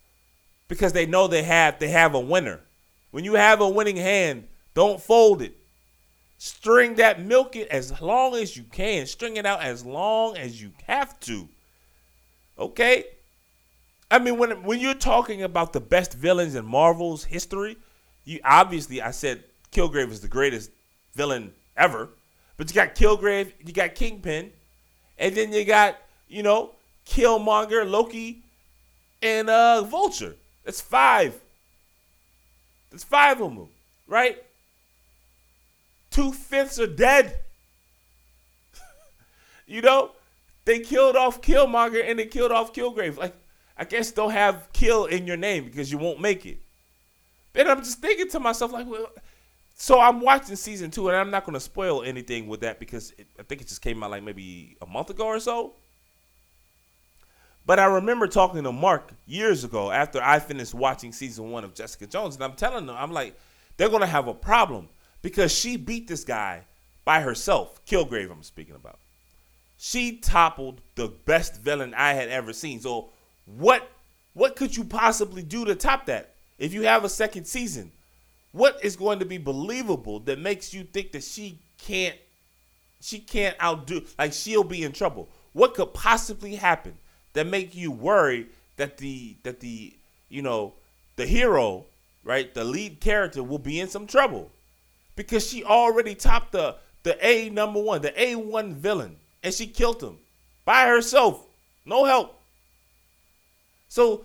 because 0.69 0.93
they 0.93 1.07
know 1.07 1.27
they 1.27 1.43
have 1.43 1.79
they 1.79 1.89
have 1.89 2.15
a 2.15 2.21
winner. 2.21 2.61
When 3.11 3.25
you 3.25 3.35
have 3.35 3.61
a 3.61 3.69
winning 3.69 3.97
hand, 3.97 4.47
don't 4.75 5.01
fold 5.01 5.43
it. 5.43 5.57
String 6.39 6.95
that, 6.95 7.21
milk 7.21 7.55
it 7.55 7.69
as 7.69 8.01
long 8.01 8.35
as 8.35 8.57
you 8.57 8.63
can. 8.63 9.05
String 9.07 9.37
it 9.37 9.45
out 9.45 9.61
as 9.63 9.85
long 9.85 10.37
as 10.39 10.63
you 10.63 10.73
have 10.87 11.19
to. 11.21 11.49
Okay? 12.61 13.05
I 14.11 14.19
mean, 14.19 14.37
when 14.39 14.63
when 14.65 14.81
you're 14.81 14.95
talking 14.95 15.43
about 15.43 15.73
the 15.73 15.81
best 15.81 16.15
villains 16.15 16.55
in 16.55 16.65
Marvel's 16.67 17.25
history, 17.25 17.77
you 18.25 18.41
obviously 18.45 19.01
I 19.01 19.13
said 19.13 19.45
Kilgrave 19.73 20.11
is 20.11 20.21
the 20.21 20.29
greatest 20.29 20.71
villain 21.15 21.53
ever. 21.77 22.11
But 22.57 22.69
you 22.69 22.75
got 22.75 22.95
Kilgrave, 22.95 23.53
you 23.65 23.73
got 23.73 23.95
Kingpin, 23.95 24.53
and 25.19 25.35
then 25.35 25.53
you 25.53 25.65
got, 25.65 25.97
you 26.29 26.43
know, 26.43 26.73
Killmonger, 27.07 27.89
Loki, 27.89 28.43
and 29.23 29.49
uh 29.49 29.83
Vulture. 29.83 30.35
That's 30.65 30.81
five. 30.81 31.35
That's 32.91 33.05
five 33.05 33.41
of 33.41 33.55
them, 33.55 33.69
right? 34.07 34.43
Two 36.11 36.33
fifths 36.33 36.81
are 36.81 36.89
dead. 36.89 37.39
you 39.67 39.81
know, 39.81 40.11
they 40.65 40.81
killed 40.81 41.17
off 41.17 41.41
Killmonger 41.41 42.03
and 42.09 42.19
they 42.19 42.27
killed 42.27 42.53
off 42.53 42.73
Kilgrave. 42.73 43.17
Like, 43.17 43.35
I 43.77 43.85
guess 43.85 44.13
don't 44.13 44.31
have 44.31 44.69
kill 44.73 45.07
in 45.07 45.27
your 45.27 45.37
name 45.37 45.65
because 45.65 45.91
you 45.91 45.99
won't 45.99 46.21
make 46.21 46.45
it. 46.47 46.61
Then 47.53 47.69
I'm 47.69 47.79
just 47.79 47.99
thinking 47.99 48.29
to 48.31 48.41
myself, 48.41 48.73
like, 48.73 48.87
well, 48.87 49.11
so 49.75 49.99
I'm 49.99 50.21
watching 50.21 50.57
season 50.57 50.91
two, 50.91 51.09
and 51.09 51.17
I'm 51.17 51.31
not 51.31 51.45
going 51.45 51.55
to 51.55 51.61
spoil 51.61 52.03
anything 52.03 52.47
with 52.47 52.61
that 52.61 52.79
because 52.79 53.13
it, 53.19 53.27
I 53.39 53.43
think 53.43 53.63
it 53.63 53.69
just 53.69 53.81
came 53.81 54.03
out 54.03 54.11
like 54.11 54.23
maybe 54.23 54.77
a 54.83 54.87
month 54.87 55.11
ago 55.11 55.25
or 55.25 55.41
so. 55.41 55.73
But 57.67 57.79
I 57.79 57.87
remember 57.87 58.27
talking 58.27 58.63
to 58.63 58.73
Mark 58.73 59.13
years 59.27 59.65
ago 59.65 59.91
after 59.91 60.23
I 60.23 60.39
finished 60.39 60.75
watching 60.75 61.13
season 61.13 61.51
one 61.51 61.65
of 61.65 61.75
Jessica 61.75 62.07
Jones, 62.07 62.35
and 62.35 62.45
I'm 62.45 62.53
telling 62.53 62.87
them, 62.87 62.97
I'm 62.99 63.13
like, 63.13 63.35
they're 63.77 63.89
going 63.89 64.03
to 64.03 64.07
have 64.07 64.29
a 64.29 64.35
problem 64.35 64.89
because 65.23 65.51
she 65.53 65.77
beat 65.77 66.07
this 66.07 66.25
guy 66.25 66.67
by 67.05 67.23
herself. 67.23 67.85
Kilgrave, 67.87 68.31
I'm 68.31 68.43
speaking 68.43 68.75
about. 68.75 69.00
She 69.83 70.19
toppled 70.19 70.83
the 70.95 71.09
best 71.09 71.61
villain 71.61 71.95
I 71.95 72.13
had 72.13 72.29
ever 72.29 72.53
seen. 72.53 72.81
So 72.81 73.09
what 73.47 73.91
what 74.35 74.55
could 74.55 74.77
you 74.77 74.85
possibly 74.85 75.43
do 75.43 75.65
to 75.65 75.75
top 75.75 76.07
that? 76.07 76.35
If 76.59 76.75
you 76.75 76.83
have 76.83 77.05
a 77.05 77.09
second 77.09 77.47
season, 77.47 77.91
what 78.53 78.79
is 78.85 78.95
going 78.95 79.21
to 79.21 79.25
be 79.25 79.39
believable 79.39 80.21
that 80.21 80.39
makes 80.39 80.75
you 80.75 80.85
think 80.85 81.13
that 81.13 81.25
she 81.25 81.59
can't 81.79 82.17
she 83.01 83.19
can't 83.19 83.57
outdo 83.63 84.05
like 84.19 84.35
she'll 84.35 84.65
be 84.65 84.85
in 84.85 84.93
trouble? 84.93 85.29
What 85.55 85.75
could 85.75 85.95
possibly 85.95 86.57
happen 86.57 86.99
that 87.33 87.47
make 87.47 87.75
you 87.75 87.91
worry 87.91 88.47
that 88.77 88.99
the 88.99 89.37
that 89.45 89.61
the 89.61 89.95
you 90.29 90.43
know 90.43 90.75
the 91.17 91.27
hero, 91.27 91.87
right, 92.23 92.53
the 92.53 92.65
lead 92.65 93.01
character 93.01 93.43
will 93.43 93.59
be 93.59 93.81
in 93.81 93.89
some 93.89 94.07
trouble? 94.07 94.51
because 95.21 95.47
she 95.47 95.63
already 95.65 96.15
topped 96.15 96.53
the 96.53 96.77
the 97.03 97.17
A 97.27 97.51
number 97.51 97.81
one, 97.81 98.03
the 98.03 98.19
A 98.21 98.37
one 98.37 98.75
villain, 98.75 99.17
and 99.43 99.53
she 99.53 99.67
killed 99.67 100.03
him 100.03 100.19
by 100.65 100.87
herself, 100.87 101.47
no 101.85 102.05
help. 102.05 102.41
So 103.89 104.25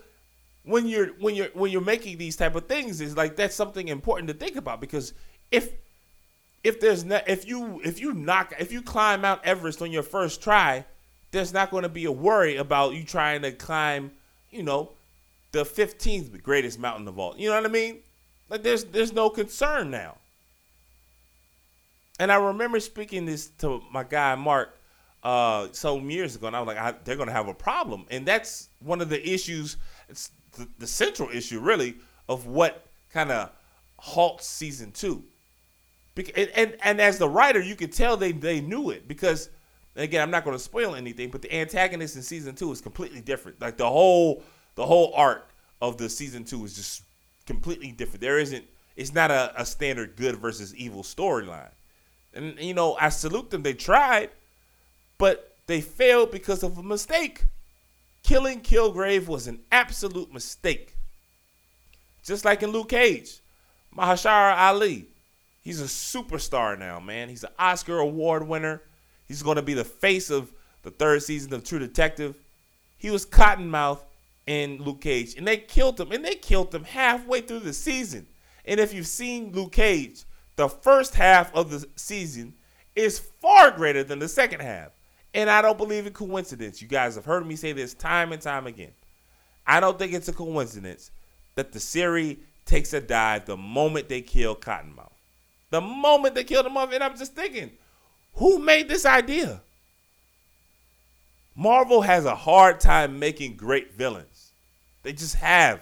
when 0.64 0.88
you're 0.88 1.08
when 1.20 1.36
you're 1.36 1.50
when 1.54 1.72
you're 1.72 1.82
making 1.82 2.18
these 2.18 2.36
type 2.36 2.56
of 2.56 2.68
things, 2.68 3.02
is 3.02 3.16
like 3.16 3.36
that's 3.36 3.56
something 3.56 3.88
important 3.88 4.28
to 4.28 4.34
think 4.34 4.56
about 4.56 4.82
because 4.82 5.14
if 5.52 5.72
if 6.64 6.80
there's 6.80 7.04
not 7.04 7.28
if 7.30 7.48
you 7.48 7.82
if 7.84 8.00
you 8.00 8.14
knock 8.14 8.54
if 8.60 8.72
you 8.72 8.82
climb 8.82 9.22
Mount 9.22 9.42
Everest 9.44 9.82
on 9.82 9.92
your 9.92 10.04
first 10.04 10.42
try, 10.42 10.86
there's 11.32 11.54
not 11.54 11.72
going 11.72 11.84
to 11.84 11.90
be 11.90 12.06
a 12.06 12.12
worry 12.12 12.58
about 12.58 12.94
you 12.94 13.04
trying 13.04 13.42
to 13.44 13.52
climb, 13.52 14.12
you 14.50 14.64
know, 14.64 14.92
the 15.52 15.64
15th 15.64 16.42
greatest 16.42 16.80
mountain 16.80 17.08
of 17.08 17.18
all. 17.20 17.36
You 17.38 17.50
know 17.50 17.56
what 17.56 17.66
I 17.66 17.70
mean? 17.70 18.00
Like 18.50 18.64
there's 18.64 18.84
there's 18.86 19.14
no 19.14 19.30
concern 19.30 19.92
now. 19.92 20.18
And 22.20 22.32
I 22.32 22.36
remember 22.36 22.80
speaking 22.80 23.26
this 23.26 23.48
to 23.60 23.82
my 23.92 24.04
guy 24.04 24.36
Mark 24.36 24.75
uh, 25.26 25.68
some 25.72 26.10
years 26.12 26.36
ago, 26.36 26.46
and 26.46 26.56
I 26.56 26.60
was 26.60 26.68
like, 26.68 26.78
I, 26.78 26.94
they're 27.04 27.16
going 27.16 27.28
to 27.28 27.34
have 27.34 27.48
a 27.48 27.54
problem, 27.54 28.06
and 28.12 28.28
that's 28.28 28.70
one 28.80 29.02
of 29.02 29.10
the 29.10 29.28
issues. 29.28 29.76
It's 30.08 30.30
the, 30.54 30.68
the 30.78 30.86
central 30.86 31.30
issue, 31.30 31.60
really, 31.60 31.96
of 32.30 32.46
what 32.46 32.86
kind 33.12 33.32
of 33.32 33.50
halts 33.98 34.48
season 34.48 34.92
two. 34.92 35.24
and, 36.16 36.52
and 36.56 36.78
and 36.84 37.02
as 37.02 37.18
the 37.18 37.28
writer, 37.28 37.60
you 37.60 37.76
could 37.76 37.92
tell 37.92 38.16
they 38.16 38.34
they 38.34 38.62
knew 38.62 38.92
it 38.92 39.08
because 39.08 39.50
again, 39.96 40.22
I'm 40.22 40.30
not 40.30 40.44
going 40.44 40.56
to 40.56 40.64
spoil 40.64 40.94
anything, 40.94 41.32
but 41.32 41.42
the 41.42 41.54
antagonist 41.54 42.16
in 42.16 42.22
season 42.22 42.54
two 42.54 42.72
is 42.72 42.80
completely 42.80 43.22
different. 43.22 43.60
Like 43.60 43.78
the 43.78 43.90
whole 43.90 44.44
the 44.76 44.86
whole 44.86 45.12
arc 45.16 45.50
of 45.82 45.98
the 45.98 46.08
season 46.08 46.44
two 46.44 46.64
is 46.66 46.76
just 46.76 47.02
completely 47.48 47.92
different. 47.92 48.22
There 48.22 48.38
isn't. 48.38 48.64
It's 48.96 49.14
not 49.14 49.32
a, 49.32 49.60
a 49.60 49.66
standard 49.66 50.18
good 50.18 50.36
versus 50.38 50.76
evil 50.76 51.02
storyline. 51.02 51.72
And 52.36 52.60
you 52.60 52.76
know, 52.76 52.96
I 53.00 53.10
salute 53.10 53.50
them. 53.50 53.64
They 53.64 53.74
tried, 53.74 54.30
but 55.18 55.58
they 55.68 55.82
failed 55.82 56.32
because 56.32 56.64
of 56.64 56.78
a 56.78 56.84
mistake. 56.84 57.46
Killing 58.24 58.62
Kilgrave 58.62 59.28
was 59.28 59.48
an 59.48 59.60
absolute 59.72 60.34
mistake. 60.34 60.96
Just 62.24 62.44
like 62.44 62.64
in 62.64 62.72
Luke 62.72 62.90
Cage, 62.90 63.40
Mahershala 63.96 64.58
Ali. 64.58 65.06
He's 65.62 65.82
a 65.82 65.86
superstar 65.86 66.78
now, 66.78 67.00
man. 67.00 67.30
He's 67.30 67.44
an 67.44 67.52
Oscar 67.58 68.00
award 68.00 68.48
winner. 68.48 68.82
He's 69.28 69.42
going 69.42 69.56
to 69.56 69.62
be 69.62 69.74
the 69.74 69.84
face 69.84 70.30
of 70.30 70.52
the 70.84 70.92
third 70.92 71.24
season 71.24 71.54
of 71.54 71.64
True 71.64 71.80
Detective. 71.80 72.36
He 72.98 73.10
was 73.10 73.26
Cottonmouth 73.26 74.00
in 74.48 74.78
Luke 74.82 75.02
Cage, 75.02 75.36
and 75.36 75.48
they 75.48 75.58
killed 75.58 76.00
him. 76.00 76.12
And 76.12 76.24
they 76.24 76.36
killed 76.36 76.74
him 76.74 76.84
halfway 76.84 77.42
through 77.42 77.62
the 77.62 77.74
season. 77.74 78.28
And 78.66 78.80
if 78.80 78.94
you've 78.94 79.08
seen 79.08 79.52
Luke 79.54 79.72
Cage, 79.72 80.24
the 80.56 80.70
first 80.70 81.16
half 81.16 81.54
of 81.54 81.70
the 81.70 81.88
season 81.96 82.54
is 82.96 83.20
far 83.20 83.72
greater 83.72 84.04
than 84.04 84.20
the 84.20 84.28
second 84.28 84.62
half. 84.62 84.92
And 85.36 85.50
I 85.50 85.62
don't 85.62 85.78
believe 85.78 86.08
in 86.08 86.14
coincidence. 86.14 86.82
You 86.82 86.88
guys 86.88 87.16
have 87.16 87.26
heard 87.26 87.46
me 87.46 87.58
say 87.58 87.74
this 87.74 87.94
time 87.94 88.32
and 88.32 88.42
time 88.42 88.68
again. 88.68 88.94
I 89.68 89.82
don't 89.82 90.00
think 90.00 90.14
it's 90.14 90.30
a 90.30 90.34
coincidence 90.34 91.12
that 91.56 91.74
the 91.74 91.80
series 91.80 92.38
takes 92.66 92.94
a 92.94 93.02
dive 93.02 93.46
the 93.46 93.58
moment 93.58 94.08
they 94.08 94.22
kill 94.22 94.56
Cottonmouth. 94.56 95.12
The 95.72 95.82
moment 95.82 96.36
they 96.36 96.46
killed 96.46 96.66
him 96.66 96.78
off, 96.78 96.94
and 96.94 97.04
I'm 97.04 97.18
just 97.18 97.36
thinking, 97.36 97.72
who 98.36 98.60
made 98.60 98.88
this 98.88 99.06
idea? 99.06 99.62
Marvel 101.54 102.02
has 102.02 102.24
a 102.24 102.36
hard 102.36 102.80
time 102.80 103.20
making 103.20 103.58
great 103.58 103.94
villains. 103.94 104.54
They 105.04 105.12
just 105.12 105.36
have. 105.36 105.82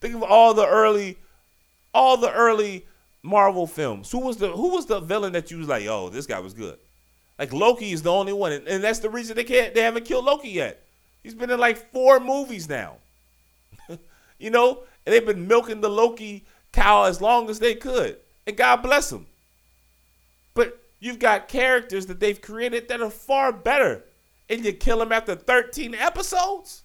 Think 0.00 0.14
of 0.14 0.22
all 0.22 0.52
the 0.52 0.66
early, 0.66 1.16
all 1.94 2.18
the 2.18 2.32
early 2.32 2.86
Marvel 3.22 3.66
films. 3.66 4.10
Who 4.10 4.18
was 4.18 4.36
the 4.36 4.50
who 4.50 4.70
was 4.70 4.84
the 4.84 5.00
villain 5.00 5.32
that 5.32 5.50
you 5.50 5.56
was 5.56 5.68
like, 5.68 5.86
oh, 5.86 6.10
this 6.10 6.26
guy 6.26 6.40
was 6.40 6.52
good? 6.52 6.78
Like 7.38 7.52
Loki 7.52 7.92
is 7.92 8.02
the 8.02 8.12
only 8.12 8.32
one, 8.32 8.52
and, 8.52 8.66
and 8.68 8.84
that's 8.84 9.00
the 9.00 9.10
reason 9.10 9.36
they 9.36 9.44
can't 9.44 9.74
they 9.74 9.82
haven't 9.82 10.04
killed 10.04 10.24
Loki 10.24 10.50
yet. 10.50 10.82
He's 11.22 11.34
been 11.34 11.50
in 11.50 11.58
like 11.58 11.92
four 11.92 12.20
movies 12.20 12.68
now. 12.68 12.96
you 14.38 14.50
know, 14.50 14.80
and 15.04 15.12
they've 15.12 15.26
been 15.26 15.48
milking 15.48 15.80
the 15.80 15.88
Loki 15.88 16.44
cow 16.72 17.04
as 17.04 17.20
long 17.20 17.50
as 17.50 17.58
they 17.58 17.74
could, 17.74 18.16
and 18.46 18.56
God 18.56 18.76
bless 18.76 19.10
them. 19.10 19.26
But 20.54 20.80
you've 21.00 21.18
got 21.18 21.48
characters 21.48 22.06
that 22.06 22.20
they've 22.20 22.40
created 22.40 22.88
that 22.88 23.00
are 23.00 23.10
far 23.10 23.52
better, 23.52 24.04
and 24.48 24.64
you 24.64 24.72
kill 24.72 24.98
them 24.98 25.12
after 25.12 25.34
13 25.34 25.94
episodes. 25.94 26.82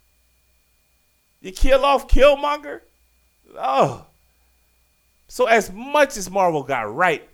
You 1.41 1.51
kill 1.51 1.85
off 1.85 2.07
Killmonger. 2.07 2.81
Oh, 3.57 4.05
so 5.27 5.45
as 5.45 5.71
much 5.71 6.17
as 6.17 6.30
Marvel 6.30 6.63
got 6.63 6.93
right 6.93 7.27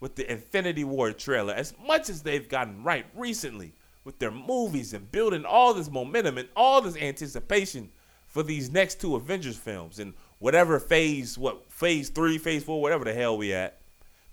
with 0.00 0.16
the 0.16 0.30
Infinity 0.30 0.84
War 0.84 1.12
trailer, 1.12 1.54
as 1.54 1.74
much 1.86 2.08
as 2.08 2.22
they've 2.22 2.48
gotten 2.48 2.82
right 2.82 3.06
recently 3.14 3.72
with 4.04 4.18
their 4.18 4.30
movies 4.30 4.92
and 4.92 5.10
building 5.10 5.44
all 5.44 5.74
this 5.74 5.90
momentum 5.90 6.38
and 6.38 6.48
all 6.54 6.80
this 6.80 6.96
anticipation 6.96 7.90
for 8.26 8.42
these 8.42 8.70
next 8.70 9.00
two 9.00 9.16
Avengers 9.16 9.56
films 9.56 9.98
and 9.98 10.14
whatever 10.38 10.78
phase, 10.78 11.38
what 11.38 11.70
phase 11.70 12.10
three, 12.10 12.38
phase 12.38 12.62
four, 12.62 12.80
whatever 12.80 13.04
the 13.04 13.14
hell 13.14 13.36
we 13.36 13.52
at, 13.52 13.80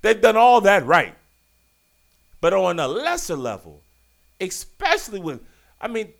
they've 0.02 0.22
done 0.22 0.36
all 0.36 0.62
that 0.62 0.86
right. 0.86 1.16
But 2.42 2.54
on 2.54 2.80
a 2.80 2.88
lesser 2.88 3.38
level, 3.38 3.82
especially 4.42 5.20
with, 5.20 5.42
I 5.80 5.88
mean, 5.88 6.14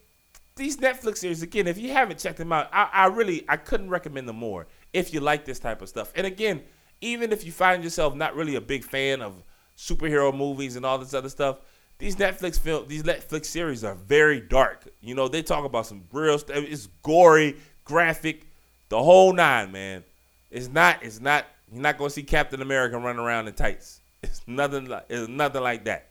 these 0.56 0.76
Netflix 0.76 1.18
series 1.18 1.42
again. 1.42 1.66
If 1.66 1.78
you 1.78 1.92
haven't 1.92 2.18
checked 2.18 2.38
them 2.38 2.52
out, 2.52 2.68
I, 2.72 2.88
I 2.92 3.06
really 3.06 3.44
I 3.48 3.56
couldn't 3.56 3.90
recommend 3.90 4.28
them 4.28 4.36
more 4.36 4.66
if 4.92 5.12
you 5.12 5.20
like 5.20 5.44
this 5.44 5.58
type 5.58 5.82
of 5.82 5.88
stuff. 5.88 6.12
And 6.14 6.26
again, 6.26 6.62
even 7.04 7.32
if 7.32 7.44
you 7.44 7.52
find 7.52 7.84
yourself 7.84 8.14
not 8.14 8.34
really 8.34 8.54
a 8.56 8.60
big 8.60 8.82
fan 8.82 9.20
of 9.20 9.42
superhero 9.76 10.34
movies 10.34 10.74
and 10.74 10.86
all 10.86 10.98
this 10.98 11.12
other 11.12 11.28
stuff, 11.28 11.58
these 11.98 12.16
Netflix 12.16 12.58
film, 12.58 12.88
these 12.88 13.02
Netflix 13.02 13.46
series 13.46 13.84
are 13.84 13.94
very 13.94 14.40
dark. 14.40 14.88
You 15.00 15.14
know, 15.14 15.28
they 15.28 15.42
talk 15.42 15.64
about 15.64 15.86
some 15.86 16.04
real 16.12 16.38
stuff. 16.38 16.56
It's 16.56 16.88
gory, 17.02 17.56
graphic, 17.84 18.46
the 18.88 19.02
whole 19.02 19.32
nine, 19.34 19.70
man. 19.70 20.02
It's 20.50 20.68
not. 20.68 21.02
It's 21.02 21.20
not. 21.20 21.46
You're 21.70 21.82
not 21.82 21.98
gonna 21.98 22.10
see 22.10 22.22
Captain 22.22 22.62
America 22.62 22.98
running 22.98 23.22
around 23.22 23.48
in 23.48 23.54
tights. 23.54 24.00
It's 24.24 24.40
nothing. 24.46 24.86
Like, 24.86 25.04
it's 25.10 25.28
nothing 25.28 25.62
like 25.62 25.84
that. 25.84 26.08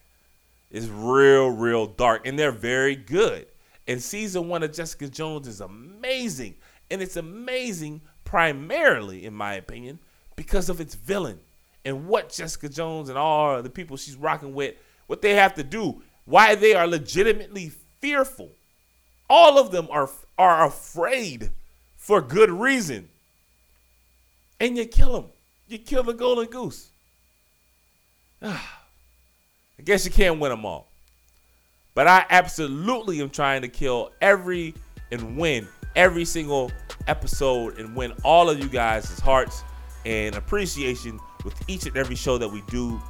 It's 0.70 0.86
real, 0.86 1.50
real 1.50 1.88
dark, 1.88 2.28
and 2.28 2.38
they're 2.38 2.52
very 2.52 2.96
good. 2.96 3.48
And 3.88 4.02
season 4.02 4.48
one 4.48 4.62
of 4.62 4.72
Jessica 4.72 5.10
Jones 5.10 5.48
is 5.48 5.62
amazing, 5.62 6.54
and 6.92 7.02
it's 7.02 7.16
amazing 7.16 8.02
primarily, 8.24 9.26
in 9.26 9.34
my 9.34 9.56
opinion, 9.56 9.98
because 10.36 10.70
of 10.70 10.80
its 10.80 10.96
villain 10.96 11.40
and 11.86 12.08
what 12.08 12.30
Jessica 12.30 12.70
Jones 12.70 13.10
and 13.10 13.18
all 13.18 13.62
the 13.62 13.70
people 13.70 13.98
she's 13.98 14.16
rocking 14.16 14.54
with, 14.54 14.76
what 15.08 15.22
they 15.22 15.36
have 15.36 15.54
to 15.56 15.64
do, 15.64 16.02
why 16.26 16.56
they 16.56 16.74
are 16.74 16.88
legitimately 16.88 17.72
fearful. 18.00 18.52
All 19.30 19.58
of 19.58 19.72
them 19.72 19.88
are 19.92 20.10
are 20.38 20.66
afraid 20.66 21.52
for 21.98 22.22
good 22.22 22.50
reason. 22.50 23.10
And 24.60 24.78
you 24.78 24.86
kill 24.86 25.14
them. 25.14 25.30
You 25.68 25.78
kill 25.78 26.04
the 26.04 26.14
golden 26.14 26.46
goose. 26.46 26.90
I 28.42 28.60
guess 29.84 30.06
you 30.06 30.12
can't 30.12 30.40
win 30.40 30.52
them 30.52 30.66
all. 30.66 30.88
But 31.96 32.08
I 32.08 32.26
absolutely 32.30 33.22
am 33.22 33.30
trying 33.30 33.62
to 33.62 33.68
kill 33.68 34.12
every 34.22 34.74
and 35.12 35.38
win 35.38 35.68
every 35.96 36.26
single 36.26 36.72
episode 37.08 37.78
and 37.78 37.96
win 37.96 38.14
all 38.24 38.50
of 38.50 38.60
you 38.60 38.68
guys' 38.68 39.20
hearts 39.20 39.64
and 40.06 40.36
appreciation 40.36 41.20
with 41.44 41.54
each 41.70 41.86
and 41.86 41.96
every 41.98 42.16
show 42.16 42.38
that 42.38 42.48
we 42.50 42.62
do 42.68 43.02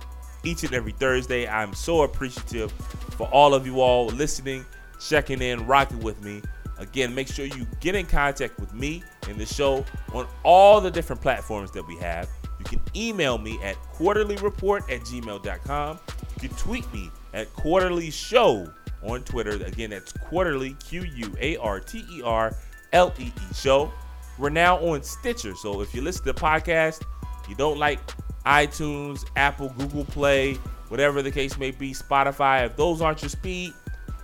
each 0.44 0.64
and 0.64 0.74
every 0.74 0.91
Thursday. 0.91 1.48
I'm 1.48 1.74
so 1.74 2.03
appreciative 2.03 2.72
for 3.18 3.28
all 3.28 3.53
of 3.53 3.65
you 3.65 3.82
all 3.82 4.07
listening, 4.07 4.65
checking 4.99 5.41
in, 5.41 5.65
rocking 5.65 5.99
with 5.99 6.22
me. 6.24 6.41
Again, 6.78 7.14
make 7.14 7.28
sure 7.28 7.45
you 7.45 7.68
get 7.80 7.95
in 7.95 8.06
contact 8.06 8.60
with 8.60 8.74
me 8.74 9.03
and 9.30 9.38
the 9.38 9.45
show 9.45 9.86
on 10.14 10.28
all 10.44 10.82
the 10.82 10.91
different 10.91 11.22
platforms 11.22 11.72
that 11.72 11.88
we 11.88 11.95
have. 11.98 12.28
You 12.60 12.65
can 12.65 12.82
email 12.95 13.38
me 13.38 13.60
at 13.64 13.76
quarterlyreport 13.94 14.91
at 14.91 15.02
gmail.com. 15.02 15.99
You 16.41 16.49
can 16.49 16.57
tweet 16.57 16.91
me 16.94 17.11
at 17.34 17.53
quarterly 17.53 18.10
show 18.10 18.68
on 19.03 19.24
Twitter. 19.24 19.52
Again, 19.64 19.91
that's 19.91 20.14
quarterly, 20.14 20.74
Q 20.86 21.03
U 21.03 21.36
A 21.40 21.57
R 21.57 21.80
T 21.80 22.03
E 22.11 22.22
R 22.24 22.56
L 22.91 23.14
E 23.20 23.26
E 23.26 23.53
show. 23.53 23.91
We're 24.38 24.50
now 24.50 24.78
on 24.78 25.04
Stitcher. 25.04 25.56
So 25.56 25.82
if 25.82 25.94
you 25.94 26.02
listen 26.02 26.26
to 26.26 26.34
the 26.34 26.40
podcast, 26.40 27.04
you 27.48 27.56
don't 27.56 27.78
like 27.78 28.00
iTunes, 28.46 29.26
Apple, 29.36 29.70
Google 29.78 30.06
Play, 30.06 30.56
whatever 30.90 31.22
the 31.22 31.32
case 31.32 31.58
may 31.58 31.72
be, 31.72 31.94
Spotify, 31.94 32.66
if 32.66 32.76
those 32.76 33.02
aren't 33.02 33.22
your 33.22 33.30
speed, 33.30 33.74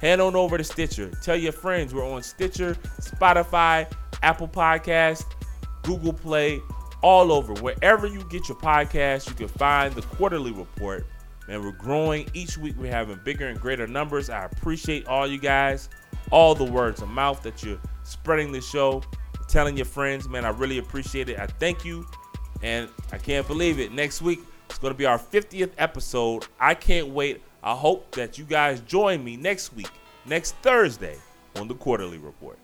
head 0.02 0.19
on 0.19 0.36
over 0.36 0.57
to 0.57 0.64
Stitcher. 0.64 1.11
Tell 1.23 1.36
your 1.36 1.52
friends 1.52 1.94
we're 1.94 2.10
on 2.10 2.23
Stitcher, 2.23 2.76
Spotify, 2.99 3.91
Apple 4.23 4.48
Podcast, 4.48 5.26
Google 5.84 6.14
Play, 6.14 6.61
all 7.02 7.31
over. 7.31 7.53
Wherever 7.61 8.07
you 8.07 8.23
get 8.30 8.49
your 8.49 8.57
podcast, 8.57 9.30
you 9.30 9.36
can 9.36 9.48
find 9.48 9.94
the 9.94 10.02
Quarter-Lee 10.02 10.52
Report. 10.52 11.06
And 11.48 11.64
we're 11.64 11.72
growing 11.72 12.30
each 12.34 12.57
week. 12.57 12.76
We're 12.77 12.91
having 12.91 13.19
bigger 13.23 13.48
and 13.48 13.60
greater 13.60 13.88
numbers. 13.88 14.30
I 14.30 14.45
appreciate 14.45 15.07
all 15.07 15.26
you 15.26 15.40
guys, 15.40 15.90
all 16.31 16.53
the 16.53 16.65
words 16.65 17.02
of 17.02 17.10
mouth 17.10 17.41
that 17.44 17.64
you're 17.64 17.80
spreading 18.03 18.52
the 18.52 18.61
show, 18.61 19.02
telling 19.49 19.76
your 19.76 19.85
friends. 19.85 20.30
Man, 20.30 20.45
I 20.45 20.49
really 20.49 20.77
appreciate 20.77 21.27
it. 21.27 21.39
I 21.39 21.47
thank 21.47 21.84
you. 21.84 22.05
And 22.61 22.89
I 23.11 23.17
can't 23.17 23.47
believe 23.47 23.80
it. 23.80 23.91
Next 23.91 24.21
week, 24.21 24.39
it's 24.69 24.80
going 24.80 24.93
to 24.93 24.97
be 24.97 25.05
our 25.05 25.17
50th 25.17 25.71
episode. 25.77 26.45
I 26.59 26.73
can't 26.76 27.07
wait. 27.09 27.41
I 27.63 27.73
hope 27.76 28.11
that 28.11 28.38
you 28.38 28.45
guys 28.45 28.80
join 28.81 29.23
me 29.23 29.35
next 29.35 29.73
week, 29.73 29.89
next 30.26 30.55
Thursday, 30.57 31.17
on 31.57 31.67
the 31.67 31.76
Quarter-Lee 31.76 32.17
Report. 32.17 32.57